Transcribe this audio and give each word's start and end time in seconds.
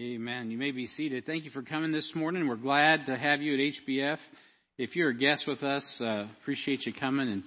Amen. 0.00 0.50
You 0.50 0.56
may 0.56 0.70
be 0.70 0.86
seated. 0.86 1.26
Thank 1.26 1.44
you 1.44 1.50
for 1.50 1.60
coming 1.60 1.92
this 1.92 2.14
morning. 2.14 2.48
We're 2.48 2.56
glad 2.56 3.04
to 3.06 3.18
have 3.18 3.42
you 3.42 3.52
at 3.52 3.74
HBF. 3.74 4.16
If 4.78 4.96
you're 4.96 5.10
a 5.10 5.14
guest 5.14 5.46
with 5.46 5.62
us, 5.62 6.00
uh, 6.00 6.26
appreciate 6.40 6.86
you 6.86 6.94
coming 6.94 7.30
and 7.30 7.42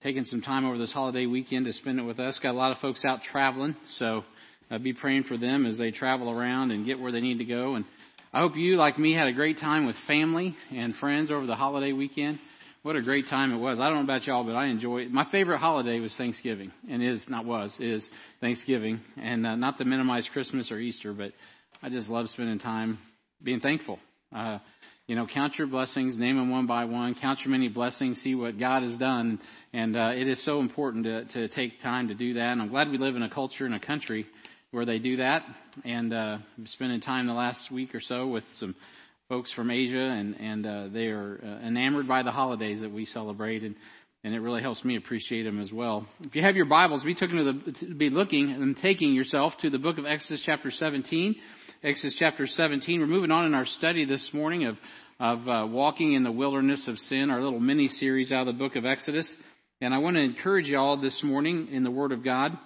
taking 0.00 0.24
some 0.24 0.40
time 0.40 0.64
over 0.64 0.78
this 0.78 0.92
holiday 0.92 1.26
weekend 1.26 1.66
to 1.66 1.72
spend 1.72 1.98
it 1.98 2.04
with 2.04 2.20
us. 2.20 2.38
Got 2.38 2.52
a 2.54 2.56
lot 2.56 2.70
of 2.70 2.78
folks 2.78 3.04
out 3.04 3.24
traveling, 3.24 3.74
so 3.88 4.22
uh, 4.70 4.78
be 4.78 4.92
praying 4.92 5.24
for 5.24 5.36
them 5.36 5.66
as 5.66 5.76
they 5.76 5.90
travel 5.90 6.30
around 6.30 6.70
and 6.70 6.86
get 6.86 7.00
where 7.00 7.10
they 7.10 7.20
need 7.20 7.38
to 7.38 7.44
go. 7.44 7.74
And 7.74 7.84
I 8.32 8.42
hope 8.42 8.54
you, 8.54 8.76
like 8.76 8.96
me, 8.96 9.12
had 9.12 9.26
a 9.26 9.32
great 9.32 9.58
time 9.58 9.84
with 9.84 9.96
family 9.96 10.56
and 10.70 10.94
friends 10.94 11.32
over 11.32 11.46
the 11.46 11.56
holiday 11.56 11.90
weekend. 11.90 12.38
What 12.82 12.94
a 12.94 13.02
great 13.02 13.26
time 13.26 13.52
it 13.52 13.58
was. 13.58 13.80
I 13.80 13.88
don't 13.88 13.96
know 13.96 14.04
about 14.04 14.24
y'all, 14.24 14.44
but 14.44 14.54
I 14.54 14.66
enjoyed 14.66 15.10
My 15.10 15.24
favorite 15.24 15.58
holiday 15.58 15.98
was 15.98 16.14
Thanksgiving 16.14 16.70
and 16.88 17.02
is, 17.02 17.28
not 17.28 17.44
was, 17.44 17.76
is 17.80 18.08
Thanksgiving. 18.40 19.00
And 19.20 19.44
uh, 19.44 19.56
not 19.56 19.78
to 19.78 19.84
minimize 19.84 20.28
Christmas 20.28 20.70
or 20.70 20.78
Easter, 20.78 21.12
but 21.12 21.32
I 21.80 21.90
just 21.90 22.08
love 22.08 22.28
spending 22.28 22.58
time 22.58 22.98
being 23.40 23.60
thankful. 23.60 24.00
Uh, 24.34 24.58
you 25.06 25.14
know, 25.14 25.26
count 25.26 25.58
your 25.58 25.68
blessings, 25.68 26.18
name 26.18 26.36
them 26.36 26.50
one 26.50 26.66
by 26.66 26.86
one, 26.86 27.14
count 27.14 27.44
your 27.44 27.52
many 27.52 27.68
blessings, 27.68 28.20
see 28.20 28.34
what 28.34 28.58
God 28.58 28.82
has 28.82 28.96
done. 28.96 29.40
And, 29.72 29.96
uh, 29.96 30.10
it 30.14 30.26
is 30.26 30.42
so 30.42 30.58
important 30.58 31.04
to, 31.04 31.24
to 31.26 31.48
take 31.48 31.80
time 31.80 32.08
to 32.08 32.14
do 32.14 32.34
that. 32.34 32.52
And 32.52 32.60
I'm 32.60 32.68
glad 32.68 32.90
we 32.90 32.98
live 32.98 33.14
in 33.14 33.22
a 33.22 33.30
culture 33.30 33.64
and 33.64 33.74
a 33.76 33.80
country 33.80 34.26
where 34.72 34.84
they 34.84 34.98
do 34.98 35.18
that. 35.18 35.44
And, 35.84 36.12
uh, 36.12 36.38
spending 36.64 37.00
time 37.00 37.28
the 37.28 37.32
last 37.32 37.70
week 37.70 37.94
or 37.94 38.00
so 38.00 38.26
with 38.26 38.44
some 38.54 38.74
folks 39.28 39.52
from 39.52 39.70
Asia 39.70 40.02
and, 40.02 40.34
and, 40.40 40.66
uh, 40.66 40.88
they 40.88 41.06
are 41.06 41.40
uh, 41.42 41.66
enamored 41.66 42.08
by 42.08 42.24
the 42.24 42.32
holidays 42.32 42.80
that 42.80 42.90
we 42.90 43.04
celebrate. 43.04 43.62
And, 43.62 43.76
and 44.24 44.34
it 44.34 44.40
really 44.40 44.62
helps 44.62 44.84
me 44.84 44.96
appreciate 44.96 45.44
them 45.44 45.60
as 45.60 45.72
well. 45.72 46.06
If 46.24 46.34
you 46.34 46.42
have 46.42 46.56
your 46.56 46.66
Bibles, 46.66 47.04
be 47.04 47.14
the, 47.14 47.94
be 47.96 48.10
looking 48.10 48.50
and 48.50 48.76
taking 48.76 49.14
yourself 49.14 49.56
to 49.58 49.70
the 49.70 49.78
book 49.78 49.98
of 49.98 50.06
Exodus 50.06 50.42
chapter 50.42 50.72
17. 50.72 51.36
Exodus 51.80 52.14
chapter 52.14 52.44
17. 52.48 52.98
We're 52.98 53.06
moving 53.06 53.30
on 53.30 53.46
in 53.46 53.54
our 53.54 53.64
study 53.64 54.04
this 54.04 54.34
morning 54.34 54.66
of, 54.66 54.78
of 55.20 55.48
uh, 55.48 55.64
walking 55.64 56.12
in 56.14 56.24
the 56.24 56.32
wilderness 56.32 56.88
of 56.88 56.98
sin, 56.98 57.30
our 57.30 57.40
little 57.40 57.60
mini 57.60 57.86
series 57.86 58.32
out 58.32 58.40
of 58.40 58.46
the 58.48 58.52
book 58.58 58.74
of 58.74 58.84
Exodus. 58.84 59.36
And 59.80 59.94
I 59.94 59.98
want 59.98 60.16
to 60.16 60.22
encourage 60.22 60.68
you 60.68 60.76
all 60.76 60.96
this 60.96 61.22
morning 61.22 61.68
in 61.70 61.84
the 61.84 61.90
Word 61.92 62.10
of 62.10 62.24
God 62.24 62.58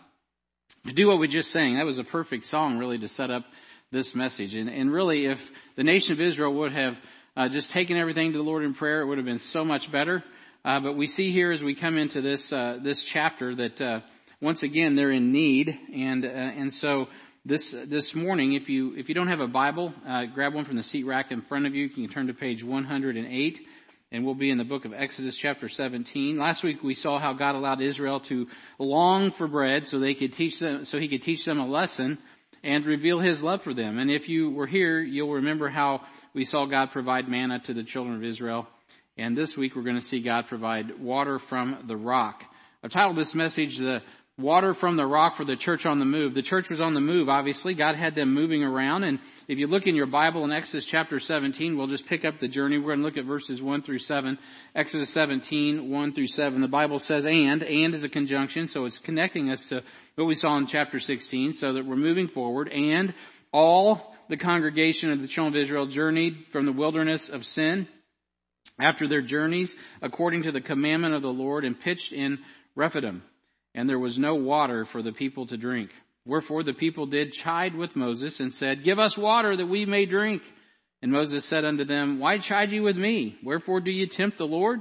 to 0.86 0.94
do 0.94 1.08
what 1.08 1.18
we 1.18 1.28
just 1.28 1.50
sang. 1.50 1.76
That 1.76 1.84
was 1.84 1.98
a 1.98 2.04
perfect 2.04 2.46
song 2.46 2.78
really 2.78 2.96
to 3.00 3.08
set 3.08 3.30
up 3.30 3.44
this 3.90 4.14
message. 4.14 4.54
And, 4.54 4.70
and 4.70 4.90
really 4.90 5.26
if 5.26 5.38
the 5.76 5.84
nation 5.84 6.14
of 6.14 6.20
Israel 6.22 6.54
would 6.54 6.72
have 6.72 6.96
uh, 7.36 7.50
just 7.50 7.70
taken 7.70 7.98
everything 7.98 8.32
to 8.32 8.38
the 8.38 8.44
Lord 8.44 8.64
in 8.64 8.72
prayer, 8.72 9.02
it 9.02 9.06
would 9.08 9.18
have 9.18 9.26
been 9.26 9.40
so 9.40 9.62
much 9.62 9.92
better. 9.92 10.24
Uh, 10.64 10.80
but 10.80 10.96
we 10.96 11.06
see 11.06 11.32
here 11.32 11.52
as 11.52 11.62
we 11.62 11.74
come 11.74 11.98
into 11.98 12.22
this, 12.22 12.50
uh, 12.50 12.78
this 12.82 13.02
chapter 13.02 13.54
that, 13.56 13.78
uh, 13.78 14.00
once 14.40 14.62
again, 14.62 14.96
they're 14.96 15.12
in 15.12 15.32
need. 15.32 15.78
And, 15.94 16.24
uh, 16.24 16.28
and 16.28 16.72
so 16.72 17.08
this 17.44 17.74
this 17.88 18.14
morning, 18.14 18.52
if 18.52 18.68
you 18.68 18.94
if 18.96 19.08
you 19.08 19.16
don't 19.16 19.26
have 19.26 19.40
a 19.40 19.48
Bible, 19.48 19.92
uh, 20.06 20.26
grab 20.26 20.54
one 20.54 20.64
from 20.64 20.76
the 20.76 20.82
seat 20.84 21.04
rack 21.04 21.32
in 21.32 21.42
front 21.42 21.66
of 21.66 21.74
you. 21.74 21.86
You 21.86 21.90
can 21.90 22.08
turn 22.08 22.28
to 22.28 22.34
page 22.34 22.62
108, 22.62 23.60
and 24.12 24.24
we'll 24.24 24.34
be 24.34 24.50
in 24.50 24.58
the 24.58 24.64
book 24.64 24.84
of 24.84 24.92
Exodus, 24.92 25.36
chapter 25.36 25.68
17. 25.68 26.38
Last 26.38 26.62
week 26.62 26.84
we 26.84 26.94
saw 26.94 27.18
how 27.18 27.32
God 27.32 27.56
allowed 27.56 27.80
Israel 27.80 28.20
to 28.20 28.46
long 28.78 29.32
for 29.32 29.48
bread, 29.48 29.88
so 29.88 29.98
they 29.98 30.14
could 30.14 30.34
teach 30.34 30.60
them, 30.60 30.84
so 30.84 31.00
He 31.00 31.08
could 31.08 31.22
teach 31.22 31.44
them 31.44 31.58
a 31.58 31.66
lesson 31.66 32.18
and 32.62 32.86
reveal 32.86 33.18
His 33.18 33.42
love 33.42 33.62
for 33.62 33.74
them. 33.74 33.98
And 33.98 34.08
if 34.08 34.28
you 34.28 34.50
were 34.50 34.68
here, 34.68 35.00
you'll 35.00 35.32
remember 35.32 35.68
how 35.68 36.02
we 36.34 36.44
saw 36.44 36.66
God 36.66 36.92
provide 36.92 37.28
manna 37.28 37.58
to 37.64 37.74
the 37.74 37.82
children 37.82 38.14
of 38.14 38.22
Israel. 38.22 38.68
And 39.18 39.36
this 39.36 39.56
week 39.56 39.74
we're 39.74 39.82
going 39.82 39.96
to 39.96 40.00
see 40.00 40.22
God 40.22 40.46
provide 40.46 41.00
water 41.00 41.40
from 41.40 41.86
the 41.88 41.96
rock. 41.96 42.44
I've 42.84 42.92
titled 42.92 43.16
this 43.16 43.34
message 43.34 43.78
the 43.78 44.00
water 44.38 44.72
from 44.72 44.96
the 44.96 45.06
rock 45.06 45.36
for 45.36 45.44
the 45.44 45.56
church 45.56 45.84
on 45.84 45.98
the 45.98 46.04
move. 46.04 46.34
The 46.34 46.42
church 46.42 46.70
was 46.70 46.80
on 46.80 46.94
the 46.94 47.00
move, 47.00 47.28
obviously. 47.28 47.74
God 47.74 47.96
had 47.96 48.14
them 48.14 48.32
moving 48.32 48.62
around. 48.62 49.04
And 49.04 49.18
if 49.46 49.58
you 49.58 49.66
look 49.66 49.86
in 49.86 49.94
your 49.94 50.06
Bible 50.06 50.44
in 50.44 50.52
Exodus 50.52 50.86
chapter 50.86 51.20
17, 51.20 51.76
we'll 51.76 51.86
just 51.86 52.06
pick 52.06 52.24
up 52.24 52.40
the 52.40 52.48
journey. 52.48 52.78
We're 52.78 52.94
going 52.94 53.00
to 53.00 53.04
look 53.04 53.18
at 53.18 53.26
verses 53.26 53.60
1 53.60 53.82
through 53.82 53.98
7. 53.98 54.38
Exodus 54.74 55.10
17, 55.10 55.90
1 55.90 56.12
through 56.14 56.26
7. 56.28 56.60
The 56.60 56.68
Bible 56.68 56.98
says 56.98 57.26
and. 57.26 57.62
And 57.62 57.94
is 57.94 58.04
a 58.04 58.08
conjunction, 58.08 58.66
so 58.68 58.86
it's 58.86 58.98
connecting 58.98 59.50
us 59.50 59.66
to 59.66 59.82
what 60.14 60.24
we 60.24 60.34
saw 60.34 60.56
in 60.56 60.66
chapter 60.66 60.98
16, 60.98 61.52
so 61.54 61.74
that 61.74 61.84
we're 61.84 61.96
moving 61.96 62.28
forward. 62.28 62.68
And 62.68 63.14
all 63.52 64.14
the 64.30 64.38
congregation 64.38 65.10
of 65.10 65.20
the 65.20 65.28
children 65.28 65.54
of 65.54 65.62
Israel 65.62 65.86
journeyed 65.86 66.46
from 66.52 66.64
the 66.64 66.72
wilderness 66.72 67.28
of 67.28 67.44
sin 67.44 67.86
after 68.80 69.06
their 69.06 69.20
journeys 69.20 69.76
according 70.00 70.44
to 70.44 70.52
the 70.52 70.60
commandment 70.60 71.14
of 71.14 71.20
the 71.20 71.28
Lord 71.28 71.64
and 71.66 71.78
pitched 71.78 72.12
in 72.12 72.38
Rephidim 72.74 73.22
and 73.74 73.88
there 73.88 73.98
was 73.98 74.18
no 74.18 74.34
water 74.34 74.84
for 74.84 75.02
the 75.02 75.12
people 75.12 75.46
to 75.46 75.56
drink. 75.56 75.90
Wherefore 76.24 76.62
the 76.62 76.74
people 76.74 77.06
did 77.06 77.32
chide 77.32 77.74
with 77.74 77.96
Moses 77.96 78.38
and 78.40 78.54
said, 78.54 78.84
Give 78.84 78.98
us 78.98 79.18
water 79.18 79.56
that 79.56 79.66
we 79.66 79.86
may 79.86 80.06
drink. 80.06 80.42
And 81.00 81.10
Moses 81.10 81.44
said 81.44 81.64
unto 81.64 81.84
them, 81.84 82.20
Why 82.20 82.38
chide 82.38 82.70
ye 82.70 82.80
with 82.80 82.96
me? 82.96 83.36
Wherefore 83.42 83.80
do 83.80 83.90
ye 83.90 84.06
tempt 84.06 84.38
the 84.38 84.46
Lord? 84.46 84.80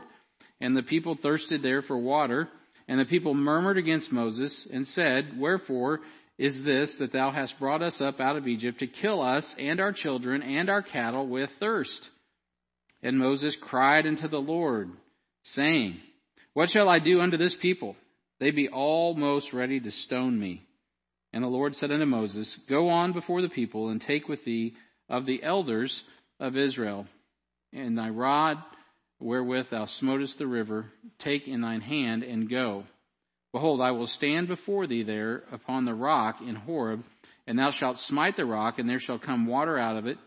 And 0.60 0.78
the 0.78 0.84
people 0.84 1.16
thirsted 1.16 1.64
there 1.64 1.82
for 1.82 1.98
water. 1.98 2.48
And 2.88 3.00
the 3.00 3.06
people 3.06 3.34
murmured 3.34 3.78
against 3.78 4.12
Moses 4.12 4.68
and 4.72 4.88
said, 4.88 5.40
Wherefore 5.40 6.02
is 6.38 6.62
this 6.62 6.96
that 6.96 7.12
thou 7.12 7.32
hast 7.32 7.60
brought 7.60 7.82
us 7.82 8.02
up 8.02 8.20
out 8.20 8.36
of 8.36 8.48
Egypt 8.48 8.80
to 8.80 8.88
kill 8.88 9.22
us 9.22 9.56
and 9.58 9.80
our 9.80 9.94
children 9.94 10.44
and 10.44 10.70
our 10.70 10.82
cattle 10.82 11.28
with 11.28 11.50
thirst? 11.60 12.10
And 13.02 13.18
Moses 13.18 13.56
cried 13.56 14.06
unto 14.06 14.28
the 14.28 14.42
Lord, 14.42 14.92
saying, 15.44 16.00
What 16.54 16.70
shall 16.70 16.88
I 16.88 17.00
do 17.00 17.20
unto 17.22 17.38
this 17.38 17.56
people? 17.56 17.96
They 18.42 18.50
be 18.50 18.70
almost 18.70 19.54
ready 19.54 19.80
to 19.80 19.92
stone 19.92 20.38
me. 20.38 20.66
And 21.32 21.44
the 21.44 21.48
Lord 21.48 21.76
said 21.76 21.92
unto 21.92 22.08
Moses, 22.08 22.58
Go 22.68 22.90
on 22.90 23.14
before 23.14 23.44
the 23.44 23.50
people 23.50 23.90
and 23.90 24.02
take 24.02 24.28
with 24.28 24.44
thee 24.44 24.74
of 25.08 25.28
the 25.28 25.44
elders 25.44 26.04
of 26.40 26.58
Israel, 26.58 27.06
and 27.72 27.96
thy 27.96 28.10
rod 28.10 28.58
wherewith 29.20 29.70
thou 29.70 29.86
smotest 29.86 30.40
the 30.40 30.48
river, 30.48 30.88
take 31.20 31.48
in 31.48 31.62
thine 31.62 31.82
hand 31.82 32.24
and 32.24 32.50
go. 32.50 32.84
Behold, 33.54 33.80
I 33.80 33.92
will 33.92 34.08
stand 34.08 34.48
before 34.48 34.88
thee 34.88 35.04
there 35.04 35.44
upon 35.52 35.86
the 35.86 35.94
rock 35.94 36.42
in 36.42 36.56
Horeb, 36.56 37.04
and 37.46 37.60
thou 37.60 37.70
shalt 37.70 38.00
smite 38.00 38.38
the 38.38 38.46
rock, 38.46 38.80
and 38.80 38.90
there 38.90 39.00
shall 39.00 39.20
come 39.20 39.46
water 39.46 39.78
out 39.78 39.98
of 39.98 40.08
it, 40.08 40.18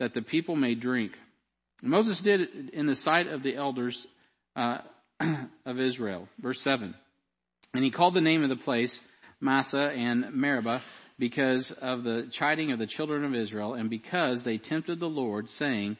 that 0.00 0.14
the 0.14 0.22
people 0.22 0.56
may 0.56 0.74
drink. 0.74 1.12
And 1.80 1.92
Moses 1.92 2.18
did 2.18 2.40
it 2.40 2.50
in 2.72 2.86
the 2.86 2.96
sight 2.96 3.28
of 3.28 3.44
the 3.44 3.54
elders 3.54 4.04
uh, 4.56 4.78
of 5.64 5.78
Israel. 5.78 6.28
Verse 6.40 6.60
7. 6.60 6.96
And 7.74 7.82
he 7.82 7.90
called 7.90 8.14
the 8.14 8.20
name 8.20 8.42
of 8.42 8.50
the 8.50 8.56
place 8.56 9.00
Massah 9.40 9.90
and 9.94 10.34
Meribah 10.34 10.82
because 11.18 11.70
of 11.70 12.04
the 12.04 12.28
chiding 12.30 12.72
of 12.72 12.78
the 12.78 12.86
children 12.86 13.24
of 13.24 13.34
Israel 13.34 13.74
and 13.74 13.88
because 13.88 14.42
they 14.42 14.58
tempted 14.58 15.00
the 15.00 15.06
Lord 15.06 15.48
saying, 15.48 15.96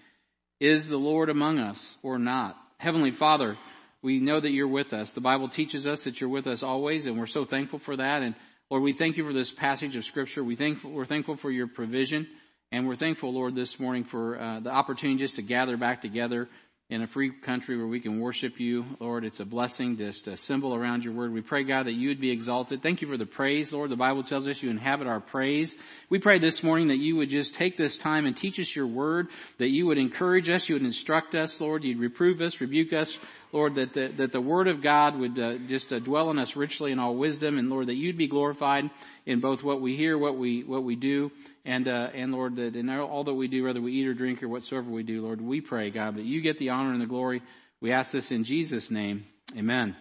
Is 0.60 0.86
the 0.86 0.96
Lord 0.96 1.30
among 1.30 1.58
us 1.58 1.96
or 2.02 2.18
not? 2.18 2.56
Heavenly 2.78 3.12
Father, 3.12 3.56
we 4.02 4.20
know 4.20 4.40
that 4.40 4.50
you're 4.50 4.68
with 4.68 4.92
us. 4.92 5.12
The 5.12 5.20
Bible 5.20 5.48
teaches 5.48 5.86
us 5.86 6.04
that 6.04 6.20
you're 6.20 6.30
with 6.30 6.46
us 6.46 6.62
always 6.62 7.06
and 7.06 7.18
we're 7.18 7.26
so 7.26 7.44
thankful 7.44 7.78
for 7.78 7.96
that. 7.96 8.22
And 8.22 8.34
Lord, 8.70 8.82
we 8.82 8.92
thank 8.92 9.16
you 9.16 9.24
for 9.24 9.32
this 9.32 9.52
passage 9.52 9.96
of 9.96 10.04
scripture. 10.04 10.44
We 10.44 10.56
thankful, 10.56 10.90
we're 10.90 11.06
thankful 11.06 11.36
for 11.36 11.50
your 11.50 11.68
provision 11.68 12.26
and 12.70 12.86
we're 12.86 12.96
thankful, 12.96 13.32
Lord, 13.32 13.54
this 13.54 13.78
morning 13.78 14.04
for 14.04 14.40
uh, 14.40 14.60
the 14.60 14.70
opportunity 14.70 15.18
just 15.20 15.36
to 15.36 15.42
gather 15.42 15.76
back 15.76 16.02
together 16.02 16.48
in 16.92 17.00
a 17.00 17.06
free 17.06 17.30
country 17.30 17.74
where 17.78 17.86
we 17.86 18.00
can 18.00 18.20
worship 18.20 18.60
you. 18.60 18.84
Lord, 19.00 19.24
it's 19.24 19.40
a 19.40 19.46
blessing 19.46 19.96
just 19.96 20.26
to 20.26 20.32
assemble 20.32 20.74
around 20.74 21.04
your 21.04 21.14
word. 21.14 21.32
We 21.32 21.40
pray, 21.40 21.64
God, 21.64 21.86
that 21.86 21.94
you 21.94 22.08
would 22.08 22.20
be 22.20 22.30
exalted. 22.30 22.82
Thank 22.82 23.00
you 23.00 23.08
for 23.08 23.16
the 23.16 23.24
praise, 23.24 23.72
Lord. 23.72 23.90
The 23.90 23.96
Bible 23.96 24.24
tells 24.24 24.46
us 24.46 24.62
you 24.62 24.68
inhabit 24.68 25.06
our 25.06 25.20
praise. 25.20 25.74
We 26.10 26.18
pray 26.18 26.38
this 26.38 26.62
morning 26.62 26.88
that 26.88 26.98
you 26.98 27.16
would 27.16 27.30
just 27.30 27.54
take 27.54 27.78
this 27.78 27.96
time 27.96 28.26
and 28.26 28.36
teach 28.36 28.60
us 28.60 28.76
your 28.76 28.86
word, 28.86 29.28
that 29.58 29.70
you 29.70 29.86
would 29.86 29.96
encourage 29.96 30.50
us, 30.50 30.68
you 30.68 30.74
would 30.74 30.84
instruct 30.84 31.34
us, 31.34 31.58
Lord. 31.62 31.82
You'd 31.82 31.98
reprove 31.98 32.42
us, 32.42 32.60
rebuke 32.60 32.92
us, 32.92 33.18
Lord, 33.52 33.76
that 33.76 33.94
the, 33.94 34.12
that 34.18 34.32
the 34.32 34.42
word 34.42 34.68
of 34.68 34.82
God 34.82 35.18
would 35.18 35.38
uh, 35.38 35.54
just 35.68 35.90
uh, 35.94 35.98
dwell 35.98 36.30
in 36.30 36.38
us 36.38 36.56
richly 36.56 36.92
in 36.92 36.98
all 36.98 37.16
wisdom, 37.16 37.56
and 37.56 37.70
Lord, 37.70 37.86
that 37.86 37.96
you'd 37.96 38.18
be 38.18 38.28
glorified 38.28 38.90
in 39.24 39.40
both 39.40 39.62
what 39.62 39.80
we 39.80 39.96
hear, 39.96 40.18
what 40.18 40.36
we, 40.36 40.62
what 40.62 40.84
we 40.84 40.96
do, 40.96 41.30
and, 41.64 41.86
uh, 41.86 42.08
and 42.14 42.32
Lord, 42.32 42.56
that 42.56 42.76
in 42.76 42.88
all 42.90 43.24
that 43.24 43.34
we 43.34 43.48
do, 43.48 43.64
whether 43.64 43.80
we 43.80 43.92
eat 43.92 44.06
or 44.06 44.14
drink 44.14 44.42
or 44.42 44.48
whatsoever 44.48 44.90
we 44.90 45.02
do, 45.02 45.22
Lord, 45.22 45.40
we 45.40 45.60
pray, 45.60 45.90
God, 45.90 46.16
that 46.16 46.24
you 46.24 46.40
get 46.40 46.58
the 46.58 46.70
honor 46.70 46.92
and 46.92 47.00
the 47.00 47.06
glory. 47.06 47.42
We 47.80 47.92
ask 47.92 48.12
this 48.12 48.30
in 48.30 48.44
Jesus' 48.44 48.90
name. 48.90 49.24
Amen. 49.56 49.96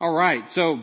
All 0.00 0.12
right. 0.12 0.48
So, 0.50 0.80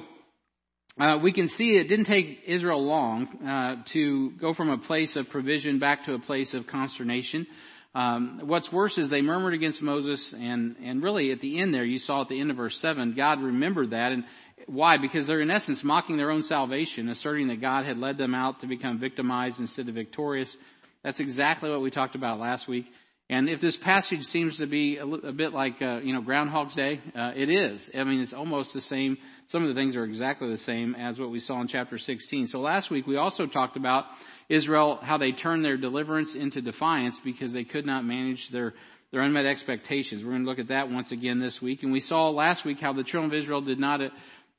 uh, 0.99 1.17
we 1.21 1.31
can 1.31 1.47
see 1.47 1.77
it 1.77 1.87
didn't 1.87 2.05
take 2.05 2.43
Israel 2.45 2.83
long 2.83 3.27
uh, 3.47 3.83
to 3.87 4.31
go 4.31 4.53
from 4.53 4.69
a 4.69 4.77
place 4.77 5.15
of 5.15 5.29
provision 5.29 5.79
back 5.79 6.05
to 6.05 6.13
a 6.13 6.19
place 6.19 6.53
of 6.53 6.67
consternation. 6.67 7.47
Um, 7.95 8.41
what's 8.43 8.71
worse 8.71 8.97
is 8.97 9.09
they 9.09 9.21
murmured 9.21 9.53
against 9.53 9.81
Moses, 9.81 10.33
and 10.33 10.75
and 10.83 11.01
really 11.01 11.31
at 11.31 11.39
the 11.39 11.59
end 11.59 11.73
there, 11.73 11.85
you 11.85 11.99
saw 11.99 12.21
at 12.21 12.29
the 12.29 12.39
end 12.39 12.51
of 12.51 12.57
verse 12.57 12.77
seven, 12.77 13.15
God 13.15 13.41
remembered 13.41 13.91
that, 13.91 14.11
and 14.11 14.25
why? 14.67 14.97
Because 14.97 15.27
they're 15.27 15.41
in 15.41 15.51
essence 15.51 15.83
mocking 15.83 16.17
their 16.17 16.31
own 16.31 16.43
salvation, 16.43 17.09
asserting 17.09 17.47
that 17.47 17.61
God 17.61 17.85
had 17.85 17.97
led 17.97 18.17
them 18.17 18.33
out 18.33 18.61
to 18.61 18.67
become 18.67 18.99
victimized 18.99 19.59
instead 19.59 19.87
of 19.89 19.95
victorious. 19.95 20.55
That's 21.03 21.19
exactly 21.19 21.69
what 21.69 21.81
we 21.81 21.91
talked 21.91 22.15
about 22.15 22.39
last 22.39 22.67
week. 22.67 22.85
And 23.31 23.47
if 23.47 23.61
this 23.61 23.77
passage 23.77 24.23
seems 24.23 24.57
to 24.57 24.65
be 24.65 24.97
a, 24.97 25.05
a 25.05 25.31
bit 25.31 25.53
like, 25.53 25.79
uh, 25.81 25.99
you 25.99 26.13
know, 26.13 26.21
Groundhog's 26.21 26.73
Day, 26.73 26.99
uh, 27.15 27.31
it 27.35 27.49
is. 27.49 27.87
I 27.93 28.03
mean, 28.03 28.21
it's 28.21 28.33
almost 28.33 28.73
the 28.73 28.81
same. 28.81 29.17
Some 29.49 29.61
of 29.61 29.69
the 29.69 29.75
things 29.79 29.95
are 29.95 30.03
exactly 30.03 30.49
the 30.49 30.57
same 30.57 30.95
as 30.95 31.19
what 31.19 31.29
we 31.29 31.39
saw 31.39 31.61
in 31.61 31.67
chapter 31.67 31.99
16. 31.99 32.47
So 32.47 32.59
last 32.59 32.89
week 32.89 33.05
we 33.05 33.17
also 33.17 33.45
talked 33.45 33.77
about 33.77 34.05
Israel, 34.49 34.97
how 35.01 35.19
they 35.19 35.31
turned 35.31 35.63
their 35.63 35.77
deliverance 35.77 36.33
into 36.33 36.59
defiance 36.59 37.19
because 37.23 37.53
they 37.53 37.65
could 37.65 37.85
not 37.85 38.03
manage 38.03 38.49
their, 38.49 38.73
their 39.11 39.21
unmet 39.21 39.45
expectations. 39.45 40.23
We're 40.23 40.31
going 40.31 40.43
to 40.45 40.49
look 40.49 40.59
at 40.59 40.69
that 40.69 40.89
once 40.89 41.11
again 41.11 41.39
this 41.39 41.61
week. 41.61 41.83
And 41.83 41.91
we 41.91 41.99
saw 41.99 42.29
last 42.29 42.65
week 42.65 42.79
how 42.79 42.93
the 42.93 43.03
children 43.03 43.31
of 43.31 43.37
Israel 43.37 43.61
did 43.61 43.79
not 43.79 44.01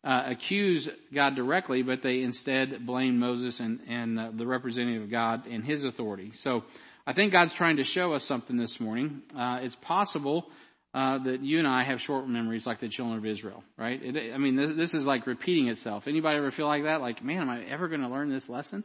uh, 0.03 0.23
accuse 0.27 0.89
God 1.13 1.35
directly, 1.35 1.83
but 1.83 2.03
they 2.03 2.23
instead 2.23 2.87
blame 2.87 3.19
Moses 3.19 3.61
and, 3.61 3.81
and 3.89 4.19
uh, 4.19 4.31
the 4.35 4.47
representative 4.47 5.03
of 5.03 5.11
God 5.11 5.47
and 5.47 5.65
his 5.65 5.85
authority. 5.85 6.33
So, 6.35 6.65
I 7.07 7.13
think 7.13 7.33
God's 7.33 7.55
trying 7.55 7.79
to 7.79 7.85
show 7.85 8.13
us 8.13 8.25
something 8.25 8.57
this 8.57 8.79
morning. 8.79 9.23
Uh, 9.37 9.61
it's 9.63 9.75
possible 9.75 10.47
uh, 10.93 11.19
that 11.19 11.43
you 11.43 11.59
and 11.59 11.67
I 11.67 11.85
have 11.85 12.01
short 12.01 12.29
memories 12.29 12.67
like 12.67 12.81
the 12.81 12.89
children 12.89 13.19
of 13.19 13.27
Israel, 13.27 13.63
right? 13.79 14.01
It, 14.03 14.35
I 14.35 14.39
mean, 14.39 14.57
this, 14.57 14.71
this, 14.77 14.95
is 14.95 15.07
like 15.07 15.27
repeating 15.27 15.69
itself. 15.69 16.07
Anybody 16.07 16.39
ever 16.39 16.51
feel 16.51 16.67
like 16.67 16.85
that? 16.85 17.01
Like, 17.01 17.23
man, 17.25 17.43
am 17.43 17.51
I 17.51 17.65
ever 17.65 17.89
going 17.89 18.03
to 18.03 18.09
learn 18.09 18.31
this 18.31 18.49
lesson? 18.49 18.85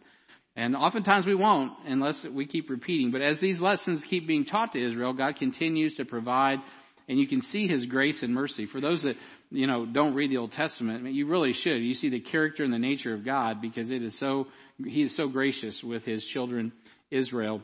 And 0.56 0.76
oftentimes 0.76 1.26
we 1.26 1.36
won't 1.36 1.74
unless 1.86 2.24
we 2.24 2.46
keep 2.46 2.70
repeating. 2.70 3.12
But 3.12 3.22
as 3.22 3.40
these 3.40 3.60
lessons 3.60 4.04
keep 4.04 4.28
being 4.28 4.46
taught 4.46 4.74
to 4.74 4.84
Israel, 4.84 5.14
God 5.14 5.36
continues 5.36 5.96
to 5.96 6.06
provide, 6.06 6.60
and 7.10 7.20
you 7.20 7.28
can 7.28 7.42
see 7.42 7.68
His 7.68 7.86
grace 7.86 8.24
and 8.24 8.34
mercy. 8.34 8.66
For 8.66 8.80
those 8.80 9.02
that 9.04 9.18
you 9.56 9.68
know 9.68 9.86
don't 9.86 10.14
read 10.14 10.32
the 10.32 10.38
Old 10.38 10.52
Testament, 10.52 11.00
I 11.00 11.02
mean, 11.02 11.16
you 11.16 11.28
really 11.28 11.54
should. 11.54 11.82
You 11.82 11.94
see 11.94 12.10
the 12.10 12.20
character 12.20 12.64
and 12.64 12.74
the 12.74 12.80
nature 12.80 13.14
of 13.14 13.26
God 13.26 13.62
because 13.62 13.90
it 13.90 14.04
is 14.04 14.18
so 14.18 14.48
He 14.84 15.04
is 15.04 15.16
so 15.16 15.28
gracious 15.28 15.84
with 15.84 16.06
His 16.06 16.24
children 16.24 16.72
Israel 17.12 17.62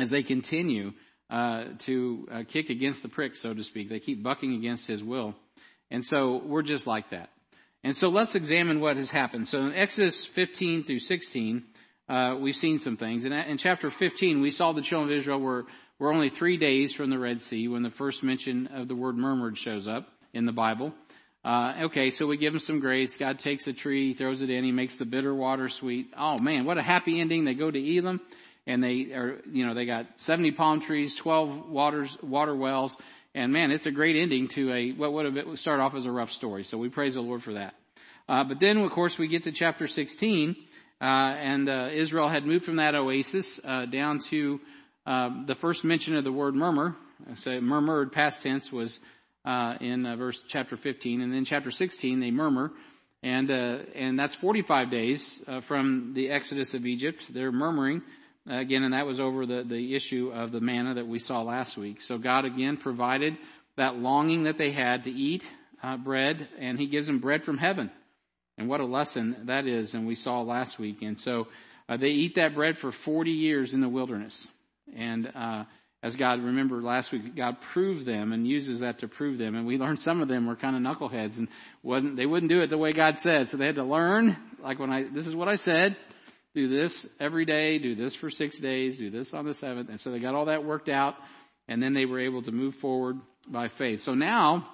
as 0.00 0.10
they 0.10 0.22
continue 0.22 0.92
uh, 1.30 1.64
to 1.80 2.28
uh, 2.30 2.42
kick 2.48 2.70
against 2.70 3.02
the 3.02 3.08
prick, 3.08 3.34
so 3.36 3.52
to 3.52 3.62
speak. 3.62 3.88
They 3.88 4.00
keep 4.00 4.22
bucking 4.22 4.54
against 4.54 4.86
his 4.86 5.02
will. 5.02 5.34
And 5.90 6.04
so 6.04 6.40
we're 6.44 6.62
just 6.62 6.86
like 6.86 7.10
that. 7.10 7.30
And 7.84 7.96
so 7.96 8.08
let's 8.08 8.34
examine 8.34 8.80
what 8.80 8.96
has 8.96 9.10
happened. 9.10 9.46
So 9.46 9.58
in 9.58 9.74
Exodus 9.74 10.26
15 10.34 10.84
through 10.84 10.98
16, 11.00 11.64
uh, 12.08 12.36
we've 12.40 12.56
seen 12.56 12.78
some 12.78 12.96
things. 12.96 13.24
In, 13.24 13.32
in 13.32 13.58
chapter 13.58 13.90
15, 13.90 14.40
we 14.40 14.50
saw 14.50 14.72
the 14.72 14.82
children 14.82 15.12
of 15.12 15.18
Israel 15.18 15.40
were, 15.40 15.66
were 15.98 16.12
only 16.12 16.30
three 16.30 16.56
days 16.56 16.94
from 16.94 17.10
the 17.10 17.18
Red 17.18 17.42
Sea 17.42 17.68
when 17.68 17.82
the 17.82 17.90
first 17.90 18.22
mention 18.22 18.68
of 18.68 18.88
the 18.88 18.96
word 18.96 19.16
murmured 19.16 19.58
shows 19.58 19.86
up 19.86 20.08
in 20.32 20.46
the 20.46 20.52
Bible. 20.52 20.92
Uh, 21.44 21.84
okay, 21.84 22.10
so 22.10 22.26
we 22.26 22.36
give 22.36 22.52
them 22.52 22.60
some 22.60 22.80
grace. 22.80 23.16
God 23.16 23.38
takes 23.38 23.66
a 23.66 23.72
tree, 23.72 24.14
throws 24.14 24.42
it 24.42 24.50
in, 24.50 24.64
He 24.64 24.72
makes 24.72 24.96
the 24.96 25.04
bitter 25.04 25.34
water 25.34 25.68
sweet. 25.68 26.12
Oh 26.16 26.36
man, 26.38 26.64
what 26.64 26.78
a 26.78 26.82
happy 26.82 27.20
ending. 27.20 27.44
They 27.44 27.54
go 27.54 27.70
to 27.70 27.96
Elim 27.96 28.20
and 28.66 28.84
they 28.84 29.12
are, 29.14 29.40
you 29.50 29.66
know, 29.66 29.74
they 29.74 29.86
got 29.86 30.06
70 30.16 30.52
palm 30.52 30.80
trees, 30.80 31.16
12 31.16 31.70
waters, 31.70 32.16
water 32.22 32.54
wells, 32.54 32.96
and 33.34 33.52
man, 33.52 33.70
it's 33.70 33.86
a 33.86 33.90
great 33.90 34.16
ending 34.16 34.48
to 34.48 34.72
a, 34.72 34.90
what 34.92 35.12
would 35.12 35.34
have 35.34 35.58
started 35.58 35.82
off 35.82 35.94
as 35.94 36.04
a 36.04 36.10
rough 36.10 36.30
story. 36.30 36.64
So 36.64 36.76
we 36.76 36.88
praise 36.88 37.14
the 37.14 37.22
Lord 37.22 37.42
for 37.42 37.54
that. 37.54 37.74
Uh, 38.28 38.44
but 38.44 38.60
then, 38.60 38.76
of 38.78 38.90
course, 38.90 39.16
we 39.18 39.28
get 39.28 39.44
to 39.44 39.52
chapter 39.52 39.86
16, 39.86 40.54
uh, 41.00 41.04
and 41.04 41.68
uh, 41.68 41.88
Israel 41.94 42.28
had 42.28 42.44
moved 42.44 42.66
from 42.66 42.76
that 42.76 42.94
oasis 42.94 43.58
uh, 43.64 43.86
down 43.86 44.18
to 44.30 44.60
uh, 45.06 45.30
the 45.46 45.54
first 45.54 45.82
mention 45.82 46.16
of 46.16 46.24
the 46.24 46.32
word 46.32 46.54
murmur. 46.54 46.94
So 47.36 47.60
murmured 47.60 48.12
past 48.12 48.42
tense 48.42 48.70
was 48.70 49.00
uh, 49.48 49.74
in 49.80 50.04
verse 50.18 50.42
chapter 50.48 50.76
15, 50.76 51.22
and 51.22 51.32
then 51.32 51.44
chapter 51.44 51.70
16 51.70 52.20
they 52.20 52.30
murmur, 52.30 52.70
and 53.22 53.50
uh 53.50 53.78
and 53.94 54.18
that's 54.18 54.34
45 54.36 54.90
days 54.90 55.40
from 55.66 56.12
the 56.14 56.30
exodus 56.30 56.74
of 56.74 56.86
Egypt. 56.86 57.24
They're 57.32 57.50
murmuring 57.50 58.02
again, 58.48 58.82
and 58.82 58.94
that 58.94 59.06
was 59.06 59.20
over 59.20 59.46
the, 59.46 59.64
the 59.68 59.94
issue 59.94 60.30
of 60.34 60.52
the 60.52 60.60
manna 60.60 60.94
that 60.94 61.06
we 61.06 61.18
saw 61.18 61.42
last 61.42 61.76
week. 61.76 62.02
So 62.02 62.18
God 62.18 62.44
again 62.44 62.76
provided 62.76 63.36
that 63.76 63.96
longing 63.96 64.44
that 64.44 64.58
they 64.58 64.70
had 64.70 65.04
to 65.04 65.10
eat 65.10 65.44
uh, 65.82 65.96
bread, 65.96 66.48
and 66.58 66.78
He 66.78 66.86
gives 66.86 67.06
them 67.06 67.20
bread 67.20 67.44
from 67.44 67.58
heaven. 67.58 67.90
And 68.56 68.68
what 68.68 68.80
a 68.80 68.86
lesson 68.86 69.44
that 69.46 69.66
is, 69.66 69.94
and 69.94 70.06
we 70.06 70.16
saw 70.16 70.42
last 70.42 70.78
week. 70.78 71.02
And 71.02 71.18
so 71.20 71.46
uh, 71.88 71.96
they 71.96 72.08
eat 72.08 72.34
that 72.36 72.54
bread 72.54 72.78
for 72.78 72.90
40 72.90 73.30
years 73.30 73.72
in 73.72 73.80
the 73.80 73.88
wilderness. 73.88 74.46
And 74.96 75.30
uh, 75.34 75.64
as 76.00 76.14
God, 76.14 76.40
remember 76.42 76.80
last 76.80 77.10
week, 77.10 77.34
God 77.34 77.56
proved 77.72 78.06
them 78.06 78.32
and 78.32 78.46
uses 78.46 78.80
that 78.80 79.00
to 79.00 79.08
prove 79.08 79.36
them. 79.36 79.56
And 79.56 79.66
we 79.66 79.78
learned 79.78 80.00
some 80.00 80.22
of 80.22 80.28
them 80.28 80.46
were 80.46 80.54
kind 80.54 80.76
of 80.76 80.82
knuckleheads 80.82 81.38
and 81.38 81.48
wasn't, 81.82 82.16
they 82.16 82.26
wouldn't 82.26 82.50
do 82.50 82.60
it 82.60 82.70
the 82.70 82.78
way 82.78 82.92
God 82.92 83.18
said. 83.18 83.48
So 83.48 83.56
they 83.56 83.66
had 83.66 83.74
to 83.76 83.84
learn, 83.84 84.36
like 84.62 84.78
when 84.78 84.90
I, 84.90 85.04
this 85.12 85.26
is 85.26 85.34
what 85.34 85.48
I 85.48 85.56
said, 85.56 85.96
do 86.54 86.68
this 86.68 87.04
every 87.18 87.44
day, 87.44 87.78
do 87.78 87.96
this 87.96 88.14
for 88.14 88.30
six 88.30 88.58
days, 88.58 88.96
do 88.96 89.10
this 89.10 89.34
on 89.34 89.44
the 89.44 89.54
seventh. 89.54 89.88
And 89.88 89.98
so 89.98 90.12
they 90.12 90.20
got 90.20 90.34
all 90.34 90.46
that 90.46 90.64
worked 90.64 90.88
out, 90.88 91.14
and 91.66 91.82
then 91.82 91.94
they 91.94 92.06
were 92.06 92.20
able 92.20 92.42
to 92.42 92.52
move 92.52 92.76
forward 92.76 93.16
by 93.48 93.68
faith. 93.68 94.02
So 94.02 94.14
now 94.14 94.68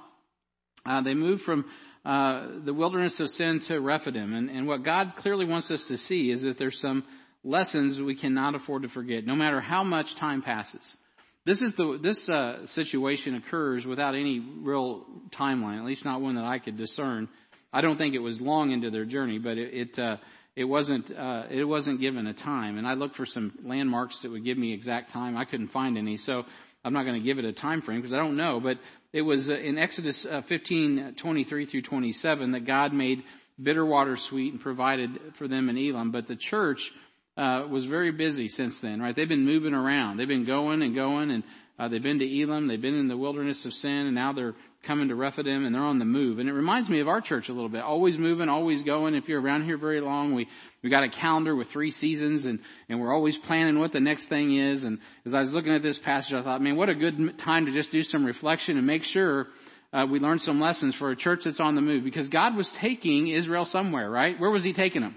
uh, 0.85 1.01
they 1.03 1.15
moved 1.15 1.43
from 1.43 1.65
uh, 2.05 2.49
the 2.65 2.75
wilderness 2.75 3.19
of 3.19 3.31
sin 3.31 3.61
to 3.61 3.81
Rephidim. 3.81 4.35
And, 4.35 4.51
and 4.51 4.67
what 4.67 4.85
God 4.85 5.15
clearly 5.17 5.47
wants 5.47 5.71
us 5.71 5.85
to 5.85 5.97
see 5.97 6.31
is 6.31 6.43
that 6.43 6.59
there's 6.59 6.79
some 6.81 7.05
lessons 7.43 7.99
we 7.99 8.15
cannot 8.15 8.55
afford 8.55 8.83
to 8.83 8.89
forget, 8.89 9.25
no 9.25 9.35
matter 9.35 9.61
how 9.61 9.85
much 9.85 10.17
time 10.17 10.43
passes. 10.43 10.97
This 11.47 11.61
is 11.61 11.75
the 11.75 11.99
this 12.03 12.27
uh, 12.29 12.67
situation 12.67 13.35
occurs 13.35 13.87
without 13.87 14.15
any 14.15 14.41
real 14.41 15.05
timeline, 15.31 15.79
at 15.79 15.85
least 15.85 16.05
not 16.05 16.23
one 16.23 16.37
that 16.37 16.45
I 16.45 16.59
could 16.59 16.79
discern. 16.79 17.29
I 17.71 17.83
don't 17.83 17.99
think 17.99 18.15
it 18.15 18.21
was 18.21 18.41
long 18.41 18.71
into 18.71 18.91
their 18.91 19.05
journey, 19.05 19.39
but 19.39 19.59
it, 19.59 19.75
it 19.75 19.99
uh, 19.99 20.17
it 20.57 20.65
wasn't 20.65 21.13
uh, 21.13 21.45
it 21.51 21.65
wasn't 21.65 22.01
given 22.01 22.27
a 22.27 22.33
time. 22.33 22.79
And 22.79 22.87
I 22.87 22.95
looked 22.95 23.17
for 23.17 23.27
some 23.27 23.53
landmarks 23.63 24.23
that 24.23 24.31
would 24.31 24.45
give 24.45 24.57
me 24.57 24.73
exact 24.73 25.13
time. 25.13 25.37
I 25.37 25.45
couldn't 25.45 25.69
find 25.69 25.99
any, 25.99 26.17
so 26.17 26.45
I'm 26.83 26.95
not 26.95 27.05
going 27.05 27.21
to 27.21 27.25
give 27.25 27.39
it 27.39 27.45
a 27.45 27.53
time 27.53 27.83
frame 27.83 28.01
because 28.01 28.15
I 28.15 28.19
don't 28.19 28.37
know. 28.37 28.61
But 28.61 28.79
it 29.13 29.23
was 29.23 29.51
uh, 29.51 29.55
in 29.55 29.77
Exodus 29.77 30.25
uh, 30.25 30.41
15, 30.49 31.17
23 31.19 31.67
through 31.67 31.83
27 31.83 32.53
that 32.53 32.67
God 32.67 32.95
made 32.95 33.23
bitter 33.63 33.85
water 33.85 34.17
sweet 34.17 34.53
and 34.53 34.63
provided 34.63 35.11
for 35.35 35.47
them 35.47 35.69
in 35.69 35.77
Elim. 35.77 36.11
But 36.11 36.27
the 36.27 36.37
church 36.37 36.91
uh, 37.37 37.67
was 37.69 37.85
very 37.85 38.13
busy 38.13 38.49
since 38.49 38.79
then, 38.81 39.01
right? 39.01 39.15
They've 39.15 39.29
been 39.29 39.45
moving 39.45 39.75
around. 39.75 40.17
They've 40.19 40.29
been 40.29 40.47
going 40.47 40.83
and 40.83 40.95
going, 40.95 41.31
and 41.31 41.43
uh, 41.79 41.89
they've 41.89 42.03
been 42.03 42.21
to 42.21 42.43
Elim. 42.43 42.69
They've 42.69 42.81
been 42.81 42.95
in 42.95 43.09
the 43.09 43.17
wilderness 43.17 43.65
of 43.65 43.73
sin, 43.75 43.91
and 43.91 44.15
now 44.15 44.33
they're 44.33 44.55
coming 44.85 45.09
to 45.09 45.15
Rephidim 45.15 45.65
and 45.65 45.75
they're 45.75 45.83
on 45.83 45.99
the 45.99 46.05
move. 46.05 46.39
And 46.39 46.49
it 46.49 46.53
reminds 46.53 46.89
me 46.89 47.01
of 47.01 47.09
our 47.09 47.21
church 47.21 47.49
a 47.49 47.53
little 47.53 47.69
bit. 47.69 47.83
Always 47.83 48.19
moving, 48.19 48.49
always 48.49 48.83
going. 48.83 49.15
If 49.15 49.29
you're 49.29 49.41
around 49.41 49.65
here 49.65 49.79
very 49.79 50.01
long, 50.01 50.35
we, 50.35 50.49
we 50.83 50.91
got 50.91 51.05
a 51.05 51.09
calendar 51.09 51.55
with 51.55 51.69
three 51.69 51.91
seasons 51.91 52.45
and, 52.45 52.61
and 52.89 53.01
we're 53.01 53.13
always 53.13 53.37
planning 53.37 53.79
what 53.79 53.93
the 53.93 54.01
next 54.01 54.27
thing 54.27 54.57
is. 54.57 54.85
And 54.85 54.99
as 55.25 55.35
I 55.35 55.41
was 55.41 55.53
looking 55.53 55.75
at 55.75 55.83
this 55.83 55.99
passage, 55.99 56.35
I 56.35 56.43
thought, 56.43 56.63
man, 56.63 56.77
what 56.77 56.89
a 56.89 56.95
good 56.95 57.39
time 57.39 57.67
to 57.67 57.73
just 57.73 57.91
do 57.91 58.03
some 58.03 58.25
reflection 58.25 58.77
and 58.77 58.87
make 58.87 59.05
sure 59.05 59.49
uh, 59.93 60.07
we 60.11 60.19
learn 60.19 60.39
some 60.39 60.61
lessons 60.61 60.95
for 60.95 61.11
a 61.11 61.17
church 61.17 61.45
that's 61.45 61.61
on 61.61 61.75
the 61.75 61.83
move 61.83 62.05
because 62.05 62.29
God 62.29 62.57
was 62.57 62.71
taking 62.71 63.29
Israel 63.29 63.65
somewhere, 63.65 64.11
right? 64.11 64.39
Where 64.39 64.51
was 64.51 64.65
He 64.65 64.73
taking 64.73 65.03
them? 65.03 65.17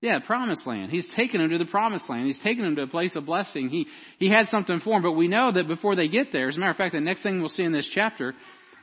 Yeah, 0.00 0.18
promised 0.20 0.66
land. 0.66 0.90
He's 0.90 1.06
taken 1.06 1.40
them 1.40 1.50
to 1.50 1.58
the 1.58 1.66
promised 1.66 2.08
land. 2.08 2.26
He's 2.26 2.38
taken 2.38 2.64
them 2.64 2.76
to 2.76 2.82
a 2.82 2.86
place 2.86 3.16
of 3.16 3.26
blessing. 3.26 3.68
He, 3.68 3.86
he 4.18 4.28
had 4.28 4.48
something 4.48 4.80
for 4.80 4.94
them, 4.94 5.02
but 5.02 5.12
we 5.12 5.28
know 5.28 5.52
that 5.52 5.68
before 5.68 5.94
they 5.94 6.08
get 6.08 6.32
there, 6.32 6.48
as 6.48 6.56
a 6.56 6.60
matter 6.60 6.70
of 6.70 6.78
fact, 6.78 6.94
the 6.94 7.00
next 7.00 7.22
thing 7.22 7.40
we'll 7.40 7.50
see 7.50 7.64
in 7.64 7.72
this 7.72 7.86
chapter 7.86 8.34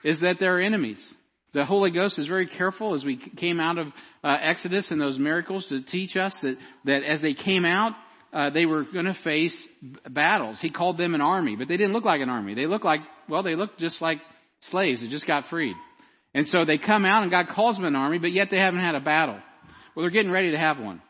is 0.04 0.20
that 0.20 0.38
there 0.40 0.58
are 0.58 0.62
enemies. 0.62 1.16
The 1.54 1.66
Holy 1.66 1.90
Ghost 1.90 2.20
is 2.20 2.28
very 2.28 2.46
careful 2.46 2.94
as 2.94 3.04
we 3.04 3.18
came 3.18 3.60
out 3.60 3.80
of 3.80 3.88
uh, 4.24 4.38
Exodus 4.42 4.92
and 4.92 5.02
those 5.02 5.18
miracles 5.18 5.66
to 5.68 5.82
teach 5.82 6.16
us 6.16 6.40
that, 6.42 6.58
that 6.86 7.04
as 7.04 7.22
they 7.22 7.34
came 7.34 7.66
out, 7.66 7.94
uh, 8.32 8.52
they 8.52 8.68
were 8.68 8.84
going 8.84 9.06
to 9.06 9.14
face 9.16 9.68
battles. 10.08 10.60
He 10.60 10.70
called 10.70 11.00
them 11.00 11.16
an 11.16 11.22
army, 11.22 11.56
but 11.56 11.68
they 11.68 11.78
didn't 11.78 11.94
look 11.94 12.06
like 12.06 12.22
an 12.22 12.30
army. 12.30 12.54
They 12.54 12.68
looked 12.68 12.86
like, 12.86 13.00
well, 13.28 13.42
they 13.42 13.56
looked 13.56 13.80
just 13.80 14.02
like 14.02 14.20
slaves 14.60 15.02
that 15.02 15.10
just 15.10 15.26
got 15.26 15.48
freed. 15.48 15.76
And 16.36 16.48
so 16.48 16.64
they 16.64 16.78
come 16.78 17.06
out 17.06 17.24
and 17.24 17.32
God 17.32 17.48
calls 17.50 17.78
them 17.78 17.86
an 17.86 17.96
army, 17.96 18.20
but 18.20 18.34
yet 18.34 18.52
they 18.52 18.60
haven't 18.60 18.82
had 18.82 18.94
a 18.94 19.00
battle. 19.00 19.40
Well, 19.96 20.04
they're 20.04 20.12
getting 20.12 20.32
ready 20.32 20.52
to 20.52 20.60
have 20.60 20.80
one. 20.80 21.02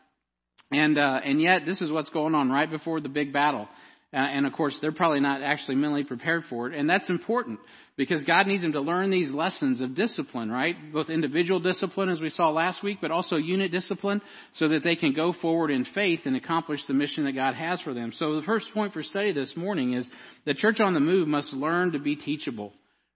And, 0.70 0.98
uh, 0.98 1.20
and 1.24 1.40
yet 1.40 1.64
this 1.64 1.80
is 1.80 1.90
what's 1.90 2.10
going 2.10 2.34
on 2.34 2.50
right 2.50 2.70
before 2.70 3.00
the 3.00 3.08
big 3.08 3.32
battle. 3.32 3.68
Uh, 4.12 4.16
and 4.16 4.46
of 4.46 4.54
course, 4.54 4.80
they're 4.80 4.92
probably 4.92 5.20
not 5.20 5.42
actually 5.42 5.74
mentally 5.74 6.04
prepared 6.04 6.44
for 6.46 6.66
it. 6.66 6.74
And 6.74 6.88
that's 6.88 7.10
important 7.10 7.60
because 7.96 8.24
God 8.24 8.46
needs 8.46 8.62
them 8.62 8.72
to 8.72 8.80
learn 8.80 9.10
these 9.10 9.34
lessons 9.34 9.82
of 9.82 9.94
discipline, 9.94 10.50
right? 10.50 10.76
Both 10.92 11.10
individual 11.10 11.60
discipline, 11.60 12.08
as 12.08 12.18
we 12.18 12.30
saw 12.30 12.48
last 12.48 12.82
week, 12.82 12.98
but 13.02 13.10
also 13.10 13.36
unit 13.36 13.70
discipline 13.70 14.22
so 14.52 14.68
that 14.68 14.82
they 14.82 14.96
can 14.96 15.12
go 15.12 15.32
forward 15.32 15.70
in 15.70 15.84
faith 15.84 16.24
and 16.24 16.36
accomplish 16.36 16.86
the 16.86 16.94
mission 16.94 17.24
that 17.24 17.32
God 17.32 17.54
has 17.54 17.82
for 17.82 17.92
them. 17.92 18.12
So 18.12 18.36
the 18.36 18.42
first 18.42 18.72
point 18.72 18.94
for 18.94 19.02
study 19.02 19.32
this 19.32 19.56
morning 19.58 19.92
is 19.92 20.10
the 20.46 20.54
church 20.54 20.80
on 20.80 20.94
the 20.94 21.00
move 21.00 21.28
must 21.28 21.52
learn 21.52 21.92
to 21.92 21.98
be 21.98 22.16
teachable, 22.16 22.72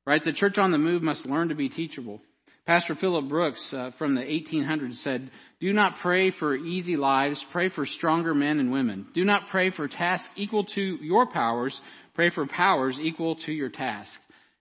right? 0.06 0.22
The 0.22 0.32
church 0.34 0.58
on 0.58 0.72
the 0.72 0.78
move 0.78 1.02
must 1.02 1.24
learn 1.24 1.48
to 1.48 1.54
be 1.54 1.70
teachable. 1.70 2.20
Pastor 2.66 2.94
Philip 2.94 3.28
Brooks 3.28 3.74
uh, 3.74 3.90
from 3.98 4.14
the 4.14 4.22
1800s 4.22 4.94
said, 4.96 5.30
do 5.58 5.72
not 5.72 5.98
pray 5.98 6.30
for 6.30 6.56
easy 6.56 6.96
lives, 6.96 7.44
pray 7.50 7.68
for 7.68 7.86
stronger 7.86 8.34
men 8.34 8.60
and 8.60 8.70
women. 8.70 9.06
Do 9.14 9.24
not 9.24 9.48
pray 9.48 9.70
for 9.70 9.88
tasks 9.88 10.28
equal 10.36 10.64
to 10.64 10.98
your 11.00 11.26
powers, 11.26 11.80
pray 12.14 12.30
for 12.30 12.46
powers 12.46 13.00
equal 13.00 13.36
to 13.36 13.52
your 13.52 13.68
tasks. 13.68 14.18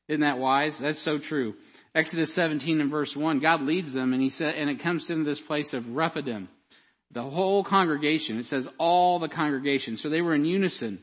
Isn't 0.08 0.22
that 0.22 0.40
wise? 0.40 0.78
That's 0.80 1.00
so 1.00 1.20
true. 1.20 1.56
Exodus 1.94 2.34
17 2.34 2.82
and 2.82 2.90
verse 2.90 3.16
1, 3.16 3.40
God 3.40 3.62
leads 3.62 3.94
them 3.94 4.14
and 4.14 4.22
he 4.22 4.30
said, 4.30 4.56
and 4.56 4.70
it 4.70 4.80
comes 4.80 5.10
into 5.10 5.24
this 5.24 5.40
place 5.40 5.74
of 5.74 5.88
Rephidim. 5.88 6.50
The 7.12 7.24
whole 7.24 7.64
congregation, 7.64 8.38
it 8.38 8.46
says 8.46 8.68
all 8.80 9.20
the 9.20 9.28
congregation. 9.28 9.98
So 9.98 10.10
they 10.10 10.22
were 10.22 10.34
in 10.34 10.46
unison 10.46 11.00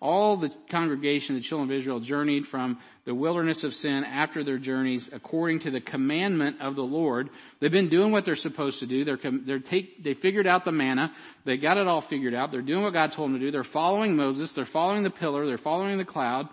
all 0.00 0.38
the 0.38 0.50
congregation, 0.70 1.34
the 1.34 1.42
children 1.42 1.70
of 1.70 1.78
Israel, 1.78 2.00
journeyed 2.00 2.46
from 2.46 2.78
the 3.04 3.14
wilderness 3.14 3.64
of 3.64 3.74
sin 3.74 4.02
after 4.04 4.42
their 4.42 4.56
journeys 4.56 5.10
according 5.12 5.60
to 5.60 5.70
the 5.70 5.80
commandment 5.80 6.56
of 6.60 6.74
the 6.74 6.82
Lord. 6.82 7.28
They've 7.60 7.70
been 7.70 7.90
doing 7.90 8.10
what 8.10 8.24
they're 8.24 8.34
supposed 8.34 8.80
to 8.80 8.86
do. 8.86 9.04
They're, 9.04 9.18
they're 9.22 9.58
take, 9.58 10.02
they 10.02 10.14
figured 10.14 10.46
out 10.46 10.64
the 10.64 10.72
manna. 10.72 11.12
They 11.44 11.58
got 11.58 11.76
it 11.76 11.86
all 11.86 12.00
figured 12.00 12.34
out. 12.34 12.50
They're 12.50 12.62
doing 12.62 12.82
what 12.82 12.94
God 12.94 13.12
told 13.12 13.30
them 13.30 13.38
to 13.38 13.44
do. 13.44 13.50
They're 13.50 13.62
following 13.62 14.16
Moses. 14.16 14.54
They're 14.54 14.64
following 14.64 15.02
the 15.02 15.10
pillar. 15.10 15.46
They're 15.46 15.58
following 15.58 15.98
the 15.98 16.04
cloud. 16.04 16.48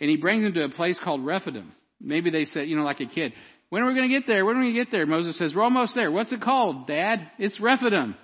And 0.00 0.08
he 0.08 0.16
brings 0.16 0.44
them 0.44 0.54
to 0.54 0.64
a 0.64 0.68
place 0.68 0.98
called 0.98 1.24
Rephidim. 1.26 1.72
Maybe 2.00 2.30
they 2.30 2.44
said, 2.44 2.68
you 2.68 2.76
know, 2.76 2.84
like 2.84 3.00
a 3.00 3.06
kid, 3.06 3.32
when 3.68 3.82
are 3.82 3.86
we 3.86 3.94
going 3.94 4.08
to 4.08 4.14
get 4.14 4.26
there? 4.26 4.44
When 4.44 4.56
are 4.56 4.60
we 4.60 4.66
going 4.66 4.74
to 4.74 4.80
get 4.80 4.92
there? 4.92 5.06
Moses 5.06 5.36
says, 5.36 5.54
we're 5.54 5.62
almost 5.62 5.94
there. 5.94 6.10
What's 6.10 6.32
it 6.32 6.40
called, 6.40 6.86
Dad? 6.86 7.30
It's 7.38 7.58
Rephidim 7.58 8.14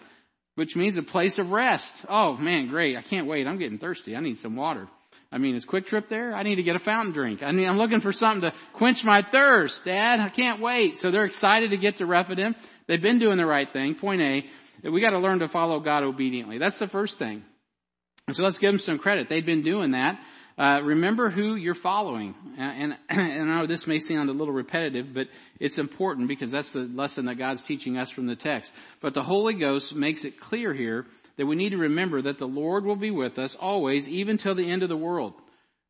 which 0.59 0.75
means 0.75 0.97
a 0.97 1.05
place 1.05 1.38
of 1.38 1.53
rest. 1.53 1.95
Oh 2.09 2.37
man, 2.37 2.67
great. 2.67 2.97
I 2.97 3.03
can't 3.03 3.29
wait. 3.29 3.47
I'm 3.47 3.61
getting 3.61 3.79
thirsty. 3.79 4.17
I 4.17 4.21
need 4.21 4.41
some 4.41 4.57
water. 4.57 4.88
I 5.31 5.38
mean, 5.38 5.55
is 5.55 5.65
QuikTrip 5.65 6.09
there? 6.09 6.35
I 6.35 6.43
need 6.43 6.57
to 6.57 6.65
get 6.65 6.75
a 6.75 6.81
fountain 6.81 7.15
drink. 7.15 7.45
I 7.45 7.53
mean, 7.53 7.69
I'm 7.69 7.79
looking 7.79 8.00
for 8.00 8.11
something 8.11 8.50
to 8.50 8.57
quench 8.73 9.05
my 9.05 9.23
thirst. 9.31 9.85
Dad, 9.85 10.19
I 10.19 10.31
can't 10.31 10.61
wait. 10.61 10.99
So 10.99 11.12
they're 11.12 11.27
excited 11.27 11.71
to 11.71 11.77
get 11.77 11.99
to 11.99 12.07
Rephidim. 12.07 12.57
They've 12.88 13.00
been 13.00 13.21
doing 13.21 13.37
the 13.37 13.47
right 13.47 13.73
thing. 13.73 13.95
Point 13.95 14.21
A, 14.21 14.91
we 14.91 15.00
got 15.00 15.11
to 15.11 15.21
learn 15.21 15.38
to 15.38 15.49
follow 15.49 15.79
God 15.79 16.03
obediently. 16.03 16.59
That's 16.59 16.79
the 16.79 16.88
first 16.88 17.21
thing. 17.21 17.45
And 18.27 18.35
so 18.35 18.43
let's 18.43 18.59
give 18.59 18.73
them 18.73 18.81
some 18.81 18.99
credit. 18.99 19.29
They've 19.29 19.47
been 19.47 19.62
doing 19.62 19.93
that. 19.93 20.19
Uh, 20.59 20.81
remember 20.83 21.31
who 21.31 21.55
you're 21.55 21.75
following. 21.75 22.35
And, 22.59 22.97
and, 23.09 23.21
and 23.41 23.53
I 23.53 23.61
know 23.61 23.67
this 23.67 23.87
may 23.87 24.00
sound 24.00 24.29
a 24.29 24.33
little 24.33 24.53
repetitive, 24.53 25.15
but 25.15 25.29
it's 25.61 25.79
important 25.79 26.27
because 26.27 26.50
that's 26.50 26.73
the 26.73 26.81
lesson 26.81 27.27
that 27.27 27.38
God's 27.38 27.62
teaching 27.62 27.97
us 27.97 28.11
from 28.11 28.27
the 28.27 28.35
text. 28.35 28.73
But 29.00 29.15
the 29.15 29.23
Holy 29.23 29.55
Ghost 29.55 29.95
makes 29.95 30.25
it 30.25 30.41
clear 30.41 30.75
here 30.75 31.07
that 31.37 31.47
we 31.47 31.55
need 31.55 31.71
to 31.71 31.79
remember 31.79 32.23
that 32.23 32.38
the 32.38 32.49
Lord 32.49 32.85
will 32.85 32.97
be 32.97 33.12
with 33.12 33.38
us 33.38 33.55
always, 33.55 34.09
even 34.09 34.38
till 34.38 34.57
the 34.57 34.69
end 34.69 34.83
of 34.83 34.88
the 34.88 34.97
world. 34.97 35.35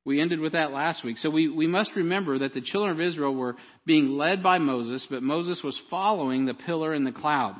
We 0.05 0.21
ended 0.21 0.41
with 0.41 0.53
that 0.53 0.73
last 0.73 1.03
week. 1.03 1.17
So 1.17 1.31
we, 1.31 1.49
we 1.49 1.67
must 1.67 1.97
remember 1.97 2.39
that 2.41 2.53
the 2.53 2.61
children 2.61 2.93
of 2.93 3.01
Israel 3.01 3.35
were 3.35 3.57
being 3.87 4.11
led 4.11 4.43
by 4.43 4.59
Moses, 4.59 5.07
but 5.07 5.23
Moses 5.23 5.63
was 5.63 5.79
following 5.91 6.45
the 6.45 6.55
pillar 6.55 6.93
and 6.93 7.07
the 7.07 7.13
cloud. 7.13 7.57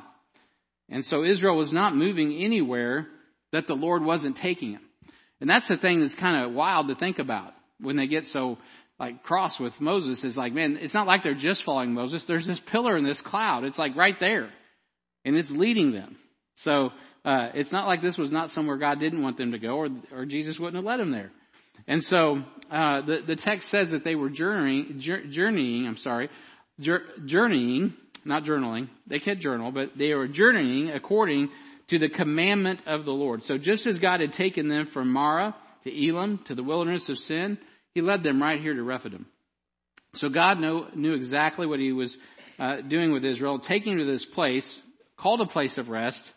And 0.89 1.03
so 1.03 1.23
Israel 1.23 1.57
was 1.57 1.73
not 1.73 1.95
moving 1.95 2.33
anywhere 2.33 3.07
that 3.51 3.67
the 3.67 3.75
Lord 3.75 4.03
wasn't 4.03 4.37
taking 4.37 4.73
them. 4.73 4.81
And 5.41 5.49
that's 5.49 5.67
the 5.67 5.77
thing 5.77 6.01
that's 6.01 6.15
kind 6.15 6.43
of 6.43 6.53
wild 6.53 6.87
to 6.89 6.95
think 6.95 7.19
about 7.19 7.53
when 7.79 7.95
they 7.95 8.07
get 8.07 8.27
so 8.27 8.57
like 8.99 9.23
cross 9.23 9.59
with 9.59 9.79
Moses 9.79 10.23
is 10.23 10.35
like, 10.35 10.53
man, 10.53 10.77
it's 10.81 10.93
not 10.93 11.07
like 11.07 11.23
they're 11.23 11.33
just 11.33 11.63
following 11.63 11.93
Moses. 11.93 12.25
There's 12.25 12.45
this 12.45 12.59
pillar 12.59 12.97
in 12.97 13.05
this 13.05 13.21
cloud. 13.21 13.63
It's 13.63 13.79
like 13.79 13.95
right 13.95 14.19
there 14.19 14.49
and 15.23 15.35
it's 15.35 15.49
leading 15.49 15.91
them. 15.91 16.17
So, 16.55 16.91
uh, 17.23 17.49
it's 17.53 17.71
not 17.71 17.87
like 17.87 18.01
this 18.01 18.17
was 18.17 18.31
not 18.31 18.51
somewhere 18.51 18.77
God 18.77 18.99
didn't 18.99 19.21
want 19.21 19.37
them 19.37 19.51
to 19.51 19.59
go 19.59 19.75
or, 19.75 19.89
or 20.11 20.25
Jesus 20.25 20.59
wouldn't 20.59 20.75
have 20.75 20.85
led 20.85 20.99
them 20.99 21.11
there. 21.11 21.31
And 21.87 22.03
so, 22.03 22.43
uh, 22.69 23.01
the, 23.01 23.19
the 23.25 23.35
text 23.35 23.69
says 23.69 23.91
that 23.91 24.03
they 24.03 24.15
were 24.15 24.29
journeying, 24.29 24.99
journeying, 24.99 25.87
I'm 25.87 25.97
sorry, 25.97 26.29
journeying, 26.79 27.93
not 28.25 28.43
journaling. 28.43 28.89
They 29.07 29.19
can't 29.19 29.39
journal, 29.39 29.71
but 29.71 29.91
they 29.97 30.13
were 30.13 30.27
journeying 30.27 30.89
according 30.89 31.49
to 31.89 31.99
the 31.99 32.09
commandment 32.09 32.81
of 32.87 33.05
the 33.05 33.11
Lord. 33.11 33.43
So 33.43 33.57
just 33.57 33.87
as 33.87 33.99
God 33.99 34.21
had 34.21 34.33
taken 34.33 34.67
them 34.67 34.87
from 34.87 35.11
Marah 35.11 35.55
to 35.83 36.07
Elim 36.07 36.39
to 36.45 36.55
the 36.55 36.63
wilderness 36.63 37.09
of 37.09 37.17
sin, 37.17 37.57
He 37.93 38.01
led 38.01 38.23
them 38.23 38.41
right 38.41 38.61
here 38.61 38.73
to 38.73 38.83
Rephidim. 38.83 39.25
So 40.13 40.29
God 40.29 40.59
knew, 40.59 41.13
exactly 41.13 41.67
what 41.67 41.79
He 41.79 41.91
was 41.91 42.17
uh, 42.59 42.81
doing 42.81 43.11
with 43.11 43.25
Israel, 43.25 43.59
taking 43.59 43.97
to 43.97 44.05
this 44.05 44.25
place 44.25 44.79
called 45.17 45.41
a 45.41 45.45
place 45.45 45.77
of 45.77 45.89
rest 45.89 46.31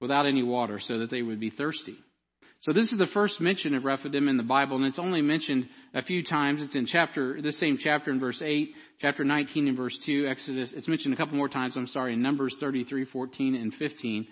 without 0.00 0.26
any 0.26 0.42
water 0.42 0.78
so 0.78 0.98
that 0.98 1.10
they 1.10 1.22
would 1.22 1.40
be 1.40 1.50
thirsty. 1.50 1.96
So 2.60 2.72
this 2.72 2.92
is 2.92 2.98
the 2.98 3.06
first 3.06 3.40
mention 3.40 3.74
of 3.74 3.84
Rephidim 3.84 4.28
in 4.28 4.36
the 4.36 4.44
Bible, 4.44 4.76
and 4.76 4.86
it's 4.86 5.00
only 5.00 5.20
mentioned 5.20 5.68
a 5.94 6.02
few 6.02 6.22
times. 6.22 6.62
It's 6.62 6.76
in 6.76 6.86
chapter, 6.86 7.42
the 7.42 7.50
same 7.50 7.76
chapter 7.76 8.12
in 8.12 8.20
verse 8.20 8.40
8, 8.40 8.72
chapter 9.00 9.24
19 9.24 9.66
in 9.66 9.74
verse 9.74 9.98
2, 9.98 10.28
Exodus, 10.28 10.72
it's 10.72 10.86
mentioned 10.86 11.12
a 11.12 11.16
couple 11.16 11.36
more 11.36 11.48
times, 11.48 11.76
I'm 11.76 11.88
sorry, 11.88 12.12
in 12.12 12.22
Numbers 12.22 12.56
33, 12.60 13.04
14, 13.04 13.56
and 13.56 13.74
15. 13.74 14.28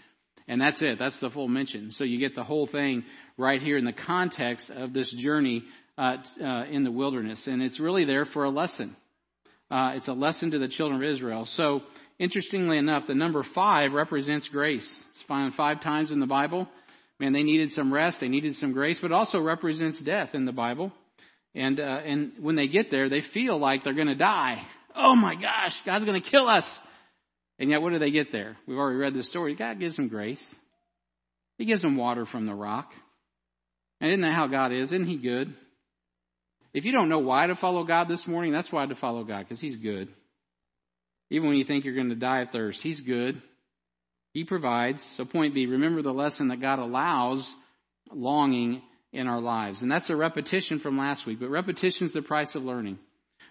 And 0.50 0.60
that's 0.60 0.82
it. 0.82 0.98
That's 0.98 1.16
the 1.20 1.30
full 1.30 1.46
mention. 1.46 1.92
So 1.92 2.02
you 2.02 2.18
get 2.18 2.34
the 2.34 2.42
whole 2.42 2.66
thing 2.66 3.04
right 3.38 3.62
here 3.62 3.78
in 3.78 3.84
the 3.84 3.92
context 3.92 4.68
of 4.68 4.92
this 4.92 5.08
journey 5.08 5.62
uh, 5.96 6.16
uh, 6.42 6.64
in 6.64 6.82
the 6.82 6.90
wilderness. 6.90 7.46
And 7.46 7.62
it's 7.62 7.78
really 7.78 8.04
there 8.04 8.24
for 8.24 8.42
a 8.42 8.50
lesson. 8.50 8.96
Uh, 9.70 9.92
it's 9.94 10.08
a 10.08 10.12
lesson 10.12 10.50
to 10.50 10.58
the 10.58 10.66
children 10.66 11.00
of 11.00 11.08
Israel. 11.08 11.44
So 11.44 11.82
interestingly 12.18 12.78
enough, 12.78 13.06
the 13.06 13.14
number 13.14 13.44
five 13.44 13.92
represents 13.92 14.48
grace. 14.48 15.04
It's 15.10 15.22
found 15.22 15.54
five 15.54 15.82
times 15.82 16.10
in 16.10 16.18
the 16.18 16.26
Bible. 16.26 16.68
Man, 17.20 17.32
they 17.32 17.44
needed 17.44 17.70
some 17.70 17.94
rest. 17.94 18.18
They 18.18 18.28
needed 18.28 18.56
some 18.56 18.72
grace, 18.72 18.98
but 18.98 19.12
also 19.12 19.40
represents 19.40 20.00
death 20.00 20.34
in 20.34 20.46
the 20.46 20.52
Bible. 20.52 20.90
And, 21.54 21.78
uh, 21.78 22.00
and 22.04 22.32
when 22.40 22.56
they 22.56 22.66
get 22.66 22.90
there, 22.90 23.08
they 23.08 23.20
feel 23.20 23.56
like 23.56 23.84
they're 23.84 23.94
going 23.94 24.08
to 24.08 24.16
die. 24.16 24.66
Oh 24.96 25.14
my 25.14 25.36
gosh, 25.36 25.80
God's 25.86 26.06
going 26.06 26.20
to 26.20 26.28
kill 26.28 26.48
us. 26.48 26.82
And 27.60 27.70
yet, 27.70 27.82
what 27.82 27.92
do 27.92 27.98
they 27.98 28.10
get 28.10 28.32
there? 28.32 28.56
We've 28.66 28.78
already 28.78 28.98
read 28.98 29.14
the 29.14 29.22
story. 29.22 29.54
God 29.54 29.78
gives 29.78 29.96
them 29.96 30.08
grace. 30.08 30.54
He 31.58 31.66
gives 31.66 31.82
them 31.82 31.96
water 31.96 32.24
from 32.24 32.46
the 32.46 32.54
rock. 32.54 32.90
And 34.00 34.10
isn't 34.10 34.22
that 34.22 34.32
how 34.32 34.46
God 34.46 34.72
is? 34.72 34.92
Isn't 34.92 35.06
He 35.06 35.18
good? 35.18 35.54
If 36.72 36.86
you 36.86 36.92
don't 36.92 37.10
know 37.10 37.18
why 37.18 37.46
to 37.46 37.54
follow 37.54 37.84
God 37.84 38.08
this 38.08 38.26
morning, 38.26 38.52
that's 38.52 38.72
why 38.72 38.86
to 38.86 38.94
follow 38.94 39.24
God, 39.24 39.40
because 39.40 39.60
He's 39.60 39.76
good. 39.76 40.08
Even 41.28 41.48
when 41.48 41.58
you 41.58 41.64
think 41.64 41.84
you're 41.84 41.94
going 41.94 42.08
to 42.08 42.14
die 42.14 42.40
of 42.40 42.50
thirst, 42.50 42.82
He's 42.82 43.00
good. 43.00 43.42
He 44.32 44.44
provides. 44.44 45.02
So 45.16 45.26
point 45.26 45.54
B, 45.54 45.66
remember 45.66 46.00
the 46.00 46.12
lesson 46.12 46.48
that 46.48 46.62
God 46.62 46.78
allows 46.78 47.54
longing 48.10 48.80
in 49.12 49.26
our 49.26 49.40
lives. 49.40 49.82
And 49.82 49.90
that's 49.90 50.08
a 50.08 50.16
repetition 50.16 50.78
from 50.78 50.96
last 50.96 51.26
week, 51.26 51.40
but 51.40 51.50
repetition 51.50 52.06
is 52.06 52.12
the 52.12 52.22
price 52.22 52.54
of 52.54 52.62
learning. 52.62 52.98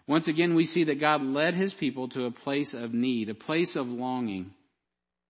Once 0.09 0.27
again, 0.27 0.55
we 0.55 0.65
see 0.65 0.85
that 0.85 0.99
God 0.99 1.21
led 1.21 1.53
his 1.53 1.71
people 1.71 2.09
to 2.09 2.25
a 2.25 2.31
place 2.31 2.73
of 2.73 2.95
need, 2.95 3.29
a 3.29 3.35
place 3.35 3.75
of 3.75 3.87
longing, 3.87 4.49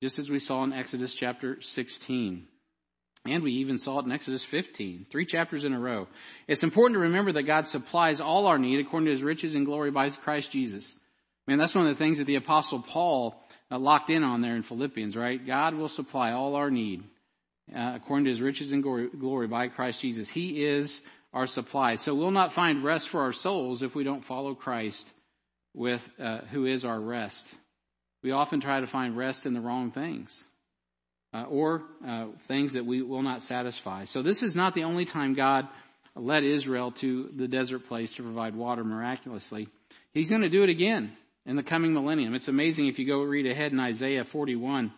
just 0.01 0.17
as 0.17 0.29
we 0.29 0.39
saw 0.39 0.63
in 0.63 0.71
Exodus 0.71 1.13
chapter 1.13 1.57
16. 1.59 2.47
And 3.25 3.43
we 3.43 3.51
even 3.55 3.77
saw 3.77 3.99
it 3.99 4.05
in 4.05 4.13
Exodus 4.13 4.45
15, 4.45 5.07
three 5.11 5.25
chapters 5.25 5.65
in 5.65 5.73
a 5.73 5.79
row. 5.79 6.07
It's 6.47 6.63
important 6.63 6.95
to 6.95 7.01
remember 7.01 7.33
that 7.33 7.43
God 7.43 7.67
supplies 7.67 8.21
all 8.21 8.47
our 8.47 8.57
need 8.57 8.79
according 8.79 9.07
to 9.07 9.11
his 9.11 9.21
riches 9.21 9.53
and 9.53 9.65
glory 9.65 9.91
by 9.91 10.11
Christ 10.11 10.49
Jesus. 10.53 10.95
Man, 11.45 11.57
that's 11.57 11.75
one 11.75 11.85
of 11.85 11.93
the 11.93 12.01
things 12.01 12.19
that 12.19 12.27
the 12.27 12.37
apostle 12.37 12.81
Paul 12.81 13.35
uh, 13.69 13.77
locked 13.77 14.09
in 14.09 14.23
on 14.23 14.39
there 14.39 14.55
in 14.55 14.63
Philippians, 14.63 15.17
right? 15.17 15.45
God 15.45 15.75
will 15.75 15.89
supply 15.89 16.31
all 16.31 16.55
our 16.55 16.71
need 16.71 17.03
uh, 17.75 17.95
according 17.95 18.23
to 18.23 18.31
his 18.31 18.39
riches 18.39 18.71
and 18.71 18.81
glory, 18.81 19.09
glory 19.09 19.47
by 19.47 19.67
Christ 19.67 19.99
Jesus. 19.99 20.29
He 20.29 20.63
is 20.63 21.01
our 21.33 21.47
supply. 21.47 21.95
So 21.95 22.15
we'll 22.15 22.31
not 22.31 22.53
find 22.53 22.83
rest 22.83 23.09
for 23.09 23.21
our 23.21 23.33
souls 23.33 23.81
if 23.81 23.95
we 23.95 24.03
don't 24.03 24.25
follow 24.25 24.55
Christ 24.55 25.11
with 25.73 26.01
uh, 26.19 26.39
who 26.51 26.65
is 26.65 26.85
our 26.85 26.99
rest. 26.99 27.45
We 28.23 28.31
often 28.31 28.59
try 28.61 28.79
to 28.79 28.87
find 28.87 29.15
rest 29.15 29.45
in 29.45 29.53
the 29.53 29.61
wrong 29.61 29.91
things. 29.91 30.43
Uh, 31.31 31.43
or 31.43 31.83
uh, 32.07 32.25
things 32.47 32.73
that 32.73 32.83
we 32.83 33.03
will 33.03 33.21
not 33.21 33.43
satisfy. 33.43 34.05
So 34.05 34.23
this 34.23 34.41
is 34.41 34.55
not 34.55 34.73
the 34.73 34.85
only 34.85 35.05
time 35.05 35.35
God 35.35 35.67
led 36.15 36.43
Israel 36.43 36.91
to 36.93 37.29
the 37.35 37.47
desert 37.47 37.87
place 37.87 38.11
to 38.13 38.23
provide 38.23 38.55
water 38.55 38.83
miraculously. 38.83 39.69
He's 40.11 40.29
going 40.29 40.41
to 40.41 40.49
do 40.49 40.63
it 40.63 40.69
again 40.69 41.15
in 41.45 41.55
the 41.55 41.61
coming 41.61 41.93
millennium. 41.93 42.33
It's 42.33 42.47
amazing 42.47 42.87
if 42.87 42.97
you 42.97 43.05
go 43.05 43.21
read 43.21 43.45
ahead 43.45 43.71
in 43.71 43.79
Isaiah 43.79 44.23
41. 44.23 44.91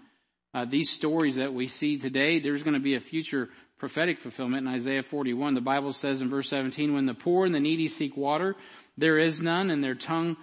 Uh, 0.53 0.65
these 0.69 0.89
stories 0.89 1.35
that 1.35 1.53
we 1.53 1.67
see 1.67 1.97
today, 1.97 2.39
there's 2.39 2.63
going 2.63 2.75
to 2.75 2.79
be 2.79 2.95
a 2.95 3.01
future 3.01 3.49
prophetic 3.81 4.19
fulfillment 4.19 4.67
in 4.67 4.73
Isaiah 4.73 5.01
41. 5.01 5.55
The 5.55 5.59
Bible 5.59 5.91
says 5.91 6.21
in 6.21 6.29
verse 6.29 6.47
17, 6.51 6.93
When 6.93 7.07
the 7.07 7.15
poor 7.15 7.47
and 7.47 7.55
the 7.55 7.59
needy 7.59 7.87
seek 7.87 8.15
water, 8.15 8.55
there 8.95 9.17
is 9.17 9.41
none, 9.41 9.71
and 9.71 9.83
their 9.83 9.95
tongue 9.95 10.37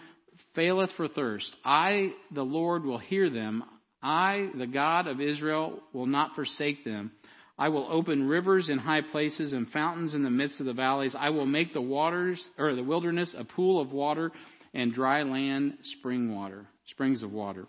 faileth 0.57 0.91
for 0.97 1.07
thirst. 1.07 1.55
I, 1.65 2.15
the 2.33 2.43
Lord, 2.43 2.85
will 2.85 2.99
hear 2.99 3.31
them. 3.31 3.63
I, 4.03 4.51
the 4.57 4.67
God 4.67 5.07
of 5.07 5.21
Israel, 5.21 5.79
will 5.93 6.07
not 6.07 6.35
forsake 6.35 6.85
them. 6.85 7.13
I 7.57 7.69
will 7.69 7.87
open 7.89 8.27
rivers 8.27 8.71
in 8.71 8.79
high 8.79 9.03
places 9.03 9.53
and 9.53 9.71
fountains 9.71 10.17
in 10.17 10.25
the 10.25 10.31
midst 10.31 10.59
of 10.59 10.67
the 10.67 10.73
valleys. 10.73 11.15
I 11.15 11.31
will 11.31 11.47
make 11.47 11.73
the 11.73 11.81
waters, 11.81 12.45
or 12.59 12.75
the 12.75 12.83
wilderness, 12.83 13.37
a 13.39 13.45
pool 13.45 13.81
of 13.81 13.93
water 13.93 14.33
and 14.75 14.93
dry 14.93 15.23
land 15.23 15.79
spring 15.83 16.35
water, 16.35 16.67
springs 16.87 17.23
of 17.23 17.31
water. 17.31 17.67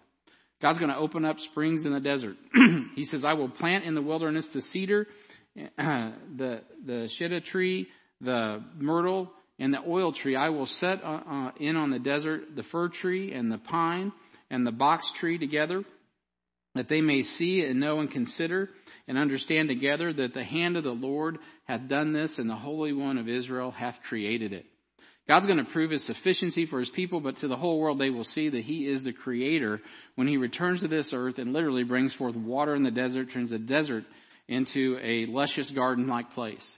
God's 0.63 0.79
going 0.79 0.91
to 0.91 0.97
open 0.97 1.25
up 1.25 1.39
springs 1.39 1.85
in 1.85 1.93
the 1.93 1.99
desert. 1.99 2.37
he 2.95 3.05
says, 3.05 3.23
I 3.23 3.33
will 3.33 3.49
plant 3.49 3.85
in 3.85 3.93
the 3.93 4.01
wilderness 4.01 4.47
the 4.47 4.61
cedar 4.61 5.05
the 5.77 6.61
the 6.85 7.07
shittim 7.09 7.41
tree, 7.41 7.87
the 8.21 8.63
myrtle, 8.77 9.31
and 9.59 9.73
the 9.73 9.81
oil 9.85 10.11
tree. 10.11 10.35
I 10.35 10.49
will 10.49 10.65
set 10.65 11.03
uh, 11.03 11.19
uh, 11.29 11.51
in 11.59 11.75
on 11.75 11.91
the 11.91 11.99
desert 11.99 12.55
the 12.55 12.63
fir 12.63 12.89
tree 12.89 13.33
and 13.33 13.51
the 13.51 13.57
pine 13.57 14.11
and 14.49 14.65
the 14.65 14.71
box 14.71 15.11
tree 15.11 15.37
together, 15.37 15.83
that 16.75 16.89
they 16.89 17.01
may 17.01 17.21
see 17.21 17.63
and 17.63 17.79
know 17.79 17.99
and 17.99 18.09
consider 18.09 18.69
and 19.07 19.17
understand 19.17 19.69
together 19.69 20.13
that 20.13 20.33
the 20.33 20.43
hand 20.43 20.77
of 20.77 20.83
the 20.83 20.91
Lord 20.91 21.37
hath 21.65 21.87
done 21.87 22.13
this, 22.13 22.39
and 22.39 22.49
the 22.49 22.55
Holy 22.55 22.93
One 22.93 23.17
of 23.17 23.27
Israel 23.27 23.71
hath 23.71 23.99
created 24.07 24.53
it. 24.53 24.65
God's 25.27 25.45
going 25.45 25.63
to 25.63 25.71
prove 25.71 25.91
his 25.91 26.03
sufficiency 26.03 26.65
for 26.65 26.79
his 26.79 26.89
people, 26.89 27.19
but 27.19 27.37
to 27.37 27.47
the 27.47 27.55
whole 27.55 27.79
world 27.79 27.99
they 27.99 28.09
will 28.09 28.23
see 28.23 28.49
that 28.49 28.63
he 28.63 28.87
is 28.87 29.03
the 29.03 29.13
creator 29.13 29.79
when 30.15 30.27
he 30.27 30.37
returns 30.37 30.81
to 30.81 30.87
this 30.87 31.13
earth 31.13 31.37
and 31.37 31.53
literally 31.53 31.83
brings 31.83 32.15
forth 32.15 32.35
water 32.35 32.73
in 32.73 32.81
the 32.81 32.89
desert, 32.89 33.31
turns 33.31 33.51
the 33.51 33.59
desert 33.59 34.05
into 34.49 34.97
a 35.01 35.27
luscious 35.27 35.69
garden 35.69 36.07
like 36.07 36.33
place. 36.33 36.77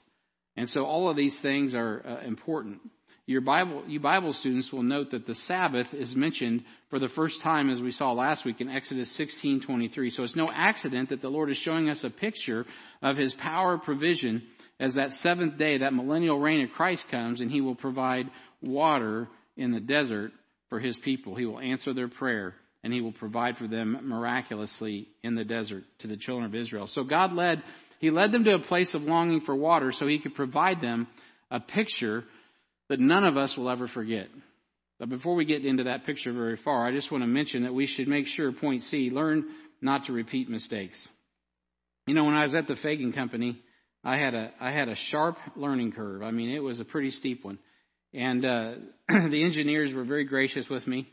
And 0.56 0.70
so 0.70 0.84
all 0.84 1.10
of 1.10 1.16
these 1.16 1.40
things 1.40 1.74
are 1.74 2.06
uh, 2.06 2.28
important. 2.28 2.82
Your 3.26 3.42
Bible, 3.42 3.84
you 3.88 4.02
Bible 4.02 4.34
students 4.34 4.74
will 4.74 4.84
note 4.84 5.12
that 5.12 5.26
the 5.26 5.36
Sabbath 5.36 5.94
is 5.94 6.14
mentioned 6.16 6.66
for 6.90 7.00
the 7.00 7.08
first 7.08 7.42
time, 7.42 7.70
as 7.70 7.82
we 7.82 7.92
saw 7.92 8.12
last 8.12 8.44
week 8.44 8.60
in 8.60 8.70
Exodus 8.70 9.18
16:23. 9.18 10.12
So 10.12 10.24
it's 10.24 10.36
no 10.36 10.52
accident 10.54 11.10
that 11.10 11.22
the 11.22 11.30
Lord 11.30 11.50
is 11.50 11.58
showing 11.58 11.90
us 11.90 12.04
a 12.04 12.10
picture 12.10 12.66
of 13.02 13.16
His 13.16 13.34
power 13.34 13.78
provision 13.78 14.44
as 14.82 14.96
that 14.96 15.14
seventh 15.14 15.58
day, 15.58 15.78
that 15.78 15.94
millennial 15.94 16.40
reign 16.40 16.62
of 16.66 16.72
Christ 16.72 17.08
comes, 17.10 17.40
and 17.40 17.50
He 17.50 17.62
will 17.62 17.76
provide 17.76 18.30
water 18.62 19.30
in 19.56 19.72
the 19.72 19.80
desert 19.80 20.34
for 20.68 20.80
His 20.80 20.98
people. 20.98 21.36
He 21.36 21.46
will 21.46 21.60
answer 21.60 21.94
their 21.94 22.10
prayer, 22.10 22.56
and 22.84 22.92
He 22.94 23.02
will 23.02 23.12
provide 23.12 23.58
for 23.58 23.68
them 23.68 23.98
miraculously 24.04 25.08
in 25.24 25.36
the 25.36 25.44
desert 25.44 25.84
to 26.00 26.08
the 26.08 26.18
children 26.18 26.46
of 26.46 26.56
Israel. 26.56 26.88
So 26.88 27.04
God 27.04 27.34
led, 27.34 27.64
He 28.00 28.12
led 28.12 28.32
them 28.32 28.44
to 28.46 28.56
a 28.56 28.60
place 28.60 28.94
of 28.94 29.04
longing 29.04 29.42
for 29.42 29.56
water 29.56 29.92
so 29.92 30.08
He 30.08 30.20
could 30.20 30.36
provide 30.36 30.82
them 30.82 31.08
a 31.50 31.60
picture 31.60 32.24
that 32.90 33.00
none 33.00 33.26
of 33.26 33.38
us 33.38 33.58
will 33.58 33.70
ever 33.70 33.88
forget. 33.88 34.28
But 35.00 35.10
before 35.10 35.34
we 35.34 35.46
get 35.46 35.66
into 35.66 35.86
that 35.86 36.06
picture 36.06 36.32
very 36.32 36.58
far, 36.58 36.86
I 36.86 36.92
just 36.92 37.12
want 37.12 37.24
to 37.24 37.28
mention 37.28 37.64
that 37.64 37.74
we 37.74 37.88
should 37.88 38.08
make 38.08 38.28
sure, 38.28 38.52
point 38.52 38.84
C, 38.84 39.10
learn 39.10 39.46
not 39.82 40.06
to 40.06 40.14
repeat 40.14 40.50
mistakes. 40.50 41.10
You 42.06 42.14
know, 42.14 42.24
when 42.24 42.36
I 42.36 42.44
was 42.44 42.54
at 42.54 42.68
the 42.68 42.76
Fagan 42.76 43.12
Company, 43.12 43.62
I 44.04 44.18
had 44.18 44.34
a 44.34 44.52
I 44.60 44.72
had 44.72 44.90
a 44.90 44.96
sharp 44.96 45.38
learning 45.56 45.92
curve. 45.94 46.24
I 46.24 46.32
mean, 46.32 46.50
it 46.50 46.60
was 46.60 46.80
a 46.80 46.86
pretty 46.86 47.12
steep 47.12 47.44
one, 47.44 47.60
and 48.14 48.46
uh, 48.46 48.74
the 49.10 49.44
engineers 49.44 49.94
were 49.94 50.04
very 50.04 50.26
gracious 50.26 50.70
with 50.70 50.88
me. 50.88 51.08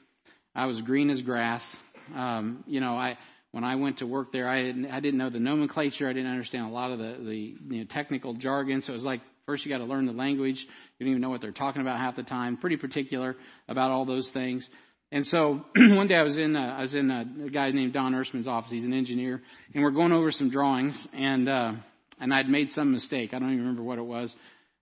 I 0.59 0.67
was 0.67 0.81
green 0.81 1.09
as 1.09 1.23
grass. 1.23 1.77
Um, 2.17 2.65
you 2.67 2.81
know, 2.81 2.97
I 2.97 3.17
when 3.53 3.63
I 3.63 3.77
went 3.77 3.99
to 3.99 4.07
work 4.07 4.33
there, 4.33 4.49
I 4.49 4.63
didn't 4.63 4.87
I 4.87 4.99
didn't 4.99 5.19
know 5.19 5.31
the 5.31 5.39
nomenclature. 5.39 6.09
I 6.09 6.13
didn't 6.13 6.31
understand 6.31 6.67
a 6.67 6.71
lot 6.71 6.91
of 6.91 6.99
the 6.99 7.17
the 7.23 7.37
you 7.37 7.79
know, 7.81 7.85
technical 7.85 8.35
jargon. 8.35 8.83
So 8.83 8.93
it 8.93 8.97
was 8.97 9.05
like 9.05 9.21
first 9.47 9.65
you 9.65 9.71
got 9.71 9.79
to 9.79 9.85
learn 9.85 10.07
the 10.07 10.13
language. 10.13 10.67
You 10.99 11.07
don't 11.07 11.11
even 11.11 11.23
know 11.23 11.31
what 11.31 11.41
they're 11.41 11.53
talking 11.53 11.81
about 11.81 11.99
half 11.99 12.17
the 12.17 12.25
time. 12.25 12.57
Pretty 12.57 12.77
particular 12.77 13.37
about 13.69 13.93
all 13.93 14.05
those 14.05 14.31
things. 14.31 14.69
And 15.13 15.25
so 15.25 15.65
one 15.77 16.09
day 16.09 16.17
I 16.17 16.23
was 16.23 16.37
in 16.37 16.57
uh, 16.57 16.75
I 16.77 16.81
was 16.81 16.93
in 16.93 17.11
a, 17.11 17.47
a 17.47 17.51
guy 17.51 17.71
named 17.71 17.93
Don 17.93 18.13
Ersman's 18.13 18.49
office. 18.49 18.73
He's 18.73 18.85
an 18.85 18.93
engineer, 18.93 19.41
and 19.75 19.85
we're 19.85 19.93
going 19.93 20.13
over 20.13 20.31
some 20.31 20.51
drawings 20.51 21.07
and. 21.13 21.49
uh 21.49 21.73
and 22.21 22.35
I'd 22.35 22.49
made 22.49 22.71
some 22.71 22.91
mistake. 22.91 23.33
I 23.33 23.39
don't 23.39 23.51
even 23.53 23.61
remember 23.61 23.83
what 23.83 23.99
it 23.99 24.05
was. 24.05 24.35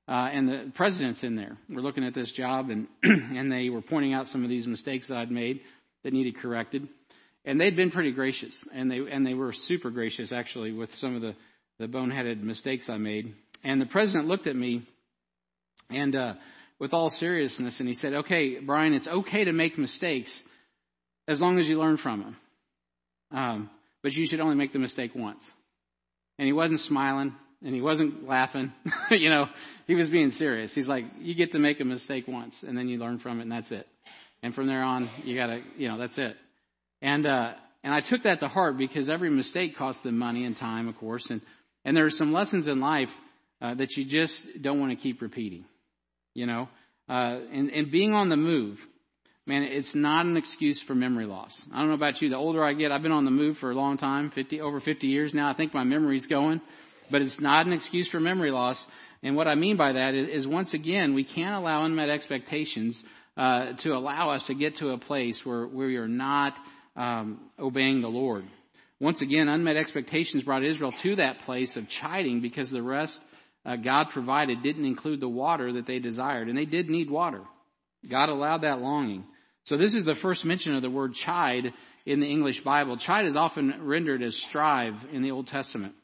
Uh, 0.08 0.28
and 0.32 0.48
the 0.48 0.72
president's 0.74 1.24
in 1.24 1.34
there. 1.34 1.58
We're 1.68 1.80
looking 1.80 2.04
at 2.04 2.14
this 2.14 2.30
job, 2.30 2.70
and 2.70 2.86
and 3.02 3.50
they 3.50 3.70
were 3.70 3.82
pointing 3.82 4.14
out 4.14 4.28
some 4.28 4.44
of 4.44 4.50
these 4.50 4.66
mistakes 4.66 5.08
that 5.08 5.18
I'd 5.18 5.30
made 5.30 5.62
that 6.04 6.12
needed 6.12 6.38
corrected. 6.38 6.88
And 7.44 7.60
they'd 7.60 7.76
been 7.76 7.90
pretty 7.90 8.12
gracious, 8.12 8.66
and 8.72 8.90
they 8.90 8.98
and 8.98 9.26
they 9.26 9.34
were 9.34 9.52
super 9.52 9.90
gracious 9.90 10.32
actually 10.32 10.72
with 10.72 10.94
some 10.96 11.16
of 11.16 11.22
the 11.22 11.34
the 11.78 11.86
boneheaded 11.86 12.40
mistakes 12.40 12.88
I 12.88 12.98
made. 12.98 13.34
And 13.64 13.80
the 13.80 13.86
president 13.86 14.28
looked 14.28 14.46
at 14.46 14.54
me, 14.54 14.86
and 15.90 16.14
uh, 16.14 16.34
with 16.78 16.94
all 16.94 17.10
seriousness, 17.10 17.80
and 17.80 17.88
he 17.88 17.94
said, 17.94 18.14
"Okay, 18.14 18.60
Brian, 18.60 18.94
it's 18.94 19.08
okay 19.08 19.44
to 19.44 19.52
make 19.52 19.76
mistakes 19.76 20.42
as 21.26 21.40
long 21.40 21.58
as 21.58 21.66
you 21.66 21.80
learn 21.80 21.96
from 21.96 22.20
them, 22.20 22.36
um, 23.32 23.70
but 24.04 24.12
you 24.12 24.26
should 24.26 24.40
only 24.40 24.54
make 24.54 24.72
the 24.72 24.78
mistake 24.78 25.12
once." 25.16 25.50
and 26.38 26.46
he 26.46 26.52
wasn't 26.52 26.80
smiling 26.80 27.34
and 27.64 27.74
he 27.74 27.80
wasn't 27.80 28.26
laughing. 28.26 28.72
you 29.10 29.30
know, 29.30 29.48
he 29.86 29.94
was 29.94 30.08
being 30.08 30.30
serious. 30.30 30.74
He's 30.74 30.88
like, 30.88 31.04
you 31.18 31.34
get 31.34 31.52
to 31.52 31.58
make 31.58 31.80
a 31.80 31.84
mistake 31.84 32.26
once 32.28 32.62
and 32.62 32.76
then 32.76 32.88
you 32.88 32.98
learn 32.98 33.18
from 33.18 33.38
it 33.38 33.42
and 33.42 33.52
that's 33.52 33.70
it. 33.70 33.86
And 34.42 34.54
from 34.54 34.66
there 34.66 34.82
on, 34.82 35.08
you 35.24 35.36
gotta, 35.36 35.62
you 35.76 35.88
know, 35.88 35.98
that's 35.98 36.18
it. 36.18 36.36
And, 37.02 37.26
uh, 37.26 37.52
and 37.82 37.94
I 37.94 38.00
took 38.00 38.24
that 38.24 38.40
to 38.40 38.48
heart 38.48 38.76
because 38.76 39.08
every 39.08 39.30
mistake 39.30 39.76
costs 39.76 40.02
them 40.02 40.18
money 40.18 40.44
and 40.44 40.56
time, 40.56 40.88
of 40.88 40.96
course. 40.98 41.30
And, 41.30 41.40
and 41.84 41.96
there 41.96 42.04
are 42.04 42.10
some 42.10 42.32
lessons 42.32 42.68
in 42.68 42.80
life, 42.80 43.10
uh, 43.62 43.74
that 43.74 43.96
you 43.96 44.04
just 44.04 44.44
don't 44.60 44.80
want 44.80 44.92
to 44.92 44.96
keep 44.96 45.22
repeating. 45.22 45.64
You 46.34 46.46
know, 46.46 46.68
uh, 47.08 47.38
and, 47.52 47.70
and 47.70 47.90
being 47.90 48.12
on 48.12 48.28
the 48.28 48.36
move, 48.36 48.78
man, 49.46 49.62
it's 49.62 49.94
not 49.94 50.26
an 50.26 50.36
excuse 50.36 50.82
for 50.82 50.94
memory 50.94 51.24
loss. 51.24 51.64
I 51.72 51.78
don't 51.78 51.88
know 51.88 51.94
about 51.94 52.20
you. 52.20 52.28
The 52.28 52.36
older 52.36 52.62
I 52.62 52.74
get, 52.74 52.92
I've 52.92 53.02
been 53.02 53.12
on 53.12 53.24
the 53.24 53.30
move 53.30 53.56
for 53.56 53.70
a 53.70 53.74
long 53.74 53.96
time, 53.96 54.30
50, 54.30 54.60
over 54.60 54.80
50 54.80 55.06
years 55.06 55.32
now. 55.32 55.48
I 55.48 55.54
think 55.54 55.72
my 55.72 55.84
memory's 55.84 56.26
going, 56.26 56.60
but 57.10 57.22
it's 57.22 57.40
not 57.40 57.66
an 57.66 57.72
excuse 57.72 58.08
for 58.08 58.20
memory 58.20 58.50
loss. 58.50 58.86
And 59.22 59.36
what 59.36 59.48
I 59.48 59.54
mean 59.54 59.76
by 59.76 59.92
that 59.92 60.14
is, 60.14 60.28
is 60.28 60.46
once 60.46 60.74
again, 60.74 61.14
we 61.14 61.24
can't 61.24 61.54
allow 61.54 61.84
unmet 61.84 62.10
expectations, 62.10 63.02
uh, 63.36 63.72
to 63.74 63.90
allow 63.94 64.30
us 64.30 64.46
to 64.46 64.54
get 64.54 64.76
to 64.76 64.90
a 64.90 64.98
place 64.98 65.44
where, 65.44 65.66
where 65.66 65.88
we 65.88 65.96
are 65.96 66.08
not, 66.08 66.56
um, 66.96 67.40
obeying 67.58 68.00
the 68.00 68.08
Lord. 68.08 68.46
Once 68.98 69.20
again, 69.20 69.48
unmet 69.48 69.76
expectations 69.76 70.42
brought 70.42 70.64
Israel 70.64 70.92
to 70.92 71.16
that 71.16 71.40
place 71.40 71.76
of 71.76 71.88
chiding 71.88 72.40
because 72.40 72.70
the 72.70 72.82
rest 72.82 73.20
uh, 73.66 73.76
God 73.76 74.10
provided 74.10 74.62
didn't 74.62 74.84
include 74.84 75.20
the 75.20 75.28
water 75.28 75.72
that 75.74 75.86
they 75.86 75.98
desired. 75.98 76.48
And 76.48 76.56
they 76.56 76.64
did 76.64 76.88
need 76.88 77.10
water. 77.10 77.42
God 78.08 78.28
allowed 78.28 78.62
that 78.62 78.80
longing. 78.80 79.24
So 79.64 79.76
this 79.76 79.94
is 79.94 80.04
the 80.04 80.14
first 80.14 80.44
mention 80.44 80.74
of 80.74 80.82
the 80.82 80.90
word 80.90 81.14
chide 81.14 81.72
in 82.06 82.20
the 82.20 82.26
English 82.26 82.62
Bible. 82.62 82.96
Chide 82.96 83.26
is 83.26 83.36
often 83.36 83.74
rendered 83.84 84.22
as 84.22 84.36
strive 84.36 84.94
in 85.12 85.22
the 85.22 85.32
Old 85.32 85.48
Testament. 85.48 85.94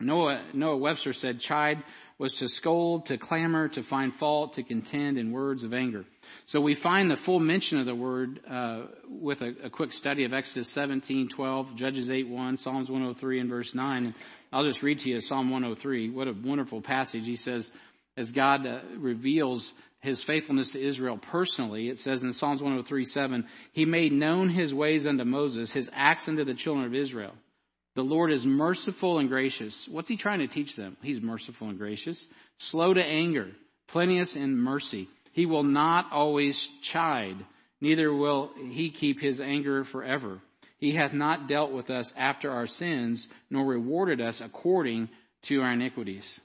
Noah, 0.00 0.42
Noah 0.52 0.76
Webster 0.76 1.12
said 1.12 1.40
chide 1.40 1.82
was 2.18 2.34
to 2.34 2.48
scold, 2.48 3.06
to 3.06 3.16
clamor, 3.16 3.68
to 3.68 3.82
find 3.82 4.14
fault, 4.14 4.54
to 4.54 4.62
contend 4.62 5.18
in 5.18 5.32
words 5.32 5.64
of 5.64 5.72
anger. 5.72 6.04
So 6.46 6.60
we 6.60 6.74
find 6.74 7.10
the 7.10 7.16
full 7.16 7.40
mention 7.40 7.78
of 7.78 7.86
the 7.86 7.94
word 7.94 8.40
uh, 8.48 8.82
with 9.08 9.40
a, 9.40 9.54
a, 9.64 9.70
quick 9.70 9.92
study 9.92 10.24
of 10.24 10.34
Exodus 10.34 10.68
17, 10.70 11.28
12, 11.28 11.76
Judges 11.76 12.10
8, 12.10 12.28
1, 12.28 12.56
Psalms 12.58 12.90
103 12.90 13.40
and 13.40 13.48
verse 13.48 13.74
9. 13.74 14.04
And 14.04 14.14
I'll 14.52 14.66
just 14.66 14.82
read 14.82 14.98
to 15.00 15.08
you 15.08 15.20
Psalm 15.20 15.50
103. 15.50 16.10
What 16.10 16.28
a 16.28 16.32
wonderful 16.32 16.82
passage. 16.82 17.24
He 17.24 17.36
says, 17.36 17.70
as 18.16 18.32
God 18.32 18.66
uh, 18.66 18.80
reveals 18.98 19.72
his 20.00 20.22
faithfulness 20.22 20.70
to 20.70 20.84
Israel 20.84 21.18
personally. 21.18 21.88
It 21.88 21.98
says 21.98 22.22
in 22.22 22.32
Psalms 22.32 22.62
103, 22.62 23.04
7, 23.04 23.46
He 23.72 23.84
made 23.84 24.12
known 24.12 24.48
His 24.48 24.72
ways 24.72 25.06
unto 25.06 25.24
Moses, 25.24 25.70
His 25.70 25.90
acts 25.92 26.26
unto 26.26 26.44
the 26.44 26.54
children 26.54 26.86
of 26.86 26.94
Israel. 26.94 27.34
The 27.94 28.02
Lord 28.02 28.30
is 28.30 28.46
merciful 28.46 29.18
and 29.18 29.28
gracious. 29.28 29.88
What's 29.88 30.08
He 30.08 30.16
trying 30.16 30.40
to 30.40 30.48
teach 30.48 30.76
them? 30.76 30.96
He's 31.02 31.20
merciful 31.20 31.68
and 31.68 31.78
gracious. 31.78 32.24
Slow 32.58 32.94
to 32.94 33.02
anger, 33.02 33.48
plenteous 33.88 34.36
in 34.36 34.56
mercy. 34.56 35.08
He 35.32 35.46
will 35.46 35.64
not 35.64 36.12
always 36.12 36.68
chide, 36.82 37.44
neither 37.80 38.12
will 38.12 38.50
He 38.70 38.90
keep 38.90 39.20
His 39.20 39.40
anger 39.40 39.84
forever. 39.84 40.40
He 40.78 40.94
hath 40.94 41.12
not 41.12 41.46
dealt 41.46 41.72
with 41.72 41.90
us 41.90 42.12
after 42.16 42.50
our 42.50 42.66
sins, 42.66 43.28
nor 43.50 43.66
rewarded 43.66 44.20
us 44.20 44.40
according 44.40 45.10
to 45.42 45.60
our 45.60 45.72
iniquities. 45.72 46.40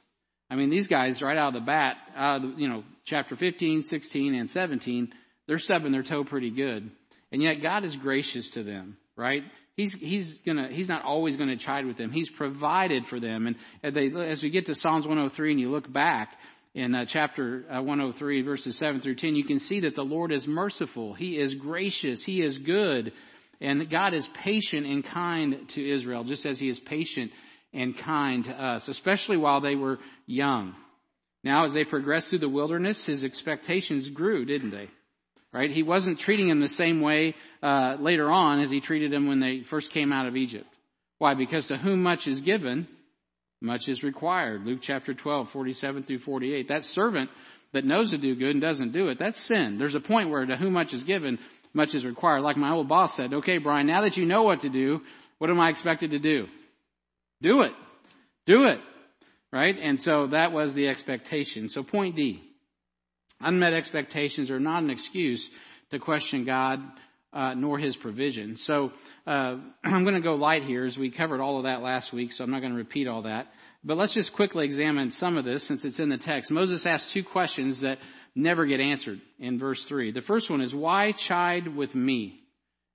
I 0.50 0.56
mean, 0.56 0.70
these 0.70 0.88
guys 0.88 1.22
right 1.22 1.38
out 1.38 1.56
of 1.56 1.62
the 1.62 1.66
bat, 1.66 1.98
uh, 2.16 2.40
you 2.58 2.68
know, 2.68 2.84
chapter 3.06 3.36
15, 3.36 3.84
16, 3.84 4.36
and 4.36 4.50
17, 4.50 5.14
they're 5.48 5.58
stubbing 5.58 5.92
their 5.92 6.04
toe 6.04 6.24
pretty 6.24 6.52
good. 6.52 6.92
And 7.32 7.42
yet 7.42 7.62
God 7.62 7.84
is 7.84 7.96
gracious 7.96 8.50
to 8.52 8.64
them, 8.64 8.98
right? 9.16 9.44
He's, 9.76 9.94
he's 9.94 10.40
gonna, 10.46 10.70
he's 10.72 10.90
not 10.90 11.04
always 11.04 11.36
gonna 11.36 11.58
chide 11.58 11.86
with 11.86 11.98
them. 11.98 12.12
He's 12.12 12.30
provided 12.30 13.08
for 13.08 13.20
them. 13.20 13.48
And 13.84 13.96
they, 13.96 14.12
as 14.30 14.42
we 14.42 14.50
get 14.50 14.68
to 14.68 14.76
Psalms 14.76 15.06
103 15.06 15.52
and 15.52 15.60
you 15.60 15.70
look 15.70 15.92
back 15.92 16.34
in 16.74 16.96
uh, 16.96 17.06
chapter 17.06 17.66
uh, 17.70 17.82
103 17.82 18.42
verses 18.44 18.78
7 18.78 19.02
through 19.02 19.16
10, 19.16 19.36
you 19.36 19.46
can 19.46 19.60
see 19.60 19.82
that 19.82 19.96
the 19.96 20.04
Lord 20.04 20.32
is 20.32 20.48
merciful. 20.48 21.14
He 21.14 21.40
is 21.40 21.56
gracious. 21.56 22.24
He 22.24 22.42
is 22.42 22.58
good. 22.58 23.12
And 23.62 23.90
God 23.90 24.14
is 24.14 24.28
patient 24.28 24.86
and 24.86 25.04
kind 25.04 25.68
to 25.70 25.94
Israel, 25.94 26.24
just 26.24 26.46
as 26.46 26.60
He 26.60 26.70
is 26.70 26.80
patient 26.80 27.32
and 27.74 27.98
kind 27.98 28.46
to 28.46 28.54
us, 28.54 28.88
especially 28.88 29.38
while 29.38 29.62
they 29.62 29.76
were 29.76 30.00
young. 30.26 30.76
Now, 31.44 31.66
as 31.66 31.74
they 31.74 31.84
progressed 31.84 32.30
through 32.30 32.40
the 32.40 32.50
wilderness, 32.50 33.06
his 33.06 33.24
expectations 33.24 34.10
grew, 34.10 34.46
didn't 34.46 34.72
they? 34.72 34.90
Right? 35.56 35.72
He 35.72 35.84
wasn't 35.84 36.20
treating 36.20 36.50
them 36.50 36.60
the 36.60 36.68
same 36.68 37.00
way 37.00 37.34
uh, 37.64 37.96
later 37.98 38.30
on 38.30 38.60
as 38.60 38.70
he 38.70 38.82
treated 38.82 39.10
them 39.10 39.26
when 39.26 39.40
they 39.40 39.62
first 39.62 39.90
came 39.90 40.12
out 40.12 40.28
of 40.28 40.36
Egypt. 40.36 40.68
Why? 41.18 41.34
Because 41.34 41.68
to 41.68 41.78
whom 41.78 42.04
much 42.04 42.28
is 42.28 42.42
given, 42.42 42.90
much 43.62 43.88
is 43.88 44.04
required. 44.04 44.66
Luke 44.66 44.80
chapter 44.82 45.14
12, 45.14 45.52
47 45.52 46.04
through 46.04 46.20
48. 46.20 46.68
That 46.68 46.84
servant 46.84 47.30
that 47.72 47.86
knows 47.86 48.12
to 48.12 48.18
do 48.18 48.36
good 48.36 48.50
and 48.50 48.62
doesn't 48.62 48.92
do 48.92 49.08
it, 49.08 49.18
that's 49.18 49.40
sin. 49.40 49.78
There's 49.78 49.96
a 49.96 50.02
point 50.02 50.30
where 50.30 50.46
to 50.46 50.58
whom 50.58 50.74
much 50.74 50.94
is 50.94 51.06
given, 51.06 51.40
much 51.74 51.96
is 51.96 52.06
required. 52.06 52.42
Like 52.42 52.58
my 52.58 52.74
old 52.74 52.90
boss 52.90 53.16
said, 53.16 53.34
okay, 53.36 53.58
Brian, 53.58 53.88
now 53.88 54.02
that 54.02 54.18
you 54.18 54.26
know 54.26 54.44
what 54.44 54.60
to 54.64 54.70
do, 54.70 55.04
what 55.38 55.50
am 55.50 55.62
I 55.62 55.70
expected 55.70 56.12
to 56.12 56.20
do? 56.20 56.48
Do 57.42 57.62
it. 57.62 57.72
Do 58.46 58.66
it. 58.66 58.80
Right? 59.54 59.78
And 59.82 60.02
so 60.02 60.28
that 60.34 60.52
was 60.52 60.74
the 60.74 60.90
expectation. 60.90 61.70
So 61.70 61.82
point 61.82 62.18
D. 62.18 62.44
Unmet 63.42 63.74
expectations 63.74 64.52
are 64.52 64.60
not 64.60 64.84
an 64.84 64.90
excuse 64.90 65.50
to 65.92 66.00
question 66.00 66.46
God 66.46 66.80
uh, 67.34 67.54
nor 67.54 67.78
His 67.78 67.96
provision. 67.96 68.56
So 68.58 68.92
uh, 69.28 69.58
I'm 69.84 70.04
going 70.04 70.16
to 70.16 70.22
go 70.22 70.36
light 70.36 70.64
here 70.64 70.86
as 70.86 70.98
we 70.98 71.12
covered 71.12 71.42
all 71.42 71.58
of 71.58 71.64
that 71.64 71.82
last 71.82 72.14
week, 72.14 72.32
so 72.32 72.44
I'm 72.44 72.52
not 72.52 72.62
going 72.62 72.72
to 72.72 72.78
repeat 72.78 73.08
all 73.08 73.24
that. 73.24 73.48
But 73.84 73.98
let's 73.98 74.14
just 74.14 74.34
quickly 74.34 74.66
examine 74.66 75.12
some 75.12 75.38
of 75.38 75.46
this 75.46 75.64
since 75.64 75.86
it's 75.86 76.00
in 76.00 76.10
the 76.10 76.18
text. 76.18 76.50
Moses 76.50 76.86
asked 76.86 77.12
two 77.12 77.24
questions 77.24 77.82
that 77.82 78.00
never 78.34 78.66
get 78.66 78.80
answered 78.80 79.22
in 79.40 79.60
verse 79.60 79.84
3. 79.84 80.12
The 80.12 80.22
first 80.22 80.50
one 80.50 80.62
is, 80.62 80.74
why 80.74 81.12
chide 81.12 81.68
with 81.68 81.94
me? 81.94 82.40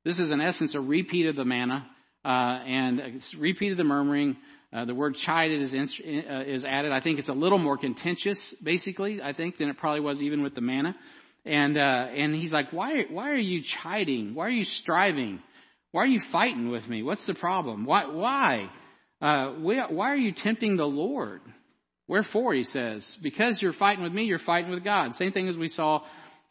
This 0.04 0.18
is 0.18 0.30
in 0.30 0.40
essence 0.40 0.74
a 0.74 0.80
repeat 0.80 1.26
of 1.26 1.36
the 1.36 1.44
manna 1.44 1.86
uh, 2.24 2.28
and 2.28 3.00
of 3.00 3.76
the 3.76 3.84
murmuring 3.84 4.36
Uh, 4.72 4.84
the 4.84 4.94
word 4.94 5.16
chided 5.16 5.60
is, 5.60 5.74
uh, 5.74 6.44
is 6.46 6.64
added. 6.64 6.92
I 6.92 7.00
think 7.00 7.18
it's 7.18 7.28
a 7.28 7.34
little 7.34 7.58
more 7.58 7.76
contentious, 7.76 8.54
basically, 8.62 9.20
I 9.20 9.32
think, 9.32 9.56
than 9.56 9.68
it 9.68 9.78
probably 9.78 10.00
was 10.00 10.22
even 10.22 10.42
with 10.42 10.54
the 10.54 10.60
manna. 10.60 10.94
And, 11.44 11.76
uh, 11.76 12.06
and 12.14 12.34
he's 12.34 12.52
like, 12.52 12.72
why, 12.72 13.04
why 13.10 13.30
are 13.30 13.34
you 13.34 13.62
chiding? 13.62 14.34
Why 14.34 14.46
are 14.46 14.50
you 14.50 14.64
striving? 14.64 15.40
Why 15.90 16.02
are 16.04 16.06
you 16.06 16.20
fighting 16.20 16.70
with 16.70 16.88
me? 16.88 17.02
What's 17.02 17.26
the 17.26 17.34
problem? 17.34 17.84
Why, 17.84 18.06
why? 18.06 18.70
Uh, 19.20 19.48
why 19.54 20.12
are 20.12 20.16
you 20.16 20.32
tempting 20.32 20.76
the 20.76 20.84
Lord? 20.84 21.40
Wherefore, 22.06 22.54
he 22.54 22.62
says, 22.62 23.16
because 23.20 23.60
you're 23.60 23.72
fighting 23.72 24.04
with 24.04 24.12
me, 24.12 24.24
you're 24.24 24.38
fighting 24.38 24.70
with 24.70 24.84
God. 24.84 25.14
Same 25.14 25.32
thing 25.32 25.48
as 25.48 25.56
we 25.56 25.68
saw 25.68 26.02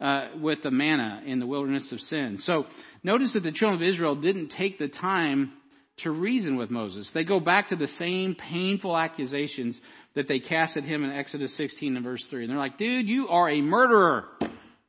uh, 0.01 0.27
with 0.39 0.61
the 0.63 0.71
manna 0.71 1.21
in 1.25 1.39
the 1.39 1.47
wilderness 1.47 1.91
of 1.91 2.01
sin. 2.01 2.37
So 2.37 2.65
notice 3.03 3.33
that 3.33 3.43
the 3.43 3.51
children 3.51 3.81
of 3.81 3.87
Israel 3.87 4.15
didn't 4.15 4.49
take 4.49 4.77
the 4.77 4.87
time 4.87 5.51
to 5.99 6.11
reason 6.11 6.55
with 6.55 6.69
Moses. 6.69 7.11
They 7.11 7.23
go 7.23 7.39
back 7.39 7.69
to 7.69 7.75
the 7.75 7.87
same 7.87 8.35
painful 8.35 8.97
accusations 8.97 9.81
that 10.15 10.27
they 10.27 10.39
cast 10.39 10.77
at 10.77 10.83
him 10.83 11.03
in 11.03 11.11
Exodus 11.11 11.53
16 11.55 11.95
and 11.95 12.03
verse 12.03 12.25
3. 12.25 12.43
And 12.43 12.51
they're 12.51 12.57
like, 12.57 12.77
dude, 12.77 13.07
you 13.07 13.29
are 13.29 13.49
a 13.49 13.61
murderer. 13.61 14.25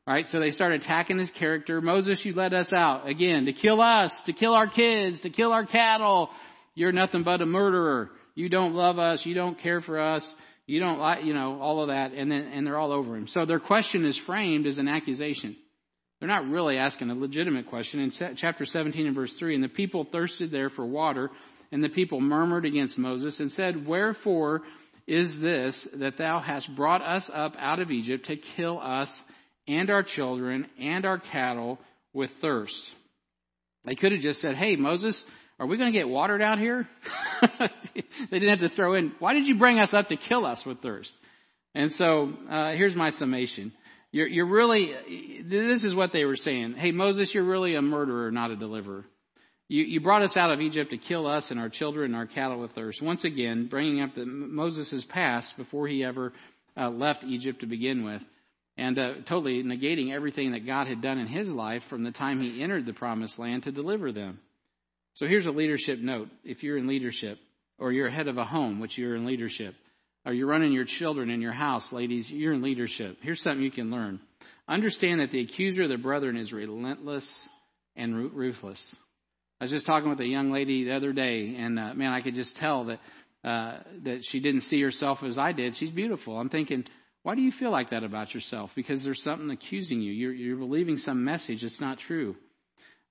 Right? 0.07 0.27
So 0.27 0.39
they 0.39 0.51
start 0.51 0.73
attacking 0.73 1.19
his 1.19 1.29
character. 1.29 1.79
Moses, 1.79 2.25
you 2.25 2.33
let 2.33 2.53
us 2.53 2.73
out 2.73 3.07
again 3.07 3.45
to 3.45 3.53
kill 3.53 3.79
us, 3.79 4.21
to 4.23 4.33
kill 4.33 4.53
our 4.53 4.67
kids, 4.67 5.21
to 5.21 5.29
kill 5.29 5.53
our 5.53 5.65
cattle. 5.65 6.29
You're 6.73 6.91
nothing 6.91 7.23
but 7.23 7.41
a 7.41 7.45
murderer. 7.45 8.09
You 8.33 8.49
don't 8.49 8.73
love 8.73 8.97
us. 8.97 9.25
You 9.25 9.35
don't 9.35 9.59
care 9.59 9.79
for 9.79 9.99
us. 9.99 10.35
You 10.65 10.79
don't 10.79 10.99
like, 10.99 11.23
you 11.23 11.33
know, 11.33 11.59
all 11.61 11.81
of 11.81 11.89
that. 11.89 12.13
And 12.13 12.31
then, 12.31 12.49
and 12.53 12.65
they're 12.65 12.77
all 12.77 12.91
over 12.91 13.15
him. 13.15 13.27
So 13.27 13.45
their 13.45 13.59
question 13.59 14.05
is 14.05 14.17
framed 14.17 14.65
as 14.65 14.79
an 14.79 14.87
accusation. 14.87 15.55
They're 16.21 16.29
not 16.29 16.47
really 16.47 16.77
asking 16.77 17.09
a 17.09 17.15
legitimate 17.15 17.65
question. 17.65 17.99
In 17.99 18.35
chapter 18.35 18.63
17 18.63 19.07
and 19.07 19.15
verse 19.15 19.33
3, 19.33 19.55
and 19.55 19.63
the 19.63 19.67
people 19.67 20.03
thirsted 20.03 20.51
there 20.51 20.69
for 20.69 20.85
water, 20.85 21.31
and 21.71 21.83
the 21.83 21.89
people 21.89 22.21
murmured 22.21 22.63
against 22.63 22.99
Moses 22.99 23.39
and 23.39 23.51
said, 23.51 23.87
Wherefore 23.87 24.61
is 25.07 25.39
this 25.39 25.87
that 25.95 26.17
thou 26.17 26.39
hast 26.39 26.73
brought 26.75 27.01
us 27.01 27.31
up 27.33 27.55
out 27.57 27.79
of 27.79 27.89
Egypt 27.89 28.27
to 28.27 28.35
kill 28.35 28.79
us 28.79 29.23
and 29.67 29.89
our 29.89 30.03
children 30.03 30.67
and 30.79 31.07
our 31.07 31.17
cattle 31.17 31.79
with 32.13 32.29
thirst? 32.39 32.91
They 33.83 33.95
could 33.95 34.11
have 34.11 34.21
just 34.21 34.41
said, 34.41 34.55
Hey, 34.55 34.75
Moses, 34.75 35.25
are 35.59 35.65
we 35.65 35.77
going 35.77 35.91
to 35.91 35.97
get 35.97 36.07
watered 36.07 36.43
out 36.43 36.59
here? 36.59 36.87
they 37.59 38.39
didn't 38.39 38.49
have 38.49 38.69
to 38.69 38.69
throw 38.69 38.93
in, 38.93 39.13
why 39.17 39.33
did 39.33 39.47
you 39.47 39.57
bring 39.57 39.79
us 39.79 39.91
up 39.91 40.09
to 40.09 40.17
kill 40.17 40.45
us 40.45 40.63
with 40.67 40.83
thirst? 40.83 41.15
And 41.73 41.91
so, 41.91 42.31
uh, 42.47 42.73
here's 42.73 42.95
my 42.95 43.09
summation. 43.09 43.71
You're, 44.11 44.27
you're 44.27 44.49
really, 44.49 45.43
this 45.45 45.83
is 45.83 45.95
what 45.95 46.11
they 46.11 46.25
were 46.25 46.35
saying. 46.35 46.75
Hey, 46.77 46.91
Moses, 46.91 47.33
you're 47.33 47.45
really 47.45 47.75
a 47.75 47.81
murderer, 47.81 48.31
not 48.31 48.51
a 48.51 48.55
deliverer. 48.57 49.05
You, 49.69 49.83
you 49.83 50.01
brought 50.01 50.21
us 50.21 50.35
out 50.35 50.51
of 50.51 50.59
Egypt 50.59 50.91
to 50.91 50.97
kill 50.97 51.25
us 51.25 51.49
and 51.49 51.59
our 51.59 51.69
children 51.69 52.07
and 52.07 52.15
our 52.15 52.25
cattle 52.27 52.59
with 52.59 52.71
thirst. 52.71 53.01
Once 53.01 53.23
again, 53.23 53.67
bringing 53.67 54.01
up 54.01 54.13
the, 54.15 54.25
Moses' 54.25 55.05
past 55.05 55.55
before 55.55 55.87
he 55.87 56.03
ever 56.03 56.33
uh, 56.75 56.89
left 56.89 57.23
Egypt 57.23 57.61
to 57.61 57.67
begin 57.67 58.03
with. 58.03 58.21
And 58.77 58.99
uh, 58.99 59.13
totally 59.25 59.63
negating 59.63 60.13
everything 60.13 60.51
that 60.51 60.65
God 60.65 60.87
had 60.87 61.01
done 61.01 61.19
in 61.19 61.27
his 61.27 61.53
life 61.53 61.83
from 61.89 62.03
the 62.03 62.11
time 62.11 62.41
he 62.41 62.61
entered 62.61 62.85
the 62.85 62.93
promised 62.93 63.39
land 63.39 63.63
to 63.63 63.71
deliver 63.71 64.11
them. 64.11 64.39
So 65.13 65.27
here's 65.27 65.45
a 65.45 65.51
leadership 65.51 65.99
note. 65.99 66.29
If 66.43 66.63
you're 66.63 66.77
in 66.77 66.87
leadership, 66.87 67.37
or 67.77 67.91
you're 67.91 68.09
head 68.09 68.27
of 68.27 68.37
a 68.37 68.45
home, 68.45 68.79
which 68.79 68.97
you're 68.97 69.15
in 69.15 69.25
leadership, 69.25 69.75
or 70.25 70.33
you're 70.33 70.47
running 70.47 70.71
your 70.71 70.85
children 70.85 71.29
in 71.29 71.41
your 71.41 71.51
house, 71.51 71.91
ladies, 71.91 72.29
you're 72.29 72.53
in 72.53 72.61
leadership. 72.61 73.17
Here's 73.21 73.41
something 73.41 73.63
you 73.63 73.71
can 73.71 73.91
learn. 73.91 74.19
Understand 74.67 75.19
that 75.19 75.31
the 75.31 75.41
accuser 75.41 75.83
of 75.83 75.89
the 75.89 75.97
brethren 75.97 76.37
is 76.37 76.53
relentless 76.53 77.49
and 77.95 78.33
ruthless. 78.33 78.95
I 79.59 79.65
was 79.65 79.71
just 79.71 79.85
talking 79.85 80.09
with 80.09 80.19
a 80.19 80.27
young 80.27 80.51
lady 80.51 80.85
the 80.85 80.95
other 80.95 81.13
day, 81.13 81.55
and 81.57 81.77
uh, 81.77 81.93
man, 81.93 82.13
I 82.13 82.21
could 82.21 82.35
just 82.35 82.55
tell 82.55 82.85
that 82.85 82.99
uh, 83.43 83.79
that 84.03 84.23
she 84.23 84.39
didn't 84.39 84.61
see 84.61 84.79
herself 84.81 85.23
as 85.23 85.39
I 85.39 85.51
did. 85.51 85.75
She's 85.75 85.89
beautiful. 85.89 86.37
I'm 86.37 86.49
thinking, 86.49 86.85
why 87.23 87.33
do 87.33 87.41
you 87.41 87.51
feel 87.51 87.71
like 87.71 87.89
that 87.89 88.03
about 88.03 88.33
yourself? 88.33 88.71
Because 88.75 89.03
there's 89.03 89.23
something 89.23 89.49
accusing 89.49 89.99
you. 90.01 90.11
You're, 90.11 90.33
you're 90.33 90.57
believing 90.57 90.97
some 90.97 91.23
message 91.23 91.63
that's 91.63 91.81
not 91.81 91.97
true. 91.97 92.35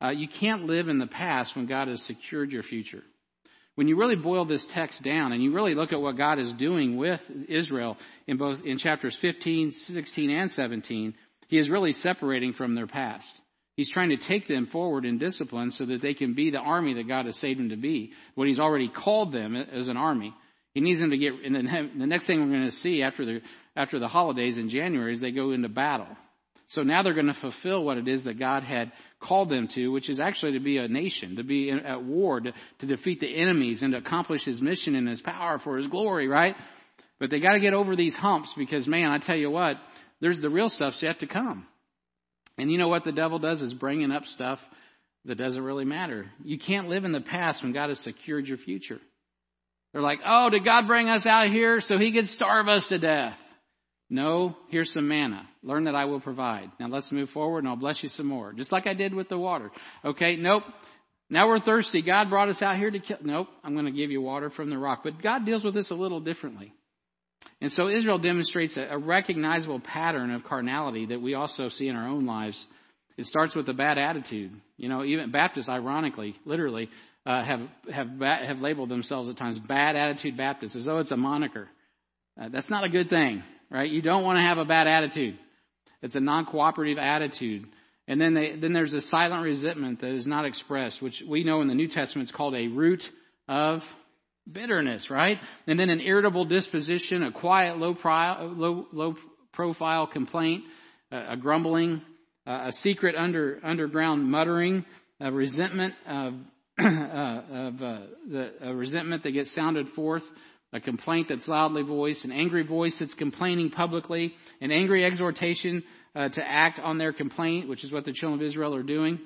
Uh, 0.03 0.11
you 0.11 0.29
can't 0.29 0.67
live 0.67 0.89
in 0.89 0.99
the 0.99 1.07
past 1.07 1.57
when 1.57 1.67
God 1.67 1.89
has 1.89 2.03
secured 2.03 2.53
your 2.53 2.63
future 2.63 3.03
when 3.81 3.89
you 3.89 3.97
really 3.97 4.15
boil 4.15 4.45
this 4.45 4.67
text 4.67 5.03
down 5.03 5.33
and 5.33 5.43
you 5.43 5.55
really 5.55 5.75
look 5.75 5.95
at 5.95 6.03
what 6.03 6.19
God 6.19 6.39
is 6.39 6.53
doing 6.53 6.99
with 6.99 7.23
Israel 7.49 7.97
in 8.27 8.37
both 8.37 8.61
in 8.63 8.77
chapters 8.77 9.17
15, 9.17 9.71
16, 9.71 10.31
and 10.31 10.51
17, 10.51 11.15
he 11.49 11.57
is 11.57 11.71
really 11.71 11.93
separating 11.93 12.53
from 12.53 12.75
their 12.75 12.87
past. 12.87 13.35
He's 13.77 13.89
trying 13.89 14.11
to 14.11 14.19
take 14.19 14.47
them 14.47 14.67
forward 14.67 15.07
in 15.07 15.17
discipline 15.17 15.71
so 15.71 15.87
that 15.87 16.03
they 16.03 16.13
can 16.13 16.35
be 16.35 16.51
the 16.51 16.59
army 16.59 16.93
that 16.93 17.09
God 17.09 17.25
has 17.25 17.39
saved 17.39 17.59
them 17.59 17.71
to 17.71 17.77
be. 17.79 18.13
What 18.35 18.49
he's 18.49 18.59
already 18.59 18.91
called 18.91 19.33
them 19.33 19.57
as 19.57 19.89
an 19.89 19.97
army. 19.97 20.35
He 20.75 20.83
needs 20.83 21.01
them 21.01 21.13
to 21.13 21.17
get, 21.17 21.33
and 21.43 21.57
the 21.99 22.07
next 22.07 22.27
thing 22.27 22.39
we're 22.39 22.55
going 22.55 22.69
to 22.69 22.71
see 22.71 23.01
after 23.01 23.25
the, 23.25 23.41
after 23.75 23.99
the 23.99 24.09
holidays 24.09 24.59
in 24.59 24.69
January 24.69 25.15
is 25.15 25.21
they 25.21 25.31
go 25.31 25.53
into 25.53 25.71
battle. 25.71 26.19
So 26.71 26.85
now 26.85 27.03
they're 27.03 27.15
going 27.15 27.27
to 27.27 27.35
fulfill 27.35 27.83
what 27.83 27.99
it 27.99 28.07
is 28.07 28.23
that 28.25 28.39
God 28.39 28.63
had 28.63 28.93
called 29.19 29.51
them 29.51 29.67
to, 29.75 29.89
which 29.89 30.09
is 30.09 30.21
actually 30.21 30.53
to 30.53 30.61
be 30.61 30.79
a 30.79 30.87
nation, 30.87 31.35
to 31.37 31.43
be 31.43 31.73
at 31.73 32.05
war, 32.05 32.41
to, 32.41 32.53
to 32.79 32.87
defeat 32.87 33.19
the 33.19 33.27
enemies 33.27 33.83
and 33.83 33.93
to 33.93 33.99
accomplish 33.99 34.45
his 34.45 34.63
mission 34.63 34.95
and 34.95 35.09
his 35.09 35.21
power 35.21 35.59
for 35.59 35.77
his 35.77 35.89
glory, 35.89 36.29
right? 36.29 36.55
But 37.19 37.31
they 37.31 37.41
got 37.41 37.55
to 37.55 37.61
get 37.61 37.75
over 37.75 37.97
these 37.97 38.15
humps 38.15 38.55
because 38.57 38.87
man, 38.87 39.11
I 39.11 39.19
tell 39.19 39.35
you 39.37 39.51
what, 39.51 39.79
there's 40.21 40.41
the 40.41 40.49
real 40.49 40.69
stuff's 40.69 41.03
yet 41.03 41.19
to 41.21 41.27
come. 41.27 41.67
And 42.57 42.71
you 42.71 42.79
know 42.79 42.89
what 42.89 43.03
the 43.03 43.11
devil 43.11 43.41
does 43.41 43.61
is 43.63 43.75
bringing 43.75 44.13
up 44.13 44.27
stuff 44.27 44.61
that 45.25 45.39
doesn't 45.39 45.65
really 45.65 45.85
matter. 45.85 46.31
You 46.45 46.57
can't 46.57 46.89
live 46.89 47.05
in 47.05 47.11
the 47.11 47.21
past 47.21 47.65
when 47.65 47.73
God 47.73 47.89
has 47.89 47.99
secured 47.99 48.47
your 48.47 48.59
future. 48.59 49.01
They're 49.93 50.03
like, 50.03 50.21
oh, 50.25 50.51
did 50.51 50.65
God 50.65 50.87
bring 50.87 51.09
us 51.09 51.27
out 51.27 51.49
here 51.49 51.81
so 51.81 51.99
he 51.99 52.13
could 52.13 52.29
starve 52.29 52.69
us 52.69 52.87
to 52.87 52.99
death? 52.99 53.37
No, 54.13 54.57
here's 54.69 54.93
some 54.93 55.07
manna. 55.07 55.49
Learn 55.63 55.85
that 55.85 55.95
I 55.95 56.07
will 56.07 56.21
provide. 56.21 56.73
Now 56.81 56.89
let's 56.89 57.13
move 57.13 57.31
forward 57.31 57.61
and 57.61 57.69
I'll 57.69 57.77
bless 57.77 58.03
you 58.03 58.09
some 58.09 58.27
more. 58.27 58.53
Just 58.53 58.73
like 58.73 58.89
I 58.89 58.95
did 58.95 59.15
with 59.15 59.29
the 59.29 59.39
water. 59.39 59.71
Okay, 60.05 60.35
nope. 60.35 60.65
Now 61.31 61.47
we're 61.47 61.61
thirsty. 61.61 62.03
God 62.03 62.29
brought 62.29 62.49
us 62.49 62.61
out 62.61 62.77
here 62.77 62.91
to 62.91 62.99
kill. 62.99 63.19
Nope, 63.23 63.47
I'm 63.63 63.75
going 63.75 63.87
to 63.87 63.93
give 63.93 64.11
you 64.11 64.21
water 64.21 64.51
from 64.51 64.69
the 64.69 64.79
rock. 64.79 65.03
But 65.05 65.23
God 65.23 65.47
deals 65.47 65.63
with 65.63 65.75
this 65.75 65.91
a 65.91 65.95
little 65.95 66.19
differently. 66.19 66.75
And 67.61 67.73
so 67.73 67.89
Israel 67.89 68.19
demonstrates 68.19 68.77
a, 68.77 68.99
recognizable 68.99 69.79
pattern 69.79 70.33
of 70.33 70.43
carnality 70.43 71.07
that 71.07 71.23
we 71.23 71.35
also 71.35 71.69
see 71.69 71.87
in 71.87 71.95
our 71.95 72.09
own 72.09 72.27
lives. 72.27 72.67
It 73.17 73.27
starts 73.27 73.55
with 73.55 73.69
a 73.69 73.75
bad 73.75 73.97
attitude. 73.97 74.51
You 74.77 74.89
know, 74.89 75.05
even 75.05 75.31
Baptists, 75.31 75.69
ironically, 75.69 76.35
literally, 76.45 76.91
uh, 77.25 77.45
have 77.45 77.61
have 77.93 78.09
have 78.21 78.61
labeled 78.61 78.89
themselves 78.89 79.29
at 79.29 79.37
times 79.37 79.59
bad 79.59 79.95
attitude 79.95 80.37
Baptists, 80.37 80.75
as 80.75 80.87
though 80.87 80.99
it's 80.99 81.13
a 81.13 81.17
moniker. 81.17 81.69
Uh, 82.41 82.49
that's 82.49 82.71
not 82.71 82.83
a 82.83 82.89
good 82.89 83.09
thing 83.09 83.45
right? 83.71 83.91
You 83.91 84.03
don't 84.03 84.25
want 84.25 84.39
to 84.39 84.43
have 84.43 84.59
a 84.59 84.65
bad 84.65 84.87
attitude. 84.87 85.39
It's 86.03 86.15
a 86.15 86.21
non-cooperative 86.21 86.99
attitude. 86.99 87.67
And 88.09 88.21
then 88.21 88.35
they, 88.35 88.57
then 88.57 88.73
there's 88.73 88.93
a 88.93 89.01
silent 89.01 89.45
resentment 89.45 90.01
that 90.01 90.11
is 90.11 90.27
not 90.27 90.45
expressed, 90.45 91.01
which 91.01 91.23
we 91.27 91.45
know 91.45 91.61
in 91.61 91.69
the 91.69 91.75
New 91.75 91.89
Testament 91.89 92.29
is 92.29 92.33
called 92.33 92.55
a 92.55 92.67
root 92.67 93.09
of 93.49 93.85
bitterness, 94.51 95.11
right? 95.11 95.39
And 95.67 95.79
then 95.79 95.91
an 95.91 96.01
irritable 96.01 96.47
disposition, 96.47 97.23
a 97.23 97.31
quiet, 97.31 97.79
low, 97.79 97.95
pri- 97.95 98.43
low, 98.43 98.87
low 98.93 99.15
profile 99.53 100.07
complaint, 100.07 100.65
a, 101.13 101.35
a 101.35 101.37
grumbling, 101.37 102.03
a 102.47 102.73
secret 102.73 103.15
under, 103.15 103.61
underground 103.63 104.29
muttering, 104.29 104.85
a 105.21 105.31
resentment 105.31 105.95
of, 106.09 106.35
uh, 106.81 106.85
of 106.85 107.83
uh, 107.83 107.99
the, 108.29 108.53
a 108.63 108.75
resentment 108.75 109.23
that 109.23 109.33
gets 109.33 109.53
sounded 109.53 109.89
forth 109.91 110.25
a 110.73 110.81
complaint 110.81 111.29
that's 111.29 111.49
loudly 111.49 111.83
voiced, 111.83 112.25
an 112.25 112.33
angry 112.33 112.63
voice 112.63 112.99
that's 112.99 113.15
complaining 113.15 113.71
publicly, 113.71 114.35
an 114.61 114.71
angry 114.71 115.05
exhortation 115.05 115.83
uh, 116.15 116.29
to 116.29 116.43
act 116.43 116.79
on 116.79 116.99
their 116.99 117.13
complaint, 117.13 117.69
which 117.69 117.85
is 117.85 117.93
what 117.93 118.05
the 118.05 118.13
children 118.13 118.41
of 118.41 118.47
Israel 118.47 118.75
are 118.75 118.83
doing. 118.83 119.19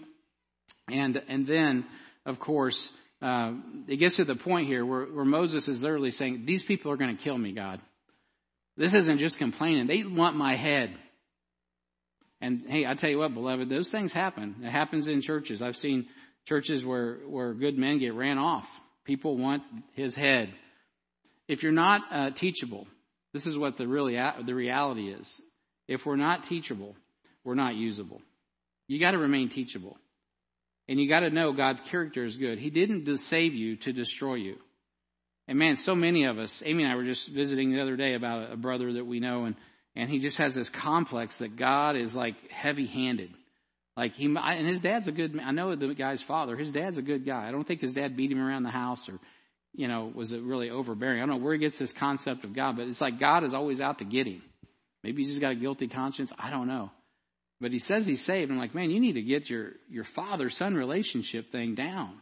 And, 0.90 1.20
and 1.28 1.46
then, 1.46 1.85
of 2.26 2.38
course, 2.38 2.90
uh, 3.22 3.52
it 3.88 3.96
gets 3.96 4.16
to 4.16 4.24
the 4.24 4.37
point 4.37 4.66
here 4.66 4.85
where, 4.85 5.04
where 5.04 5.24
Moses 5.24 5.68
is 5.68 5.83
literally 5.83 6.11
saying, 6.11 6.44
these 6.46 6.62
people 6.62 6.90
are 6.92 6.96
going 6.96 7.16
to 7.16 7.22
kill 7.22 7.38
me, 7.38 7.52
God. 7.52 7.80
This 8.76 8.92
isn't 8.92 9.18
just 9.18 9.38
complaining. 9.38 9.87
They 9.87 10.02
want 10.02 10.37
my 10.37 10.57
head. 10.57 10.94
And 12.40 12.64
hey, 12.66 12.85
I 12.87 12.94
tell 12.94 13.09
you 13.09 13.18
what, 13.18 13.33
beloved, 13.33 13.68
those 13.68 13.90
things 13.90 14.12
happen. 14.12 14.57
It 14.62 14.70
happens 14.70 15.07
in 15.07 15.22
churches. 15.22 15.62
I've 15.62 15.76
seen 15.76 16.07
churches 16.46 16.85
where, 16.85 17.18
where 17.26 17.54
good 17.54 17.78
men 17.78 17.98
get 17.98 18.14
ran 18.14 18.37
off. 18.38 18.66
People 19.04 19.38
want 19.38 19.62
his 19.92 20.14
head. 20.14 20.52
If 21.48 21.62
you're 21.62 21.72
not 21.72 22.02
uh, 22.11 22.30
teachable, 22.30 22.87
this 23.33 23.46
is 23.46 23.59
what 23.59 23.76
the 23.76 23.87
really 23.87 24.18
the 24.46 24.54
reality 24.54 25.09
is. 25.09 25.40
If 25.87 26.07
we're 26.07 26.16
not 26.16 26.44
teachable, 26.44 26.94
we're 27.44 27.54
not 27.54 27.74
usable. 27.74 28.22
You 28.88 29.00
got 29.00 29.12
to 29.12 29.18
remain 29.18 29.50
teachable. 29.50 29.98
And 30.88 31.00
you 31.00 31.09
got 31.09 31.20
to 31.20 31.30
know 31.30 31.52
God's 31.52 31.80
character 31.90 32.24
is 32.24 32.37
good. 32.37 32.59
He 32.59 32.70
didn't 32.70 33.16
save 33.18 33.54
you 33.54 33.76
to 33.76 33.92
destroy 33.92 34.35
you. 34.35 34.57
And 35.48 35.59
man, 35.59 35.76
so 35.76 35.94
many 35.94 36.24
of 36.24 36.38
us, 36.38 36.62
Amy 36.64 36.85
and 36.85 36.92
I 36.92 36.96
were 36.96 37.04
just 37.04 37.28
visiting 37.28 37.72
the 37.72 37.83
other 37.83 37.96
day 37.96 38.14
about 38.14 38.52
a 38.52 38.57
brother 38.57 38.94
that 38.94 39.04
we 39.04 39.20
know 39.20 39.44
and, 39.44 39.57
and 39.94 40.11
he 40.11 40.18
just 40.18 40.38
has 40.38 40.54
this 40.54 40.68
complex 40.68 41.37
that 41.38 41.57
God 41.57 41.96
is 41.96 42.14
like 42.14 42.35
heavy 42.50 42.87
handed. 42.87 43.30
Like 43.96 44.14
he, 44.14 44.26
and 44.26 44.66
his 44.66 44.80
dad's 44.80 45.07
a 45.07 45.12
good, 45.12 45.35
man 45.35 45.46
I 45.46 45.50
know 45.52 45.74
the 45.74 45.94
guy's 45.94 46.22
father, 46.22 46.57
his 46.57 46.70
dad's 46.70 46.98
a 46.98 47.02
good 47.02 47.24
guy. 47.24 47.46
I 47.46 47.52
don't 47.52 47.66
think 47.66 47.80
his 47.80 47.92
dad 47.92 48.16
beat 48.16 48.33
him 48.33 48.40
around 48.40 48.64
the 48.64 48.70
house 48.70 49.09
or 49.09 49.18
you 49.74 49.88
know, 49.88 50.10
was 50.14 50.32
it 50.32 50.42
really 50.42 50.70
overbearing? 50.70 51.18
I 51.18 51.26
don't 51.26 51.38
know 51.38 51.44
where 51.44 51.54
he 51.54 51.58
gets 51.58 51.78
this 51.78 51.92
concept 51.92 52.44
of 52.44 52.54
God, 52.54 52.76
but 52.76 52.87
it's 52.87 53.00
like 53.00 53.18
God 53.18 53.44
is 53.44 53.54
always 53.54 53.80
out 53.80 53.98
to 53.98 54.04
get 54.04 54.26
him. 54.26 54.42
Maybe 55.02 55.22
he's 55.22 55.32
just 55.32 55.40
got 55.40 55.52
a 55.52 55.56
guilty 55.56 55.88
conscience. 55.88 56.32
I 56.38 56.50
don't 56.50 56.68
know. 56.68 56.90
But 57.60 57.72
he 57.72 57.78
says 57.78 58.06
he's 58.06 58.24
saved. 58.24 58.50
I'm 58.50 58.58
like, 58.58 58.74
man, 58.74 58.90
you 58.90 59.00
need 59.00 59.14
to 59.14 59.22
get 59.22 59.48
your, 59.48 59.72
your 59.88 60.04
father 60.04 60.50
son 60.50 60.74
relationship 60.74 61.50
thing 61.52 61.74
down. 61.74 62.20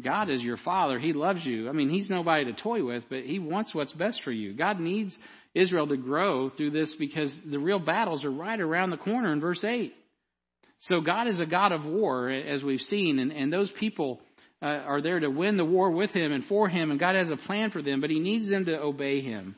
God 0.00 0.30
is 0.30 0.42
your 0.42 0.56
father. 0.56 0.98
He 0.98 1.12
loves 1.12 1.44
you. 1.44 1.68
I 1.68 1.72
mean, 1.72 1.88
he's 1.88 2.10
nobody 2.10 2.44
to 2.46 2.52
toy 2.52 2.84
with, 2.84 3.04
but 3.10 3.24
he 3.24 3.38
wants 3.38 3.74
what's 3.74 3.92
best 3.92 4.22
for 4.22 4.30
you. 4.30 4.54
God 4.54 4.78
needs 4.78 5.18
Israel 5.54 5.88
to 5.88 5.96
grow 5.96 6.48
through 6.48 6.70
this 6.70 6.94
because 6.94 7.38
the 7.44 7.58
real 7.58 7.80
battles 7.80 8.24
are 8.24 8.30
right 8.30 8.60
around 8.60 8.90
the 8.90 8.96
corner 8.96 9.32
in 9.32 9.40
verse 9.40 9.64
8. 9.64 9.92
So 10.80 11.00
God 11.00 11.26
is 11.26 11.40
a 11.40 11.46
God 11.46 11.72
of 11.72 11.84
war, 11.84 12.30
as 12.30 12.64
we've 12.64 12.80
seen, 12.80 13.18
and, 13.18 13.32
and 13.32 13.52
those 13.52 13.70
people 13.70 14.20
uh, 14.62 14.66
are 14.66 15.00
there 15.00 15.20
to 15.20 15.30
win 15.30 15.56
the 15.56 15.64
war 15.64 15.90
with 15.90 16.12
him 16.12 16.32
and 16.32 16.44
for 16.44 16.68
him, 16.68 16.90
and 16.90 17.00
God 17.00 17.14
has 17.14 17.30
a 17.30 17.36
plan 17.36 17.70
for 17.70 17.82
them, 17.82 18.00
but 18.00 18.10
he 18.10 18.20
needs 18.20 18.48
them 18.48 18.66
to 18.66 18.78
obey 18.78 19.20
him. 19.20 19.56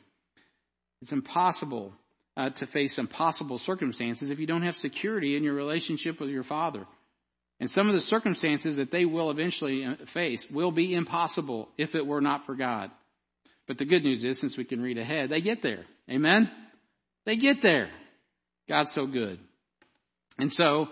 It's 1.01 1.11
impossible 1.11 1.93
uh, 2.37 2.49
to 2.51 2.65
face 2.65 2.97
impossible 2.97 3.57
circumstances 3.57 4.29
if 4.29 4.39
you 4.39 4.47
don't 4.47 4.63
have 4.63 4.77
security 4.77 5.35
in 5.35 5.43
your 5.43 5.53
relationship 5.53 6.19
with 6.19 6.29
your 6.29 6.43
Father. 6.43 6.85
And 7.59 7.69
some 7.69 7.87
of 7.87 7.93
the 7.93 8.01
circumstances 8.01 8.77
that 8.77 8.91
they 8.91 9.05
will 9.05 9.29
eventually 9.29 9.85
uh, 9.85 10.05
face 10.07 10.45
will 10.49 10.71
be 10.71 10.93
impossible 10.93 11.69
if 11.77 11.95
it 11.95 12.05
were 12.05 12.21
not 12.21 12.45
for 12.45 12.55
God. 12.55 12.89
But 13.67 13.77
the 13.77 13.85
good 13.85 14.03
news 14.03 14.23
is, 14.23 14.39
since 14.39 14.57
we 14.57 14.65
can 14.65 14.81
read 14.81 14.97
ahead, 14.97 15.29
they 15.29 15.41
get 15.41 15.61
there. 15.61 15.85
Amen? 16.09 16.49
They 17.25 17.37
get 17.37 17.61
there. 17.61 17.89
God's 18.67 18.93
so 18.93 19.05
good. 19.05 19.39
And 20.37 20.51
so, 20.51 20.87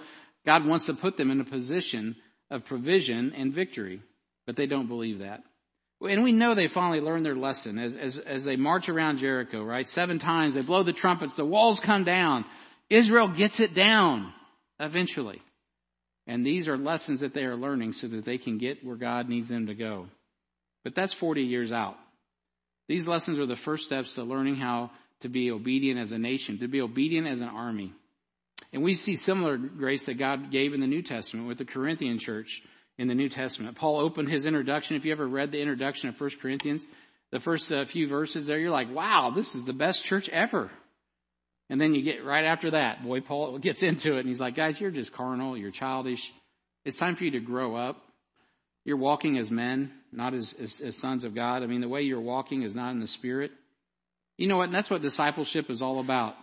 God 0.46 0.66
wants 0.66 0.86
to 0.86 0.94
put 0.94 1.18
them 1.18 1.32
in 1.32 1.42
a 1.42 1.46
position 1.46 2.16
of 2.52 2.66
provision 2.66 3.34
and 3.36 3.54
victory, 3.54 4.02
but 4.46 4.56
they 4.56 4.68
don't 4.68 4.88
believe 4.88 5.20
that. 5.20 5.42
And 6.02 6.24
we 6.24 6.32
know 6.32 6.54
they 6.54 6.68
finally 6.68 7.00
learned 7.00 7.26
their 7.26 7.36
lesson 7.36 7.80
as, 7.80 7.96
as, 7.96 8.18
as 8.18 8.44
they 8.44 8.56
march 8.56 8.90
around 8.90 9.18
Jericho, 9.18 9.64
right? 9.64 9.88
Seven 9.88 10.20
times, 10.20 10.54
they 10.54 10.62
blow 10.62 10.84
the 10.84 10.94
trumpets, 10.94 11.36
the 11.36 11.46
walls 11.46 11.80
come 11.80 12.04
down. 12.04 12.46
Israel 12.90 13.30
gets 13.30 13.60
it 13.60 13.74
down 13.74 14.34
eventually. 14.80 15.42
And 16.28 16.46
these 16.46 16.68
are 16.68 16.78
lessons 16.78 17.22
that 17.22 17.34
they 17.34 17.44
are 17.44 17.56
learning 17.56 17.94
so 17.94 18.08
that 18.08 18.26
they 18.26 18.38
can 18.38 18.58
get 18.58 18.84
where 18.84 18.96
God 18.96 19.30
needs 19.30 19.48
them 19.48 19.68
to 19.68 19.76
go. 19.76 20.08
But 20.84 20.96
that's 20.96 21.14
40 21.14 21.44
years 21.44 21.72
out. 21.72 21.96
These 22.88 23.08
lessons 23.08 23.40
are 23.40 23.46
the 23.46 23.56
first 23.56 23.86
steps 23.86 24.16
to 24.16 24.24
learning 24.24 24.56
how 24.56 24.92
to 25.22 25.30
be 25.30 25.52
obedient 25.52 26.00
as 26.00 26.12
a 26.12 26.18
nation, 26.18 26.60
to 26.60 26.68
be 26.68 26.82
obedient 26.82 27.28
as 27.28 27.42
an 27.42 27.48
army. 27.48 27.94
And 28.74 28.84
we 28.84 28.94
see 28.94 29.16
similar 29.16 29.58
grace 29.58 30.04
that 30.04 30.18
God 30.18 30.52
gave 30.52 30.74
in 30.74 30.82
the 30.82 30.88
New 30.88 31.02
Testament 31.02 31.48
with 31.48 31.58
the 31.58 31.66
Corinthian 31.66 32.20
church 32.20 32.62
in 32.98 33.08
the 33.08 33.16
New 33.16 33.30
Testament. 33.30 33.78
Paul 33.78 34.00
opened 34.00 34.30
his 34.30 34.46
introduction. 34.46 34.96
If 34.96 35.06
you 35.06 35.12
ever 35.12 35.28
read 35.28 35.52
the 35.52 35.60
introduction 35.60 36.10
of 36.10 36.20
1 36.20 36.30
Corinthians, 36.42 36.86
the 37.32 37.40
first 37.40 37.72
uh, 37.72 37.86
few 37.86 38.08
verses 38.08 38.46
there, 38.46 38.60
you're 38.60 38.72
like, 38.72 38.94
wow, 38.94 39.32
this 39.36 39.56
is 39.56 39.66
the 39.66 39.74
best 39.74 40.04
church 40.04 40.30
ever. 40.30 40.72
And 41.70 41.80
then 41.80 41.94
you 41.94 42.04
get 42.04 42.26
right 42.26 42.46
after 42.46 42.72
that, 42.72 43.04
boy, 43.04 43.22
Paul 43.22 43.58
gets 43.58 43.82
into 43.82 44.16
it 44.18 44.20
and 44.20 44.28
he's 44.28 44.42
like, 44.42 44.56
guys, 44.56 44.80
you're 44.80 44.92
just 44.92 45.14
carnal, 45.14 45.58
you're 45.58 45.72
childish. 45.72 46.22
It's 46.84 46.98
time 46.98 47.16
for 47.16 47.24
you 47.24 47.32
to 47.32 47.40
grow 47.40 47.76
up. 47.76 48.02
You're 48.84 48.98
walking 48.98 49.38
as 49.38 49.50
men, 49.50 49.92
not 50.12 50.34
as, 50.34 50.54
as, 50.62 50.82
as 50.84 50.98
sons 50.98 51.24
of 51.24 51.36
God. 51.36 51.64
I 51.64 51.68
mean, 51.68 51.82
the 51.82 51.88
way 51.88 52.02
you're 52.02 52.20
walking 52.20 52.64
is 52.64 52.76
not 52.76 52.92
in 52.92 53.00
the 53.00 53.08
spirit. 53.08 53.52
You 54.38 54.48
know 54.48 54.58
what? 54.58 54.66
And 54.66 54.76
that's 54.76 54.90
what 54.90 55.02
discipleship 55.02 55.70
is 55.70 55.82
all 55.82 56.00
about 56.00 56.36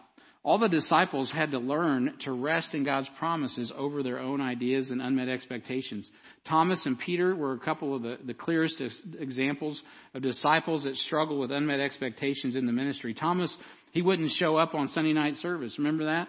all 0.48 0.56
the 0.56 0.66
disciples 0.66 1.30
had 1.30 1.50
to 1.50 1.58
learn 1.58 2.14
to 2.20 2.32
rest 2.32 2.74
in 2.74 2.82
God's 2.82 3.10
promises 3.18 3.70
over 3.76 4.02
their 4.02 4.18
own 4.18 4.40
ideas 4.40 4.90
and 4.90 5.02
unmet 5.02 5.28
expectations. 5.28 6.10
Thomas 6.46 6.86
and 6.86 6.98
Peter 6.98 7.36
were 7.36 7.52
a 7.52 7.58
couple 7.58 7.94
of 7.94 8.00
the, 8.00 8.16
the 8.24 8.32
clearest 8.32 8.80
examples 9.18 9.82
of 10.14 10.22
disciples 10.22 10.84
that 10.84 10.96
struggle 10.96 11.38
with 11.38 11.50
unmet 11.50 11.80
expectations 11.80 12.56
in 12.56 12.64
the 12.64 12.72
ministry. 12.72 13.12
Thomas, 13.12 13.58
he 13.92 14.00
wouldn't 14.00 14.30
show 14.30 14.56
up 14.56 14.74
on 14.74 14.88
Sunday 14.88 15.12
night 15.12 15.36
service. 15.36 15.76
Remember 15.76 16.06
that? 16.06 16.28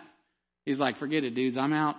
He's 0.66 0.82
like, 0.82 0.98
forget 0.98 1.24
it, 1.24 1.34
dudes, 1.34 1.58
I'm 1.58 1.72
out. 1.72 1.96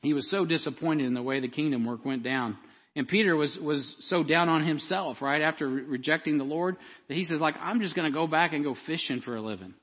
He 0.00 0.14
was 0.14 0.30
so 0.30 0.46
disappointed 0.46 1.04
in 1.04 1.12
the 1.12 1.20
way 1.20 1.40
the 1.40 1.48
kingdom 1.48 1.84
work 1.84 2.06
went 2.06 2.22
down. 2.22 2.56
And 2.96 3.06
Peter 3.06 3.36
was, 3.36 3.58
was 3.58 3.96
so 4.00 4.22
down 4.22 4.48
on 4.48 4.64
himself, 4.64 5.20
right, 5.20 5.42
after 5.42 5.68
re- 5.68 5.82
rejecting 5.82 6.38
the 6.38 6.44
Lord, 6.44 6.78
that 7.08 7.18
he 7.18 7.24
says, 7.24 7.38
like, 7.38 7.56
I'm 7.60 7.82
just 7.82 7.94
gonna 7.94 8.10
go 8.10 8.26
back 8.26 8.54
and 8.54 8.64
go 8.64 8.72
fishing 8.72 9.20
for 9.20 9.36
a 9.36 9.42
living. 9.42 9.74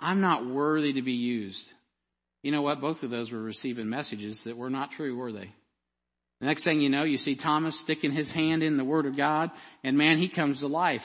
I'm 0.00 0.20
not 0.20 0.46
worthy 0.46 0.94
to 0.94 1.02
be 1.02 1.12
used. 1.12 1.64
You 2.42 2.52
know 2.52 2.62
what? 2.62 2.80
Both 2.80 3.02
of 3.02 3.10
those 3.10 3.32
were 3.32 3.42
receiving 3.42 3.88
messages 3.88 4.42
that 4.44 4.56
were 4.56 4.70
not 4.70 4.92
true, 4.92 5.16
were 5.16 5.32
they? 5.32 5.50
The 6.40 6.46
next 6.46 6.64
thing 6.64 6.80
you 6.80 6.90
know, 6.90 7.04
you 7.04 7.16
see 7.16 7.36
Thomas 7.36 7.78
sticking 7.78 8.12
his 8.12 8.30
hand 8.30 8.62
in 8.62 8.76
the 8.76 8.84
Word 8.84 9.06
of 9.06 9.16
God, 9.16 9.50
and 9.82 9.96
man, 9.96 10.18
he 10.18 10.28
comes 10.28 10.60
to 10.60 10.66
life. 10.66 11.04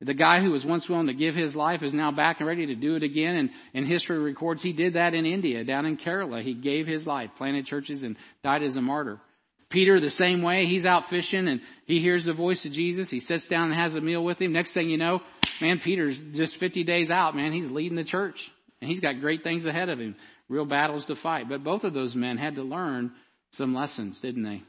The 0.00 0.14
guy 0.14 0.40
who 0.40 0.50
was 0.50 0.66
once 0.66 0.88
willing 0.88 1.06
to 1.06 1.14
give 1.14 1.34
his 1.34 1.54
life 1.54 1.82
is 1.82 1.94
now 1.94 2.10
back 2.10 2.40
and 2.40 2.48
ready 2.48 2.66
to 2.66 2.74
do 2.74 2.96
it 2.96 3.02
again, 3.02 3.36
and, 3.36 3.50
and 3.74 3.86
history 3.86 4.18
records 4.18 4.62
he 4.62 4.72
did 4.72 4.94
that 4.94 5.14
in 5.14 5.26
India, 5.26 5.62
down 5.62 5.86
in 5.86 5.96
Kerala. 5.96 6.42
He 6.42 6.54
gave 6.54 6.86
his 6.86 7.06
life, 7.06 7.30
planted 7.36 7.66
churches, 7.66 8.02
and 8.02 8.16
died 8.42 8.62
as 8.62 8.76
a 8.76 8.82
martyr. 8.82 9.20
Peter, 9.72 9.98
the 9.98 10.10
same 10.10 10.42
way, 10.42 10.66
he's 10.66 10.86
out 10.86 11.08
fishing 11.08 11.48
and 11.48 11.62
he 11.86 11.98
hears 11.98 12.26
the 12.26 12.34
voice 12.34 12.64
of 12.64 12.72
Jesus. 12.72 13.10
He 13.10 13.20
sits 13.20 13.48
down 13.48 13.72
and 13.72 13.80
has 13.80 13.96
a 13.96 14.00
meal 14.00 14.22
with 14.22 14.40
him. 14.40 14.52
Next 14.52 14.72
thing 14.72 14.90
you 14.90 14.98
know, 14.98 15.22
man, 15.60 15.80
Peter's 15.80 16.18
just 16.18 16.56
50 16.56 16.84
days 16.84 17.10
out, 17.10 17.34
man. 17.34 17.52
He's 17.52 17.70
leading 17.70 17.96
the 17.96 18.04
church 18.04 18.52
and 18.80 18.90
he's 18.90 19.00
got 19.00 19.20
great 19.20 19.42
things 19.42 19.64
ahead 19.64 19.88
of 19.88 19.98
him, 19.98 20.14
real 20.48 20.66
battles 20.66 21.06
to 21.06 21.16
fight. 21.16 21.48
But 21.48 21.64
both 21.64 21.84
of 21.84 21.94
those 21.94 22.14
men 22.14 22.36
had 22.36 22.56
to 22.56 22.62
learn 22.62 23.12
some 23.52 23.74
lessons, 23.74 24.20
didn't 24.20 24.42
they? 24.44 24.62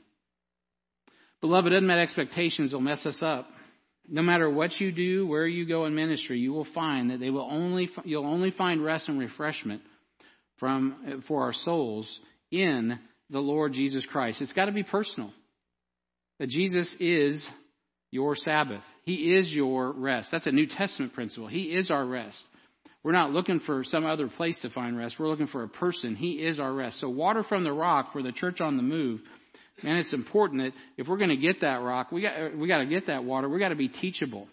Beloved, 1.41 1.73
unmet 1.73 1.99
expectations 1.99 2.73
will 2.73 2.81
mess 2.81 3.05
us 3.05 3.21
up. 3.21 3.49
No 4.07 4.21
matter 4.21 4.49
what 4.49 4.79
you 4.79 4.91
do, 4.91 5.27
where 5.27 5.45
you 5.45 5.65
go 5.65 5.85
in 5.85 5.95
ministry, 5.95 6.39
you 6.39 6.53
will 6.53 6.65
find 6.65 7.11
that 7.11 7.19
they 7.19 7.29
will 7.29 7.47
only, 7.49 7.89
you'll 8.05 8.25
only 8.25 8.51
find 8.51 8.83
rest 8.83 9.09
and 9.09 9.19
refreshment 9.19 9.81
from, 10.57 11.21
for 11.25 11.43
our 11.43 11.53
souls 11.53 12.19
in 12.51 12.99
the 13.33 13.41
Lord 13.41 13.73
Jesus 13.73 14.05
Christ. 14.05 14.41
It's 14.41 14.53
got 14.53 14.65
to 14.65 14.71
be 14.71 14.83
personal. 14.83 15.31
That 16.39 16.47
Jesus 16.47 16.95
is 16.99 17.49
your 18.11 18.35
Sabbath. 18.35 18.83
He 19.03 19.33
is 19.33 19.53
your 19.53 19.91
rest. 19.91 20.31
That's 20.31 20.45
a 20.45 20.51
New 20.51 20.67
Testament 20.67 21.13
principle. 21.13 21.47
He 21.47 21.63
is 21.63 21.89
our 21.89 22.05
rest. 22.05 22.47
We're 23.03 23.11
not 23.11 23.31
looking 23.31 23.59
for 23.59 23.83
some 23.83 24.05
other 24.05 24.27
place 24.27 24.59
to 24.59 24.69
find 24.69 24.95
rest. 24.95 25.19
We're 25.19 25.27
looking 25.27 25.47
for 25.47 25.63
a 25.63 25.67
person. 25.67 26.15
He 26.15 26.33
is 26.33 26.59
our 26.59 26.71
rest. 26.71 26.99
So 26.99 27.09
water 27.09 27.41
from 27.41 27.63
the 27.63 27.73
rock 27.73 28.13
for 28.13 28.21
the 28.21 28.31
church 28.31 28.61
on 28.61 28.77
the 28.77 28.83
move. 28.83 29.19
Man, 29.81 29.97
it's 29.97 30.13
important 30.13 30.61
that 30.61 30.73
if 30.95 31.07
we're 31.07 31.17
going 31.17 31.29
to 31.31 31.35
get 31.35 31.61
that 31.61 31.81
rock, 31.81 32.11
we 32.11 32.21
got, 32.21 32.55
we 32.55 32.67
got 32.67 32.77
to 32.77 32.85
get 32.85 33.07
that 33.07 33.23
water. 33.23 33.49
We 33.49 33.59
got 33.59 33.69
to 33.69 33.75
be 33.75 33.89
teachable. 33.89 34.47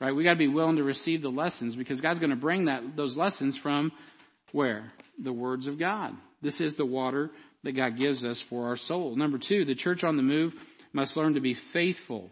Right? 0.00 0.14
We 0.14 0.24
got 0.24 0.32
to 0.32 0.38
be 0.38 0.48
willing 0.48 0.76
to 0.76 0.82
receive 0.82 1.22
the 1.22 1.30
lessons 1.30 1.76
because 1.76 2.00
God's 2.00 2.18
going 2.18 2.30
to 2.30 2.36
bring 2.36 2.64
that, 2.64 2.96
those 2.96 3.16
lessons 3.16 3.56
from 3.56 3.92
where? 4.50 4.92
The 5.22 5.32
words 5.32 5.68
of 5.68 5.78
God. 5.78 6.14
This 6.42 6.60
is 6.60 6.74
the 6.74 6.86
water 6.86 7.30
that 7.64 7.72
God 7.72 7.98
gives 7.98 8.24
us 8.24 8.40
for 8.40 8.68
our 8.68 8.76
soul. 8.76 9.16
Number 9.16 9.38
two, 9.38 9.64
the 9.64 9.74
church 9.74 10.04
on 10.04 10.16
the 10.16 10.22
move 10.22 10.54
must 10.92 11.16
learn 11.16 11.34
to 11.34 11.40
be 11.40 11.54
faithful. 11.54 12.30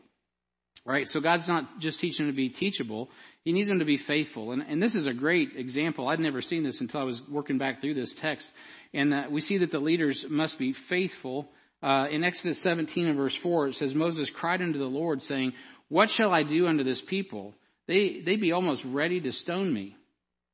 Right? 0.84 1.06
So 1.06 1.20
God's 1.20 1.46
not 1.46 1.80
just 1.80 2.00
teaching 2.00 2.26
them 2.26 2.34
to 2.34 2.36
be 2.36 2.48
teachable. 2.48 3.10
He 3.44 3.52
needs 3.52 3.68
them 3.68 3.80
to 3.80 3.84
be 3.84 3.98
faithful. 3.98 4.52
And, 4.52 4.62
and 4.62 4.82
this 4.82 4.94
is 4.94 5.06
a 5.06 5.12
great 5.12 5.50
example. 5.56 6.08
I'd 6.08 6.20
never 6.20 6.40
seen 6.40 6.64
this 6.64 6.80
until 6.80 7.00
I 7.00 7.04
was 7.04 7.20
working 7.28 7.58
back 7.58 7.80
through 7.80 7.94
this 7.94 8.14
text. 8.14 8.48
And 8.94 9.12
uh, 9.12 9.24
we 9.30 9.42
see 9.42 9.58
that 9.58 9.70
the 9.70 9.80
leaders 9.80 10.24
must 10.28 10.58
be 10.58 10.72
faithful. 10.72 11.48
Uh, 11.82 12.06
in 12.10 12.24
Exodus 12.24 12.60
17 12.62 13.06
and 13.06 13.16
verse 13.16 13.36
4, 13.36 13.68
it 13.68 13.74
says, 13.74 13.94
Moses 13.94 14.30
cried 14.30 14.62
unto 14.62 14.78
the 14.78 14.86
Lord 14.86 15.22
saying, 15.22 15.52
What 15.88 16.10
shall 16.10 16.32
I 16.32 16.42
do 16.42 16.66
unto 16.66 16.84
this 16.84 17.02
people? 17.02 17.54
They, 17.86 18.20
they 18.20 18.36
be 18.36 18.52
almost 18.52 18.84
ready 18.84 19.20
to 19.20 19.32
stone 19.32 19.72
me. 19.72 19.96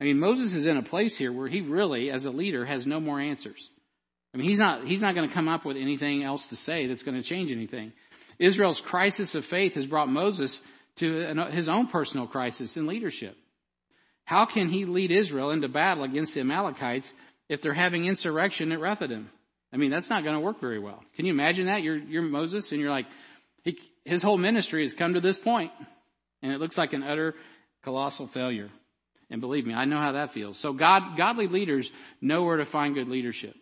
I 0.01 0.05
mean, 0.05 0.19
Moses 0.19 0.53
is 0.53 0.67
in 0.67 0.77
a 0.77 0.83
place 0.83 1.17
here 1.17 1.33
where 1.33 1.49
he 1.49 1.61
really, 1.61 2.11
as 2.11 2.25
a 2.25 2.31
leader, 2.31 2.65
has 2.65 2.87
no 2.87 2.99
more 2.99 3.21
answers. 3.21 3.71
I 4.35 4.37
mean, 4.37 4.49
he's 4.49 4.59
not, 4.59 4.85
he's 4.85 5.01
not 5.01 5.15
going 5.15 5.29
to 5.29 5.35
come 5.35 5.49
up 5.49 5.65
with 5.65 5.77
anything 5.77 6.25
else 6.25 6.45
to 6.49 6.57
say 6.57 6.89
that's 6.89 7.05
going 7.05 7.17
to 7.17 7.23
change 7.23 7.53
anything. 7.53 7.93
Israel's 8.39 8.81
crisis 8.81 9.35
of 9.37 9.45
faith 9.47 9.75
has 9.75 9.87
brought 9.87 10.09
Moses 10.09 10.61
to 10.97 11.35
his 11.53 11.69
own 11.69 11.87
personal 11.87 12.27
crisis 12.27 12.77
in 12.77 12.89
leadership. 12.89 13.37
How 14.25 14.45
can 14.47 14.69
he 14.69 14.87
lead 14.87 15.13
Israel 15.13 15.51
into 15.51 15.69
battle 15.69 16.03
against 16.03 16.35
the 16.35 16.41
Amalekites 16.41 17.13
if 17.49 17.63
they're 17.63 17.75
having 17.75 18.07
insurrection 18.07 18.73
at 18.73 18.81
Rephidim? 18.81 19.31
I 19.73 19.77
mean, 19.77 19.91
that's 19.91 20.11
not 20.11 20.25
going 20.25 20.35
to 20.35 20.41
work 20.41 20.61
very 20.61 20.81
well. 20.81 21.03
Can 21.17 21.27
you 21.27 21.33
imagine 21.33 21.67
that? 21.67 21.83
You're, 21.83 21.99
you're 21.99 22.23
Moses 22.23 22.73
and 22.73 22.81
you're 22.81 22.91
like, 22.91 23.07
he, 23.63 23.79
his 24.05 24.23
whole 24.23 24.39
ministry 24.39 24.83
has 24.83 24.93
come 24.93 25.15
to 25.15 25.21
this 25.21 25.39
point 25.39 25.71
and 26.43 26.53
it 26.53 26.61
looks 26.61 26.77
like 26.77 26.93
an 26.93 27.05
utter 27.05 27.35
colossal 27.85 28.27
failure. 28.29 28.71
And 29.31 29.41
believe 29.41 29.67
me, 29.67 29.75
I 29.75 29.85
know 29.85 29.99
how 29.99 30.13
that 30.13 30.33
feels. 30.33 30.59
So 30.59 30.73
God, 30.73 31.17
godly 31.17 31.47
leaders 31.47 31.91
know 32.21 32.45
where 32.45 32.57
to 32.57 32.67
find 32.67 32.95
good 32.95 33.09
leadership. 33.09 33.55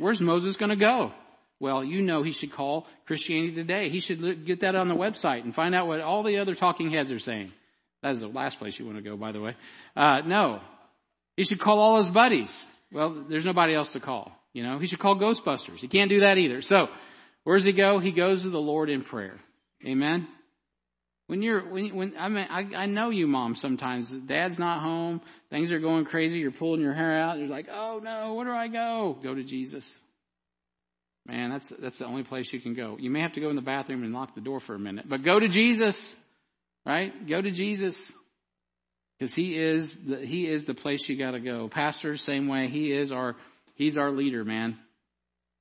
Where's 0.00 0.20
Moses 0.20 0.56
going 0.56 0.70
to 0.70 0.76
go? 0.76 1.12
Well, 1.60 1.84
you 1.84 2.00
know 2.00 2.22
he 2.22 2.32
should 2.32 2.52
call 2.52 2.86
Christianity 3.06 3.54
Today. 3.54 3.90
He 3.90 4.00
should 4.00 4.46
get 4.46 4.62
that 4.62 4.74
on 4.74 4.88
the 4.88 4.94
website 4.94 5.44
and 5.44 5.54
find 5.54 5.74
out 5.74 5.86
what 5.86 6.00
all 6.00 6.22
the 6.22 6.38
other 6.38 6.54
talking 6.54 6.90
heads 6.90 7.12
are 7.12 7.18
saying. 7.18 7.52
That 8.02 8.12
is 8.12 8.20
the 8.20 8.28
last 8.28 8.58
place 8.58 8.78
you 8.78 8.86
want 8.86 8.96
to 8.96 9.02
go, 9.02 9.18
by 9.18 9.32
the 9.32 9.42
way. 9.42 9.56
Uh, 9.94 10.22
no. 10.24 10.60
He 11.36 11.44
should 11.44 11.60
call 11.60 11.78
all 11.78 11.98
his 11.98 12.08
buddies. 12.08 12.50
Well, 12.90 13.26
there's 13.28 13.44
nobody 13.44 13.74
else 13.74 13.92
to 13.92 14.00
call. 14.00 14.32
You 14.54 14.62
know, 14.62 14.78
he 14.78 14.86
should 14.86 15.00
call 15.00 15.16
Ghostbusters. 15.16 15.80
He 15.80 15.88
can't 15.88 16.08
do 16.08 16.20
that 16.20 16.38
either. 16.38 16.62
So, 16.62 16.88
where 17.44 17.58
does 17.58 17.66
he 17.66 17.72
go? 17.72 17.98
He 17.98 18.10
goes 18.10 18.42
to 18.42 18.48
the 18.48 18.58
Lord 18.58 18.88
in 18.88 19.02
prayer. 19.02 19.38
Amen? 19.86 20.28
When 21.30 21.42
you're, 21.42 21.60
when, 21.60 21.94
when 21.94 22.14
I 22.18 22.28
mean, 22.28 22.44
I, 22.50 22.74
I 22.74 22.86
know 22.86 23.10
you 23.10 23.28
mom. 23.28 23.54
sometimes. 23.54 24.10
Dad's 24.10 24.58
not 24.58 24.82
home. 24.82 25.20
Things 25.48 25.70
are 25.70 25.78
going 25.78 26.04
crazy. 26.04 26.40
You're 26.40 26.50
pulling 26.50 26.80
your 26.80 26.92
hair 26.92 27.22
out. 27.22 27.38
You're 27.38 27.46
like, 27.46 27.68
oh 27.72 28.00
no, 28.02 28.34
where 28.34 28.46
do 28.46 28.50
I 28.50 28.66
go? 28.66 29.16
Go 29.22 29.32
to 29.32 29.44
Jesus. 29.44 29.96
Man, 31.28 31.50
that's, 31.50 31.72
that's 31.78 31.98
the 32.00 32.06
only 32.06 32.24
place 32.24 32.52
you 32.52 32.60
can 32.60 32.74
go. 32.74 32.96
You 32.98 33.10
may 33.10 33.20
have 33.20 33.34
to 33.34 33.40
go 33.40 33.48
in 33.48 33.54
the 33.54 33.62
bathroom 33.62 34.02
and 34.02 34.12
lock 34.12 34.34
the 34.34 34.40
door 34.40 34.58
for 34.58 34.74
a 34.74 34.78
minute, 34.80 35.08
but 35.08 35.22
go 35.22 35.38
to 35.38 35.46
Jesus, 35.46 35.96
right? 36.84 37.12
Go 37.28 37.40
to 37.40 37.52
Jesus. 37.52 38.12
Because 39.16 39.32
he 39.32 39.56
is 39.56 39.94
the, 40.04 40.26
he 40.26 40.48
is 40.48 40.64
the 40.64 40.74
place 40.74 41.08
you 41.08 41.16
gotta 41.16 41.38
go. 41.38 41.68
Pastors, 41.68 42.22
same 42.22 42.48
way. 42.48 42.68
He 42.70 42.90
is 42.90 43.12
our, 43.12 43.36
he's 43.76 43.96
our 43.96 44.10
leader, 44.10 44.44
man. 44.44 44.78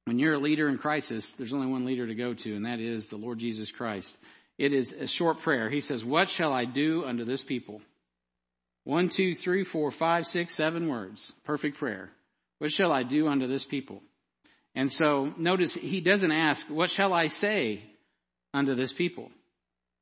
When 0.05 0.17
you're 0.17 0.33
a 0.33 0.39
leader 0.39 0.67
in 0.67 0.79
crisis, 0.79 1.31
there's 1.33 1.53
only 1.53 1.67
one 1.67 1.85
leader 1.85 2.07
to 2.07 2.15
go 2.15 2.33
to, 2.33 2.55
and 2.55 2.65
that 2.65 2.79
is 2.79 3.07
the 3.09 3.17
Lord 3.17 3.37
Jesus 3.37 3.69
Christ. 3.69 4.11
It 4.59 4.73
is 4.73 4.91
a 4.91 5.07
short 5.07 5.39
prayer. 5.39 5.69
He 5.69 5.79
says, 5.79 6.03
What 6.03 6.29
shall 6.29 6.51
I 6.51 6.65
do 6.65 7.05
unto 7.05 7.23
this 7.23 7.43
people? 7.43 7.81
One, 8.83 9.07
two, 9.07 9.33
three, 9.33 9.63
four, 9.63 9.89
five, 9.89 10.27
six, 10.27 10.53
seven 10.53 10.89
words. 10.89 11.31
Perfect 11.45 11.77
prayer. 11.77 12.09
What 12.57 12.71
shall 12.71 12.91
I 12.91 13.03
do 13.03 13.29
unto 13.29 13.47
this 13.47 13.63
people? 13.63 14.01
And 14.75 14.91
so 14.91 15.33
notice 15.37 15.73
he 15.73 16.01
doesn't 16.01 16.31
ask, 16.31 16.67
What 16.67 16.89
shall 16.89 17.13
I 17.13 17.27
say 17.27 17.83
unto 18.53 18.75
this 18.75 18.91
people? 18.91 19.31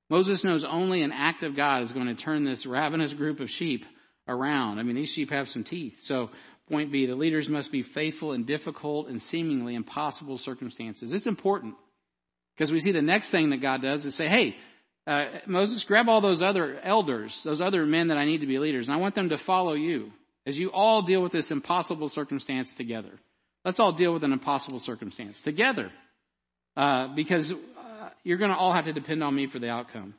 Moses 0.09 0.43
knows 0.43 0.63
only 0.63 1.03
an 1.03 1.11
act 1.11 1.43
of 1.43 1.55
God 1.55 1.83
is 1.83 1.93
going 1.93 2.07
to 2.07 2.15
turn 2.15 2.43
this 2.43 2.65
ravenous 2.65 3.13
group 3.13 3.39
of 3.39 3.51
sheep 3.51 3.85
around. 4.27 4.79
I 4.79 4.83
mean, 4.83 4.95
these 4.95 5.11
sheep 5.11 5.29
have 5.29 5.49
some 5.49 5.65
teeth. 5.65 5.99
So, 6.01 6.31
point 6.67 6.91
B, 6.91 7.05
the 7.05 7.15
leaders 7.15 7.47
must 7.47 7.71
be 7.71 7.83
faithful 7.83 8.33
in 8.33 8.45
difficult 8.45 9.07
and 9.07 9.21
seemingly 9.21 9.75
impossible 9.75 10.39
circumstances. 10.39 11.13
It's 11.13 11.27
important 11.27 11.75
because 12.57 12.71
we 12.71 12.79
see 12.79 12.91
the 12.91 13.01
next 13.01 13.29
thing 13.29 13.51
that 13.51 13.61
God 13.61 13.81
does 13.81 14.05
is 14.05 14.15
say, 14.15 14.27
hey, 14.27 14.55
uh, 15.05 15.25
Moses, 15.45 15.83
grab 15.83 16.09
all 16.09 16.21
those 16.21 16.41
other 16.41 16.79
elders, 16.83 17.39
those 17.45 17.61
other 17.61 17.85
men 17.85 18.07
that 18.07 18.17
I 18.17 18.25
need 18.25 18.41
to 18.41 18.47
be 18.47 18.57
leaders, 18.57 18.87
and 18.87 18.97
I 18.97 18.99
want 18.99 19.15
them 19.15 19.29
to 19.29 19.37
follow 19.37 19.73
you 19.73 20.11
as 20.45 20.57
you 20.57 20.71
all 20.71 21.03
deal 21.03 21.21
with 21.21 21.31
this 21.31 21.51
impossible 21.51 22.09
circumstance 22.09 22.73
together. 22.73 23.11
Let's 23.63 23.79
all 23.79 23.91
deal 23.91 24.13
with 24.13 24.23
an 24.23 24.33
impossible 24.33 24.79
circumstance 24.79 25.39
together. 25.41 25.91
Uh, 26.75 27.07
because 27.15 27.51
uh, 27.51 28.09
you're 28.23 28.37
going 28.37 28.51
to 28.51 28.57
all 28.57 28.71
have 28.71 28.85
to 28.85 28.93
depend 28.93 29.23
on 29.23 29.33
me 29.33 29.47
for 29.47 29.59
the 29.59 29.69
outcome. 29.69 30.13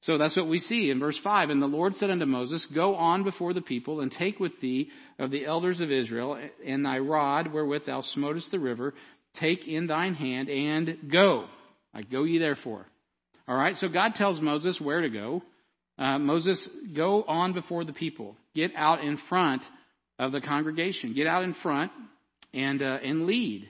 So 0.00 0.16
that's 0.16 0.34
what 0.34 0.48
we 0.48 0.58
see 0.58 0.90
in 0.90 0.98
verse 0.98 1.18
5. 1.18 1.50
And 1.50 1.60
the 1.60 1.66
Lord 1.66 1.94
said 1.94 2.10
unto 2.10 2.24
Moses, 2.24 2.64
Go 2.64 2.94
on 2.94 3.22
before 3.22 3.52
the 3.52 3.60
people, 3.60 4.00
and 4.00 4.10
take 4.10 4.40
with 4.40 4.58
thee 4.60 4.90
of 5.18 5.30
the 5.30 5.44
elders 5.44 5.82
of 5.82 5.92
Israel, 5.92 6.38
and 6.64 6.84
thy 6.84 6.98
rod 6.98 7.52
wherewith 7.52 7.84
thou 7.84 8.00
smotest 8.00 8.50
the 8.50 8.58
river, 8.58 8.94
take 9.34 9.68
in 9.68 9.86
thine 9.86 10.14
hand, 10.14 10.48
and 10.48 11.10
go. 11.10 11.48
I 11.94 12.02
go 12.02 12.24
ye 12.24 12.38
therefore. 12.38 12.86
All 13.48 13.56
right, 13.56 13.76
so 13.76 13.88
God 13.88 14.14
tells 14.14 14.40
Moses 14.40 14.80
where 14.80 15.00
to 15.00 15.08
go. 15.08 15.42
Uh, 15.98 16.18
Moses, 16.18 16.68
go 16.94 17.22
on 17.24 17.52
before 17.52 17.84
the 17.84 17.92
people. 17.92 18.36
Get 18.54 18.72
out 18.76 19.04
in 19.04 19.16
front 19.16 19.62
of 20.18 20.32
the 20.32 20.40
congregation. 20.40 21.14
Get 21.14 21.26
out 21.26 21.44
in 21.44 21.52
front 21.52 21.92
and 22.54 22.82
uh, 22.82 22.98
and 23.02 23.26
lead. 23.26 23.68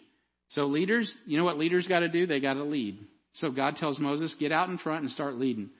So 0.48 0.66
leaders, 0.66 1.14
you 1.26 1.38
know 1.38 1.44
what 1.44 1.58
leaders 1.58 1.86
got 1.86 2.00
to 2.00 2.08
do? 2.08 2.26
They 2.26 2.40
got 2.40 2.54
to 2.54 2.64
lead. 2.64 2.98
So 3.32 3.50
God 3.50 3.76
tells 3.76 4.00
Moses, 4.00 4.34
get 4.34 4.52
out 4.52 4.68
in 4.68 4.78
front 4.78 5.02
and 5.02 5.10
start 5.10 5.38
leading. 5.38 5.70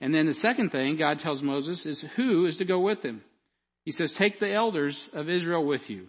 And 0.00 0.14
then 0.14 0.26
the 0.26 0.34
second 0.34 0.70
thing 0.70 0.96
God 0.96 1.18
tells 1.18 1.42
Moses 1.42 1.84
is 1.84 2.00
who 2.00 2.46
is 2.46 2.56
to 2.56 2.64
go 2.64 2.80
with 2.80 3.02
him. 3.02 3.22
He 3.84 3.92
says, 3.92 4.12
take 4.12 4.38
the 4.38 4.52
elders 4.52 5.08
of 5.12 5.28
Israel 5.28 5.64
with 5.64 5.90
you. 5.90 6.06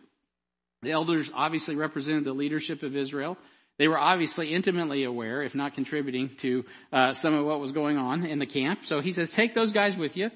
The 0.83 0.91
elders 0.91 1.29
obviously 1.33 1.75
represented 1.75 2.25
the 2.25 2.33
leadership 2.33 2.83
of 2.83 2.95
Israel. 2.95 3.37
They 3.81 3.87
were 3.87 3.97
obviously 3.97 4.53
intimately 4.53 5.05
aware, 5.05 5.41
if 5.41 5.55
not 5.55 5.73
contributing 5.73 6.29
to 6.41 6.65
uh, 6.93 7.13
some 7.15 7.33
of 7.33 7.47
what 7.47 7.59
was 7.59 7.71
going 7.71 7.97
on 7.97 8.23
in 8.27 8.37
the 8.37 8.45
camp. 8.45 8.81
So 8.85 9.01
he 9.01 9.11
says, 9.11 9.31
take 9.31 9.55
those 9.55 9.71
guys 9.71 9.97
with 9.97 10.15
you. 10.15 10.29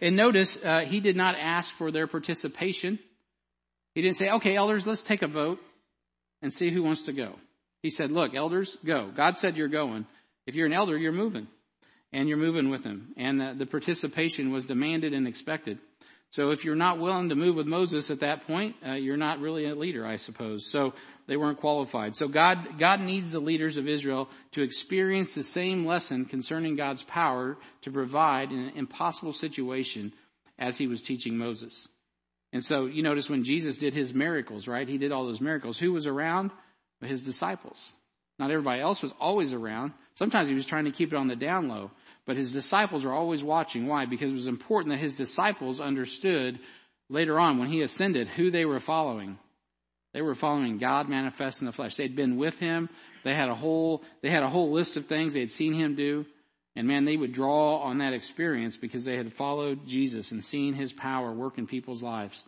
And 0.00 0.14
notice, 0.14 0.56
uh, 0.64 0.82
he 0.86 1.00
did 1.00 1.16
not 1.16 1.34
ask 1.36 1.74
for 1.74 1.90
their 1.90 2.06
participation. 2.06 3.00
He 3.96 4.02
didn't 4.02 4.18
say, 4.18 4.30
okay, 4.34 4.54
elders, 4.54 4.86
let's 4.86 5.02
take 5.02 5.22
a 5.22 5.26
vote 5.26 5.58
and 6.42 6.54
see 6.54 6.72
who 6.72 6.84
wants 6.84 7.06
to 7.06 7.12
go. 7.12 7.34
He 7.82 7.90
said, 7.90 8.12
look, 8.12 8.36
elders, 8.36 8.78
go. 8.86 9.10
God 9.12 9.36
said 9.36 9.56
you're 9.56 9.66
going. 9.66 10.06
If 10.46 10.54
you're 10.54 10.66
an 10.66 10.72
elder, 10.72 10.96
you're 10.96 11.10
moving. 11.10 11.48
And 12.12 12.28
you're 12.28 12.38
moving 12.38 12.70
with 12.70 12.84
him. 12.84 13.14
And 13.16 13.40
the, 13.40 13.54
the 13.58 13.66
participation 13.66 14.52
was 14.52 14.64
demanded 14.64 15.12
and 15.12 15.26
expected. 15.26 15.80
So 16.32 16.50
if 16.50 16.64
you're 16.64 16.76
not 16.76 16.98
willing 16.98 17.28
to 17.28 17.34
move 17.34 17.56
with 17.56 17.66
Moses 17.66 18.10
at 18.10 18.20
that 18.20 18.46
point, 18.46 18.76
uh, 18.86 18.94
you're 18.94 19.18
not 19.18 19.40
really 19.40 19.66
a 19.66 19.74
leader, 19.74 20.06
I 20.06 20.16
suppose. 20.16 20.70
So 20.70 20.94
they 21.26 21.36
weren't 21.36 21.60
qualified. 21.60 22.16
So 22.16 22.28
God, 22.28 22.78
God 22.78 23.00
needs 23.00 23.30
the 23.30 23.40
leaders 23.40 23.76
of 23.76 23.88
Israel 23.88 24.28
to 24.52 24.62
experience 24.62 25.34
the 25.34 25.42
same 25.42 25.86
lesson 25.86 26.24
concerning 26.24 26.76
God's 26.76 27.02
power 27.02 27.56
to 27.82 27.90
provide 27.90 28.50
in 28.50 28.58
an 28.58 28.72
impossible 28.76 29.32
situation 29.32 30.12
as 30.58 30.76
he 30.76 30.86
was 30.86 31.02
teaching 31.02 31.36
Moses. 31.36 31.86
And 32.52 32.64
so 32.64 32.86
you 32.86 33.02
notice 33.02 33.30
when 33.30 33.44
Jesus 33.44 33.76
did 33.76 33.94
his 33.94 34.12
miracles, 34.12 34.68
right? 34.68 34.86
He 34.86 34.98
did 34.98 35.12
all 35.12 35.26
those 35.26 35.40
miracles. 35.40 35.78
Who 35.78 35.92
was 35.92 36.06
around? 36.06 36.50
His 37.00 37.22
disciples. 37.22 37.92
Not 38.38 38.50
everybody 38.50 38.80
else 38.80 39.02
was 39.02 39.12
always 39.20 39.52
around. 39.52 39.92
Sometimes 40.14 40.48
he 40.48 40.54
was 40.54 40.66
trying 40.66 40.84
to 40.84 40.92
keep 40.92 41.12
it 41.12 41.16
on 41.16 41.28
the 41.28 41.36
down 41.36 41.68
low. 41.68 41.90
But 42.26 42.36
his 42.36 42.52
disciples 42.52 43.04
were 43.04 43.12
always 43.12 43.42
watching. 43.42 43.86
Why? 43.86 44.06
Because 44.06 44.30
it 44.30 44.34
was 44.34 44.46
important 44.46 44.94
that 44.94 45.02
his 45.02 45.16
disciples 45.16 45.80
understood 45.80 46.60
later 47.08 47.40
on 47.40 47.58
when 47.58 47.68
he 47.68 47.82
ascended 47.82 48.28
who 48.28 48.50
they 48.50 48.64
were 48.64 48.80
following. 48.80 49.38
They 50.12 50.22
were 50.22 50.34
following 50.34 50.78
God 50.78 51.08
manifest 51.08 51.60
in 51.60 51.66
the 51.66 51.72
flesh. 51.72 51.96
They'd 51.96 52.16
been 52.16 52.36
with 52.36 52.56
him. 52.58 52.88
They 53.24 53.34
had 53.34 53.48
a 53.48 53.54
whole, 53.54 54.02
they 54.22 54.30
had 54.30 54.42
a 54.42 54.48
whole 54.48 54.72
list 54.72 54.96
of 54.96 55.06
things 55.06 55.32
they 55.32 55.40
had 55.40 55.52
seen 55.52 55.74
him 55.74 55.94
do. 55.94 56.26
And 56.74 56.86
man, 56.86 57.04
they 57.04 57.16
would 57.16 57.32
draw 57.32 57.78
on 57.78 57.98
that 57.98 58.14
experience 58.14 58.76
because 58.76 59.04
they 59.04 59.16
had 59.16 59.34
followed 59.34 59.86
Jesus 59.86 60.30
and 60.32 60.44
seen 60.44 60.74
his 60.74 60.92
power 60.92 61.32
work 61.32 61.58
in 61.58 61.66
people's 61.66 62.02
lives. 62.02 62.42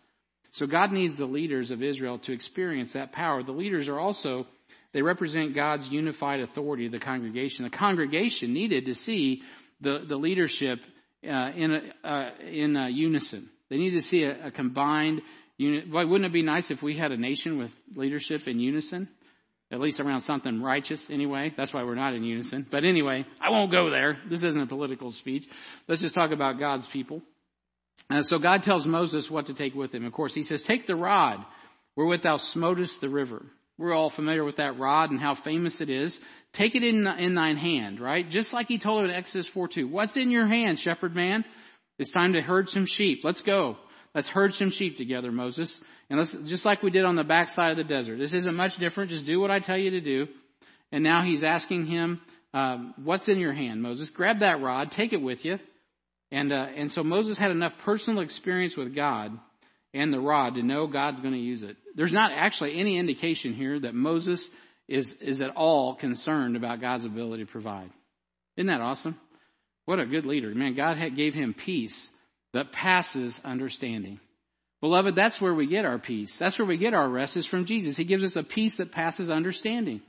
So 0.53 0.67
God 0.67 0.93
needs 0.93 1.17
the 1.17 1.27
leaders 1.27 1.71
of 1.71 1.83
Israel 1.83 2.19
to 2.21 2.33
experience 2.33 2.93
that 2.93 3.13
power. 3.13 3.43
The 3.43 3.53
leaders 3.53 3.89
are 3.89 3.99
also, 3.99 4.47
they 4.93 5.03
represent 5.03 5.55
God's 5.55 5.89
unified 5.89 6.41
authority 6.41 6.87
of 6.87 6.93
the 6.93 7.01
congregation. 7.01 7.65
The 7.65 7.77
congregation 7.77 8.53
needed 8.53 8.87
to 8.87 8.95
see 8.95 9.43
the, 9.81 10.05
the 10.09 10.17
leadership 10.17 10.79
uh, 11.27 11.51
in, 11.57 11.73
a, 11.73 12.09
uh, 12.09 12.31
in 12.47 12.77
a 12.77 12.89
unison. 12.89 13.51
They 13.69 13.79
needed 13.79 14.03
to 14.03 14.09
see 14.09 14.23
a, 14.23 14.47
a 14.47 14.51
combined 14.51 15.23
Boy, 15.59 16.07
wouldn't 16.07 16.27
it 16.27 16.33
be 16.33 16.43
nice 16.43 16.71
if 16.71 16.83
we 16.83 16.97
had 16.97 17.13
a 17.13 17.17
nation 17.17 17.59
with 17.59 17.73
leadership 17.95 18.47
in 18.49 18.59
unison? 18.59 19.09
at 19.75 19.81
least 19.81 20.01
around 20.01 20.21
something 20.21 20.63
righteous 20.63 21.05
anyway. 21.11 21.53
That's 21.57 21.75
why 21.75 21.83
we're 21.83 21.95
not 21.95 22.15
in 22.15 22.23
unison. 22.23 22.67
But 22.71 22.85
anyway, 22.85 23.27
I 23.41 23.51
won't 23.51 23.73
go 23.73 23.91
there. 23.91 24.19
This 24.29 24.45
isn't 24.45 24.61
a 24.61 24.67
political 24.67 25.13
speech. 25.13 25.47
Let's 25.89 26.01
just 26.01 26.15
talk 26.15 26.31
about 26.31 26.59
God's 26.59 26.87
people. 26.87 27.23
Uh, 28.11 28.23
so 28.23 28.39
God 28.39 28.63
tells 28.63 28.87
Moses 28.87 29.31
what 29.31 29.47
to 29.47 29.55
take 29.55 29.75
with 29.75 29.93
him. 29.93 30.05
Of 30.05 30.13
course, 30.13 30.35
he 30.35 30.45
says, 30.45 30.63
take 30.63 30.87
the 30.87 30.97
rod 30.97 31.39
wherewith 31.97 32.23
thou 32.23 32.37
smotest 32.37 33.01
the 33.01 33.09
river. 33.09 33.45
We're 33.77 33.95
all 33.95 34.11
familiar 34.11 34.45
with 34.45 34.57
that 34.57 34.79
rod 34.79 35.11
and 35.11 35.21
how 35.21 35.35
famous 35.35 35.81
it 35.81 35.91
is. 35.91 36.21
Take 36.53 36.77
it 36.77 36.85
in, 36.85 37.07
in 37.07 37.35
thine 37.35 37.57
hand, 37.57 37.99
right? 37.99 38.29
Just 38.29 38.53
like 38.53 38.69
he 38.69 38.79
told 38.79 39.01
him 39.01 39.11
in 39.11 39.17
Exodus 39.17 39.49
4 39.49 39.69
2. 39.69 39.89
What's 39.89 40.17
in 40.17 40.31
your 40.31 40.47
hand, 40.47 40.79
shepherd 40.79 41.17
man? 41.17 41.45
It's 41.99 42.13
time 42.13 42.35
to 42.35 42.41
herd 42.41 42.69
some 42.69 42.87
sheep. 42.87 43.23
Let's 43.25 43.41
go. 43.41 43.77
Let's 44.15 44.29
herd 44.29 44.55
some 44.55 44.71
sheep 44.71 44.97
together, 44.97 45.33
Moses. 45.33 45.81
And 46.09 46.21
let's, 46.21 46.33
just 46.45 46.65
like 46.65 46.83
we 46.83 46.91
did 46.91 47.05
on 47.05 47.17
the 47.17 47.25
backside 47.25 47.73
of 47.73 47.77
the 47.77 47.85
desert. 47.85 48.19
This 48.19 48.33
isn't 48.33 48.55
much 48.55 48.77
different. 48.77 49.11
Just 49.11 49.25
do 49.25 49.41
what 49.41 49.51
I 49.51 49.59
tell 49.59 49.77
you 49.77 49.91
to 49.91 50.01
do. 50.01 50.29
And 50.93 51.03
now 51.03 51.25
he's 51.25 51.43
asking 51.43 51.87
him, 51.87 52.21
um, 52.53 52.95
what's 53.03 53.29
in 53.29 53.39
your 53.39 53.53
hand, 53.53 53.83
Moses? 53.83 54.11
Grab 54.11 54.39
that 54.41 54.63
rod, 54.63 54.93
take 54.93 55.13
it 55.13 55.21
with 55.21 55.45
you. 55.45 55.59
And, 56.31 56.53
uh, 56.53 56.67
and 56.77 56.91
so 56.91 57.03
Moses 57.03 57.37
had 57.37 57.51
enough 57.51 57.73
personal 57.85 58.23
experience 58.23 58.77
with 58.77 58.95
God 58.95 59.37
and 59.93 60.13
the 60.13 60.21
rod 60.21 60.55
to 60.55 60.63
know 60.63 60.87
God's 60.87 61.21
going 61.21 61.35
to 61.35 61.41
use 61.41 61.63
it. 61.65 61.77
There's 61.97 62.13
not 62.13 62.31
actually 62.33 62.79
any 62.79 62.99
indication 62.99 63.55
here 63.55 63.81
that 63.81 63.95
Moses 63.95 64.49
is, 64.89 65.15
is 65.21 65.43
at 65.43 65.51
all 65.57 65.97
concerned 65.97 66.57
about 66.57 66.81
God's 66.81 67.05
ability 67.05 67.45
to 67.45 67.51
provide. 67.51 67.91
Isn't 68.57 68.69
that 68.69 68.81
awesome? 68.81 69.19
What 69.87 70.01
a 70.01 70.07
good 70.07 70.27
leader. 70.27 70.55
Man, 70.55 70.75
God 70.75 70.97
had, 70.97 71.17
gave 71.17 71.35
him 71.35 71.55
peace 71.55 72.09
that 72.55 72.73
passes 72.73 73.41
understanding. 73.45 74.19
Beloved, 74.81 75.15
that's 75.15 75.41
where 75.41 75.55
we 75.55 75.67
get 75.67 75.85
our 75.85 75.99
peace. 75.99 76.37
That's 76.37 76.59
where 76.59 76.67
we 76.67 76.77
get 76.77 76.95
our 76.95 77.09
rest 77.09 77.37
is 77.37 77.47
from 77.47 77.67
Jesus. 77.67 77.97
He 77.97 78.05
gives 78.05 78.25
us 78.25 78.37
a 78.37 78.43
peace 78.43 78.77
that 78.79 78.93
passes 78.93 79.31
understanding. 79.31 80.03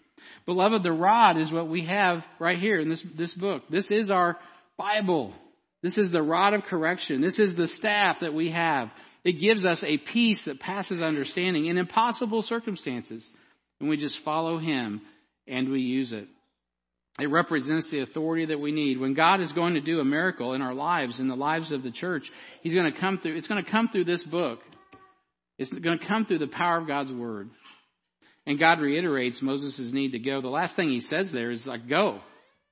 Beloved, 0.46 0.84
the 0.84 0.92
rod 0.92 1.38
is 1.38 1.52
what 1.52 1.70
we 1.70 1.86
have 1.86 2.26
right 2.40 2.58
here 2.58 2.80
in 2.80 2.90
this, 2.90 3.04
this 3.16 3.34
book. 3.34 3.64
This 3.70 3.90
is 3.92 4.10
our 4.10 4.38
Bible. 4.78 5.34
This 5.82 5.98
is 5.98 6.12
the 6.12 6.22
rod 6.22 6.54
of 6.54 6.64
correction. 6.64 7.22
This 7.22 7.40
is 7.40 7.56
the 7.56 7.68
staff 7.68 8.20
that 8.22 8.34
we 8.34 8.52
have. 8.52 8.92
It 9.24 9.40
gives 9.40 9.66
us 9.66 9.84
a 9.84 9.98
peace 9.98 10.44
that 10.44 10.60
passes 10.60 11.02
understanding 11.02 11.66
in 11.66 11.78
impossible 11.78 12.42
circumstances. 12.42 13.30
And 13.80 13.90
we 13.90 13.98
just 13.98 14.20
follow 14.24 14.58
Him 14.58 15.02
and 15.48 15.70
we 15.70 15.82
use 15.82 16.12
it. 16.12 16.28
It 17.20 17.30
represents 17.30 17.90
the 17.90 18.02
authority 18.02 18.46
that 18.48 18.60
we 18.60 18.72
need. 18.72 19.00
When 19.00 19.14
God 19.14 19.40
is 19.40 19.54
going 19.54 19.76
to 19.76 19.82
do 19.82 20.00
a 20.02 20.06
miracle 20.06 20.54
in 20.54 20.62
our 20.62 20.74
lives, 20.74 21.20
in 21.20 21.30
the 21.30 21.36
lives 21.36 21.72
of 21.72 21.82
the 21.82 21.92
church, 21.92 22.30
He's 22.62 22.74
going 22.74 22.92
to 22.92 23.00
come 23.00 23.20
through, 23.20 23.38
it's 23.38 23.48
going 23.48 23.64
to 23.64 23.72
come 23.72 23.88
through 23.88 24.06
this 24.06 24.24
book. 24.24 24.60
It's 25.58 25.72
going 25.72 25.98
to 25.98 26.06
come 26.06 26.26
through 26.26 26.40
the 26.40 26.48
power 26.48 26.78
of 26.80 26.88
God's 26.88 27.14
Word. 27.14 27.50
And 28.46 28.60
God 28.60 28.80
reiterates 28.80 29.42
Moses' 29.42 29.94
need 29.94 30.12
to 30.12 30.20
go. 30.20 30.42
The 30.42 30.50
last 30.50 30.76
thing 30.76 30.90
He 30.90 31.00
says 31.00 31.32
there 31.32 31.52
is 31.52 31.66
like, 31.66 31.88
go. 31.88 32.20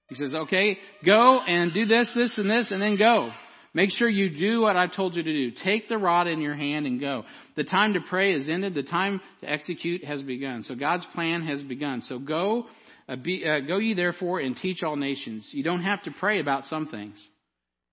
He 0.10 0.16
says, 0.16 0.36
okay, 0.36 0.78
go 1.04 1.40
and 1.40 1.74
do 1.74 1.86
this, 1.86 2.14
this, 2.14 2.38
and 2.38 2.50
this, 2.50 2.72
and 2.72 2.82
then 2.82 2.98
go. 2.98 3.32
Make 3.74 3.92
sure 3.92 4.08
you 4.08 4.30
do 4.30 4.62
what 4.62 4.76
I've 4.76 4.92
told 4.92 5.16
you 5.16 5.24
to 5.24 5.34
do. 5.34 5.52
Take 5.52 5.90
the 5.90 5.98
rod 5.98 6.28
in 6.28 6.42
your 6.42 6.54
hand 6.54 6.86
and 6.86 7.00
go. 7.00 7.24
The 7.56 7.64
time 7.64 7.94
to 7.94 8.02
pray 8.02 8.34
is 8.34 8.48
ended. 8.48 8.76
The 8.76 8.84
time 8.84 9.20
to 9.42 9.50
execute 9.50 10.04
has 10.04 10.22
begun. 10.22 10.62
So 10.62 10.76
God's 10.76 11.06
plan 11.08 11.42
has 11.44 11.64
begun. 11.64 12.02
So 12.02 12.20
go, 12.20 12.68
uh, 13.10 13.16
be, 13.16 13.44
uh, 13.44 13.62
go 13.68 13.78
ye 13.78 13.96
therefore 13.96 14.40
and 14.40 14.56
teach 14.56 14.84
all 14.84 14.96
nations. 14.96 15.52
You 15.52 15.64
don't 15.64 15.82
have 15.82 16.04
to 16.04 16.12
pray 16.12 16.40
about 16.40 16.66
some 16.66 16.86
things. 16.86 17.28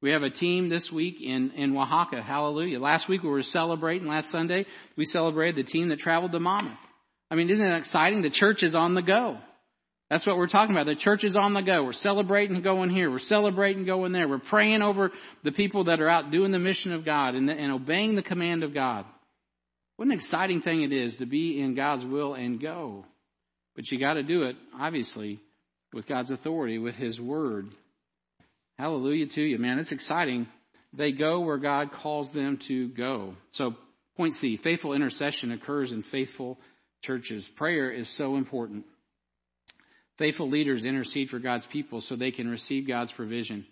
We 0.02 0.10
have 0.12 0.22
a 0.22 0.30
team 0.30 0.68
this 0.68 0.92
week 0.92 1.20
in, 1.22 1.52
in 1.52 1.76
Oaxaca. 1.76 2.22
Hallelujah. 2.22 2.78
Last 2.78 3.08
week 3.08 3.22
we 3.22 3.30
were 3.30 3.42
celebrating, 3.42 4.06
last 4.06 4.30
Sunday, 4.30 4.66
we 4.96 5.04
celebrated 5.04 5.56
the 5.56 5.70
team 5.70 5.88
that 5.88 5.98
traveled 5.98 6.32
to 6.32 6.40
Monmouth. 6.40 6.78
I 7.30 7.36
mean, 7.36 7.48
isn't 7.48 7.64
that 7.64 7.78
exciting? 7.78 8.22
The 8.22 8.30
church 8.30 8.62
is 8.62 8.74
on 8.74 8.94
the 8.94 9.02
go. 9.02 9.38
That's 10.10 10.26
what 10.26 10.36
we're 10.36 10.48
talking 10.48 10.74
about. 10.74 10.86
The 10.86 10.96
church 10.96 11.22
is 11.22 11.36
on 11.36 11.54
the 11.54 11.62
go. 11.62 11.84
We're 11.84 11.92
celebrating 11.92 12.60
going 12.62 12.90
here. 12.90 13.08
We're 13.08 13.20
celebrating 13.20 13.84
going 13.84 14.10
there. 14.10 14.28
We're 14.28 14.38
praying 14.38 14.82
over 14.82 15.12
the 15.44 15.52
people 15.52 15.84
that 15.84 16.00
are 16.00 16.08
out 16.08 16.32
doing 16.32 16.50
the 16.50 16.58
mission 16.58 16.92
of 16.92 17.04
God 17.04 17.36
and, 17.36 17.48
and 17.48 17.70
obeying 17.70 18.16
the 18.16 18.22
command 18.22 18.64
of 18.64 18.74
God. 18.74 19.04
What 19.96 20.06
an 20.06 20.12
exciting 20.12 20.62
thing 20.62 20.82
it 20.82 20.92
is 20.92 21.16
to 21.16 21.26
be 21.26 21.60
in 21.60 21.76
God's 21.76 22.04
will 22.04 22.34
and 22.34 22.60
go. 22.60 23.04
But 23.76 23.90
you 23.92 24.00
got 24.00 24.14
to 24.14 24.24
do 24.24 24.42
it, 24.42 24.56
obviously, 24.76 25.40
with 25.92 26.08
God's 26.08 26.32
authority, 26.32 26.78
with 26.78 26.96
His 26.96 27.20
Word. 27.20 27.68
Hallelujah 28.80 29.26
to 29.26 29.42
you, 29.42 29.58
man. 29.58 29.78
It's 29.78 29.92
exciting. 29.92 30.48
They 30.92 31.12
go 31.12 31.40
where 31.40 31.58
God 31.58 31.92
calls 31.92 32.32
them 32.32 32.58
to 32.66 32.88
go. 32.88 33.34
So, 33.52 33.76
point 34.16 34.34
C, 34.34 34.56
faithful 34.56 34.92
intercession 34.92 35.52
occurs 35.52 35.92
in 35.92 36.02
faithful 36.02 36.58
churches. 37.02 37.48
Prayer 37.56 37.92
is 37.92 38.08
so 38.08 38.36
important. 38.36 38.86
Faithful 40.20 40.50
leaders 40.50 40.84
intercede 40.84 41.30
for 41.30 41.38
God's 41.38 41.64
people 41.64 42.02
so 42.02 42.14
they 42.14 42.30
can 42.30 42.46
receive 42.46 42.86
God's 42.86 43.10
provision. 43.10 43.64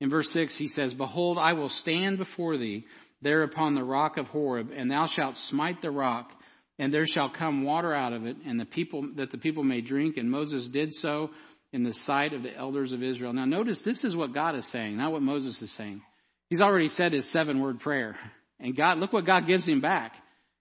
In 0.00 0.10
verse 0.10 0.32
6, 0.32 0.56
he 0.56 0.66
says, 0.66 0.92
Behold, 0.92 1.38
I 1.38 1.52
will 1.52 1.68
stand 1.68 2.18
before 2.18 2.56
thee 2.56 2.86
there 3.20 3.44
upon 3.44 3.76
the 3.76 3.84
rock 3.84 4.16
of 4.16 4.26
Horeb, 4.26 4.72
and 4.76 4.90
thou 4.90 5.06
shalt 5.06 5.36
smite 5.36 5.80
the 5.80 5.92
rock, 5.92 6.32
and 6.76 6.92
there 6.92 7.06
shall 7.06 7.30
come 7.30 7.62
water 7.62 7.94
out 7.94 8.12
of 8.12 8.26
it, 8.26 8.36
and 8.44 8.58
the 8.58 8.64
people, 8.64 9.10
that 9.14 9.30
the 9.30 9.38
people 9.38 9.62
may 9.62 9.80
drink. 9.80 10.16
And 10.16 10.28
Moses 10.28 10.66
did 10.66 10.92
so 10.92 11.30
in 11.72 11.84
the 11.84 11.94
sight 11.94 12.32
of 12.32 12.42
the 12.42 12.52
elders 12.52 12.90
of 12.90 13.00
Israel. 13.00 13.32
Now 13.32 13.44
notice 13.44 13.82
this 13.82 14.02
is 14.02 14.16
what 14.16 14.34
God 14.34 14.56
is 14.56 14.66
saying, 14.66 14.96
not 14.96 15.12
what 15.12 15.22
Moses 15.22 15.62
is 15.62 15.70
saying. 15.70 16.02
He's 16.50 16.60
already 16.60 16.88
said 16.88 17.12
his 17.12 17.28
seven 17.28 17.60
word 17.60 17.78
prayer. 17.78 18.16
And 18.58 18.76
God, 18.76 18.98
look 18.98 19.12
what 19.12 19.24
God 19.24 19.46
gives 19.46 19.68
him 19.68 19.80
back. 19.80 20.16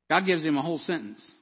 God 0.08 0.28
gives 0.28 0.46
him 0.46 0.56
a 0.56 0.62
whole 0.62 0.78
sentence. 0.78 1.34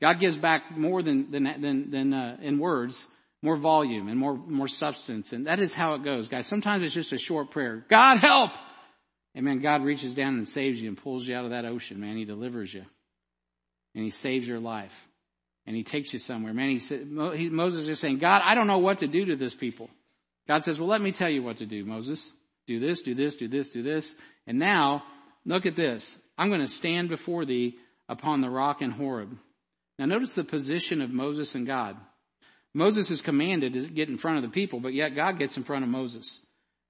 God 0.00 0.20
gives 0.20 0.38
back 0.38 0.76
more 0.76 1.02
than, 1.02 1.30
than, 1.30 1.44
than, 1.60 1.90
than 1.90 2.14
uh, 2.14 2.36
in 2.40 2.58
words, 2.58 3.06
more 3.42 3.56
volume 3.56 4.08
and 4.08 4.18
more, 4.18 4.34
more 4.34 4.68
substance. 4.68 5.32
And 5.32 5.46
that 5.46 5.60
is 5.60 5.72
how 5.72 5.94
it 5.94 6.04
goes, 6.04 6.28
guys. 6.28 6.46
Sometimes 6.46 6.82
it's 6.82 6.94
just 6.94 7.12
a 7.12 7.18
short 7.18 7.50
prayer. 7.50 7.84
God 7.88 8.18
help! 8.18 8.50
And 9.34 9.44
man, 9.44 9.60
God 9.60 9.84
reaches 9.84 10.14
down 10.14 10.34
and 10.34 10.48
saves 10.48 10.80
you 10.80 10.88
and 10.88 10.96
pulls 10.96 11.26
you 11.26 11.34
out 11.36 11.44
of 11.44 11.50
that 11.50 11.64
ocean, 11.64 12.00
man. 12.00 12.16
He 12.16 12.24
delivers 12.24 12.72
you. 12.72 12.84
And 13.94 14.04
He 14.04 14.10
saves 14.10 14.46
your 14.46 14.58
life. 14.58 14.92
And 15.66 15.76
He 15.76 15.84
takes 15.84 16.12
you 16.12 16.18
somewhere. 16.18 16.52
Man, 16.52 16.70
he 16.70 16.80
said, 16.80 17.08
Moses 17.08 17.86
is 17.86 18.00
saying, 18.00 18.18
God, 18.18 18.42
I 18.44 18.54
don't 18.54 18.66
know 18.66 18.78
what 18.78 19.00
to 19.00 19.06
do 19.06 19.26
to 19.26 19.36
this 19.36 19.54
people. 19.54 19.88
God 20.48 20.64
says, 20.64 20.80
well, 20.80 20.88
let 20.88 21.00
me 21.00 21.12
tell 21.12 21.28
you 21.28 21.42
what 21.42 21.58
to 21.58 21.66
do, 21.66 21.84
Moses. 21.84 22.28
Do 22.66 22.80
this, 22.80 23.02
do 23.02 23.14
this, 23.14 23.36
do 23.36 23.46
this, 23.46 23.68
do 23.70 23.82
this. 23.82 24.12
And 24.46 24.58
now, 24.58 25.04
look 25.44 25.66
at 25.66 25.76
this. 25.76 26.12
I'm 26.36 26.48
going 26.48 26.60
to 26.60 26.66
stand 26.66 27.08
before 27.08 27.44
thee 27.44 27.76
upon 28.08 28.40
the 28.40 28.50
rock 28.50 28.82
in 28.82 28.90
Horeb. 28.90 29.36
Now 30.00 30.06
notice 30.06 30.32
the 30.32 30.44
position 30.44 31.02
of 31.02 31.10
Moses 31.10 31.54
and 31.54 31.66
God. 31.66 31.94
Moses 32.72 33.10
is 33.10 33.20
commanded 33.20 33.74
to 33.74 33.86
get 33.86 34.08
in 34.08 34.16
front 34.16 34.38
of 34.38 34.42
the 34.42 34.48
people, 34.48 34.80
but 34.80 34.94
yet 34.94 35.14
God 35.14 35.38
gets 35.38 35.58
in 35.58 35.62
front 35.62 35.84
of 35.84 35.90
Moses. 35.90 36.40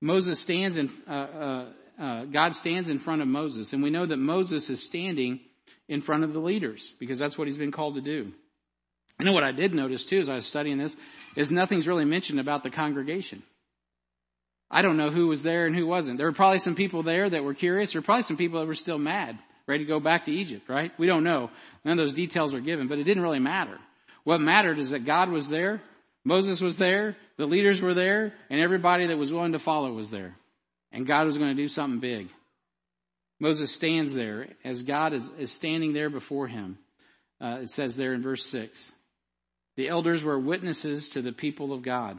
Moses 0.00 0.38
stands 0.38 0.76
in, 0.76 0.90
uh, 1.08 1.12
uh, 1.12 1.68
uh, 2.00 2.24
God 2.26 2.54
stands 2.54 2.88
in 2.88 3.00
front 3.00 3.20
of 3.20 3.26
Moses, 3.26 3.72
and 3.72 3.82
we 3.82 3.90
know 3.90 4.06
that 4.06 4.16
Moses 4.16 4.70
is 4.70 4.84
standing 4.84 5.40
in 5.88 6.02
front 6.02 6.22
of 6.22 6.32
the 6.32 6.38
leaders 6.38 6.94
because 7.00 7.18
that's 7.18 7.36
what 7.36 7.48
he's 7.48 7.58
been 7.58 7.72
called 7.72 7.96
to 7.96 8.00
do. 8.00 8.30
You 9.18 9.26
know 9.26 9.32
what 9.32 9.42
I 9.42 9.50
did 9.50 9.74
notice 9.74 10.04
too 10.04 10.20
as 10.20 10.28
I 10.28 10.36
was 10.36 10.46
studying 10.46 10.78
this 10.78 10.94
is 11.36 11.50
nothing's 11.50 11.88
really 11.88 12.04
mentioned 12.04 12.38
about 12.38 12.62
the 12.62 12.70
congregation. 12.70 13.42
I 14.70 14.82
don't 14.82 14.96
know 14.96 15.10
who 15.10 15.26
was 15.26 15.42
there 15.42 15.66
and 15.66 15.74
who 15.74 15.84
wasn't. 15.84 16.16
There 16.16 16.28
were 16.28 16.32
probably 16.32 16.60
some 16.60 16.76
people 16.76 17.02
there 17.02 17.28
that 17.28 17.42
were 17.42 17.54
curious. 17.54 17.90
There 17.90 18.00
were 18.00 18.06
probably 18.06 18.22
some 18.22 18.36
people 18.36 18.60
that 18.60 18.68
were 18.68 18.74
still 18.76 18.98
mad 18.98 19.36
ready 19.70 19.84
to 19.84 19.88
go 19.88 20.00
back 20.00 20.26
to 20.26 20.32
Egypt, 20.32 20.68
right? 20.68 20.92
We 20.98 21.06
don't 21.06 21.24
know. 21.24 21.50
None 21.84 21.98
of 21.98 22.04
those 22.04 22.14
details 22.14 22.52
are 22.52 22.60
given, 22.60 22.88
but 22.88 22.98
it 22.98 23.04
didn't 23.04 23.22
really 23.22 23.38
matter. 23.38 23.78
What 24.24 24.40
mattered 24.40 24.78
is 24.78 24.90
that 24.90 25.06
God 25.06 25.30
was 25.30 25.48
there, 25.48 25.80
Moses 26.24 26.60
was 26.60 26.76
there, 26.76 27.16
the 27.38 27.46
leaders 27.46 27.80
were 27.80 27.94
there, 27.94 28.34
and 28.50 28.60
everybody 28.60 29.06
that 29.06 29.16
was 29.16 29.32
willing 29.32 29.52
to 29.52 29.58
follow 29.58 29.92
was 29.92 30.10
there. 30.10 30.36
And 30.92 31.06
God 31.06 31.26
was 31.26 31.38
going 31.38 31.56
to 31.56 31.62
do 31.62 31.68
something 31.68 32.00
big. 32.00 32.28
Moses 33.38 33.72
stands 33.72 34.12
there 34.12 34.48
as 34.64 34.82
God 34.82 35.14
is, 35.14 35.30
is 35.38 35.50
standing 35.50 35.94
there 35.94 36.10
before 36.10 36.46
him. 36.46 36.76
Uh, 37.40 37.60
it 37.62 37.70
says 37.70 37.96
there 37.96 38.12
in 38.12 38.22
verse 38.22 38.44
6. 38.46 38.92
The 39.76 39.88
elders 39.88 40.22
were 40.22 40.38
witnesses 40.38 41.08
to 41.10 41.22
the 41.22 41.32
people 41.32 41.72
of 41.72 41.82
God 41.82 42.18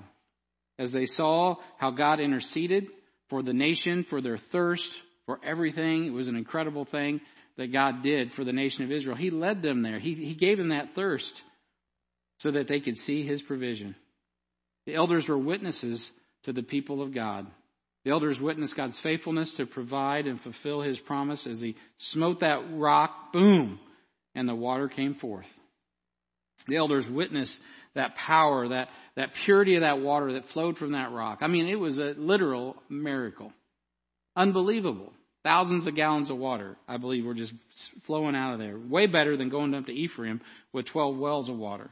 as 0.80 0.92
they 0.92 1.06
saw 1.06 1.58
how 1.78 1.92
God 1.92 2.20
interceded 2.20 2.88
for 3.30 3.44
the 3.44 3.54
nation, 3.54 4.04
for 4.04 4.20
their 4.20 4.38
thirst, 4.38 4.90
for 5.28 5.40
everything. 5.46 6.06
It 6.06 6.14
was 6.14 6.28
an 6.28 6.36
incredible 6.36 6.86
thing 6.86 7.22
that 7.58 7.72
God 7.72 8.04
did 8.04 8.34
for 8.34 8.44
the 8.44 8.54
nation 8.54 8.84
of 8.84 8.92
Israel. 8.92 9.16
He 9.16 9.30
led 9.30 9.62
them 9.62 9.82
there. 9.82 10.00
He, 10.00 10.14
he 10.14 10.36
gave 10.36 10.58
them 10.58 10.70
that 10.70 10.96
thirst 10.96 11.42
so 12.40 12.52
that 12.52 12.68
they 12.68 12.80
could 12.80 12.98
see 12.98 13.26
His 13.26 13.42
provision. 13.42 13.96
The 14.86 14.96
elders 14.96 15.28
were 15.28 15.38
witnesses 15.38 16.12
to 16.44 16.54
the 16.54 16.64
people 16.64 17.02
of 17.02 17.14
God. 17.14 17.48
The 18.04 18.12
elders 18.12 18.42
witnessed 18.42 18.76
God's 18.76 19.00
faithfulness 19.00 19.54
to 19.54 19.68
provide 19.68 20.26
and 20.26 20.42
fulfill 20.42 20.82
His 20.82 21.00
promise 21.00 21.46
as 21.46 21.62
He 21.62 21.76
smote 21.98 22.40
that 22.40 22.64
rock, 22.72 23.32
boom, 23.32 23.80
and 24.34 24.50
the 24.50 24.56
water 24.56 24.88
came 24.88 25.14
forth. 25.14 25.48
The 26.68 26.78
elders 26.78 27.08
witnessed 27.08 27.60
that 27.96 28.16
power, 28.16 28.70
that, 28.70 28.90
that 29.16 29.34
purity 29.34 29.76
of 29.76 29.82
that 29.82 30.00
water 30.00 30.34
that 30.34 30.50
flowed 30.50 30.78
from 30.78 30.94
that 30.94 31.12
rock. 31.12 31.40
I 31.42 31.48
mean, 31.48 31.68
it 31.68 31.80
was 31.80 31.98
a 31.98 32.14
literal 32.18 32.76
miracle. 32.90 33.52
Unbelievable. 34.36 35.12
Thousands 35.44 35.88
of 35.88 35.96
gallons 35.96 36.30
of 36.30 36.38
water, 36.38 36.78
I 36.88 36.98
believe, 36.98 37.26
were 37.26 37.34
just 37.34 37.54
flowing 38.04 38.36
out 38.36 38.54
of 38.54 38.60
there. 38.60 38.78
Way 38.78 39.08
better 39.08 39.38
than 39.38 39.50
going 39.50 39.74
up 39.74 39.88
to 39.88 39.92
Elim 39.94 40.42
with 40.72 40.86
12 40.86 41.18
wells 41.18 41.50
of 41.50 41.58
water. 41.58 41.90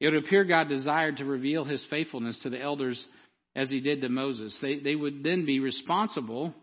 It 0.00 0.06
would 0.06 0.24
appear 0.24 0.44
God 0.44 0.68
desired 0.68 1.18
to 1.18 1.24
reveal 1.24 1.64
his 1.64 1.84
faithfulness 1.84 2.38
to 2.38 2.50
the 2.50 2.60
elders 2.60 3.06
as 3.54 3.70
he 3.70 3.80
did 3.80 4.00
to 4.02 4.08
Moses. 4.08 4.58
They, 4.58 4.78
they 4.78 4.94
would 4.94 5.22
then 5.22 5.44
be 5.44 5.60
responsible 5.60 6.54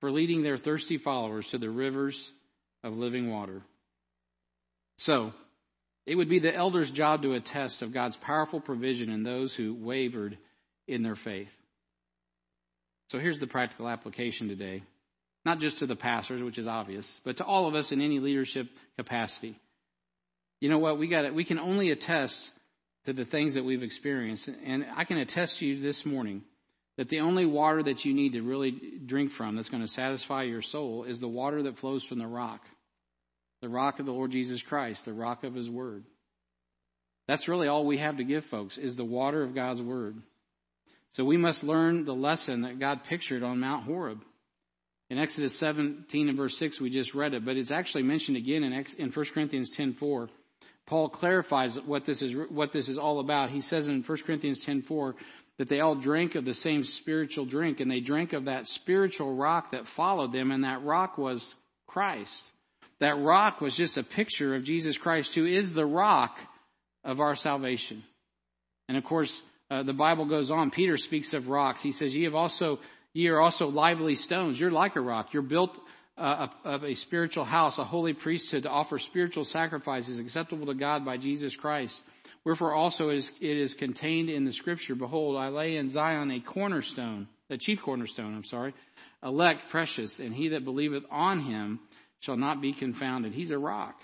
for 0.00 0.10
leading 0.10 0.42
their 0.42 0.56
thirsty 0.56 0.98
followers 0.98 1.48
to 1.48 1.58
the 1.58 1.70
rivers 1.70 2.32
of 2.84 2.96
living 2.96 3.30
water. 3.30 3.62
So, 4.98 5.32
it 6.06 6.16
would 6.16 6.28
be 6.28 6.40
the 6.40 6.54
elders' 6.54 6.90
job 6.90 7.22
to 7.22 7.34
attest 7.34 7.82
of 7.82 7.92
God's 7.92 8.16
powerful 8.16 8.60
provision 8.60 9.10
in 9.10 9.22
those 9.22 9.54
who 9.54 9.74
wavered 9.74 10.36
in 10.88 11.02
their 11.02 11.14
faith. 11.14 11.50
So 13.10 13.18
here's 13.18 13.38
the 13.38 13.46
practical 13.46 13.88
application 13.88 14.48
today. 14.48 14.82
Not 15.44 15.58
just 15.58 15.78
to 15.80 15.86
the 15.86 15.96
pastors, 15.96 16.42
which 16.42 16.58
is 16.58 16.68
obvious, 16.68 17.20
but 17.24 17.38
to 17.38 17.44
all 17.44 17.66
of 17.66 17.74
us 17.74 17.90
in 17.90 18.00
any 18.00 18.20
leadership 18.20 18.68
capacity. 18.96 19.58
You 20.60 20.68
know 20.68 20.78
what? 20.78 20.98
We 20.98 21.08
got 21.08 21.34
we 21.34 21.44
can 21.44 21.58
only 21.58 21.90
attest 21.90 22.50
to 23.06 23.12
the 23.12 23.24
things 23.24 23.54
that 23.54 23.64
we've 23.64 23.82
experienced. 23.82 24.48
And 24.64 24.86
I 24.96 25.04
can 25.04 25.18
attest 25.18 25.58
to 25.58 25.66
you 25.66 25.80
this 25.80 26.06
morning 26.06 26.42
that 26.96 27.08
the 27.08 27.20
only 27.20 27.46
water 27.46 27.82
that 27.82 28.04
you 28.04 28.14
need 28.14 28.34
to 28.34 28.42
really 28.42 28.78
drink 29.04 29.32
from 29.32 29.56
that's 29.56 29.68
going 29.68 29.82
to 29.82 29.88
satisfy 29.88 30.44
your 30.44 30.62
soul 30.62 31.04
is 31.04 31.20
the 31.20 31.28
water 31.28 31.62
that 31.64 31.78
flows 31.78 32.04
from 32.04 32.18
the 32.18 32.26
rock. 32.26 32.60
The 33.60 33.68
rock 33.68 33.98
of 33.98 34.06
the 34.06 34.12
Lord 34.12 34.32
Jesus 34.32 34.62
Christ, 34.62 35.04
the 35.04 35.12
rock 35.12 35.44
of 35.44 35.54
His 35.54 35.70
Word. 35.70 36.04
That's 37.28 37.48
really 37.48 37.68
all 37.68 37.86
we 37.86 37.98
have 37.98 38.16
to 38.16 38.24
give 38.24 38.44
folks 38.46 38.76
is 38.76 38.96
the 38.96 39.04
water 39.04 39.42
of 39.42 39.54
God's 39.54 39.80
Word. 39.80 40.16
So 41.12 41.24
we 41.24 41.36
must 41.36 41.62
learn 41.62 42.04
the 42.04 42.14
lesson 42.14 42.62
that 42.62 42.80
God 42.80 43.04
pictured 43.04 43.42
on 43.42 43.60
Mount 43.60 43.84
Horeb. 43.84 44.22
In 45.12 45.18
Exodus 45.18 45.54
17 45.58 46.30
and 46.30 46.38
verse 46.38 46.56
6, 46.56 46.80
we 46.80 46.88
just 46.88 47.12
read 47.12 47.34
it, 47.34 47.44
but 47.44 47.58
it's 47.58 47.70
actually 47.70 48.04
mentioned 48.04 48.38
again 48.38 48.64
in, 48.64 48.72
in 48.96 49.10
1 49.10 49.26
Corinthians 49.34 49.70
10.4. 49.76 50.30
Paul 50.86 51.10
clarifies 51.10 51.78
what 51.84 52.06
this 52.06 52.22
is, 52.22 52.34
what 52.48 52.72
this 52.72 52.88
is 52.88 52.96
all 52.96 53.20
about. 53.20 53.50
He 53.50 53.60
says 53.60 53.88
in 53.88 54.02
1 54.02 54.18
Corinthians 54.24 54.64
10.4 54.64 55.12
that 55.58 55.68
they 55.68 55.80
all 55.80 55.96
drank 55.96 56.34
of 56.34 56.46
the 56.46 56.54
same 56.54 56.82
spiritual 56.82 57.44
drink, 57.44 57.80
and 57.80 57.90
they 57.90 58.00
drank 58.00 58.32
of 58.32 58.46
that 58.46 58.68
spiritual 58.68 59.34
rock 59.34 59.72
that 59.72 59.86
followed 59.86 60.32
them, 60.32 60.50
and 60.50 60.64
that 60.64 60.82
rock 60.82 61.18
was 61.18 61.46
Christ. 61.86 62.42
That 63.00 63.20
rock 63.20 63.60
was 63.60 63.76
just 63.76 63.98
a 63.98 64.02
picture 64.02 64.54
of 64.54 64.64
Jesus 64.64 64.96
Christ, 64.96 65.34
who 65.34 65.44
is 65.44 65.74
the 65.74 65.84
rock 65.84 66.38
of 67.04 67.20
our 67.20 67.34
salvation. 67.34 68.02
And 68.88 68.96
of 68.96 69.04
course, 69.04 69.42
uh, 69.70 69.82
the 69.82 69.92
Bible 69.92 70.24
goes 70.24 70.50
on. 70.50 70.70
Peter 70.70 70.96
speaks 70.96 71.34
of 71.34 71.48
rocks. 71.48 71.82
He 71.82 71.92
says, 71.92 72.16
"Ye 72.16 72.24
have 72.24 72.34
also, 72.34 72.78
ye 73.14 73.28
are 73.28 73.40
also 73.40 73.68
lively 73.68 74.14
stones. 74.14 74.58
You're 74.58 74.70
like 74.70 74.96
a 74.96 75.00
rock. 75.00 75.32
You're 75.32 75.42
built 75.42 75.78
uh, 76.16 76.48
of 76.64 76.84
a 76.84 76.94
spiritual 76.94 77.44
house, 77.44 77.78
a 77.78 77.84
holy 77.84 78.12
priesthood 78.12 78.64
to 78.64 78.68
offer 78.68 78.98
spiritual 78.98 79.44
sacrifices 79.44 80.18
acceptable 80.18 80.66
to 80.66 80.74
God 80.74 81.04
by 81.04 81.16
Jesus 81.16 81.54
Christ. 81.56 81.98
Wherefore 82.44 82.74
also 82.74 83.10
it 83.10 83.18
is, 83.18 83.30
it 83.40 83.56
is 83.56 83.74
contained 83.74 84.28
in 84.28 84.44
the 84.44 84.52
scripture, 84.52 84.94
Behold, 84.94 85.36
I 85.36 85.48
lay 85.48 85.76
in 85.76 85.90
Zion 85.90 86.30
a 86.30 86.40
cornerstone, 86.40 87.28
the 87.48 87.56
chief 87.56 87.80
cornerstone, 87.82 88.34
I'm 88.34 88.44
sorry, 88.44 88.74
elect, 89.22 89.70
precious, 89.70 90.18
and 90.18 90.34
he 90.34 90.48
that 90.48 90.64
believeth 90.64 91.04
on 91.10 91.40
him 91.40 91.80
shall 92.20 92.36
not 92.36 92.60
be 92.60 92.72
confounded. 92.72 93.32
He's 93.32 93.50
a 93.50 93.58
rock. 93.58 93.96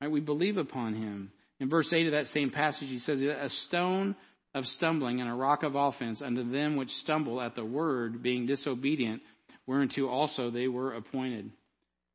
Right? 0.00 0.10
We 0.10 0.20
believe 0.20 0.56
upon 0.56 0.94
him. 0.94 1.30
In 1.60 1.70
verse 1.70 1.92
8 1.92 2.06
of 2.06 2.12
that 2.12 2.28
same 2.28 2.50
passage, 2.50 2.88
he 2.88 2.98
says, 2.98 3.22
A 3.22 3.48
stone 3.48 4.16
of 4.56 4.66
stumbling 4.66 5.20
and 5.20 5.28
a 5.28 5.34
rock 5.34 5.62
of 5.62 5.74
offense 5.74 6.22
unto 6.22 6.50
them 6.50 6.76
which 6.76 6.90
stumble 6.94 7.42
at 7.42 7.54
the 7.54 7.64
word, 7.64 8.22
being 8.22 8.46
disobedient, 8.46 9.20
whereunto 9.66 10.08
also 10.08 10.50
they 10.50 10.66
were 10.66 10.94
appointed. 10.94 11.50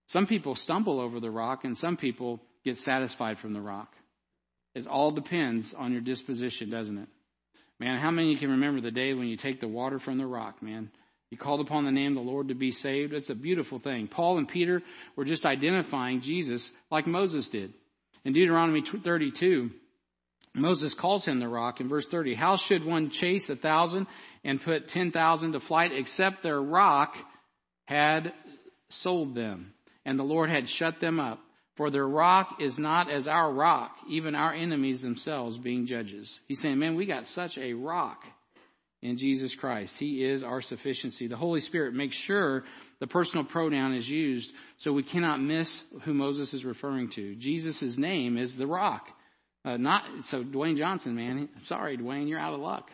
Some 0.07 0.25
people 0.25 0.55
stumble 0.55 0.99
over 0.99 1.19
the 1.19 1.29
rock, 1.29 1.65
and 1.65 1.77
some 1.77 1.97
people 1.97 2.41
get 2.65 2.79
satisfied 2.79 3.37
from 3.37 3.53
the 3.53 3.61
rock. 3.61 3.93
It 4.73 4.87
all 4.87 5.11
depends 5.11 5.75
on 5.75 5.91
your 5.91 6.01
disposition, 6.01 6.71
doesn't 6.71 6.97
it? 6.97 7.07
Man, 7.79 7.99
how 7.99 8.09
many 8.09 8.35
can 8.35 8.49
remember 8.49 8.81
the 8.81 8.89
day 8.89 9.13
when 9.13 9.27
you 9.27 9.37
take 9.37 9.61
the 9.61 9.67
water 9.67 9.99
from 9.99 10.17
the 10.17 10.25
rock, 10.25 10.63
man? 10.63 10.89
You 11.29 11.37
called 11.37 11.61
upon 11.61 11.85
the 11.85 11.91
name 11.91 12.17
of 12.17 12.25
the 12.25 12.29
Lord 12.29 12.47
to 12.47 12.55
be 12.55 12.71
saved. 12.71 13.13
It's 13.13 13.29
a 13.29 13.35
beautiful 13.35 13.77
thing. 13.77 14.07
Paul 14.07 14.39
and 14.39 14.47
Peter 14.47 14.81
were 15.15 15.25
just 15.25 15.45
identifying 15.45 16.21
Jesus 16.21 16.69
like 16.89 17.05
Moses 17.05 17.47
did. 17.49 17.73
In 18.25 18.33
Deuteronomy 18.33 18.81
32, 18.81 19.69
Moses 20.53 20.93
calls 20.93 21.25
him 21.25 21.39
the 21.39 21.47
rock 21.47 21.79
in 21.79 21.87
verse 21.87 22.07
30. 22.07 22.35
How 22.35 22.57
should 22.57 22.83
one 22.83 23.09
chase 23.09 23.49
a 23.49 23.55
thousand 23.55 24.07
and 24.43 24.61
put 24.61 24.89
10,000 24.89 25.53
to 25.53 25.59
flight 25.59 25.91
except 25.93 26.43
their 26.43 26.61
rock 26.61 27.15
had 27.85 28.33
sold 28.89 29.33
them 29.33 29.73
and 30.05 30.19
the 30.19 30.23
Lord 30.23 30.49
had 30.49 30.69
shut 30.69 30.99
them 30.99 31.19
up? 31.19 31.39
For 31.77 31.89
their 31.89 32.07
rock 32.07 32.57
is 32.59 32.77
not 32.77 33.09
as 33.09 33.27
our 33.27 33.51
rock, 33.51 33.95
even 34.09 34.35
our 34.35 34.53
enemies 34.53 35.01
themselves 35.01 35.57
being 35.57 35.85
judges. 35.85 36.37
He's 36.47 36.59
saying, 36.59 36.77
man, 36.77 36.95
we 36.95 37.05
got 37.05 37.27
such 37.27 37.57
a 37.57 37.73
rock 37.73 38.25
in 39.01 39.17
Jesus 39.17 39.55
Christ. 39.55 39.97
He 39.97 40.23
is 40.23 40.43
our 40.43 40.61
sufficiency. 40.61 41.27
The 41.27 41.37
Holy 41.37 41.61
Spirit 41.61 41.93
makes 41.93 42.15
sure 42.15 42.65
the 42.99 43.07
personal 43.07 43.45
pronoun 43.45 43.95
is 43.95 44.07
used 44.07 44.51
so 44.77 44.91
we 44.91 45.01
cannot 45.01 45.41
miss 45.41 45.81
who 46.03 46.13
Moses 46.13 46.53
is 46.53 46.65
referring 46.65 47.09
to. 47.11 47.35
Jesus' 47.35 47.97
name 47.97 48.37
is 48.37 48.55
the 48.55 48.67
rock. 48.67 49.07
Uh, 49.63 49.77
not 49.77 50.03
so 50.23 50.43
Dwayne 50.43 50.77
Johnson, 50.77 51.15
man. 51.15 51.49
Sorry, 51.65 51.97
Dwayne, 51.97 52.27
you're 52.27 52.39
out 52.39 52.53
of 52.53 52.59
luck. 52.59 52.89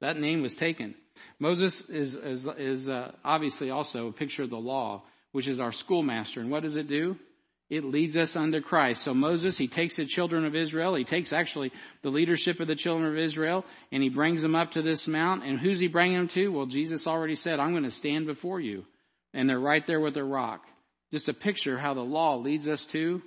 That 0.00 0.18
name 0.18 0.42
was 0.42 0.54
taken. 0.54 0.94
Moses 1.38 1.82
is 1.88 2.14
is, 2.14 2.46
is 2.58 2.88
uh, 2.88 3.12
obviously 3.24 3.70
also 3.70 4.08
a 4.08 4.12
picture 4.12 4.42
of 4.42 4.50
the 4.50 4.56
law, 4.56 5.02
which 5.32 5.48
is 5.48 5.60
our 5.60 5.72
schoolmaster. 5.72 6.40
And 6.40 6.50
what 6.50 6.62
does 6.62 6.76
it 6.76 6.88
do? 6.88 7.16
It 7.68 7.84
leads 7.84 8.16
us 8.16 8.36
unto 8.36 8.60
Christ. 8.60 9.02
So 9.02 9.12
Moses, 9.12 9.58
he 9.58 9.66
takes 9.66 9.96
the 9.96 10.06
children 10.06 10.44
of 10.44 10.54
Israel, 10.54 10.94
he 10.94 11.04
takes 11.04 11.32
actually 11.32 11.72
the 12.02 12.10
leadership 12.10 12.60
of 12.60 12.68
the 12.68 12.76
children 12.76 13.10
of 13.10 13.18
Israel, 13.18 13.64
and 13.90 14.02
he 14.02 14.08
brings 14.08 14.40
them 14.40 14.54
up 14.54 14.72
to 14.72 14.82
this 14.82 15.08
mount. 15.08 15.44
And 15.44 15.58
who's 15.58 15.80
he 15.80 15.88
bringing 15.88 16.16
them 16.16 16.28
to? 16.28 16.48
Well, 16.48 16.66
Jesus 16.66 17.06
already 17.06 17.34
said, 17.34 17.58
I'm 17.58 17.72
going 17.72 17.82
to 17.82 17.90
stand 17.90 18.26
before 18.26 18.60
you. 18.60 18.84
And 19.34 19.48
they're 19.48 19.58
right 19.58 19.84
there 19.86 20.00
with 20.00 20.14
the 20.14 20.24
rock. 20.24 20.62
Just 21.10 21.28
a 21.28 21.34
picture 21.34 21.74
of 21.74 21.80
how 21.80 21.94
the 21.94 22.00
law 22.00 22.36
leads 22.36 22.68
us 22.68 22.84
to 22.86 23.20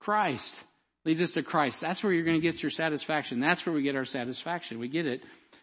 Christ. 0.00 0.58
Leads 1.08 1.22
us 1.22 1.30
to 1.30 1.42
Christ. 1.42 1.80
That's 1.80 2.04
where 2.04 2.12
you're 2.12 2.26
going 2.26 2.38
to 2.38 2.46
get 2.46 2.62
your 2.62 2.68
satisfaction. 2.68 3.40
That's 3.40 3.64
where 3.64 3.74
we 3.74 3.80
get 3.80 3.96
our 3.96 4.04
satisfaction. 4.04 4.78
We 4.78 4.88
get 4.88 5.06
it 5.06 5.22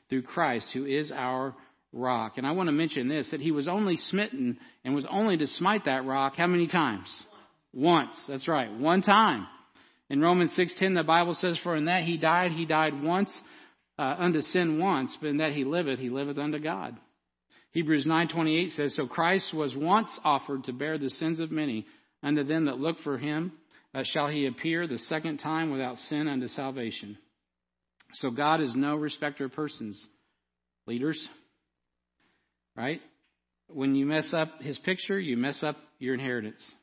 through 0.09 0.23
Christ, 0.23 0.73
who 0.73 0.85
is 0.87 1.11
our 1.11 1.53
rock. 1.93 2.39
And 2.39 2.47
I 2.47 2.53
want 2.53 2.65
to 2.65 2.73
mention 2.73 3.07
this, 3.07 3.29
that 3.29 3.41
he 3.41 3.51
was 3.51 3.67
only 3.67 3.95
smitten 3.95 4.57
and 4.83 4.95
was 4.95 5.05
only 5.05 5.37
to 5.37 5.45
smite 5.45 5.85
that 5.85 6.03
rock 6.03 6.35
how 6.35 6.47
many 6.47 6.65
times? 6.65 7.23
Once. 7.71 8.25
That's 8.25 8.47
right. 8.47 8.73
One 8.73 9.03
time. 9.03 9.45
In 10.09 10.19
Romans 10.19 10.57
6.10, 10.57 10.95
the 10.95 11.03
Bible 11.03 11.35
says, 11.35 11.59
For 11.59 11.75
in 11.75 11.85
that 11.85 12.05
he 12.05 12.17
died, 12.17 12.51
he 12.51 12.65
died 12.65 13.03
once 13.03 13.39
uh, 13.99 14.15
unto 14.17 14.41
sin 14.41 14.79
once, 14.79 15.15
but 15.15 15.27
in 15.27 15.37
that 15.37 15.51
he 15.51 15.63
liveth, 15.63 15.99
he 15.99 16.09
liveth 16.09 16.39
unto 16.39 16.57
God. 16.57 16.97
Hebrews 17.69 18.07
9.28 18.07 18.71
says, 18.71 18.95
So 18.95 19.05
Christ 19.05 19.53
was 19.53 19.77
once 19.77 20.19
offered 20.23 20.63
to 20.63 20.73
bear 20.73 20.97
the 20.97 21.11
sins 21.11 21.39
of 21.39 21.51
many. 21.51 21.85
Unto 22.23 22.43
them 22.43 22.65
that 22.65 22.79
look 22.79 22.97
for 22.97 23.19
him 23.19 23.51
shall 24.03 24.27
he 24.27 24.45
appear 24.45 24.87
the 24.87 24.97
second 24.97 25.37
time 25.37 25.71
without 25.71 25.99
sin 25.99 26.27
unto 26.27 26.47
salvation. 26.47 27.17
So 28.13 28.29
God 28.29 28.61
is 28.61 28.75
no 28.75 28.95
respecter 28.95 29.45
of 29.45 29.53
persons. 29.53 30.07
Leaders, 30.87 31.27
right? 32.75 33.01
When 33.67 33.95
you 33.95 34.05
mess 34.05 34.33
up 34.33 34.61
his 34.61 34.77
picture, 34.77 35.19
you 35.19 35.35
mess 35.35 35.63
up 35.63 35.77
your 35.97 36.13
inheritance 36.13 36.75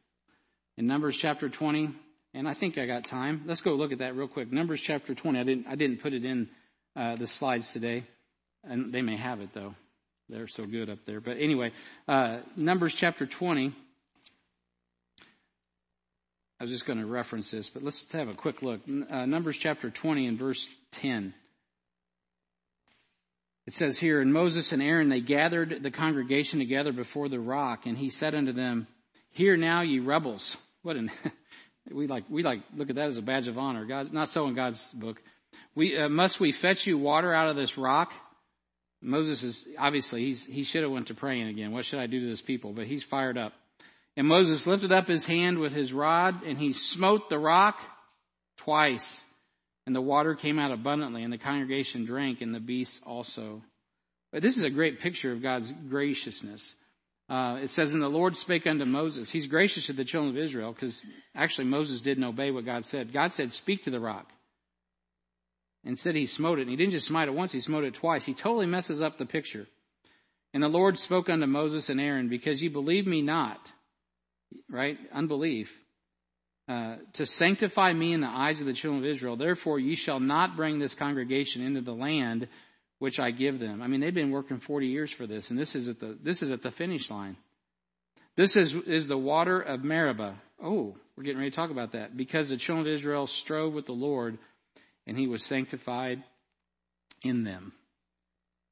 in 0.76 0.86
Numbers 0.86 1.16
chapter 1.16 1.48
20, 1.48 1.90
and 2.34 2.48
I 2.48 2.54
think 2.54 2.78
I 2.78 2.86
got 2.86 3.06
time. 3.06 3.42
Let's 3.46 3.60
go 3.60 3.74
look 3.74 3.92
at 3.92 3.98
that 3.98 4.16
real 4.16 4.26
quick. 4.26 4.50
Numbers 4.50 4.80
chapter 4.80 5.14
20. 5.14 5.38
I 5.38 5.44
didn't 5.44 5.66
I 5.68 5.74
didn't 5.76 6.02
put 6.02 6.12
it 6.12 6.24
in 6.24 6.48
uh, 6.96 7.16
the 7.16 7.26
slides 7.26 7.70
today, 7.72 8.04
and 8.64 8.92
they 8.92 9.02
may 9.02 9.16
have 9.16 9.40
it 9.40 9.50
though. 9.54 9.74
They're 10.28 10.48
so 10.48 10.64
good 10.64 10.88
up 10.88 10.98
there. 11.06 11.20
But 11.20 11.36
anyway, 11.38 11.72
uh, 12.08 12.40
Numbers 12.56 12.94
chapter 12.94 13.26
20. 13.26 13.74
I 16.62 16.64
was 16.64 16.70
just 16.70 16.86
going 16.86 17.00
to 17.00 17.06
reference 17.06 17.50
this, 17.50 17.68
but 17.68 17.82
let's 17.82 18.06
have 18.12 18.28
a 18.28 18.34
quick 18.34 18.62
look. 18.62 18.82
Uh, 19.10 19.26
Numbers 19.26 19.56
chapter 19.56 19.90
20 19.90 20.28
and 20.28 20.38
verse 20.38 20.68
10. 20.92 21.34
It 23.66 23.74
says 23.74 23.98
here, 23.98 24.20
And 24.20 24.32
Moses 24.32 24.70
and 24.70 24.80
Aaron, 24.80 25.08
they 25.08 25.22
gathered 25.22 25.82
the 25.82 25.90
congregation 25.90 26.60
together 26.60 26.92
before 26.92 27.28
the 27.28 27.40
rock, 27.40 27.86
and 27.86 27.98
he 27.98 28.10
said 28.10 28.36
unto 28.36 28.52
them, 28.52 28.86
Hear 29.30 29.56
now, 29.56 29.80
ye 29.80 29.98
rebels. 29.98 30.56
What 30.82 30.94
an 30.94 31.10
we 31.90 32.06
like 32.06 32.26
we 32.30 32.44
like 32.44 32.60
look 32.76 32.90
at 32.90 32.94
that 32.94 33.08
as 33.08 33.16
a 33.16 33.22
badge 33.22 33.48
of 33.48 33.58
honor. 33.58 33.84
God, 33.84 34.12
not 34.12 34.30
so 34.30 34.46
in 34.46 34.54
God's 34.54 34.80
book. 34.94 35.20
We 35.74 35.98
uh, 35.98 36.08
must 36.08 36.38
we 36.38 36.52
fetch 36.52 36.86
you 36.86 36.96
water 36.96 37.34
out 37.34 37.48
of 37.48 37.56
this 37.56 37.76
rock. 37.76 38.12
Moses 39.00 39.42
is 39.42 39.66
obviously 39.76 40.26
he's 40.26 40.44
he 40.44 40.62
should 40.62 40.84
have 40.84 40.92
went 40.92 41.08
to 41.08 41.14
praying 41.14 41.48
again. 41.48 41.72
What 41.72 41.86
should 41.86 41.98
I 41.98 42.06
do 42.06 42.20
to 42.20 42.26
this 42.26 42.40
people? 42.40 42.72
But 42.72 42.86
he's 42.86 43.02
fired 43.02 43.36
up. 43.36 43.52
And 44.16 44.26
Moses 44.26 44.66
lifted 44.66 44.92
up 44.92 45.08
his 45.08 45.24
hand 45.24 45.58
with 45.58 45.72
his 45.72 45.92
rod 45.92 46.42
and 46.42 46.58
he 46.58 46.72
smote 46.72 47.30
the 47.30 47.38
rock 47.38 47.76
twice. 48.58 49.24
And 49.86 49.96
the 49.96 50.02
water 50.02 50.34
came 50.34 50.58
out 50.58 50.70
abundantly 50.70 51.24
and 51.24 51.32
the 51.32 51.38
congregation 51.38 52.04
drank 52.04 52.40
and 52.40 52.54
the 52.54 52.60
beasts 52.60 53.00
also. 53.04 53.62
But 54.32 54.42
this 54.42 54.56
is 54.56 54.64
a 54.64 54.70
great 54.70 55.00
picture 55.00 55.32
of 55.32 55.42
God's 55.42 55.72
graciousness. 55.88 56.74
Uh, 57.28 57.60
it 57.62 57.70
says, 57.70 57.92
And 57.92 58.02
the 58.02 58.08
Lord 58.08 58.36
spake 58.36 58.66
unto 58.66 58.84
Moses. 58.84 59.30
He's 59.30 59.46
gracious 59.46 59.86
to 59.86 59.92
the 59.92 60.04
children 60.04 60.36
of 60.36 60.42
Israel 60.42 60.72
because 60.72 61.00
actually 61.34 61.66
Moses 61.66 62.02
didn't 62.02 62.24
obey 62.24 62.50
what 62.50 62.66
God 62.66 62.84
said. 62.84 63.12
God 63.12 63.32
said, 63.32 63.52
Speak 63.52 63.84
to 63.84 63.90
the 63.90 64.00
rock. 64.00 64.26
And 65.84 65.98
said 65.98 66.14
he 66.14 66.26
smote 66.26 66.58
it. 66.58 66.62
And 66.62 66.70
he 66.70 66.76
didn't 66.76 66.92
just 66.92 67.06
smite 67.06 67.28
it 67.28 67.34
once, 67.34 67.52
he 67.52 67.60
smote 67.60 67.84
it 67.84 67.94
twice. 67.94 68.24
He 68.24 68.34
totally 68.34 68.66
messes 68.66 69.00
up 69.00 69.18
the 69.18 69.26
picture. 69.26 69.66
And 70.54 70.62
the 70.62 70.68
Lord 70.68 70.98
spoke 70.98 71.28
unto 71.28 71.46
Moses 71.46 71.88
and 71.88 72.00
Aaron, 72.00 72.28
Because 72.28 72.62
ye 72.62 72.68
believe 72.68 73.06
me 73.06 73.22
not, 73.22 73.72
right? 74.70 74.98
Unbelief. 75.12 75.70
Uh, 76.68 76.96
to 77.14 77.26
sanctify 77.26 77.92
me 77.92 78.12
in 78.12 78.20
the 78.20 78.28
eyes 78.28 78.60
of 78.60 78.66
the 78.66 78.72
children 78.72 79.04
of 79.04 79.10
Israel. 79.10 79.36
Therefore, 79.36 79.78
ye 79.78 79.96
shall 79.96 80.20
not 80.20 80.56
bring 80.56 80.78
this 80.78 80.94
congregation 80.94 81.62
into 81.62 81.80
the 81.80 81.92
land 81.92 82.48
which 82.98 83.18
I 83.18 83.32
give 83.32 83.58
them. 83.58 83.82
I 83.82 83.88
mean, 83.88 84.00
they've 84.00 84.14
been 84.14 84.30
working 84.30 84.60
40 84.60 84.86
years 84.86 85.10
for 85.10 85.26
this, 85.26 85.50
and 85.50 85.58
this 85.58 85.74
is 85.74 85.88
at 85.88 85.98
the, 85.98 86.16
this 86.22 86.40
is 86.40 86.52
at 86.52 86.62
the 86.62 86.70
finish 86.70 87.10
line. 87.10 87.36
This 88.36 88.54
is, 88.54 88.74
is 88.86 89.08
the 89.08 89.18
water 89.18 89.60
of 89.60 89.82
Meribah. 89.82 90.40
Oh, 90.62 90.94
we're 91.16 91.24
getting 91.24 91.38
ready 91.38 91.50
to 91.50 91.56
talk 91.56 91.70
about 91.70 91.92
that. 91.92 92.16
Because 92.16 92.48
the 92.48 92.56
children 92.56 92.86
of 92.86 92.94
Israel 92.94 93.26
strove 93.26 93.74
with 93.74 93.86
the 93.86 93.92
Lord, 93.92 94.38
and 95.06 95.18
he 95.18 95.26
was 95.26 95.42
sanctified 95.44 96.22
in 97.22 97.42
them. 97.42 97.72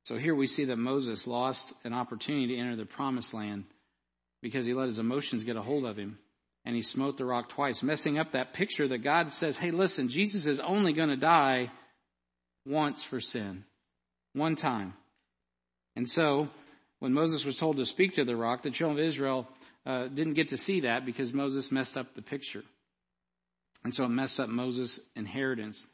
So 0.05 0.16
here 0.16 0.35
we 0.35 0.47
see 0.47 0.66
that 0.66 0.76
Moses 0.76 1.26
lost 1.26 1.74
an 1.85 1.93
opportunity 1.93 2.55
to 2.55 2.57
enter 2.57 2.76
the 2.76 2.87
promised 2.87 3.35
land 3.35 3.64
because 4.43 4.66
he 4.66 4.74
let 4.74 4.86
his 4.86 4.99
emotions 4.99 5.45
get 5.45 5.57
a 5.57 5.62
hold 5.62 5.84
of 5.84 5.97
him. 5.97 6.18
And 6.64 6.76
he 6.76 6.82
smote 6.82 7.16
the 7.16 7.24
rock 7.24 7.49
twice, 7.49 7.82
messing 7.82 8.18
up 8.18 8.32
that 8.32 8.53
picture 8.53 8.86
that 8.88 8.99
God 8.99 9.32
says, 9.32 9.57
hey, 9.57 9.70
listen, 9.70 10.09
Jesus 10.09 10.47
is 10.47 10.61
only 10.61 10.93
going 10.93 11.09
to 11.09 11.16
die 11.16 11.70
once 12.66 13.03
for 13.03 13.20
sin. 13.20 13.64
One 14.34 14.57
time. 14.57 14.93
And 15.97 16.09
so, 16.09 16.49
when 16.99 17.14
Moses 17.14 17.45
was 17.45 17.57
told 17.57 17.78
to 17.78 17.86
speak 17.86 18.14
to 18.14 18.24
the 18.24 18.36
rock, 18.36 18.62
the 18.62 18.70
children 18.70 19.01
of 19.01 19.07
Israel 19.07 19.49
uh, 19.86 20.09
didn't 20.09 20.34
get 20.34 20.51
to 20.51 20.59
see 20.59 20.80
that 20.82 21.07
because 21.07 21.32
Moses 21.32 21.72
messed 21.72 21.97
up 21.97 22.14
the 22.14 22.22
picture. 22.22 22.62
And 23.82 23.95
so 23.95 24.05
it 24.05 24.11
messed 24.11 24.38
up 24.38 24.49
Moses' 24.51 25.01
inheritance. 25.16 25.86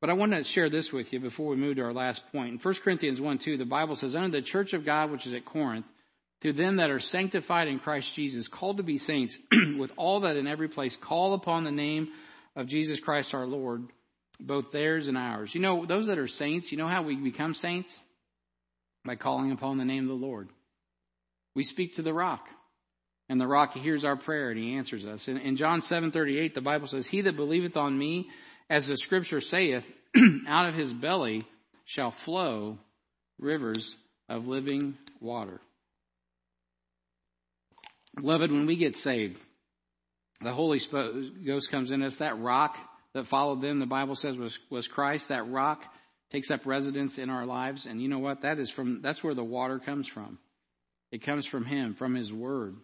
But 0.00 0.10
I 0.10 0.14
want 0.14 0.32
to 0.32 0.44
share 0.44 0.68
this 0.68 0.92
with 0.92 1.12
you 1.12 1.20
before 1.20 1.48
we 1.48 1.56
move 1.56 1.76
to 1.76 1.82
our 1.82 1.92
last 1.94 2.22
point. 2.32 2.52
In 2.52 2.58
1 2.58 2.74
Corinthians 2.84 3.20
1 3.20 3.38
2, 3.38 3.56
the 3.56 3.64
Bible 3.64 3.96
says, 3.96 4.14
Under 4.14 4.38
the 4.38 4.42
church 4.42 4.74
of 4.74 4.84
God 4.84 5.10
which 5.10 5.26
is 5.26 5.32
at 5.32 5.46
Corinth, 5.46 5.86
to 6.42 6.52
them 6.52 6.76
that 6.76 6.90
are 6.90 7.00
sanctified 7.00 7.68
in 7.68 7.78
Christ 7.78 8.14
Jesus, 8.14 8.48
called 8.48 8.78
to 8.78 8.82
be 8.82 8.98
saints, 8.98 9.38
with 9.78 9.92
all 9.96 10.20
that 10.20 10.36
in 10.36 10.46
every 10.46 10.68
place 10.68 10.96
call 10.96 11.34
upon 11.34 11.64
the 11.64 11.70
name 11.70 12.08
of 12.56 12.66
Jesus 12.66 13.00
Christ 13.00 13.34
our 13.34 13.46
Lord, 13.46 13.84
both 14.40 14.72
theirs 14.72 15.08
and 15.08 15.16
ours. 15.16 15.54
You 15.54 15.60
know, 15.60 15.86
those 15.86 16.08
that 16.08 16.18
are 16.18 16.28
saints, 16.28 16.72
you 16.72 16.78
know 16.78 16.88
how 16.88 17.02
we 17.02 17.16
become 17.16 17.54
saints? 17.54 17.98
By 19.04 19.16
calling 19.16 19.52
upon 19.52 19.78
the 19.78 19.84
name 19.84 20.04
of 20.04 20.08
the 20.08 20.26
Lord. 20.26 20.48
We 21.54 21.64
speak 21.64 21.96
to 21.96 22.02
the 22.02 22.14
rock, 22.14 22.46
and 23.28 23.40
the 23.40 23.46
rock 23.46 23.74
hears 23.74 24.04
our 24.04 24.16
prayer 24.16 24.50
and 24.50 24.58
he 24.58 24.76
answers 24.76 25.06
us. 25.06 25.28
In, 25.28 25.36
in 25.38 25.56
John 25.56 25.80
7:38, 25.80 26.54
the 26.54 26.60
Bible 26.60 26.86
says, 26.86 27.06
"He 27.06 27.22
that 27.22 27.36
believeth 27.36 27.76
on 27.76 27.96
me, 27.96 28.30
as 28.70 28.86
the 28.86 28.96
Scripture 28.96 29.40
saith, 29.40 29.84
out 30.48 30.68
of 30.68 30.74
his 30.74 30.92
belly 30.92 31.42
shall 31.84 32.10
flow 32.10 32.78
rivers 33.38 33.96
of 34.28 34.48
living 34.48 34.96
water. 35.20 35.60
Beloved, 38.16 38.50
when 38.52 38.66
we 38.66 38.76
get 38.76 38.96
saved, 38.96 39.38
the 40.42 40.52
Holy 40.52 40.80
Ghost 41.46 41.70
comes 41.70 41.90
in 41.90 42.02
us. 42.02 42.16
That 42.16 42.38
rock 42.38 42.76
that 43.14 43.26
followed 43.26 43.62
them, 43.62 43.78
the 43.78 43.86
Bible 43.86 44.16
says, 44.16 44.36
was, 44.36 44.58
was 44.70 44.88
Christ. 44.88 45.28
That 45.28 45.50
rock 45.50 45.82
takes 46.30 46.50
up 46.50 46.66
residence 46.66 47.18
in 47.18 47.30
our 47.30 47.46
lives. 47.46 47.86
And 47.86 48.00
you 48.00 48.08
know 48.08 48.18
what? 48.18 48.42
That 48.42 48.58
is 48.58 48.70
from, 48.70 49.00
that's 49.02 49.22
where 49.22 49.34
the 49.34 49.44
water 49.44 49.78
comes 49.78 50.08
from. 50.08 50.38
It 51.10 51.24
comes 51.24 51.46
from 51.46 51.64
Him, 51.64 51.94
from 51.94 52.14
His 52.14 52.32
Word. 52.32 52.76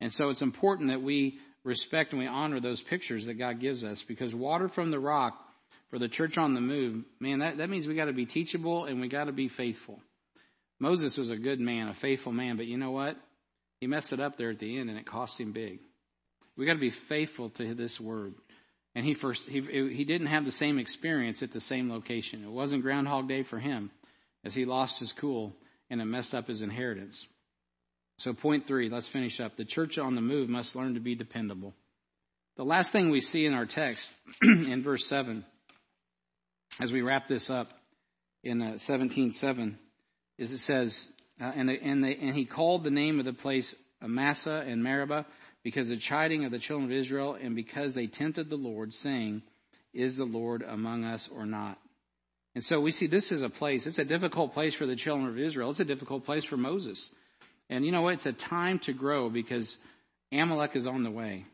And 0.00 0.12
so 0.12 0.28
it's 0.28 0.42
important 0.42 0.90
that 0.90 1.02
we 1.02 1.38
respect 1.62 2.12
and 2.12 2.20
we 2.20 2.26
honor 2.26 2.60
those 2.60 2.82
pictures 2.82 3.26
that 3.26 3.34
God 3.34 3.60
gives 3.60 3.84
us 3.84 4.02
because 4.02 4.34
water 4.34 4.68
from 4.68 4.90
the 4.90 4.98
rock 4.98 5.34
for 5.90 5.98
the 5.98 6.08
church 6.08 6.36
on 6.36 6.54
the 6.54 6.60
move, 6.60 7.04
man, 7.20 7.38
that, 7.38 7.58
that 7.58 7.70
means 7.70 7.86
we 7.86 7.94
got 7.94 8.06
to 8.06 8.12
be 8.12 8.26
teachable 8.26 8.84
and 8.84 9.00
we 9.00 9.08
got 9.08 9.24
to 9.24 9.32
be 9.32 9.48
faithful. 9.48 10.00
Moses 10.80 11.16
was 11.16 11.30
a 11.30 11.36
good 11.36 11.60
man, 11.60 11.88
a 11.88 11.94
faithful 11.94 12.32
man, 12.32 12.56
but 12.56 12.66
you 12.66 12.76
know 12.76 12.90
what? 12.90 13.16
He 13.84 13.88
messed 13.88 14.14
it 14.14 14.20
up 14.20 14.38
there 14.38 14.48
at 14.48 14.58
the 14.58 14.78
end 14.78 14.88
and 14.88 14.98
it 14.98 15.04
cost 15.04 15.38
him 15.38 15.52
big. 15.52 15.78
We 16.56 16.64
got 16.64 16.72
to 16.72 16.80
be 16.80 16.88
faithful 16.88 17.50
to 17.50 17.74
this 17.74 18.00
word. 18.00 18.32
And 18.94 19.04
he 19.04 19.12
first 19.12 19.46
he 19.46 19.60
he 19.60 20.06
didn't 20.06 20.28
have 20.28 20.46
the 20.46 20.52
same 20.52 20.78
experience 20.78 21.42
at 21.42 21.52
the 21.52 21.60
same 21.60 21.90
location. 21.90 22.44
It 22.44 22.50
wasn't 22.50 22.80
Groundhog 22.80 23.28
Day 23.28 23.42
for 23.42 23.58
him, 23.58 23.90
as 24.42 24.54
he 24.54 24.64
lost 24.64 25.00
his 25.00 25.12
cool 25.12 25.52
and 25.90 26.00
it 26.00 26.06
messed 26.06 26.34
up 26.34 26.48
his 26.48 26.62
inheritance. 26.62 27.26
So 28.20 28.32
point 28.32 28.66
three, 28.66 28.88
let's 28.88 29.06
finish 29.06 29.38
up. 29.38 29.58
The 29.58 29.66
church 29.66 29.98
on 29.98 30.14
the 30.14 30.22
move 30.22 30.48
must 30.48 30.74
learn 30.74 30.94
to 30.94 31.00
be 31.00 31.14
dependable. 31.14 31.74
The 32.56 32.64
last 32.64 32.90
thing 32.90 33.10
we 33.10 33.20
see 33.20 33.44
in 33.44 33.52
our 33.52 33.66
text 33.66 34.10
in 34.42 34.82
verse 34.82 35.06
seven, 35.06 35.44
as 36.80 36.90
we 36.90 37.02
wrap 37.02 37.28
this 37.28 37.50
up 37.50 37.68
in 38.42 38.62
uh, 38.62 38.78
seventeen 38.78 39.32
seven, 39.32 39.78
is 40.38 40.52
it 40.52 40.60
says, 40.60 41.06
uh, 41.40 41.52
and 41.54 41.70
and, 41.70 42.04
and 42.04 42.34
he 42.34 42.44
called 42.44 42.84
the 42.84 42.90
name 42.90 43.18
of 43.18 43.24
the 43.24 43.32
place 43.32 43.74
Massah 44.00 44.64
and 44.66 44.82
Meribah 44.82 45.26
because 45.62 45.90
of 45.90 45.96
the 45.96 46.02
chiding 46.02 46.44
of 46.44 46.52
the 46.52 46.58
children 46.58 46.90
of 46.90 46.96
Israel 46.96 47.36
and 47.40 47.56
because 47.56 47.94
they 47.94 48.06
tempted 48.06 48.50
the 48.50 48.56
Lord, 48.56 48.92
saying, 48.94 49.42
Is 49.92 50.16
the 50.16 50.24
Lord 50.24 50.62
among 50.62 51.04
us 51.04 51.28
or 51.34 51.46
not? 51.46 51.78
And 52.54 52.62
so 52.62 52.80
we 52.80 52.92
see 52.92 53.08
this 53.08 53.32
is 53.32 53.42
a 53.42 53.48
place, 53.48 53.86
it's 53.86 53.98
a 53.98 54.04
difficult 54.04 54.52
place 54.54 54.74
for 54.74 54.86
the 54.86 54.94
children 54.94 55.28
of 55.28 55.38
Israel. 55.38 55.70
It's 55.70 55.80
a 55.80 55.84
difficult 55.84 56.24
place 56.24 56.44
for 56.44 56.56
Moses. 56.56 57.10
And 57.68 57.84
you 57.84 57.90
know 57.90 58.02
what? 58.02 58.14
It's 58.14 58.26
a 58.26 58.32
time 58.32 58.78
to 58.80 58.92
grow 58.92 59.30
because 59.30 59.76
Amalek 60.30 60.76
is 60.76 60.86
on 60.86 61.02
the 61.02 61.10
way. 61.10 61.46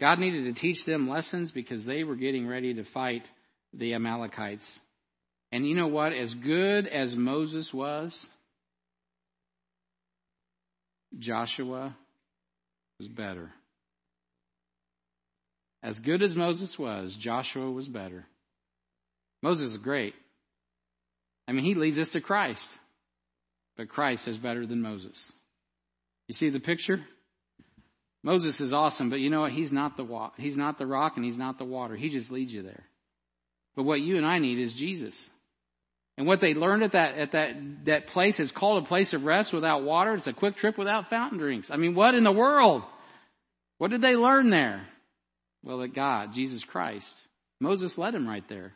God 0.00 0.20
needed 0.20 0.44
to 0.44 0.60
teach 0.60 0.84
them 0.84 1.08
lessons 1.08 1.50
because 1.50 1.84
they 1.84 2.04
were 2.04 2.14
getting 2.14 2.46
ready 2.46 2.74
to 2.74 2.84
fight 2.84 3.28
the 3.74 3.94
Amalekites. 3.94 4.78
And 5.50 5.66
you 5.66 5.74
know 5.74 5.88
what? 5.88 6.12
As 6.12 6.32
good 6.32 6.86
as 6.86 7.16
Moses 7.16 7.74
was, 7.74 8.28
Joshua 11.16 11.96
was 12.98 13.08
better. 13.08 13.50
As 15.82 15.98
good 15.98 16.22
as 16.22 16.34
Moses 16.34 16.76
was, 16.78 17.14
Joshua 17.14 17.70
was 17.70 17.88
better. 17.88 18.26
Moses 19.42 19.70
is 19.70 19.78
great. 19.78 20.14
I 21.46 21.52
mean, 21.52 21.64
he 21.64 21.74
leads 21.74 21.98
us 21.98 22.08
to 22.10 22.20
Christ. 22.20 22.66
But 23.76 23.88
Christ 23.88 24.26
is 24.26 24.36
better 24.36 24.66
than 24.66 24.82
Moses. 24.82 25.32
You 26.26 26.34
see 26.34 26.50
the 26.50 26.58
picture? 26.58 27.00
Moses 28.24 28.60
is 28.60 28.72
awesome, 28.72 29.08
but 29.08 29.20
you 29.20 29.30
know 29.30 29.42
what? 29.42 29.52
He's 29.52 29.72
not 29.72 29.96
the 29.96 30.04
wa- 30.04 30.32
he's 30.36 30.56
not 30.56 30.78
the 30.78 30.86
rock 30.86 31.12
and 31.14 31.24
he's 31.24 31.38
not 31.38 31.58
the 31.58 31.64
water. 31.64 31.94
He 31.94 32.08
just 32.08 32.30
leads 32.30 32.52
you 32.52 32.62
there. 32.62 32.84
But 33.76 33.84
what 33.84 34.00
you 34.00 34.16
and 34.16 34.26
I 34.26 34.40
need 34.40 34.58
is 34.58 34.72
Jesus. 34.74 35.30
And 36.18 36.26
what 36.26 36.40
they 36.40 36.52
learned 36.52 36.82
at 36.82 36.92
that 36.92 37.16
at 37.16 37.32
that 37.32 37.54
that 37.84 38.06
place 38.08 38.40
is 38.40 38.50
called 38.50 38.82
a 38.82 38.86
place 38.88 39.12
of 39.12 39.22
rest 39.22 39.52
without 39.52 39.84
water. 39.84 40.14
It's 40.14 40.26
a 40.26 40.32
QuikTrip 40.32 40.76
without 40.76 41.08
fountain 41.08 41.38
drinks. 41.38 41.70
I 41.70 41.76
mean, 41.76 41.94
what 41.94 42.16
in 42.16 42.24
the 42.24 42.32
world? 42.32 42.82
What 43.78 43.92
did 43.92 44.00
they 44.00 44.16
learn 44.16 44.50
there? 44.50 44.84
Well, 45.62 45.78
that 45.78 45.94
God, 45.94 46.32
Jesus 46.34 46.64
Christ. 46.64 47.08
Moses 47.60 47.96
led 47.96 48.16
him 48.16 48.28
right 48.28 48.46
there. 48.48 48.72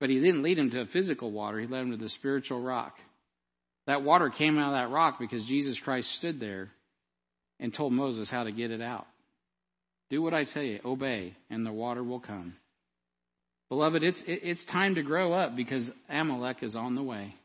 But 0.00 0.10
he 0.10 0.18
didn't 0.18 0.42
lead 0.42 0.58
him 0.58 0.70
to 0.72 0.86
physical 0.86 1.30
water, 1.30 1.60
he 1.60 1.68
led 1.68 1.82
him 1.82 1.90
to 1.92 1.96
the 1.96 2.08
spiritual 2.08 2.60
rock. 2.60 2.96
That 3.86 4.02
water 4.02 4.28
came 4.28 4.58
out 4.58 4.74
of 4.74 4.80
that 4.80 4.92
rock 4.92 5.20
because 5.20 5.44
Jesus 5.44 5.78
Christ 5.78 6.10
stood 6.10 6.40
there 6.40 6.70
and 7.60 7.72
told 7.72 7.92
Moses 7.92 8.28
how 8.28 8.42
to 8.42 8.50
get 8.50 8.72
it 8.72 8.82
out. 8.82 9.06
Do 10.10 10.20
what 10.20 10.34
I 10.34 10.42
tell 10.42 10.62
you, 10.62 10.80
obey, 10.84 11.36
and 11.48 11.64
the 11.64 11.72
water 11.72 12.02
will 12.02 12.18
come. 12.18 12.54
Beloved, 13.70 14.02
it's, 14.02 14.22
it's 14.26 14.64
time 14.64 14.96
to 14.96 15.02
grow 15.02 15.32
up 15.32 15.54
because 15.54 15.88
Amalek 16.08 16.64
is 16.64 16.74
on 16.74 16.96
the 16.96 17.04
way. 17.04 17.36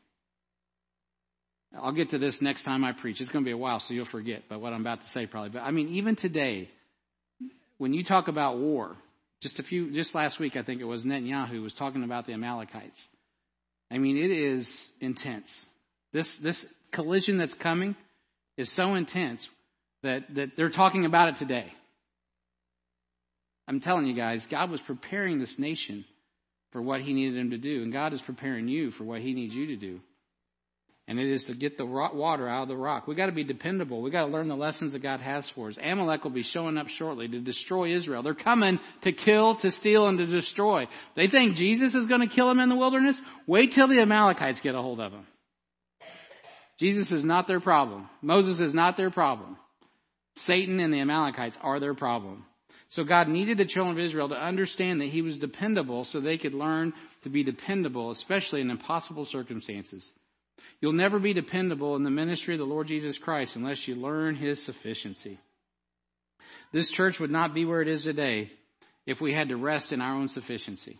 I'll 1.80 1.92
get 1.92 2.10
to 2.10 2.18
this 2.18 2.42
next 2.42 2.64
time 2.64 2.84
I 2.84 2.92
preach. 2.92 3.20
It's 3.20 3.30
going 3.30 3.44
to 3.44 3.48
be 3.48 3.52
a 3.52 3.56
while, 3.56 3.78
so 3.78 3.94
you'll 3.94 4.06
forget 4.06 4.42
but 4.48 4.60
what 4.60 4.72
I'm 4.72 4.80
about 4.80 5.02
to 5.02 5.06
say 5.06 5.26
probably. 5.26 5.50
But 5.50 5.62
I 5.62 5.70
mean, 5.70 5.88
even 5.90 6.16
today, 6.16 6.68
when 7.78 7.94
you 7.94 8.02
talk 8.02 8.26
about 8.26 8.58
war, 8.58 8.96
just 9.40 9.60
a 9.60 9.62
few, 9.62 9.92
just 9.92 10.16
last 10.16 10.40
week, 10.40 10.56
I 10.56 10.62
think 10.62 10.80
it 10.80 10.84
was 10.84 11.04
Netanyahu 11.04 11.62
was 11.62 11.74
talking 11.74 12.02
about 12.02 12.26
the 12.26 12.32
Amalekites. 12.32 13.08
I 13.88 13.98
mean, 13.98 14.16
it 14.16 14.32
is 14.32 14.90
intense. 15.00 15.66
This, 16.12 16.36
this 16.38 16.66
collision 16.90 17.38
that's 17.38 17.54
coming 17.54 17.94
is 18.56 18.72
so 18.72 18.94
intense 18.96 19.48
that, 20.02 20.22
that 20.34 20.56
they're 20.56 20.70
talking 20.70 21.04
about 21.04 21.28
it 21.28 21.36
today. 21.36 21.72
I'm 23.68 23.80
telling 23.80 24.06
you 24.06 24.14
guys, 24.14 24.44
God 24.46 24.70
was 24.70 24.80
preparing 24.80 25.38
this 25.38 25.56
nation 25.56 26.04
for 26.72 26.82
what 26.82 27.00
he 27.00 27.12
needed 27.12 27.38
him 27.38 27.50
to 27.50 27.58
do. 27.58 27.82
And 27.82 27.92
God 27.92 28.12
is 28.12 28.22
preparing 28.22 28.68
you 28.68 28.90
for 28.90 29.04
what 29.04 29.20
he 29.20 29.32
needs 29.34 29.54
you 29.54 29.68
to 29.68 29.76
do. 29.76 30.00
And 31.08 31.20
it 31.20 31.30
is 31.30 31.44
to 31.44 31.54
get 31.54 31.78
the 31.78 31.86
water 31.86 32.48
out 32.48 32.62
of 32.62 32.68
the 32.68 32.76
rock. 32.76 33.06
We 33.06 33.14
got 33.14 33.26
to 33.26 33.32
be 33.32 33.44
dependable. 33.44 34.02
We 34.02 34.10
got 34.10 34.26
to 34.26 34.32
learn 34.32 34.48
the 34.48 34.56
lessons 34.56 34.90
that 34.90 35.02
God 35.02 35.20
has 35.20 35.48
for 35.50 35.68
us. 35.68 35.78
Amalek 35.80 36.24
will 36.24 36.32
be 36.32 36.42
showing 36.42 36.76
up 36.76 36.88
shortly 36.88 37.28
to 37.28 37.38
destroy 37.38 37.94
Israel. 37.94 38.24
They're 38.24 38.34
coming 38.34 38.80
to 39.02 39.12
kill, 39.12 39.54
to 39.56 39.70
steal, 39.70 40.08
and 40.08 40.18
to 40.18 40.26
destroy. 40.26 40.88
They 41.14 41.28
think 41.28 41.54
Jesus 41.54 41.94
is 41.94 42.08
going 42.08 42.28
to 42.28 42.34
kill 42.34 42.48
them 42.48 42.58
in 42.58 42.68
the 42.68 42.76
wilderness. 42.76 43.22
Wait 43.46 43.70
till 43.70 43.86
the 43.86 44.00
Amalekites 44.00 44.58
get 44.58 44.74
a 44.74 44.82
hold 44.82 44.98
of 44.98 45.12
them. 45.12 45.26
Jesus 46.80 47.12
is 47.12 47.24
not 47.24 47.46
their 47.46 47.60
problem. 47.60 48.08
Moses 48.20 48.58
is 48.58 48.74
not 48.74 48.96
their 48.96 49.10
problem. 49.10 49.56
Satan 50.34 50.80
and 50.80 50.92
the 50.92 51.00
Amalekites 51.00 51.56
are 51.62 51.78
their 51.78 51.94
problem. 51.94 52.44
So 52.88 53.04
God 53.04 53.28
needed 53.28 53.58
the 53.58 53.64
children 53.64 53.98
of 53.98 54.04
Israel 54.04 54.28
to 54.28 54.36
understand 54.36 55.00
that 55.00 55.08
He 55.08 55.22
was 55.22 55.38
dependable 55.38 56.04
so 56.04 56.20
they 56.20 56.38
could 56.38 56.54
learn 56.54 56.92
to 57.22 57.28
be 57.28 57.42
dependable, 57.42 58.10
especially 58.10 58.60
in 58.60 58.70
impossible 58.70 59.24
circumstances. 59.24 60.12
You'll 60.80 60.92
never 60.92 61.18
be 61.18 61.32
dependable 61.32 61.96
in 61.96 62.04
the 62.04 62.10
ministry 62.10 62.54
of 62.54 62.60
the 62.60 62.66
Lord 62.66 62.86
Jesus 62.86 63.18
Christ 63.18 63.56
unless 63.56 63.86
you 63.88 63.96
learn 63.96 64.36
His 64.36 64.62
sufficiency. 64.62 65.38
This 66.72 66.90
church 66.90 67.18
would 67.18 67.30
not 67.30 67.54
be 67.54 67.64
where 67.64 67.82
it 67.82 67.88
is 67.88 68.04
today 68.04 68.50
if 69.06 69.20
we 69.20 69.32
had 69.32 69.48
to 69.48 69.56
rest 69.56 69.92
in 69.92 70.00
our 70.00 70.14
own 70.14 70.28
sufficiency. 70.28 70.98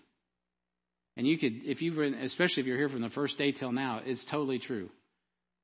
And 1.17 1.27
you 1.27 1.39
could, 1.39 1.63
if 1.65 1.83
you've 1.83 1.97
been, 1.97 2.15
especially 2.15 2.63
if 2.63 2.67
you're 2.67 2.77
here 2.77 2.89
from 2.89 3.03
the 3.03 3.11
first 3.11 3.39
day 3.39 3.53
till 3.53 3.73
now, 3.73 4.01
it's 4.05 4.25
totally 4.25 4.59
true. 4.59 4.91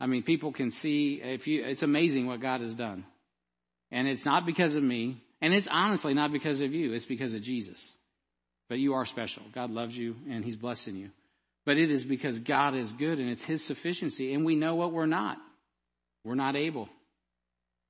I 0.00 0.06
mean, 0.06 0.22
people 0.22 0.52
can 0.52 0.70
see, 0.70 1.20
if 1.22 1.46
you, 1.46 1.64
it's 1.64 1.82
amazing 1.82 2.26
what 2.26 2.40
God 2.40 2.60
has 2.60 2.74
done. 2.74 3.04
And 3.90 4.08
it's 4.08 4.24
not 4.24 4.46
because 4.46 4.74
of 4.74 4.82
me. 4.82 5.22
And 5.42 5.52
it's 5.52 5.66
honestly 5.68 6.14
not 6.14 6.32
because 6.32 6.60
of 6.60 6.72
you, 6.72 6.94
it's 6.94 7.04
because 7.04 7.34
of 7.34 7.42
Jesus. 7.42 7.94
But 8.68 8.78
you 8.78 8.94
are 8.94 9.04
special. 9.04 9.42
God 9.52 9.70
loves 9.70 9.94
you 9.94 10.14
and 10.30 10.44
He's 10.44 10.56
blessing 10.56 10.96
you. 10.96 11.10
But 11.66 11.76
it 11.76 11.90
is 11.90 12.04
because 12.04 12.38
God 12.38 12.74
is 12.74 12.90
good 12.92 13.18
and 13.18 13.28
it's 13.28 13.42
His 13.42 13.62
sufficiency. 13.66 14.32
And 14.32 14.44
we 14.44 14.54
know 14.54 14.76
what 14.76 14.92
we're 14.92 15.06
not. 15.06 15.36
We're 16.24 16.36
not 16.36 16.56
able. 16.56 16.88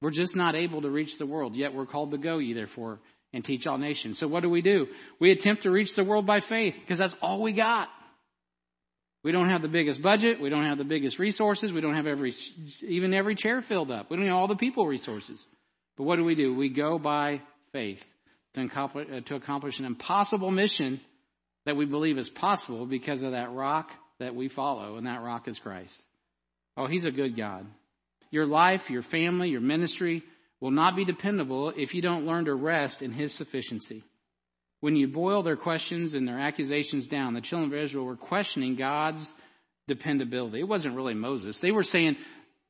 We're 0.01 0.11
just 0.11 0.35
not 0.35 0.57
able 0.57 0.83
to 0.83 0.91
reach 0.91 1.19
the 1.19 1.27
world, 1.27 1.55
yet 1.55 1.75
we're 1.75 1.87
called 1.87 2.11
to 2.11 2.19
go 2.19 2.39
ye 2.39 2.55
therefore 2.55 2.99
and 3.33 3.45
teach 3.45 3.67
all 3.67 3.79
nations. 3.79 4.19
So 4.19 4.27
what 4.27 4.43
do 4.43 4.51
we 4.51 4.63
do? 4.63 4.87
We 5.21 5.31
attempt 5.31 5.63
to 5.63 5.71
reach 5.71 5.95
the 5.95 6.05
world 6.05 6.27
by 6.27 6.41
faith 6.41 6.75
because 6.81 6.99
that's 6.99 7.15
all 7.23 7.41
we 7.41 7.53
got. 7.53 7.89
We 9.23 9.31
don't 9.31 9.51
have 9.51 9.63
the 9.63 9.69
biggest 9.69 10.03
budget. 10.03 10.41
We 10.41 10.51
don't 10.51 10.65
have 10.65 10.79
the 10.79 10.85
biggest 10.85 11.19
resources. 11.19 11.73
We 11.73 11.81
don't 11.81 11.95
have 11.95 12.09
every, 12.09 12.35
even 12.81 13.15
every 13.15 13.37
chair 13.37 13.63
filled 13.63 13.93
up. 13.93 14.11
We 14.11 14.17
don't 14.17 14.27
have 14.27 14.35
all 14.35 14.49
the 14.49 14.57
people 14.57 14.87
resources. 14.87 15.47
But 15.97 16.05
what 16.05 16.17
do 16.17 16.25
we 16.25 16.35
do? 16.35 16.55
We 16.55 16.71
go 16.71 16.99
by 16.99 17.43
faith 17.73 18.03
to 18.55 18.63
accomplish, 18.63 19.09
uh, 19.13 19.21
to 19.21 19.35
accomplish 19.35 19.79
an 19.79 19.85
impossible 19.85 20.51
mission 20.51 21.01
that 21.67 21.77
we 21.77 21.85
believe 21.85 22.19
is 22.19 22.31
possible 22.31 22.87
because 22.87 23.23
of 23.23 23.33
that 23.33 23.53
rock 23.53 23.91
that 24.19 24.35
we 24.35 24.49
follow, 24.49 24.97
and 24.97 25.07
that 25.07 25.23
rock 25.23 25.49
is 25.49 25.59
Christ. 25.59 26.01
Oh, 26.77 26.87
He's 26.87 27.05
a 27.05 27.11
good 27.11 27.37
God. 27.37 27.67
Your 28.31 28.47
life, 28.47 28.89
your 28.91 29.03
family, 29.03 29.51
your 29.51 29.61
ministry 29.61 30.23
will 30.61 30.71
not 30.71 30.97
be 30.97 31.05
dependable 31.05 31.73
if 31.77 31.95
you 31.95 32.03
don't 32.03 32.25
learn 32.25 32.47
to 32.47 32.55
rest 32.55 33.03
in 33.03 33.13
His 33.13 33.35
sufficiency. 33.35 34.05
When 34.81 34.97
you 34.97 35.09
boil 35.09 35.43
their 35.43 35.57
questions 35.57 36.15
and 36.15 36.27
their 36.27 36.41
accusations 36.41 37.07
down, 37.07 37.35
the 37.35 37.41
children 37.41 37.73
of 37.73 37.85
Israel 37.85 38.05
were 38.05 38.17
questioning 38.17 38.77
God's 38.77 39.33
dependability. 39.87 40.61
It 40.61 40.69
wasn't 40.69 40.97
really 40.97 41.15
Moses. 41.15 41.59
They 41.59 41.71
were 41.71 41.83
saying, 41.83 42.17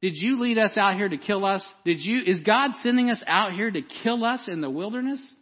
did 0.03 0.20
you 0.20 0.40
lead 0.40 0.59
us 0.59 0.76
out 0.76 0.96
here 0.96 1.09
to 1.09 1.16
kill 1.16 1.44
us? 1.44 1.72
Did 1.84 2.05
you, 2.05 2.22
is 2.26 2.40
God 2.40 2.72
sending 2.72 3.09
us 3.09 3.22
out 3.26 3.53
here 3.53 3.70
to 3.70 3.82
kill 3.82 4.24
us 4.24 4.48
in 4.48 4.61
the 4.61 4.68
wilderness? 4.68 5.34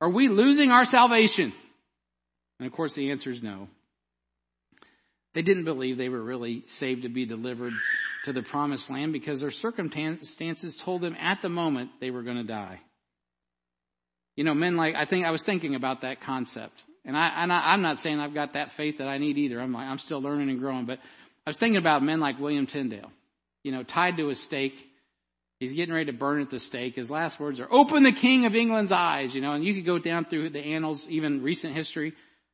Are 0.00 0.10
we 0.10 0.28
losing 0.28 0.70
our 0.70 0.84
salvation? 0.84 1.52
And 2.60 2.66
of 2.66 2.72
course, 2.72 2.94
the 2.94 3.10
answer 3.10 3.30
is 3.30 3.42
no. 3.42 3.68
They 5.34 5.42
didn't 5.42 5.64
believe 5.64 5.98
they 5.98 6.08
were 6.08 6.22
really 6.22 6.62
saved 6.68 7.02
to 7.02 7.08
be 7.08 7.26
delivered 7.26 7.72
to 8.24 8.32
the 8.32 8.42
promised 8.42 8.88
land 8.88 9.12
because 9.12 9.40
their 9.40 9.50
circumstances 9.50 10.76
told 10.76 11.02
them 11.02 11.16
at 11.20 11.42
the 11.42 11.48
moment 11.48 11.90
they 12.00 12.10
were 12.10 12.22
going 12.22 12.36
to 12.36 12.44
die. 12.44 12.80
You 14.36 14.44
know, 14.44 14.54
men 14.54 14.76
like, 14.76 14.94
I 14.94 15.04
think 15.04 15.26
I 15.26 15.32
was 15.32 15.42
thinking 15.42 15.74
about 15.74 16.02
that 16.02 16.20
concept. 16.20 16.80
And 17.04 17.16
I, 17.16 17.42
and 17.42 17.52
I, 17.52 17.74
am 17.74 17.82
not 17.82 17.98
saying 17.98 18.20
I've 18.20 18.34
got 18.34 18.54
that 18.54 18.72
faith 18.72 18.98
that 18.98 19.08
I 19.08 19.18
need 19.18 19.36
either. 19.36 19.60
I'm 19.60 19.72
like, 19.72 19.86
I'm 19.86 19.98
still 19.98 20.22
learning 20.22 20.48
and 20.48 20.60
growing. 20.60 20.86
But 20.86 20.98
I 21.46 21.50
was 21.50 21.58
thinking 21.58 21.76
about 21.76 22.02
men 22.02 22.20
like 22.20 22.38
William 22.38 22.66
Tyndale, 22.66 23.10
you 23.64 23.72
know, 23.72 23.82
tied 23.82 24.18
to 24.18 24.28
a 24.28 24.36
stake. 24.36 24.74
He's 25.58 25.72
getting 25.72 25.92
ready 25.92 26.06
to 26.06 26.16
burn 26.16 26.40
at 26.42 26.50
the 26.50 26.60
stake. 26.60 26.94
His 26.94 27.10
last 27.10 27.40
words 27.40 27.58
are, 27.58 27.66
open 27.68 28.04
the 28.04 28.12
King 28.12 28.44
of 28.46 28.54
England's 28.54 28.92
eyes, 28.92 29.34
you 29.34 29.40
know, 29.40 29.52
and 29.52 29.64
you 29.64 29.74
could 29.74 29.86
go 29.86 29.98
down 29.98 30.26
through 30.26 30.50
the 30.50 30.60
annals, 30.60 31.04
even 31.08 31.42
recent 31.42 31.74
history. 31.74 32.12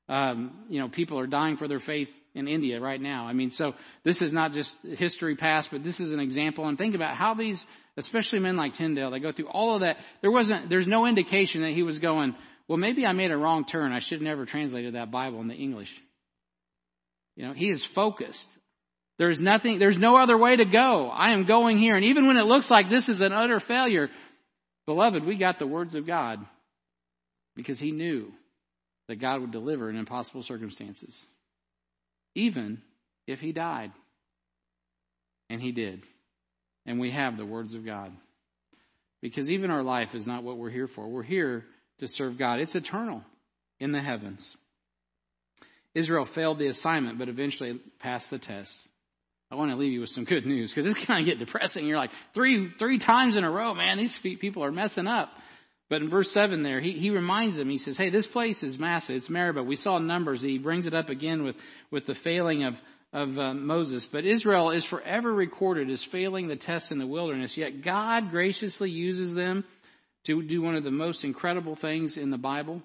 Um, 0.08 0.64
you 0.68 0.80
know, 0.80 0.88
people 0.88 1.18
are 1.18 1.26
dying 1.26 1.56
for 1.56 1.68
their 1.68 1.78
faith 1.78 2.08
in 2.34 2.48
India 2.48 2.80
right 2.80 3.00
now. 3.00 3.26
I 3.26 3.32
mean, 3.32 3.50
so 3.50 3.74
this 4.04 4.22
is 4.22 4.32
not 4.32 4.52
just 4.52 4.74
history 4.82 5.36
past, 5.36 5.70
but 5.72 5.82
this 5.82 6.00
is 6.00 6.12
an 6.12 6.20
example. 6.20 6.66
And 6.68 6.78
think 6.78 6.94
about 6.94 7.16
how 7.16 7.34
these, 7.34 7.64
especially 7.96 8.38
men 8.38 8.56
like 8.56 8.74
Tyndale, 8.74 9.10
they 9.10 9.18
go 9.18 9.32
through 9.32 9.48
all 9.48 9.74
of 9.74 9.80
that. 9.80 9.96
There 10.20 10.30
wasn't, 10.30 10.68
there's 10.68 10.86
no 10.86 11.06
indication 11.06 11.62
that 11.62 11.72
he 11.72 11.82
was 11.82 11.98
going, 11.98 12.34
well, 12.68 12.78
maybe 12.78 13.04
I 13.04 13.12
made 13.12 13.32
a 13.32 13.36
wrong 13.36 13.64
turn. 13.64 13.92
I 13.92 13.98
should 13.98 14.18
have 14.18 14.22
never 14.22 14.46
translated 14.46 14.94
that 14.94 15.10
Bible 15.10 15.40
into 15.40 15.54
English. 15.54 15.92
You 17.34 17.46
know, 17.46 17.52
he 17.52 17.70
is 17.70 17.84
focused. 17.94 18.46
There's 19.20 19.38
nothing, 19.38 19.78
there's 19.78 19.98
no 19.98 20.16
other 20.16 20.38
way 20.38 20.56
to 20.56 20.64
go. 20.64 21.10
I 21.10 21.32
am 21.32 21.44
going 21.44 21.76
here. 21.76 21.94
And 21.94 22.06
even 22.06 22.26
when 22.26 22.38
it 22.38 22.46
looks 22.46 22.70
like 22.70 22.88
this 22.88 23.10
is 23.10 23.20
an 23.20 23.34
utter 23.34 23.60
failure, 23.60 24.08
beloved, 24.86 25.26
we 25.26 25.36
got 25.36 25.58
the 25.58 25.66
words 25.66 25.94
of 25.94 26.06
God 26.06 26.38
because 27.54 27.78
he 27.78 27.92
knew 27.92 28.32
that 29.08 29.20
God 29.20 29.42
would 29.42 29.50
deliver 29.50 29.90
in 29.90 29.96
impossible 29.96 30.42
circumstances, 30.42 31.26
even 32.34 32.80
if 33.26 33.40
he 33.40 33.52
died. 33.52 33.92
And 35.50 35.60
he 35.60 35.72
did. 35.72 36.02
And 36.86 36.98
we 36.98 37.10
have 37.10 37.36
the 37.36 37.44
words 37.44 37.74
of 37.74 37.84
God. 37.84 38.12
Because 39.20 39.50
even 39.50 39.70
our 39.70 39.82
life 39.82 40.14
is 40.14 40.26
not 40.26 40.44
what 40.44 40.56
we're 40.56 40.70
here 40.70 40.88
for. 40.88 41.06
We're 41.06 41.22
here 41.22 41.66
to 41.98 42.08
serve 42.08 42.38
God. 42.38 42.58
It's 42.58 42.74
eternal 42.74 43.22
in 43.80 43.92
the 43.92 44.00
heavens. 44.00 44.56
Israel 45.94 46.24
failed 46.24 46.58
the 46.58 46.68
assignment, 46.68 47.18
but 47.18 47.28
eventually 47.28 47.78
passed 47.98 48.30
the 48.30 48.38
test. 48.38 48.74
I 49.50 49.56
want 49.56 49.70
to 49.72 49.76
leave 49.76 49.92
you 49.92 50.00
with 50.00 50.10
some 50.10 50.24
good 50.24 50.46
news 50.46 50.72
because 50.72 50.90
it's 50.90 51.04
kind 51.06 51.20
of 51.20 51.26
get 51.26 51.38
depressing. 51.44 51.86
You're 51.86 51.98
like 51.98 52.12
three 52.34 52.70
three 52.78 52.98
times 52.98 53.36
in 53.36 53.44
a 53.44 53.50
row, 53.50 53.74
man. 53.74 53.98
These 53.98 54.18
people 54.18 54.64
are 54.64 54.72
messing 54.72 55.06
up. 55.06 55.30
But 55.88 56.02
in 56.02 56.08
verse 56.08 56.30
seven, 56.30 56.62
there 56.62 56.80
he 56.80 56.92
he 56.92 57.10
reminds 57.10 57.56
them. 57.56 57.68
He 57.68 57.78
says, 57.78 57.96
"Hey, 57.96 58.10
this 58.10 58.26
place 58.26 58.62
is 58.62 58.78
Massah. 58.78 59.14
It's 59.14 59.28
Meribah. 59.28 59.64
We 59.64 59.76
saw 59.76 59.98
numbers. 59.98 60.40
He 60.40 60.58
brings 60.58 60.86
it 60.86 60.94
up 60.94 61.10
again 61.10 61.42
with 61.42 61.56
with 61.90 62.06
the 62.06 62.14
failing 62.14 62.64
of 62.64 62.76
of 63.12 63.36
uh, 63.38 63.54
Moses. 63.54 64.06
But 64.06 64.24
Israel 64.24 64.70
is 64.70 64.84
forever 64.84 65.34
recorded 65.34 65.90
as 65.90 66.04
failing 66.04 66.46
the 66.46 66.54
test 66.54 66.92
in 66.92 66.98
the 66.98 67.06
wilderness. 67.06 67.56
Yet 67.56 67.82
God 67.82 68.30
graciously 68.30 68.90
uses 68.90 69.34
them 69.34 69.64
to 70.26 70.42
do 70.42 70.62
one 70.62 70.76
of 70.76 70.84
the 70.84 70.92
most 70.92 71.24
incredible 71.24 71.74
things 71.74 72.16
in 72.16 72.30
the 72.30 72.38
Bible, 72.38 72.82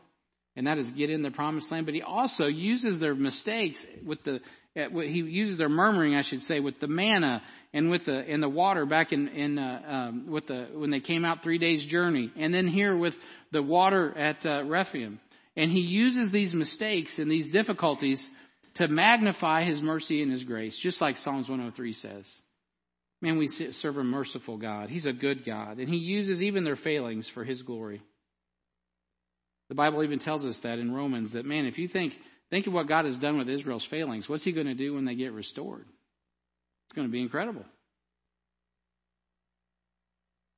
and 0.55 0.65
that 0.65 0.79
is 0.79 0.89
get 0.89 1.11
in 1.11 1.21
the 1.21 1.29
promised 1.29 1.71
land. 1.71 1.85
But 1.85 1.93
he 1.93 2.01
also 2.01 2.45
uses 2.45 2.99
their 2.99 3.13
mistakes 3.13 3.85
with 4.03 4.23
the 4.23 4.39
he 4.75 5.21
uses 5.21 5.57
their 5.57 5.69
murmuring, 5.69 6.15
I 6.15 6.21
should 6.21 6.43
say, 6.43 6.59
with 6.59 6.79
the 6.79 6.87
manna 6.87 7.41
and 7.73 7.89
with 7.89 8.05
the 8.05 8.23
in 8.29 8.41
the 8.41 8.49
water 8.49 8.85
back 8.85 9.13
in 9.13 9.27
in 9.29 9.57
uh, 9.57 9.81
um, 9.87 10.27
with 10.27 10.47
the 10.47 10.67
when 10.73 10.91
they 10.91 10.99
came 10.99 11.23
out 11.23 11.43
three 11.43 11.57
days 11.57 11.85
journey, 11.85 12.31
and 12.35 12.53
then 12.53 12.67
here 12.67 12.95
with 12.95 13.15
the 13.51 13.63
water 13.63 14.15
at 14.17 14.45
uh, 14.45 14.63
Rephidim. 14.65 15.19
And 15.57 15.71
he 15.71 15.79
uses 15.79 16.31
these 16.31 16.53
mistakes 16.53 17.17
and 17.17 17.31
these 17.31 17.49
difficulties 17.49 18.29
to 18.73 18.89
magnify 18.89 19.63
his 19.63 19.81
mercy 19.81 20.21
and 20.21 20.29
his 20.29 20.43
grace, 20.43 20.75
just 20.75 20.99
like 20.99 21.15
Psalms 21.15 21.47
103 21.47 21.93
says. 21.93 22.41
Man, 23.21 23.37
we 23.37 23.47
serve 23.47 23.97
a 23.97 24.03
merciful 24.03 24.57
God. 24.57 24.89
He's 24.89 25.05
a 25.05 25.13
good 25.13 25.45
God. 25.45 25.79
And 25.79 25.89
He 25.89 25.97
uses 25.97 26.41
even 26.41 26.63
their 26.63 26.75
failings 26.75 27.29
for 27.29 27.43
His 27.43 27.63
glory. 27.63 28.01
The 29.69 29.75
Bible 29.75 30.03
even 30.03 30.19
tells 30.19 30.45
us 30.45 30.59
that 30.59 30.77
in 30.77 30.93
Romans 30.93 31.31
that, 31.31 31.45
man, 31.45 31.65
if 31.65 31.79
you 31.79 31.87
think, 31.87 32.13
think 32.49 32.67
of 32.67 32.73
what 32.73 32.87
God 32.87 33.05
has 33.05 33.17
done 33.17 33.37
with 33.37 33.49
Israel's 33.49 33.85
failings, 33.85 34.29
what's 34.29 34.43
He 34.43 34.51
going 34.51 34.67
to 34.67 34.73
do 34.73 34.93
when 34.93 35.05
they 35.05 35.15
get 35.15 35.33
restored? 35.33 35.85
It's 36.87 36.95
going 36.95 37.07
to 37.07 37.11
be 37.11 37.21
incredible. 37.21 37.65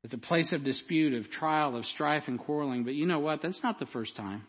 It's 0.03 0.13
a 0.13 0.17
place 0.17 0.53
of 0.53 0.63
dispute, 0.63 1.13
of 1.13 1.29
trial, 1.29 1.75
of 1.75 1.85
strife 1.85 2.27
and 2.27 2.39
quarreling. 2.39 2.83
But 2.83 2.93
you 2.93 3.05
know 3.05 3.19
what? 3.19 3.41
That's 3.41 3.63
not 3.63 3.79
the 3.79 3.85
first 3.85 4.15
time. 4.15 4.43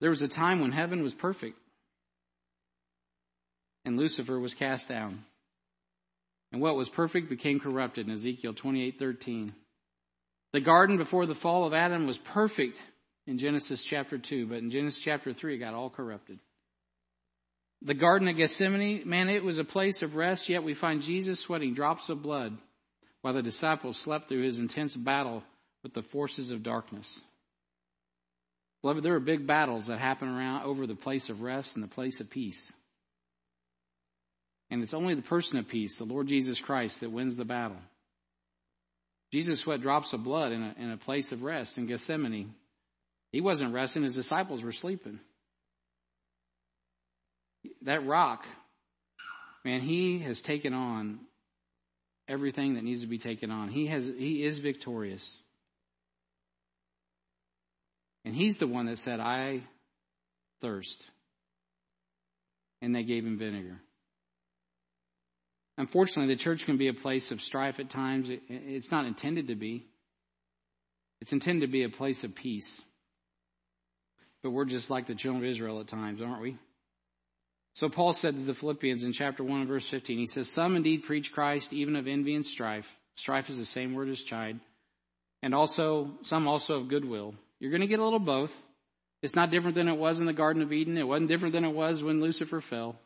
There 0.00 0.10
was 0.10 0.22
a 0.22 0.28
time 0.28 0.60
when 0.60 0.72
heaven 0.72 1.02
was 1.02 1.14
perfect 1.14 1.56
and 3.84 3.96
Lucifer 3.96 4.38
was 4.38 4.54
cast 4.54 4.88
down. 4.88 5.24
And 6.50 6.60
what 6.60 6.76
was 6.76 6.88
perfect 6.88 7.30
became 7.30 7.60
corrupted 7.60 8.06
in 8.06 8.12
Ezekiel 8.12 8.54
28:13. 8.54 9.54
The 10.52 10.60
garden 10.60 10.98
before 10.98 11.26
the 11.26 11.34
fall 11.34 11.66
of 11.66 11.72
Adam 11.72 12.06
was 12.06 12.18
perfect 12.18 12.82
in 13.26 13.38
Genesis 13.38 13.82
chapter 13.82 14.18
2, 14.18 14.46
but 14.46 14.58
in 14.58 14.70
Genesis 14.70 15.00
chapter 15.02 15.32
3 15.32 15.54
it 15.54 15.58
got 15.58 15.74
all 15.74 15.90
corrupted. 15.90 16.38
The 17.82 17.94
garden 17.94 18.28
of 18.28 18.36
Gethsemane, 18.36 19.02
man, 19.08 19.28
it 19.28 19.42
was 19.42 19.58
a 19.58 19.64
place 19.64 20.02
of 20.02 20.14
rest, 20.14 20.48
yet 20.48 20.62
we 20.62 20.74
find 20.74 21.02
Jesus 21.02 21.40
sweating 21.40 21.74
drops 21.74 22.08
of 22.08 22.22
blood 22.22 22.56
while 23.22 23.34
the 23.34 23.42
disciples 23.42 23.96
slept 23.96 24.28
through 24.28 24.44
his 24.44 24.58
intense 24.58 24.94
battle 24.94 25.42
with 25.82 25.94
the 25.94 26.02
forces 26.02 26.50
of 26.50 26.62
darkness. 26.62 27.20
Beloved, 28.82 29.04
there 29.04 29.14
are 29.14 29.20
big 29.20 29.46
battles 29.46 29.86
that 29.86 29.98
happen 29.98 30.28
around 30.28 30.64
over 30.64 30.86
the 30.86 30.96
place 30.96 31.28
of 31.28 31.40
rest 31.40 31.74
and 31.74 31.82
the 31.82 31.88
place 31.88 32.20
of 32.20 32.30
peace. 32.30 32.72
And 34.70 34.82
it's 34.82 34.94
only 34.94 35.14
the 35.14 35.22
person 35.22 35.58
of 35.58 35.68
peace, 35.68 35.98
the 35.98 36.04
Lord 36.04 36.26
Jesus 36.26 36.58
Christ, 36.58 37.00
that 37.00 37.12
wins 37.12 37.36
the 37.36 37.44
battle. 37.44 37.76
Jesus 39.32 39.60
sweat 39.60 39.82
drops 39.82 40.12
of 40.12 40.24
blood 40.24 40.52
in 40.52 40.62
a, 40.62 40.74
in 40.78 40.90
a 40.90 40.96
place 40.96 41.30
of 41.32 41.42
rest 41.42 41.78
in 41.78 41.86
Gethsemane. 41.86 42.54
He 43.32 43.40
wasn't 43.40 43.72
resting, 43.72 44.02
his 44.02 44.14
disciples 44.14 44.62
were 44.62 44.72
sleeping. 44.72 45.18
That 47.82 48.06
rock, 48.06 48.44
man, 49.64 49.80
he 49.80 50.20
has 50.20 50.40
taken 50.40 50.74
on 50.74 51.20
everything 52.28 52.74
that 52.74 52.84
needs 52.84 53.00
to 53.00 53.06
be 53.06 53.18
taken 53.18 53.50
on. 53.50 53.68
He 53.68 53.86
has 53.86 54.04
he 54.04 54.44
is 54.44 54.58
victorious. 54.58 55.40
And 58.24 58.34
he's 58.34 58.56
the 58.56 58.68
one 58.68 58.86
that 58.86 58.98
said, 58.98 59.18
I 59.18 59.62
thirst. 60.60 61.02
And 62.80 62.94
they 62.94 63.02
gave 63.02 63.24
him 63.24 63.38
vinegar. 63.38 63.80
Unfortunately, 65.78 66.32
the 66.32 66.38
church 66.38 66.66
can 66.66 66.76
be 66.76 66.88
a 66.88 66.94
place 66.94 67.30
of 67.30 67.40
strife 67.40 67.80
at 67.80 67.90
times. 67.90 68.28
It's 68.30 68.90
not 68.90 69.06
intended 69.06 69.48
to 69.48 69.54
be. 69.54 69.86
It's 71.20 71.32
intended 71.32 71.66
to 71.66 71.72
be 71.72 71.84
a 71.84 71.88
place 71.88 72.22
of 72.24 72.34
peace. 72.34 72.82
But 74.42 74.50
we're 74.50 74.64
just 74.64 74.90
like 74.90 75.06
the 75.06 75.14
children 75.14 75.44
of 75.44 75.50
Israel 75.50 75.80
at 75.80 75.88
times, 75.88 76.20
aren't 76.20 76.42
we? 76.42 76.56
So 77.74 77.88
Paul 77.88 78.12
said 78.12 78.34
to 78.34 78.44
the 78.44 78.54
Philippians 78.54 79.02
in 79.02 79.12
chapter 79.12 79.42
1 79.42 79.60
and 79.60 79.68
verse 79.68 79.88
15, 79.88 80.18
he 80.18 80.26
says, 80.26 80.48
Some 80.50 80.76
indeed 80.76 81.04
preach 81.04 81.32
Christ, 81.32 81.72
even 81.72 81.96
of 81.96 82.06
envy 82.06 82.34
and 82.34 82.44
strife. 82.44 82.86
Strife 83.16 83.48
is 83.48 83.56
the 83.56 83.64
same 83.64 83.94
word 83.94 84.08
as 84.08 84.22
chide. 84.22 84.60
And 85.42 85.54
also, 85.54 86.10
some 86.22 86.46
also 86.46 86.74
of 86.74 86.88
goodwill. 86.88 87.34
You're 87.60 87.70
going 87.70 87.80
to 87.80 87.86
get 87.86 87.98
a 87.98 88.04
little 88.04 88.18
both. 88.18 88.52
It's 89.22 89.34
not 89.34 89.50
different 89.50 89.76
than 89.76 89.88
it 89.88 89.96
was 89.96 90.20
in 90.20 90.26
the 90.26 90.32
Garden 90.32 90.62
of 90.62 90.72
Eden. 90.72 90.98
It 90.98 91.06
wasn't 91.06 91.28
different 91.28 91.54
than 91.54 91.64
it 91.64 91.74
was 91.74 92.02
when 92.02 92.20
Lucifer 92.20 92.60
fell. 92.60 92.96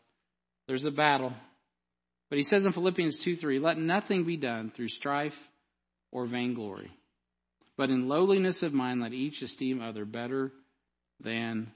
There's 0.67 0.85
a 0.85 0.91
battle. 0.91 1.33
But 2.29 2.39
he 2.39 2.45
says 2.45 2.65
in 2.65 2.73
Philippians 2.73 3.19
2 3.19 3.37
3, 3.37 3.59
let 3.61 3.79
nothing 3.79 4.25
be 4.25 4.37
done 4.37 4.73
through 4.75 4.89
strife 4.89 5.37
or 6.11 6.27
vainglory, 6.27 6.91
but 7.77 7.91
in 7.91 8.09
lowliness 8.09 8.63
of 8.63 8.73
mind 8.73 9.01
let 9.01 9.13
each 9.13 9.43
esteem 9.43 9.81
other 9.81 10.05
better 10.05 10.51
than 11.21 11.73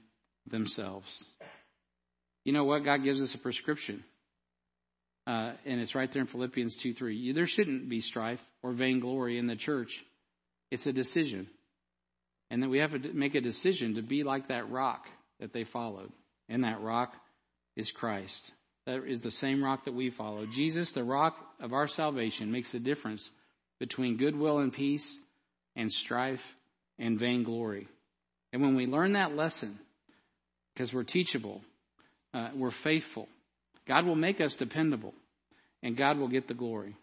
themselves. 0.47 1.25
You 2.43 2.53
know 2.53 2.63
what? 2.63 2.85
God 2.85 3.03
gives 3.03 3.21
us 3.21 3.35
a 3.35 3.37
prescription. 3.37 4.03
Uh, 5.27 5.53
and 5.65 5.79
it's 5.79 5.93
right 5.93 6.11
there 6.11 6.21
in 6.21 6.27
Philippians 6.27 6.75
2 6.77 6.93
3. 6.93 7.33
There 7.33 7.47
shouldn't 7.47 7.89
be 7.89 8.01
strife 8.01 8.39
or 8.63 8.73
vainglory 8.73 9.37
in 9.37 9.47
the 9.47 9.55
church. 9.55 10.03
It's 10.71 10.85
a 10.87 10.93
decision. 10.93 11.47
And 12.49 12.61
then 12.61 12.69
we 12.69 12.79
have 12.79 12.91
to 12.91 13.13
make 13.13 13.35
a 13.35 13.41
decision 13.41 13.95
to 13.95 14.01
be 14.01 14.23
like 14.23 14.47
that 14.47 14.69
rock 14.69 15.05
that 15.39 15.53
they 15.53 15.63
followed. 15.63 16.11
And 16.49 16.63
that 16.63 16.81
rock 16.81 17.13
is 17.75 17.91
Christ. 17.91 18.51
That 18.85 19.03
is 19.07 19.21
the 19.21 19.31
same 19.31 19.63
rock 19.63 19.85
that 19.85 19.93
we 19.93 20.09
follow. 20.09 20.45
Jesus, 20.45 20.91
the 20.91 21.03
rock 21.03 21.37
of 21.59 21.71
our 21.71 21.87
salvation, 21.87 22.51
makes 22.51 22.71
the 22.71 22.79
difference 22.79 23.29
between 23.79 24.17
goodwill 24.17 24.59
and 24.59 24.73
peace 24.73 25.17
and 25.75 25.91
strife 25.91 26.41
and 26.97 27.19
vainglory. 27.19 27.87
And 28.53 28.61
when 28.61 28.75
we 28.75 28.85
learn 28.85 29.13
that 29.13 29.35
lesson, 29.35 29.79
because 30.73 30.93
we're 30.93 31.03
teachable, 31.03 31.61
uh, 32.33 32.49
we're 32.55 32.71
faithful, 32.71 33.27
God 33.87 34.05
will 34.05 34.15
make 34.15 34.41
us 34.41 34.53
dependable, 34.53 35.13
and 35.83 35.97
God 35.97 36.17
will 36.17 36.27
get 36.27 36.47
the 36.47 36.53
glory. 36.53 36.95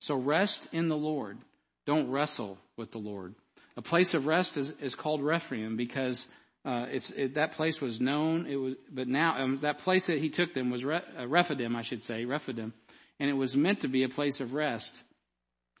So 0.00 0.14
rest 0.14 0.66
in 0.72 0.88
the 0.88 0.96
Lord. 0.96 1.38
Don't 1.86 2.10
wrestle 2.10 2.58
with 2.76 2.92
the 2.92 2.98
Lord. 2.98 3.34
A 3.76 3.82
place 3.82 4.14
of 4.14 4.26
rest 4.26 4.56
is, 4.56 4.72
is 4.80 4.94
called 4.94 5.22
Rephidim 5.22 5.76
because 5.76 6.26
uh, 6.64 6.86
it's 6.90 7.10
it, 7.10 7.34
that 7.36 7.52
place 7.52 7.80
was 7.80 8.00
known. 8.00 8.46
It 8.46 8.56
was, 8.56 8.74
but 8.90 9.08
now 9.08 9.42
um, 9.42 9.60
that 9.62 9.78
place 9.78 10.06
that 10.06 10.18
he 10.18 10.28
took 10.28 10.52
them 10.52 10.70
was 10.70 10.84
Re, 10.84 11.00
uh, 11.18 11.26
Rephidim, 11.26 11.74
I 11.76 11.82
should 11.82 12.04
say, 12.04 12.24
Rephidim, 12.24 12.74
and 13.18 13.30
it 13.30 13.34
was 13.34 13.56
meant 13.56 13.82
to 13.82 13.88
be 13.88 14.02
a 14.02 14.08
place 14.08 14.40
of 14.40 14.52
rest, 14.52 14.90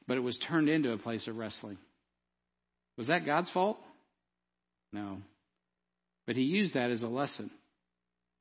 but 0.06 0.16
it 0.16 0.20
was 0.20 0.38
turned 0.38 0.68
into 0.68 0.92
a 0.92 0.98
place 0.98 1.26
of 1.26 1.36
wrestling. 1.36 1.76
Was 2.96 3.08
that 3.08 3.26
God's 3.26 3.50
fault? 3.50 3.78
No, 4.92 5.18
but 6.26 6.36
He 6.36 6.42
used 6.42 6.74
that 6.74 6.90
as 6.90 7.02
a 7.02 7.08
lesson 7.08 7.50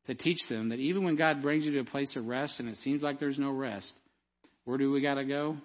to 0.08 0.16
teach 0.16 0.48
them 0.48 0.70
that 0.70 0.80
even 0.80 1.04
when 1.04 1.16
God 1.16 1.42
brings 1.42 1.66
you 1.66 1.74
to 1.74 1.80
a 1.80 1.86
place 1.86 2.16
of 2.16 2.28
rest 2.28 2.60
and 2.60 2.70
it 2.70 2.78
seems 2.78 3.02
like 3.02 3.20
there's 3.20 3.40
no 3.40 3.52
rest, 3.52 3.94
where 4.66 4.78
do 4.78 4.92
we 4.92 5.02
got 5.02 5.16
to 5.16 5.26
go? 5.26 5.58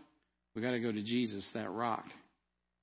We 0.54 0.62
got 0.62 0.72
to 0.72 0.80
go 0.80 0.92
to 0.92 1.02
Jesus, 1.02 1.50
that 1.52 1.70
rock, 1.70 2.04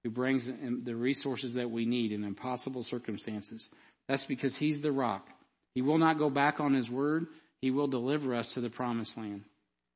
who 0.04 0.10
brings 0.10 0.47
the 0.47 0.95
resources 0.95 1.54
that 1.54 1.70
we 1.70 1.86
need 1.86 2.12
in 2.12 2.24
impossible 2.24 2.84
circumstances. 2.84 3.70
That's 4.08 4.26
because 4.26 4.56
He's 4.56 4.82
the 4.82 4.91
rock. 4.91 5.28
He 5.76 5.82
will 5.82 5.97
not 5.97 6.18
go 6.18 6.30
back 6.30 6.60
on 6.60 6.74
His 6.74 6.89
word. 6.89 7.28
He 7.62 7.72
will 7.72 7.88
deliver 7.88 8.36
us 8.36 8.54
to 8.54 8.62
the 8.62 8.70
promised 8.70 9.18
land. 9.18 9.43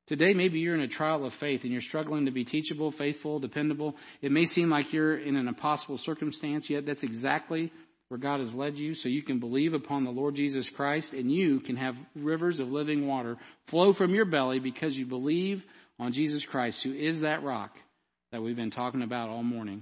Today, 0.07 0.33
maybe 0.33 0.59
you're 0.59 0.75
in 0.75 0.81
a 0.81 0.87
trial 0.87 1.25
of 1.25 1.33
faith 1.33 1.63
and 1.63 1.71
you're 1.71 1.81
struggling 1.81 2.25
to 2.25 2.31
be 2.31 2.43
teachable, 2.43 2.91
faithful, 2.91 3.39
dependable. 3.39 3.95
It 4.21 4.33
may 4.33 4.43
seem 4.45 4.69
like 4.69 4.91
you're 4.91 5.17
in 5.17 5.37
an 5.37 5.47
impossible 5.47 5.97
circumstance, 5.97 6.69
yet 6.69 6.85
that's 6.85 7.03
exactly 7.03 7.71
where 8.13 8.19
God 8.19 8.41
has 8.41 8.53
led 8.53 8.77
you 8.77 8.93
so 8.93 9.09
you 9.09 9.23
can 9.23 9.39
believe 9.39 9.73
upon 9.73 10.03
the 10.03 10.11
Lord 10.11 10.35
Jesus 10.35 10.69
Christ 10.69 11.13
and 11.13 11.31
you 11.31 11.59
can 11.59 11.77
have 11.77 11.95
rivers 12.13 12.59
of 12.59 12.71
living 12.71 13.07
water 13.07 13.37
flow 13.69 13.91
from 13.91 14.13
your 14.13 14.25
belly 14.25 14.59
because 14.59 14.95
you 14.95 15.07
believe 15.07 15.63
on 15.97 16.13
Jesus 16.13 16.45
Christ, 16.45 16.83
who 16.83 16.93
is 16.93 17.21
that 17.21 17.41
rock 17.41 17.75
that 18.31 18.43
we've 18.43 18.55
been 18.55 18.69
talking 18.69 19.01
about 19.01 19.29
all 19.29 19.41
morning. 19.41 19.81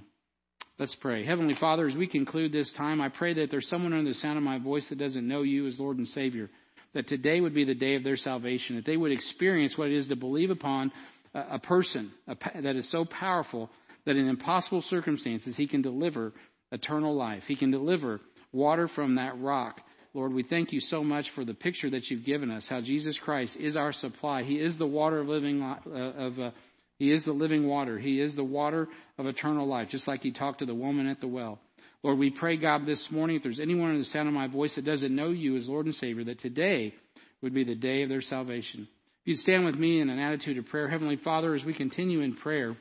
Let's 0.78 0.94
pray. 0.94 1.26
Heavenly 1.26 1.52
Father, 1.52 1.84
as 1.84 1.94
we 1.94 2.06
conclude 2.06 2.52
this 2.52 2.72
time, 2.72 3.02
I 3.02 3.10
pray 3.10 3.34
that 3.34 3.50
there's 3.50 3.68
someone 3.68 3.92
under 3.92 4.08
the 4.08 4.18
sound 4.18 4.38
of 4.38 4.44
my 4.44 4.58
voice 4.58 4.88
that 4.88 4.98
doesn't 4.98 5.28
know 5.28 5.42
you 5.42 5.66
as 5.66 5.78
Lord 5.78 5.98
and 5.98 6.08
Savior, 6.08 6.48
that 6.94 7.08
today 7.08 7.38
would 7.38 7.52
be 7.52 7.64
the 7.64 7.74
day 7.74 7.96
of 7.96 8.02
their 8.02 8.16
salvation, 8.16 8.76
that 8.76 8.86
they 8.86 8.96
would 8.96 9.12
experience 9.12 9.76
what 9.76 9.88
it 9.88 9.96
is 9.96 10.08
to 10.08 10.16
believe 10.16 10.48
upon 10.48 10.90
a 11.34 11.58
person 11.58 12.12
that 12.34 12.76
is 12.76 12.88
so 12.88 13.04
powerful 13.04 13.68
that 14.06 14.16
in 14.16 14.26
impossible 14.26 14.80
circumstances 14.80 15.54
he 15.54 15.66
can 15.66 15.82
deliver 15.82 16.32
eternal 16.72 17.14
life. 17.14 17.44
He 17.46 17.54
can 17.54 17.70
deliver 17.70 18.20
water 18.50 18.88
from 18.88 19.14
that 19.16 19.38
rock. 19.40 19.80
Lord, 20.14 20.34
we 20.34 20.42
thank 20.42 20.72
you 20.72 20.80
so 20.80 21.04
much 21.04 21.30
for 21.30 21.44
the 21.44 21.54
picture 21.54 21.90
that 21.90 22.10
you've 22.10 22.24
given 22.24 22.50
us, 22.50 22.66
how 22.66 22.80
Jesus 22.80 23.16
Christ 23.16 23.56
is 23.56 23.76
our 23.76 23.92
supply. 23.92 24.42
He 24.42 24.58
is 24.58 24.76
the 24.76 24.86
water 24.86 25.20
of 25.20 25.28
living, 25.28 25.62
uh, 25.62 25.78
of, 25.90 26.38
uh, 26.38 26.50
he 26.98 27.10
is 27.12 27.24
the 27.24 27.32
living 27.32 27.66
water. 27.66 27.98
He 27.98 28.20
is 28.20 28.34
the 28.34 28.44
water 28.44 28.88
of 29.18 29.26
eternal 29.26 29.66
life, 29.66 29.88
just 29.88 30.06
like 30.06 30.22
he 30.22 30.32
talked 30.32 30.58
to 30.58 30.66
the 30.66 30.74
woman 30.74 31.06
at 31.06 31.20
the 31.20 31.28
well. 31.28 31.58
Lord, 32.02 32.18
we 32.18 32.30
pray, 32.30 32.56
God, 32.56 32.84
this 32.84 33.10
morning, 33.10 33.36
if 33.36 33.42
there's 33.42 33.60
anyone 33.60 33.92
in 33.92 33.98
the 33.98 34.04
sound 34.04 34.28
of 34.28 34.34
my 34.34 34.48
voice 34.48 34.74
that 34.74 34.84
doesn't 34.84 35.14
know 35.14 35.30
you 35.30 35.56
as 35.56 35.68
Lord 35.68 35.86
and 35.86 35.94
Savior, 35.94 36.24
that 36.24 36.40
today 36.40 36.94
would 37.42 37.54
be 37.54 37.64
the 37.64 37.74
day 37.74 38.02
of 38.02 38.08
their 38.08 38.20
salvation. 38.20 38.88
If 39.22 39.28
you'd 39.28 39.38
stand 39.38 39.64
with 39.64 39.76
me 39.76 40.00
in 40.00 40.10
an 40.10 40.18
attitude 40.18 40.58
of 40.58 40.66
prayer, 40.66 40.88
Heavenly 40.88 41.16
Father, 41.16 41.54
as 41.54 41.64
we 41.64 41.74
continue 41.74 42.20
in 42.20 42.34
prayer, 42.34 42.76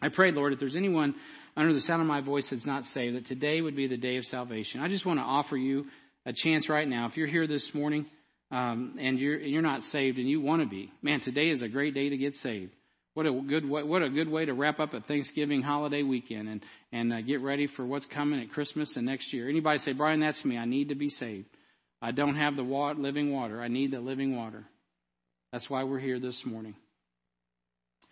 I 0.00 0.08
pray, 0.08 0.30
Lord, 0.30 0.52
if 0.52 0.60
there's 0.60 0.76
anyone 0.76 1.16
under 1.56 1.72
the 1.72 1.80
sound 1.80 2.00
of 2.00 2.08
my 2.08 2.20
voice 2.20 2.50
that's 2.50 2.66
not 2.66 2.86
saved, 2.86 3.16
that 3.16 3.26
today 3.26 3.60
would 3.60 3.76
be 3.76 3.86
the 3.86 3.96
day 3.96 4.16
of 4.16 4.26
salvation. 4.26 4.80
I 4.80 4.88
just 4.88 5.06
want 5.06 5.18
to 5.18 5.24
offer 5.24 5.56
you 5.56 5.86
a 6.26 6.32
chance 6.32 6.68
right 6.68 6.86
now. 6.86 7.06
If 7.06 7.16
you're 7.16 7.26
here 7.26 7.46
this 7.46 7.74
morning 7.74 8.06
um, 8.50 8.96
and 8.98 9.18
you're 9.18 9.38
you're 9.38 9.62
not 9.62 9.84
saved 9.84 10.18
and 10.18 10.28
you 10.28 10.40
want 10.40 10.62
to 10.62 10.68
be, 10.68 10.92
man, 11.02 11.20
today 11.20 11.50
is 11.50 11.62
a 11.62 11.68
great 11.68 11.94
day 11.94 12.08
to 12.10 12.16
get 12.16 12.36
saved. 12.36 12.72
What 13.14 13.26
a 13.26 13.32
good 13.32 13.68
way, 13.68 13.82
what 13.82 14.02
a 14.02 14.10
good 14.10 14.28
way 14.28 14.44
to 14.44 14.54
wrap 14.54 14.78
up 14.78 14.94
a 14.94 15.00
Thanksgiving 15.00 15.62
holiday 15.62 16.02
weekend 16.02 16.48
and 16.48 16.64
and 16.92 17.12
uh, 17.12 17.20
get 17.22 17.40
ready 17.40 17.66
for 17.66 17.84
what's 17.84 18.06
coming 18.06 18.40
at 18.40 18.52
Christmas 18.52 18.96
and 18.96 19.06
next 19.06 19.32
year. 19.32 19.48
Anybody 19.48 19.78
say, 19.78 19.92
Brian, 19.92 20.20
that's 20.20 20.44
me. 20.44 20.56
I 20.56 20.66
need 20.66 20.90
to 20.90 20.94
be 20.94 21.10
saved. 21.10 21.46
I 22.00 22.12
don't 22.12 22.36
have 22.36 22.54
the 22.54 22.64
water, 22.64 23.00
living 23.00 23.32
water. 23.32 23.60
I 23.60 23.68
need 23.68 23.90
the 23.90 24.00
living 24.00 24.36
water. 24.36 24.64
That's 25.52 25.68
why 25.68 25.82
we're 25.84 25.98
here 25.98 26.20
this 26.20 26.46
morning. 26.46 26.76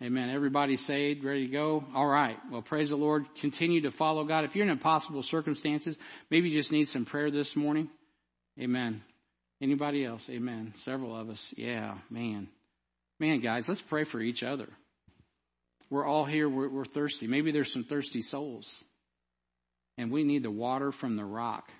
Amen. 0.01 0.29
Everybody 0.29 0.77
saved, 0.77 1.23
ready 1.23 1.47
to 1.47 1.51
go? 1.51 1.83
All 1.95 2.05
right. 2.05 2.37
Well, 2.51 2.61
praise 2.61 2.89
the 2.89 2.95
Lord. 2.95 3.25
Continue 3.41 3.81
to 3.81 3.91
follow 3.91 4.25
God. 4.25 4.45
If 4.45 4.55
you're 4.55 4.65
in 4.65 4.71
impossible 4.71 5.23
circumstances, 5.23 5.97
maybe 6.29 6.49
you 6.49 6.59
just 6.59 6.71
need 6.71 6.87
some 6.87 7.05
prayer 7.05 7.31
this 7.31 7.55
morning. 7.55 7.89
Amen. 8.59 9.01
Anybody 9.59 10.05
else? 10.05 10.27
Amen. 10.29 10.73
Several 10.77 11.19
of 11.19 11.29
us. 11.29 11.53
Yeah, 11.57 11.97
man. 12.11 12.47
Man, 13.19 13.41
guys, 13.41 13.67
let's 13.67 13.81
pray 13.81 14.03
for 14.03 14.21
each 14.21 14.43
other. 14.43 14.67
We're 15.89 16.05
all 16.05 16.25
here. 16.25 16.47
We're, 16.47 16.69
we're 16.69 16.85
thirsty. 16.85 17.25
Maybe 17.25 17.51
there's 17.51 17.73
some 17.73 17.83
thirsty 17.83 18.21
souls. 18.21 18.71
And 19.97 20.11
we 20.11 20.23
need 20.23 20.43
the 20.43 20.51
water 20.51 20.91
from 20.91 21.15
the 21.15 21.25
rock. 21.25 21.71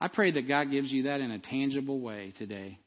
I 0.00 0.06
pray 0.08 0.30
that 0.30 0.46
God 0.46 0.70
gives 0.70 0.92
you 0.92 1.04
that 1.04 1.20
in 1.20 1.32
a 1.32 1.40
tangible 1.40 2.00
way 2.00 2.34
today. 2.38 2.78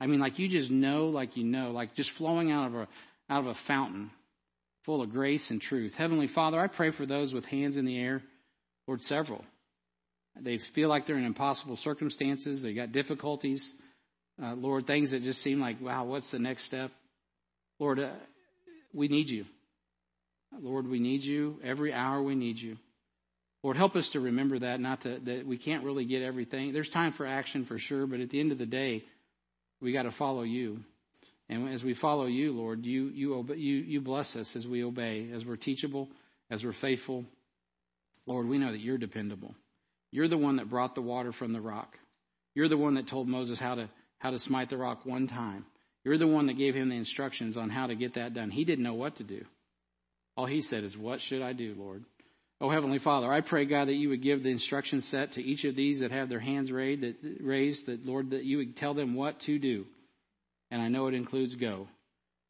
I 0.00 0.06
mean, 0.06 0.18
like 0.18 0.38
you 0.38 0.48
just 0.48 0.70
know, 0.70 1.06
like 1.06 1.36
you 1.36 1.44
know, 1.44 1.70
like 1.70 1.94
just 1.94 2.10
flowing 2.10 2.50
out 2.50 2.66
of 2.66 2.74
a 2.74 2.88
out 3.30 3.40
of 3.42 3.46
a 3.48 3.54
fountain 3.54 4.10
full 4.84 5.02
of 5.02 5.10
grace 5.10 5.50
and 5.50 5.60
truth. 5.60 5.94
Heavenly 5.94 6.26
Father, 6.26 6.58
I 6.58 6.66
pray 6.66 6.90
for 6.90 7.06
those 7.06 7.32
with 7.32 7.46
hands 7.46 7.76
in 7.76 7.84
the 7.84 7.98
air. 7.98 8.22
Lord, 8.86 9.02
several. 9.02 9.44
They 10.40 10.58
feel 10.58 10.88
like 10.88 11.06
they're 11.06 11.16
in 11.16 11.24
impossible 11.24 11.76
circumstances. 11.76 12.60
They 12.60 12.74
got 12.74 12.92
difficulties. 12.92 13.72
Uh, 14.42 14.54
Lord, 14.54 14.86
things 14.86 15.12
that 15.12 15.22
just 15.22 15.42
seem 15.42 15.60
like, 15.60 15.80
wow, 15.80 16.04
what's 16.04 16.30
the 16.30 16.38
next 16.38 16.64
step? 16.64 16.90
Lord, 17.78 18.00
uh, 18.00 18.10
we 18.92 19.08
need 19.08 19.30
you. 19.30 19.46
Lord, 20.60 20.88
we 20.88 20.98
need 20.98 21.24
you. 21.24 21.60
Every 21.64 21.92
hour 21.92 22.22
we 22.22 22.34
need 22.34 22.58
you. 22.58 22.76
Lord, 23.62 23.76
help 23.76 23.96
us 23.96 24.08
to 24.10 24.20
remember 24.20 24.58
that, 24.58 24.80
not 24.80 25.02
to, 25.02 25.18
that 25.24 25.46
we 25.46 25.56
can't 25.56 25.84
really 25.84 26.04
get 26.04 26.22
everything. 26.22 26.72
There's 26.72 26.88
time 26.88 27.12
for 27.12 27.26
action 27.26 27.64
for 27.64 27.78
sure, 27.78 28.06
but 28.06 28.20
at 28.20 28.28
the 28.28 28.38
end 28.38 28.52
of 28.52 28.58
the 28.58 28.66
day, 28.66 29.04
we 29.80 29.92
got 29.92 30.02
to 30.02 30.10
follow 30.10 30.42
you. 30.42 30.80
And 31.48 31.68
as 31.68 31.84
we 31.84 31.94
follow 31.94 32.26
you, 32.26 32.52
Lord, 32.52 32.84
you, 32.84 33.08
you, 33.08 33.44
you, 33.54 33.76
you 33.76 34.00
bless 34.00 34.34
us 34.34 34.56
as 34.56 34.66
we 34.66 34.82
obey, 34.82 35.30
as 35.34 35.44
we're 35.44 35.56
teachable, 35.56 36.08
as 36.50 36.64
we're 36.64 36.72
faithful. 36.72 37.24
Lord, 38.26 38.48
we 38.48 38.58
know 38.58 38.72
that 38.72 38.80
you're 38.80 38.98
dependable. 38.98 39.54
You're 40.10 40.28
the 40.28 40.38
one 40.38 40.56
that 40.56 40.70
brought 40.70 40.94
the 40.94 41.02
water 41.02 41.32
from 41.32 41.52
the 41.52 41.60
rock. 41.60 41.98
You're 42.54 42.68
the 42.68 42.78
one 42.78 42.94
that 42.94 43.08
told 43.08 43.28
Moses 43.28 43.58
how 43.58 43.74
to, 43.74 43.90
how 44.18 44.30
to 44.30 44.38
smite 44.38 44.70
the 44.70 44.78
rock 44.78 45.04
one 45.04 45.26
time. 45.26 45.66
You're 46.04 46.18
the 46.18 46.26
one 46.26 46.46
that 46.46 46.58
gave 46.58 46.74
him 46.74 46.88
the 46.88 46.96
instructions 46.96 47.56
on 47.56 47.68
how 47.68 47.88
to 47.88 47.94
get 47.94 48.14
that 48.14 48.34
done. 48.34 48.50
He 48.50 48.64
didn't 48.64 48.84
know 48.84 48.94
what 48.94 49.16
to 49.16 49.24
do. 49.24 49.44
All 50.36 50.46
he 50.46 50.62
said 50.62 50.84
is, 50.84 50.96
What 50.96 51.20
should 51.20 51.42
I 51.42 51.52
do, 51.52 51.74
Lord? 51.76 52.04
Oh, 52.60 52.70
Heavenly 52.70 52.98
Father, 52.98 53.30
I 53.30 53.40
pray, 53.40 53.64
God, 53.64 53.88
that 53.88 53.94
you 53.94 54.10
would 54.10 54.22
give 54.22 54.42
the 54.42 54.50
instruction 54.50 55.02
set 55.02 55.32
to 55.32 55.42
each 55.42 55.64
of 55.64 55.76
these 55.76 56.00
that 56.00 56.12
have 56.12 56.28
their 56.28 56.40
hands 56.40 56.70
raised, 56.70 57.02
that 57.86 58.06
Lord, 58.06 58.30
that 58.30 58.44
you 58.44 58.58
would 58.58 58.76
tell 58.76 58.94
them 58.94 59.14
what 59.14 59.40
to 59.40 59.58
do 59.58 59.84
and 60.74 60.82
I 60.82 60.88
know 60.88 61.06
it 61.06 61.14
includes 61.14 61.54
go. 61.54 61.86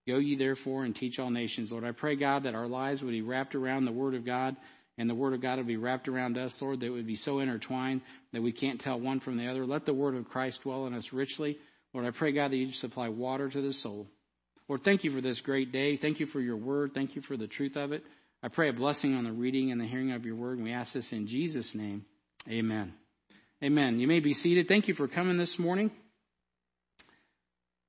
Go 0.09 0.17
ye 0.17 0.35
therefore 0.35 0.85
and 0.85 0.97
teach 0.97 1.19
all 1.19 1.29
nations. 1.29 1.71
Lord, 1.71 1.85
I 1.85 1.93
pray, 1.93 2.17
God, 2.17 2.45
that 2.45 2.55
our 2.55 2.67
lives 2.67 3.03
would 3.03 3.11
be 3.11 3.21
wrapped 3.21 3.55
around 3.55 3.85
the 3.85 3.93
Word 3.93 4.15
of 4.15 4.25
God 4.25 4.57
and 4.97 5.11
the 5.11 5.15
Word 5.15 5.35
of 5.35 5.43
God 5.43 5.59
would 5.59 5.67
be 5.67 5.77
wrapped 5.77 6.09
around 6.09 6.39
us, 6.39 6.61
Lord, 6.63 6.81
that 6.81 6.91
would 6.91 7.07
be 7.07 7.17
so 7.17 7.41
intertwined 7.41 8.01
that 8.33 8.43
we 8.43 8.53
can't 8.53 8.81
tell 8.81 8.99
one 8.99 9.21
from 9.21 9.37
the 9.37 9.49
other. 9.49 9.67
Let 9.67 9.85
the 9.85 9.93
Word 9.93 10.15
of 10.15 10.27
Christ 10.31 10.63
dwell 10.63 10.87
in 10.87 10.95
us 10.95 11.13
richly. 11.13 11.59
Lord, 11.93 12.07
I 12.07 12.13
pray, 12.13 12.33
God, 12.33 12.51
that 12.51 12.57
you 12.57 12.73
supply 12.73 13.11
water 13.11 13.51
to 13.51 13.61
the 13.61 13.75
soul. 13.75 14.07
Lord, 14.69 14.85
thank 14.85 15.05
you 15.05 15.13
for 15.13 15.21
this 15.21 15.43
great 15.43 15.71
day. 15.71 15.99
Thank 15.99 16.19
you 16.19 16.27
for 16.27 16.41
your 16.41 16.57
Word. 16.57 16.93
Thank 16.95 17.17
you 17.17 17.21
for 17.21 17.37
the 17.37 17.47
truth 17.47 17.77
of 17.77 17.93
it. 17.93 18.05
I 18.43 18.49
pray 18.49 18.71
a 18.71 18.73
blessing 18.73 19.15
on 19.15 19.25
the 19.25 19.33
reading 19.33 19.71
and 19.71 19.79
the 19.79 19.87
hearing 19.87 20.13
of 20.13 20.25
your 20.25 20.37
Word, 20.37 20.57
and 20.57 20.65
we 20.65 20.73
ask 20.73 20.95
this 20.95 21.13
in 21.13 21.27
Jesus' 21.27 21.75
name. 21.75 22.07
Amen. 22.49 22.95
Amen. 23.63 23.99
You 23.99 24.09
may 24.09 24.21
be 24.21 24.33
seated. 24.33 24.67
Thank 24.67 24.89
you 24.89 24.95
for 24.95 25.09
coming 25.09 25.37
this 25.37 25.59
morning. 25.59 25.91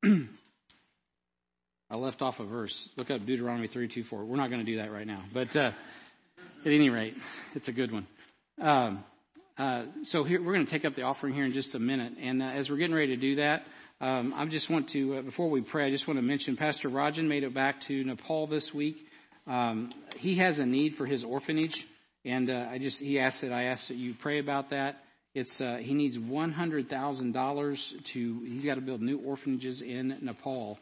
I 1.90 1.96
left 1.96 2.22
off 2.22 2.40
a 2.40 2.46
verse. 2.46 2.90
Look 2.96 3.10
up 3.10 3.26
Deuteronomy 3.26 3.68
3, 3.68 3.88
2, 3.88 4.04
4. 4.04 4.26
We're 4.26 4.36
not 4.36 4.50
going 4.50 4.66
to 4.66 4.72
do 4.72 4.78
that 4.78 4.92
right 4.92 5.08
now. 5.08 5.24
But 5.34 5.56
uh, 5.56 5.72
at 6.66 6.72
any 6.72 6.90
rate, 6.90 7.16
it's 7.54 7.68
a 7.68 7.72
good 7.72 7.92
one. 7.92 8.08
Um, 8.62 9.04
uh, 9.58 9.86
so 10.04 10.24
here, 10.24 10.44
we're 10.44 10.54
going 10.54 10.66
to 10.66 10.72
take 10.72 10.86
up 10.86 10.96
the 10.96 11.04
offering 11.04 11.34
here 11.34 11.46
in 11.46 11.54
just 11.54 11.74
a 11.76 11.80
minute. 11.80 12.14
And 12.22 12.44
uh, 12.44 12.48
as 12.48 12.70
we're 12.70 12.78
getting 12.78 12.96
ready 12.96 13.16
to 13.16 13.22
do 13.22 13.36
that, 13.38 13.66
um, 14.02 14.34
I 14.36 14.46
just 14.46 14.70
want 14.70 14.90
to, 14.90 15.18
uh, 15.18 15.22
before 15.22 15.50
we 15.50 15.62
pray, 15.62 15.88
I 15.88 15.92
just 15.92 16.08
want 16.08 16.18
to 16.20 16.24
mention 16.24 16.58
Pastor 16.58 16.90
Rajan 16.90 17.28
made 17.28 17.44
it 17.44 17.54
back 17.54 17.82
to 17.82 18.04
Nepal 18.04 18.48
this 18.48 18.74
week. 18.74 19.08
Um, 19.48 19.92
he 20.18 20.36
has 20.36 20.60
a 20.60 20.66
need 20.66 20.96
for 20.96 21.06
his 21.06 21.24
orphanage. 21.24 21.88
And 22.26 22.50
uh, 22.50 22.68
I 22.70 22.80
just, 22.80 23.00
he 23.00 23.20
asked 23.20 23.42
that 23.42 23.54
I 23.54 23.66
asked 23.66 23.88
that 23.88 23.98
you 23.98 24.14
pray 24.14 24.40
about 24.40 24.72
that. 24.72 25.05
It's 25.36 25.60
uh, 25.60 25.78
he 25.82 25.94
needs 25.94 26.18
one 26.18 26.54
hundred 26.54 26.90
thousand 26.90 27.34
dollars 27.34 27.94
to. 28.14 28.42
He's 28.46 28.64
got 28.64 28.76
to 28.76 28.82
build 28.82 29.02
new 29.02 29.20
orphanages 29.20 29.82
in 29.82 30.18
Nepal 30.22 30.80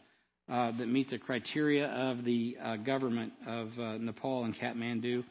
uh, 0.48 0.72
that 0.78 0.88
meet 0.88 1.10
the 1.10 1.18
criteria 1.18 1.88
of 1.88 2.24
the 2.24 2.56
uh, 2.64 2.76
government 2.78 3.34
of 3.48 3.78
uh, 3.80 3.98
Nepal 3.98 4.44
and 4.44 4.56
Kathmandu 4.56 5.24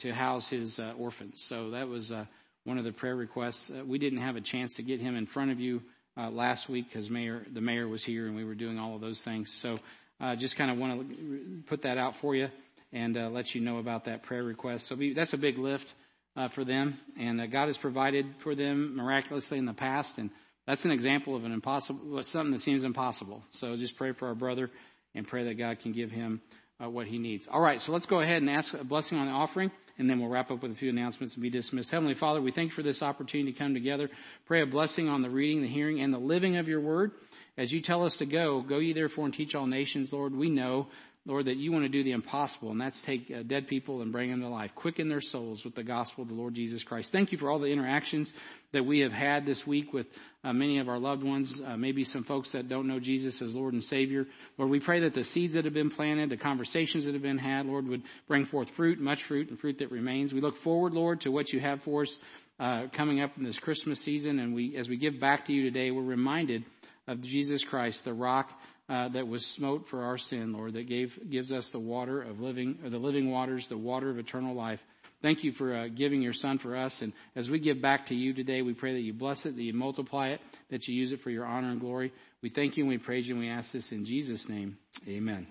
to 0.00 0.12
house 0.12 0.46
his 0.48 0.78
uh, 0.78 0.92
orphans. 0.98 1.42
So 1.48 1.70
that 1.70 1.88
was 1.88 2.12
uh, 2.12 2.26
one 2.64 2.76
of 2.76 2.84
the 2.84 2.92
prayer 2.92 3.16
requests. 3.16 3.70
we 3.86 3.98
didn't 3.98 4.20
have 4.20 4.36
a 4.36 4.42
chance 4.42 4.74
to 4.74 4.82
get 4.82 5.00
him 5.00 5.16
in 5.16 5.26
front 5.26 5.50
of 5.52 5.58
you 5.58 5.80
uh 6.18 6.30
last 6.30 6.68
week 6.68 6.86
because 6.88 7.08
mayor 7.10 7.46
the 7.54 7.60
mayor 7.60 7.86
was 7.86 8.02
here 8.02 8.26
and 8.26 8.34
we 8.34 8.44
were 8.44 8.54
doing 8.54 8.78
all 8.78 8.94
of 8.94 9.00
those 9.00 9.22
things. 9.22 9.50
So 9.62 9.78
uh 10.20 10.34
just 10.36 10.56
kind 10.56 10.70
of 10.70 10.78
want 10.78 11.08
to 11.08 11.62
put 11.66 11.82
that 11.82 11.96
out 11.98 12.14
for 12.20 12.34
you 12.34 12.48
and 12.92 13.16
uh 13.16 13.28
let 13.28 13.54
you 13.54 13.60
know 13.60 13.78
about 13.78 14.06
that 14.06 14.22
prayer 14.24 14.42
request. 14.42 14.88
So 14.88 14.96
be, 14.96 15.14
that's 15.14 15.32
a 15.32 15.38
big 15.38 15.58
lift. 15.58 15.94
Uh, 16.36 16.48
for 16.48 16.64
them, 16.64 16.98
and 17.18 17.40
uh, 17.40 17.46
God 17.46 17.66
has 17.66 17.78
provided 17.78 18.26
for 18.42 18.54
them 18.54 18.96
miraculously 18.96 19.58
in 19.58 19.64
the 19.64 19.72
past, 19.72 20.18
and 20.18 20.30
that's 20.66 20.84
an 20.84 20.90
example 20.90 21.34
of 21.34 21.44
an 21.44 21.52
impossible, 21.52 22.22
something 22.24 22.52
that 22.52 22.60
seems 22.60 22.84
impossible. 22.84 23.42
So 23.50 23.76
just 23.76 23.96
pray 23.96 24.12
for 24.12 24.28
our 24.28 24.34
brother 24.34 24.70
and 25.14 25.26
pray 25.26 25.44
that 25.44 25.54
God 25.54 25.78
can 25.78 25.92
give 25.92 26.10
him 26.10 26.42
uh, 26.82 26.90
what 26.90 27.06
he 27.06 27.18
needs. 27.18 27.48
All 27.50 27.60
right, 27.60 27.80
so 27.80 27.92
let's 27.92 28.06
go 28.06 28.20
ahead 28.20 28.42
and 28.42 28.50
ask 28.50 28.74
a 28.74 28.84
blessing 28.84 29.16
on 29.16 29.26
the 29.26 29.32
offering, 29.32 29.70
and 29.98 30.10
then 30.10 30.20
we'll 30.20 30.28
wrap 30.28 30.50
up 30.50 30.62
with 30.62 30.72
a 30.72 30.74
few 30.74 30.90
announcements 30.90 31.34
and 31.34 31.42
be 31.42 31.50
dismissed. 31.50 31.90
Heavenly 31.90 32.14
Father, 32.14 32.42
we 32.42 32.52
thank 32.52 32.70
you 32.70 32.74
for 32.74 32.82
this 32.82 33.02
opportunity 33.02 33.52
to 33.52 33.58
come 33.58 33.72
together. 33.72 34.10
Pray 34.46 34.62
a 34.62 34.66
blessing 34.66 35.08
on 35.08 35.22
the 35.22 35.30
reading, 35.30 35.62
the 35.62 35.68
hearing, 35.68 36.00
and 36.00 36.12
the 36.12 36.18
living 36.18 36.58
of 36.58 36.68
your 36.68 36.80
word. 36.80 37.12
As 37.56 37.72
you 37.72 37.80
tell 37.80 38.04
us 38.04 38.18
to 38.18 38.26
go, 38.26 38.60
go 38.60 38.78
ye 38.78 38.92
therefore 38.92 39.24
and 39.24 39.32
teach 39.32 39.54
all 39.54 39.66
nations, 39.66 40.12
Lord. 40.12 40.34
We 40.34 40.50
know 40.50 40.88
Lord, 41.26 41.46
that 41.46 41.56
you 41.56 41.72
want 41.72 41.84
to 41.84 41.88
do 41.88 42.04
the 42.04 42.12
impossible, 42.12 42.70
and 42.70 42.80
that's 42.80 43.02
take 43.02 43.32
uh, 43.32 43.42
dead 43.42 43.66
people 43.66 44.00
and 44.00 44.12
bring 44.12 44.30
them 44.30 44.42
to 44.42 44.48
life, 44.48 44.72
quicken 44.76 45.08
their 45.08 45.20
souls 45.20 45.64
with 45.64 45.74
the 45.74 45.82
gospel 45.82 46.22
of 46.22 46.28
the 46.28 46.36
Lord 46.36 46.54
Jesus 46.54 46.84
Christ. 46.84 47.10
Thank 47.10 47.32
you 47.32 47.38
for 47.38 47.50
all 47.50 47.58
the 47.58 47.66
interactions 47.66 48.32
that 48.72 48.86
we 48.86 49.00
have 49.00 49.10
had 49.10 49.44
this 49.44 49.66
week 49.66 49.92
with 49.92 50.06
uh, 50.44 50.52
many 50.52 50.78
of 50.78 50.88
our 50.88 51.00
loved 51.00 51.24
ones, 51.24 51.60
uh, 51.66 51.76
maybe 51.76 52.04
some 52.04 52.22
folks 52.22 52.52
that 52.52 52.68
don't 52.68 52.86
know 52.86 53.00
Jesus 53.00 53.42
as 53.42 53.56
Lord 53.56 53.74
and 53.74 53.82
Savior. 53.82 54.26
Lord, 54.56 54.70
we 54.70 54.78
pray 54.78 55.00
that 55.00 55.14
the 55.14 55.24
seeds 55.24 55.54
that 55.54 55.64
have 55.64 55.74
been 55.74 55.90
planted, 55.90 56.30
the 56.30 56.36
conversations 56.36 57.06
that 57.06 57.14
have 57.14 57.22
been 57.22 57.38
had, 57.38 57.66
Lord, 57.66 57.88
would 57.88 58.04
bring 58.28 58.46
forth 58.46 58.70
fruit, 58.70 59.00
much 59.00 59.24
fruit, 59.24 59.50
and 59.50 59.58
fruit 59.58 59.78
that 59.80 59.90
remains. 59.90 60.32
We 60.32 60.40
look 60.40 60.56
forward, 60.58 60.94
Lord, 60.94 61.22
to 61.22 61.32
what 61.32 61.52
you 61.52 61.58
have 61.58 61.82
for 61.82 62.02
us 62.02 62.18
uh, 62.60 62.84
coming 62.92 63.20
up 63.20 63.36
in 63.36 63.42
this 63.42 63.58
Christmas 63.58 64.00
season, 64.00 64.38
and 64.38 64.54
we, 64.54 64.76
as 64.76 64.88
we 64.88 64.96
give 64.96 65.18
back 65.18 65.46
to 65.46 65.52
you 65.52 65.64
today, 65.64 65.90
we're 65.90 66.02
reminded 66.02 66.64
of 67.08 67.20
Jesus 67.20 67.64
Christ, 67.64 68.04
the 68.04 68.14
rock 68.14 68.50
uh, 68.88 69.08
that 69.08 69.26
was 69.26 69.44
smote 69.44 69.88
for 69.88 70.04
our 70.04 70.18
sin, 70.18 70.52
Lord, 70.52 70.74
that 70.74 70.88
gave 70.88 71.18
gives 71.28 71.52
us 71.52 71.70
the 71.70 71.78
water 71.78 72.22
of 72.22 72.40
living, 72.40 72.78
or 72.84 72.90
the 72.90 72.98
living 72.98 73.30
waters, 73.30 73.68
the 73.68 73.76
water 73.76 74.10
of 74.10 74.18
eternal 74.18 74.54
life. 74.54 74.80
Thank 75.22 75.44
you 75.44 75.52
for 75.52 75.74
uh, 75.74 75.88
giving 75.88 76.22
your 76.22 76.34
Son 76.34 76.58
for 76.58 76.76
us, 76.76 77.02
and 77.02 77.12
as 77.34 77.50
we 77.50 77.58
give 77.58 77.80
back 77.80 78.08
to 78.08 78.14
you 78.14 78.34
today, 78.34 78.62
we 78.62 78.74
pray 78.74 78.94
that 78.94 79.00
you 79.00 79.12
bless 79.12 79.46
it, 79.46 79.56
that 79.56 79.62
you 79.62 79.72
multiply 79.72 80.28
it, 80.28 80.40
that 80.70 80.86
you 80.86 80.94
use 80.94 81.12
it 81.12 81.22
for 81.22 81.30
your 81.30 81.46
honor 81.46 81.70
and 81.70 81.80
glory. 81.80 82.12
We 82.42 82.50
thank 82.50 82.76
you 82.76 82.84
and 82.84 82.90
we 82.90 82.98
praise 82.98 83.26
you, 83.26 83.34
and 83.34 83.42
we 83.42 83.50
ask 83.50 83.72
this 83.72 83.92
in 83.92 84.04
Jesus' 84.04 84.48
name. 84.48 84.78
Amen. 85.08 85.46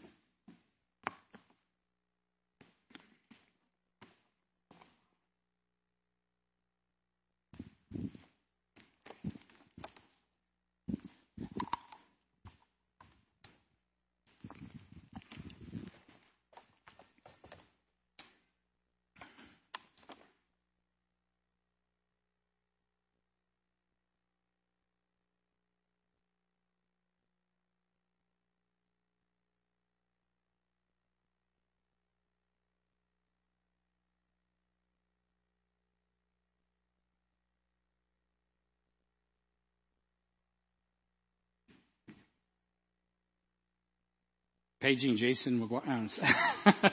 Paging 44.86 45.18
Jason 45.18 45.60
McGuire. 45.60 46.12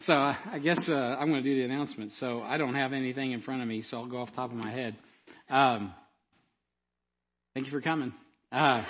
so 0.00 0.14
I 0.14 0.58
guess 0.62 0.88
uh, 0.88 0.94
I'm 0.94 1.28
going 1.28 1.42
to 1.42 1.50
do 1.50 1.56
the 1.56 1.62
announcement. 1.62 2.12
So 2.12 2.40
I 2.40 2.56
don't 2.56 2.74
have 2.74 2.94
anything 2.94 3.32
in 3.32 3.42
front 3.42 3.60
of 3.60 3.68
me, 3.68 3.82
so 3.82 3.98
I'll 3.98 4.06
go 4.06 4.16
off 4.16 4.30
the 4.30 4.36
top 4.36 4.50
of 4.50 4.56
my 4.56 4.70
head. 4.70 4.96
Um, 5.50 5.92
thank 7.52 7.66
you 7.66 7.70
for 7.70 7.82
coming. 7.82 8.14
Uh, 8.50 8.82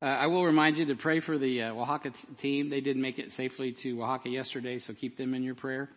uh, 0.00 0.06
I 0.06 0.28
will 0.28 0.46
remind 0.46 0.78
you 0.78 0.86
to 0.86 0.94
pray 0.94 1.20
for 1.20 1.36
the 1.36 1.64
uh, 1.64 1.74
Oaxaca 1.74 2.12
team. 2.38 2.70
They 2.70 2.80
did 2.80 2.96
make 2.96 3.18
it 3.18 3.32
safely 3.32 3.72
to 3.82 4.02
Oaxaca 4.02 4.30
yesterday, 4.30 4.78
so 4.78 4.94
keep 4.94 5.18
them 5.18 5.34
in 5.34 5.42
your 5.42 5.56
prayer. 5.56 5.90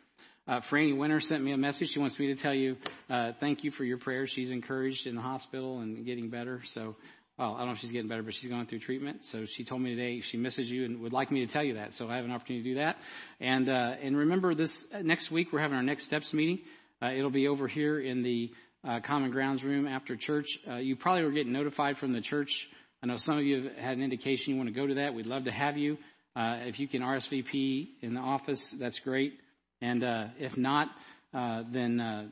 Uh, 0.46 0.60
Franny 0.60 0.98
Winter 0.98 1.22
sent 1.22 1.42
me 1.42 1.54
a 1.54 1.58
message. 1.58 1.92
She 1.92 2.00
wants 2.00 2.18
me 2.20 2.34
to 2.34 2.36
tell 2.36 2.56
you 2.56 2.76
uh, 3.10 3.32
thank 3.40 3.64
you 3.64 3.72
for 3.72 3.86
your 3.86 4.00
prayers. 4.00 4.32
She's 4.32 4.50
encouraged 4.50 5.08
in 5.08 5.16
the 5.16 5.22
hospital 5.22 5.80
and 5.80 6.06
getting 6.06 6.30
better. 6.30 6.64
So 6.66 6.96
well, 7.40 7.56
I 7.56 7.60
don't 7.60 7.68
know 7.68 7.72
if 7.72 7.80
she's 7.80 7.92
getting 7.92 8.10
better, 8.10 8.22
but 8.22 8.34
she's 8.34 8.50
going 8.50 8.66
through 8.66 8.80
treatment. 8.80 9.24
So 9.24 9.46
she 9.46 9.64
told 9.64 9.82
me 9.82 9.96
today 9.96 10.20
she 10.20 10.36
misses 10.36 10.70
you 10.70 10.84
and 10.84 11.00
would 11.00 11.14
like 11.14 11.32
me 11.32 11.46
to 11.46 11.52
tell 11.52 11.64
you 11.64 11.76
that. 11.76 11.96
So 11.96 12.10
I 12.10 12.18
have 12.18 12.26
an 12.26 12.32
opportunity 12.32 12.64
to 12.64 12.70
do 12.72 12.76
that. 12.82 12.98
And 13.40 13.70
uh, 13.70 13.96
and 14.02 14.18
remember 14.18 14.54
this 14.54 14.84
uh, 14.94 15.02
next 15.02 15.32
week 15.32 15.54
we're 15.54 15.62
having 15.62 15.78
our 15.78 15.84
next 15.84 16.04
steps 16.04 16.34
meeting. 16.34 16.60
Uh, 17.02 17.12
it'll 17.14 17.32
be 17.32 17.48
over 17.48 17.70
here 17.70 17.98
in 17.98 18.24
the 18.24 18.52
uh, 18.86 19.00
common 19.00 19.32
grounds 19.32 19.64
room 19.64 19.88
after 19.88 20.18
church. 20.18 20.60
Uh, 20.70 20.76
you 20.76 20.98
probably 20.98 21.24
were 21.24 21.32
getting 21.32 21.54
notified 21.54 21.98
from 21.98 22.12
the 22.12 22.20
church. 22.20 22.68
I 23.02 23.08
know 23.08 23.16
some 23.16 23.38
of 23.38 23.46
you 23.46 23.64
have 23.64 23.76
had 23.78 23.98
an 23.98 24.04
indication 24.04 24.52
you 24.52 24.58
want 24.58 24.68
to 24.68 24.76
go 24.76 24.86
to 24.86 24.96
that. 24.96 25.14
We'd 25.14 25.26
love 25.26 25.46
to 25.46 25.52
have 25.52 25.78
you. 25.78 25.98
Uh, 26.36 26.58
if 26.66 26.78
you 26.78 26.90
can 26.90 27.02
RSVP 27.02 27.88
in 28.02 28.16
the 28.16 28.20
office, 28.20 28.74
that's 28.78 29.00
great. 29.00 29.40
And 29.82 30.04
uh, 30.04 30.26
if 30.40 30.58
not, 30.58 30.90
uh, 31.34 31.64
then 31.72 32.02
uh, 32.02 32.28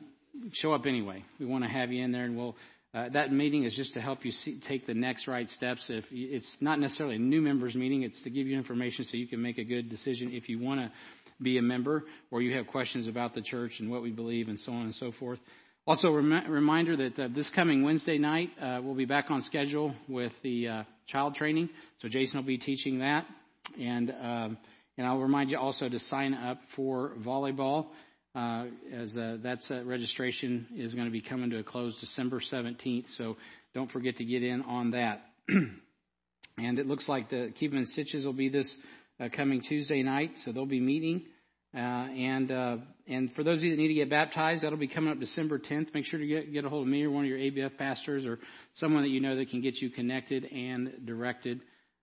show 0.52 0.74
up 0.74 0.84
anyway. 0.84 1.24
We 1.40 1.46
want 1.46 1.64
to 1.64 1.70
have 1.70 1.92
you 1.92 2.04
in 2.04 2.12
there, 2.12 2.24
and 2.24 2.36
we'll 2.36 2.56
uh, 2.94 3.08
that 3.10 3.32
meeting 3.32 3.64
is 3.64 3.74
just 3.74 3.94
to 3.94 4.00
help 4.00 4.24
you 4.24 4.32
see, 4.32 4.60
take 4.60 4.86
the 4.86 4.94
next 4.94 5.28
right 5.28 5.48
steps. 5.50 5.90
If 5.90 6.10
you, 6.10 6.28
it's 6.32 6.56
not 6.60 6.80
necessarily 6.80 7.16
a 7.16 7.18
new 7.18 7.42
members 7.42 7.74
meeting, 7.76 8.02
it's 8.02 8.22
to 8.22 8.30
give 8.30 8.46
you 8.46 8.56
information 8.56 9.04
so 9.04 9.16
you 9.16 9.26
can 9.26 9.42
make 9.42 9.58
a 9.58 9.64
good 9.64 9.90
decision 9.90 10.32
if 10.32 10.48
you 10.48 10.58
want 10.58 10.80
to 10.80 10.90
be 11.40 11.58
a 11.58 11.62
member 11.62 12.04
or 12.30 12.40
you 12.40 12.56
have 12.56 12.66
questions 12.66 13.06
about 13.06 13.34
the 13.34 13.42
church 13.42 13.80
and 13.80 13.90
what 13.90 14.02
we 14.02 14.10
believe 14.10 14.48
and 14.48 14.58
so 14.58 14.72
on 14.72 14.82
and 14.82 14.94
so 14.94 15.12
forth. 15.12 15.38
Also, 15.86 16.10
rem- 16.10 16.50
reminder 16.50 16.96
that 16.96 17.18
uh, 17.18 17.28
this 17.34 17.50
coming 17.50 17.82
Wednesday 17.82 18.18
night 18.18 18.50
uh, 18.60 18.80
we'll 18.82 18.94
be 18.94 19.06
back 19.06 19.30
on 19.30 19.42
schedule 19.42 19.94
with 20.08 20.32
the 20.42 20.68
uh, 20.68 20.82
child 21.06 21.34
training. 21.34 21.68
So 21.98 22.08
Jason 22.08 22.38
will 22.38 22.46
be 22.46 22.58
teaching 22.58 22.98
that, 22.98 23.26
and 23.78 24.10
um, 24.10 24.58
and 24.98 25.06
I'll 25.06 25.18
remind 25.18 25.50
you 25.50 25.58
also 25.58 25.88
to 25.88 25.98
sign 25.98 26.34
up 26.34 26.58
for 26.74 27.14
volleyball 27.20 27.86
uh, 28.38 28.66
as 28.92 29.18
uh, 29.18 29.36
that's 29.42 29.68
uh, 29.70 29.82
registration 29.84 30.68
is 30.76 30.94
going 30.94 31.06
to 31.06 31.12
be 31.12 31.20
coming 31.20 31.50
to 31.50 31.58
a 31.58 31.64
close 31.64 31.96
December 31.96 32.38
17th. 32.38 33.10
So 33.16 33.36
don't 33.74 33.90
forget 33.90 34.18
to 34.18 34.24
get 34.24 34.44
in 34.44 34.62
on 34.62 34.92
that. 34.92 35.24
and 35.48 36.78
it 36.78 36.86
looks 36.86 37.08
like 37.08 37.30
the 37.30 37.52
Keeping 37.58 37.78
in 37.78 37.84
Stitches 37.84 38.24
will 38.24 38.32
be 38.32 38.48
this 38.48 38.76
uh, 39.18 39.28
coming 39.32 39.60
Tuesday 39.60 40.04
night, 40.04 40.38
so 40.38 40.52
they'll 40.52 40.66
be 40.66 40.80
meeting. 40.80 41.24
Uh, 41.74 41.78
and 41.78 42.52
uh, 42.52 42.76
and 43.08 43.34
for 43.34 43.42
those 43.42 43.58
of 43.58 43.64
you 43.64 43.70
that 43.72 43.76
need 43.76 43.88
to 43.88 43.94
get 43.94 44.08
baptized, 44.08 44.62
that'll 44.62 44.78
be 44.78 44.86
coming 44.86 45.10
up 45.10 45.18
December 45.18 45.58
10th. 45.58 45.92
Make 45.92 46.04
sure 46.04 46.20
to 46.20 46.26
get 46.26 46.52
get 46.52 46.64
a 46.64 46.68
hold 46.68 46.82
of 46.82 46.88
me 46.88 47.04
or 47.04 47.10
one 47.10 47.24
of 47.24 47.28
your 47.28 47.38
ABF 47.38 47.76
pastors 47.76 48.24
or 48.24 48.38
someone 48.74 49.02
that 49.02 49.10
you 49.10 49.20
know 49.20 49.36
that 49.36 49.50
can 49.50 49.60
get 49.60 49.82
you 49.82 49.90
connected 49.90 50.44
and 50.44 51.04
directed. 51.04 51.60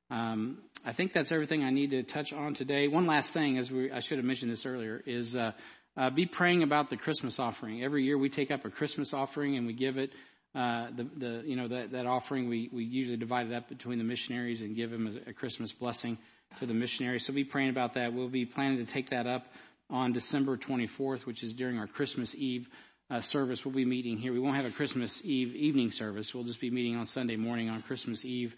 Um, 0.09 0.59
I 0.85 0.93
think 0.93 1.13
that's 1.13 1.31
everything 1.31 1.63
I 1.63 1.71
need 1.71 1.91
to 1.91 2.03
touch 2.03 2.31
on 2.31 2.53
today. 2.53 2.87
One 2.87 3.07
last 3.07 3.33
thing, 3.33 3.57
as 3.57 3.71
we 3.71 3.91
I 3.91 4.01
should 4.01 4.17
have 4.17 4.25
mentioned 4.25 4.51
this 4.51 4.65
earlier, 4.65 5.01
is 5.05 5.35
uh, 5.35 5.51
uh, 5.97 6.09
be 6.09 6.25
praying 6.25 6.63
about 6.63 6.89
the 6.89 6.97
Christmas 6.97 7.39
offering. 7.39 7.83
Every 7.83 8.03
year 8.03 8.17
we 8.17 8.29
take 8.29 8.51
up 8.51 8.65
a 8.65 8.69
Christmas 8.69 9.13
offering 9.13 9.57
and 9.57 9.65
we 9.65 9.73
give 9.73 9.97
it. 9.97 10.11
Uh, 10.53 10.87
the, 10.95 11.03
the, 11.17 11.43
you 11.45 11.57
know, 11.57 11.67
that, 11.67 11.91
that 11.91 12.05
offering 12.05 12.47
we, 12.47 12.69
we 12.71 12.85
usually 12.85 13.17
divide 13.17 13.47
it 13.47 13.53
up 13.53 13.67
between 13.67 13.97
the 13.97 14.05
missionaries 14.05 14.61
and 14.61 14.73
give 14.73 14.89
them 14.89 15.05
a, 15.05 15.31
a 15.31 15.33
Christmas 15.33 15.73
blessing 15.73 16.17
to 16.59 16.65
the 16.65 16.73
missionaries. 16.73 17.25
So 17.25 17.33
be 17.33 17.43
praying 17.43 17.71
about 17.71 17.95
that. 17.95 18.13
We'll 18.13 18.29
be 18.29 18.45
planning 18.45 18.77
to 18.77 18.89
take 18.89 19.09
that 19.09 19.27
up 19.27 19.47
on 19.89 20.13
December 20.13 20.55
24th, 20.55 21.25
which 21.25 21.43
is 21.43 21.53
during 21.53 21.77
our 21.77 21.87
Christmas 21.87 22.33
Eve 22.35 22.67
uh, 23.09 23.21
service. 23.21 23.65
We'll 23.65 23.75
be 23.75 23.85
meeting 23.85 24.17
here. 24.17 24.31
We 24.33 24.39
won't 24.39 24.55
have 24.55 24.65
a 24.65 24.71
Christmas 24.71 25.21
Eve 25.23 25.55
evening 25.55 25.91
service. 25.91 26.33
We'll 26.33 26.45
just 26.45 26.61
be 26.61 26.71
meeting 26.71 26.95
on 26.95 27.05
Sunday 27.05 27.35
morning 27.35 27.69
on 27.69 27.81
Christmas 27.81 28.23
Eve, 28.23 28.55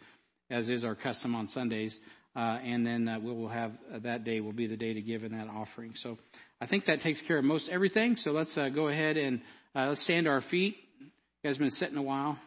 as 0.49 0.69
is 0.69 0.83
our 0.83 0.95
custom 0.95 1.35
on 1.35 1.47
Sundays. 1.47 1.99
Uh, 2.35 2.59
and 2.63 2.85
then 2.85 3.07
uh, 3.07 3.19
we 3.19 3.31
will 3.31 3.47
have 3.47 3.71
uh, 3.91 3.97
that 3.99 4.23
day 4.23 4.39
will 4.41 4.53
be 4.53 4.67
the 4.67 4.77
day 4.77 4.93
to 4.93 5.01
give 5.01 5.23
in 5.23 5.31
that 5.31 5.47
offering. 5.47 5.93
So 5.95 6.19
I 6.61 6.67
think 6.67 6.85
that 6.85 7.01
takes 7.01 7.19
care 7.21 7.39
of 7.39 7.43
most 7.43 7.67
everything. 7.67 8.15
So 8.15 8.31
let's 8.31 8.55
uh, 8.55 8.69
go 8.69 8.89
ahead 8.89 9.17
and 9.17 9.41
uh, 9.75 9.87
let's 9.87 10.01
stand 10.03 10.25
to 10.25 10.29
our 10.29 10.41
feet. 10.41 10.77
You 10.99 11.49
guys 11.49 11.57
been 11.57 11.71
sitting 11.71 11.97
a 11.97 12.01
while. 12.03 12.37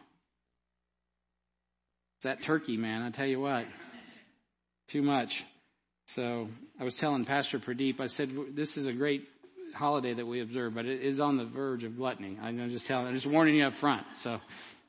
It's 2.17 2.23
that 2.23 2.43
turkey, 2.43 2.77
man. 2.77 3.01
I 3.01 3.09
tell 3.09 3.25
you 3.25 3.41
what, 3.41 3.65
too 4.89 5.01
much. 5.01 5.43
So 6.07 6.47
I 6.79 6.83
was 6.85 6.95
telling 6.95 7.25
Pastor 7.25 7.59
Pradeep, 7.59 7.99
I 7.99 8.05
said 8.05 8.31
this 8.53 8.77
is 8.77 8.85
a 8.85 8.93
great 8.93 9.27
holiday 9.73 10.13
that 10.13 10.25
we 10.25 10.41
observe, 10.41 10.73
but 10.73 10.85
it 10.85 11.01
is 11.01 11.19
on 11.19 11.35
the 11.35 11.45
verge 11.45 11.83
of 11.83 11.97
gluttony. 11.97 12.37
I'm 12.41 12.69
just 12.69 12.85
telling, 12.85 13.07
I'm 13.07 13.15
just 13.15 13.27
warning 13.27 13.55
you 13.55 13.65
up 13.65 13.75
front. 13.75 14.05
So. 14.17 14.39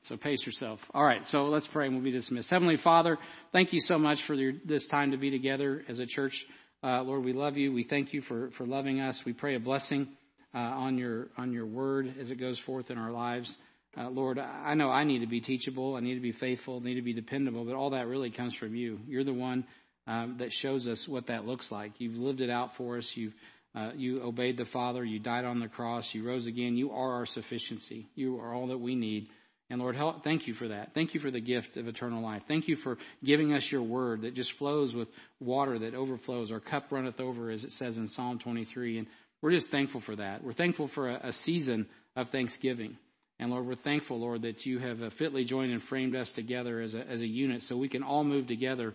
So 0.03 0.17
pace 0.17 0.45
yourself. 0.45 0.81
All 0.93 1.05
right, 1.05 1.25
so 1.27 1.45
let's 1.45 1.69
pray 1.69 1.87
and 1.87 1.95
we'll 1.95 2.05
be 2.05 2.11
dismissed. 2.11 2.51
Heavenly 2.51 2.77
Father, 2.77 3.19
thank 3.53 3.73
you 3.73 3.81
so 3.81 3.99
much 3.99 4.25
for 4.25 4.35
your, 4.35 4.53
this 4.65 4.89
time 4.89 5.13
to 5.13 5.17
be 5.17 5.31
together 5.31 5.85
as 5.89 6.01
a 6.01 6.07
church. 6.07 6.45
Uh, 6.83 7.03
Lord, 7.03 7.25
we 7.25 7.33
love 7.33 7.57
you. 7.57 7.73
We 7.73 7.85
thank 7.85 8.13
you 8.13 8.21
for, 8.21 8.51
for 8.53 8.67
loving 8.67 9.01
us. 9.01 9.25
We 9.25 9.33
pray 9.33 9.55
a 9.55 9.61
blessing 9.61 10.09
uh, 10.55 10.59
on 10.59 10.99
your 10.99 11.29
on 11.39 11.53
your 11.53 11.67
word 11.67 12.15
as 12.21 12.31
it 12.31 12.37
goes 12.37 12.59
forth 12.59 12.91
in 12.91 12.99
our 12.99 13.13
lives. 13.13 13.57
Uh, 13.97 14.09
Lord, 14.09 14.39
I 14.39 14.75
know 14.75 14.91
I 14.91 15.05
need 15.05 15.21
to 15.21 15.27
be 15.27 15.41
teachable. 15.41 15.97
I 15.97 16.01
need 16.01 16.15
to 16.15 16.21
be 16.21 16.33
faithful. 16.33 16.81
I 16.83 16.85
need 16.85 16.95
to 16.95 17.03
be 17.03 17.13
dependable. 17.13 17.65
But 17.65 17.75
all 17.75 17.91
that 17.91 18.09
really 18.09 18.31
comes 18.31 18.55
from 18.55 18.75
you. 18.75 18.99
You're 19.07 19.25
the 19.25 19.33
one 19.33 19.65
um, 20.07 20.37
that 20.39 20.53
shows 20.53 20.89
us 20.89 21.07
what 21.07 21.29
that 21.29 21.47
looks 21.47 21.71
like. 21.71 21.93
You've 21.99 22.19
lived 22.19 22.41
it 22.41 22.51
out 22.51 22.77
for 22.77 22.99
us. 22.99 23.11
You've 23.15 23.35
uh, 23.75 23.93
you 23.95 24.23
obeyed 24.23 24.57
the 24.57 24.65
Father. 24.65 25.05
You 25.05 25.19
died 25.19 25.45
on 25.45 25.61
the 25.61 25.69
cross. 25.69 26.13
You 26.13 26.27
rose 26.27 26.47
again. 26.47 26.77
You 26.77 26.91
are 26.91 27.13
our 27.13 27.27
sufficiency. 27.27 28.09
You 28.15 28.41
are 28.41 28.53
all 28.53 28.67
that 28.69 28.79
we 28.79 28.95
need. 28.95 29.29
And 29.73 29.81
Lord, 29.81 29.97
help, 29.97 30.23
thank 30.23 30.47
you 30.47 30.53
for 30.53 30.69
that. 30.69 30.93
Thank 30.93 31.15
you 31.15 31.21
for 31.21 31.31
the 31.31 31.41
gift 31.41 31.79
of 31.79 31.89
eternal 31.89 32.23
life. 32.23 32.43
Thank 32.47 32.69
you 32.69 32.77
for 32.77 32.99
giving 33.25 33.55
us 33.55 33.73
your 33.73 33.81
word 33.81 34.21
that 34.21 34.35
just 34.35 34.53
flows 34.59 34.95
with 34.95 35.09
water 35.41 35.79
that 35.79 35.95
overflows. 35.95 36.53
Our 36.53 36.61
cup 36.61 36.89
runneth 36.91 37.19
over, 37.21 37.51
as 37.51 37.65
it 37.65 37.73
says 37.73 37.97
in 37.97 38.07
Psalm 38.07 38.39
23. 38.39 38.99
And 38.99 39.07
we're 39.41 39.53
just 39.53 39.71
thankful 39.71 40.03
for 40.03 40.15
that. 40.17 40.45
We're 40.45 40.53
thankful 40.53 40.89
for 40.89 41.09
a, 41.09 41.29
a 41.29 41.33
season 41.33 41.87
of 42.15 42.29
thanksgiving. 42.29 42.99
And 43.39 43.51
Lord, 43.51 43.65
we're 43.65 43.77
thankful, 43.77 44.21
Lord, 44.21 44.43
that 44.43 44.67
you 44.67 44.79
have 44.79 45.03
uh, 45.03 45.09
fitly 45.09 45.45
joined 45.45 45.73
and 45.73 45.83
framed 45.83 46.15
us 46.17 46.31
together 46.33 46.83
as 46.83 46.93
a, 46.93 47.09
as 47.09 47.23
a 47.23 47.27
unit 47.27 47.63
so 47.63 47.75
we 47.75 47.89
can 47.89 48.03
all 48.03 48.25
move 48.25 48.49
together, 48.49 48.93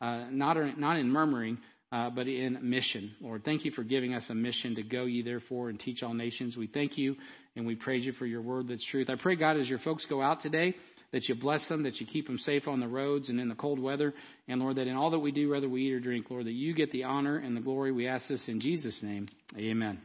uh, 0.00 0.26
not, 0.30 0.78
not 0.78 0.96
in 0.96 1.10
murmuring, 1.10 1.58
uh, 1.92 2.10
but 2.10 2.28
in 2.28 2.58
mission. 2.62 3.14
Lord, 3.20 3.44
thank 3.44 3.64
you 3.64 3.70
for 3.70 3.82
giving 3.82 4.14
us 4.14 4.30
a 4.30 4.34
mission 4.34 4.76
to 4.76 4.82
go 4.82 5.04
ye 5.04 5.22
therefore 5.22 5.68
and 5.68 5.78
teach 5.78 6.02
all 6.02 6.14
nations. 6.14 6.56
We 6.56 6.66
thank 6.66 6.96
you 6.96 7.16
and 7.56 7.66
we 7.66 7.74
praise 7.74 8.04
you 8.04 8.12
for 8.12 8.26
your 8.26 8.42
word 8.42 8.68
that's 8.68 8.84
truth. 8.84 9.10
I 9.10 9.16
pray, 9.16 9.36
God, 9.36 9.56
as 9.56 9.68
your 9.68 9.80
folks 9.80 10.06
go 10.06 10.22
out 10.22 10.40
today, 10.40 10.76
that 11.12 11.28
you 11.28 11.34
bless 11.34 11.66
them, 11.66 11.82
that 11.82 12.00
you 12.00 12.06
keep 12.06 12.26
them 12.26 12.38
safe 12.38 12.68
on 12.68 12.78
the 12.78 12.86
roads 12.86 13.28
and 13.28 13.40
in 13.40 13.48
the 13.48 13.54
cold 13.56 13.80
weather. 13.80 14.14
And 14.46 14.60
Lord, 14.60 14.76
that 14.76 14.86
in 14.86 14.96
all 14.96 15.10
that 15.10 15.18
we 15.18 15.32
do, 15.32 15.50
whether 15.50 15.68
we 15.68 15.88
eat 15.88 15.94
or 15.94 16.00
drink, 16.00 16.30
Lord, 16.30 16.46
that 16.46 16.52
you 16.52 16.74
get 16.74 16.92
the 16.92 17.04
honor 17.04 17.36
and 17.36 17.56
the 17.56 17.60
glory. 17.60 17.90
We 17.90 18.06
ask 18.06 18.28
this 18.28 18.48
in 18.48 18.60
Jesus' 18.60 19.02
name. 19.02 19.28
Amen. 19.56 20.00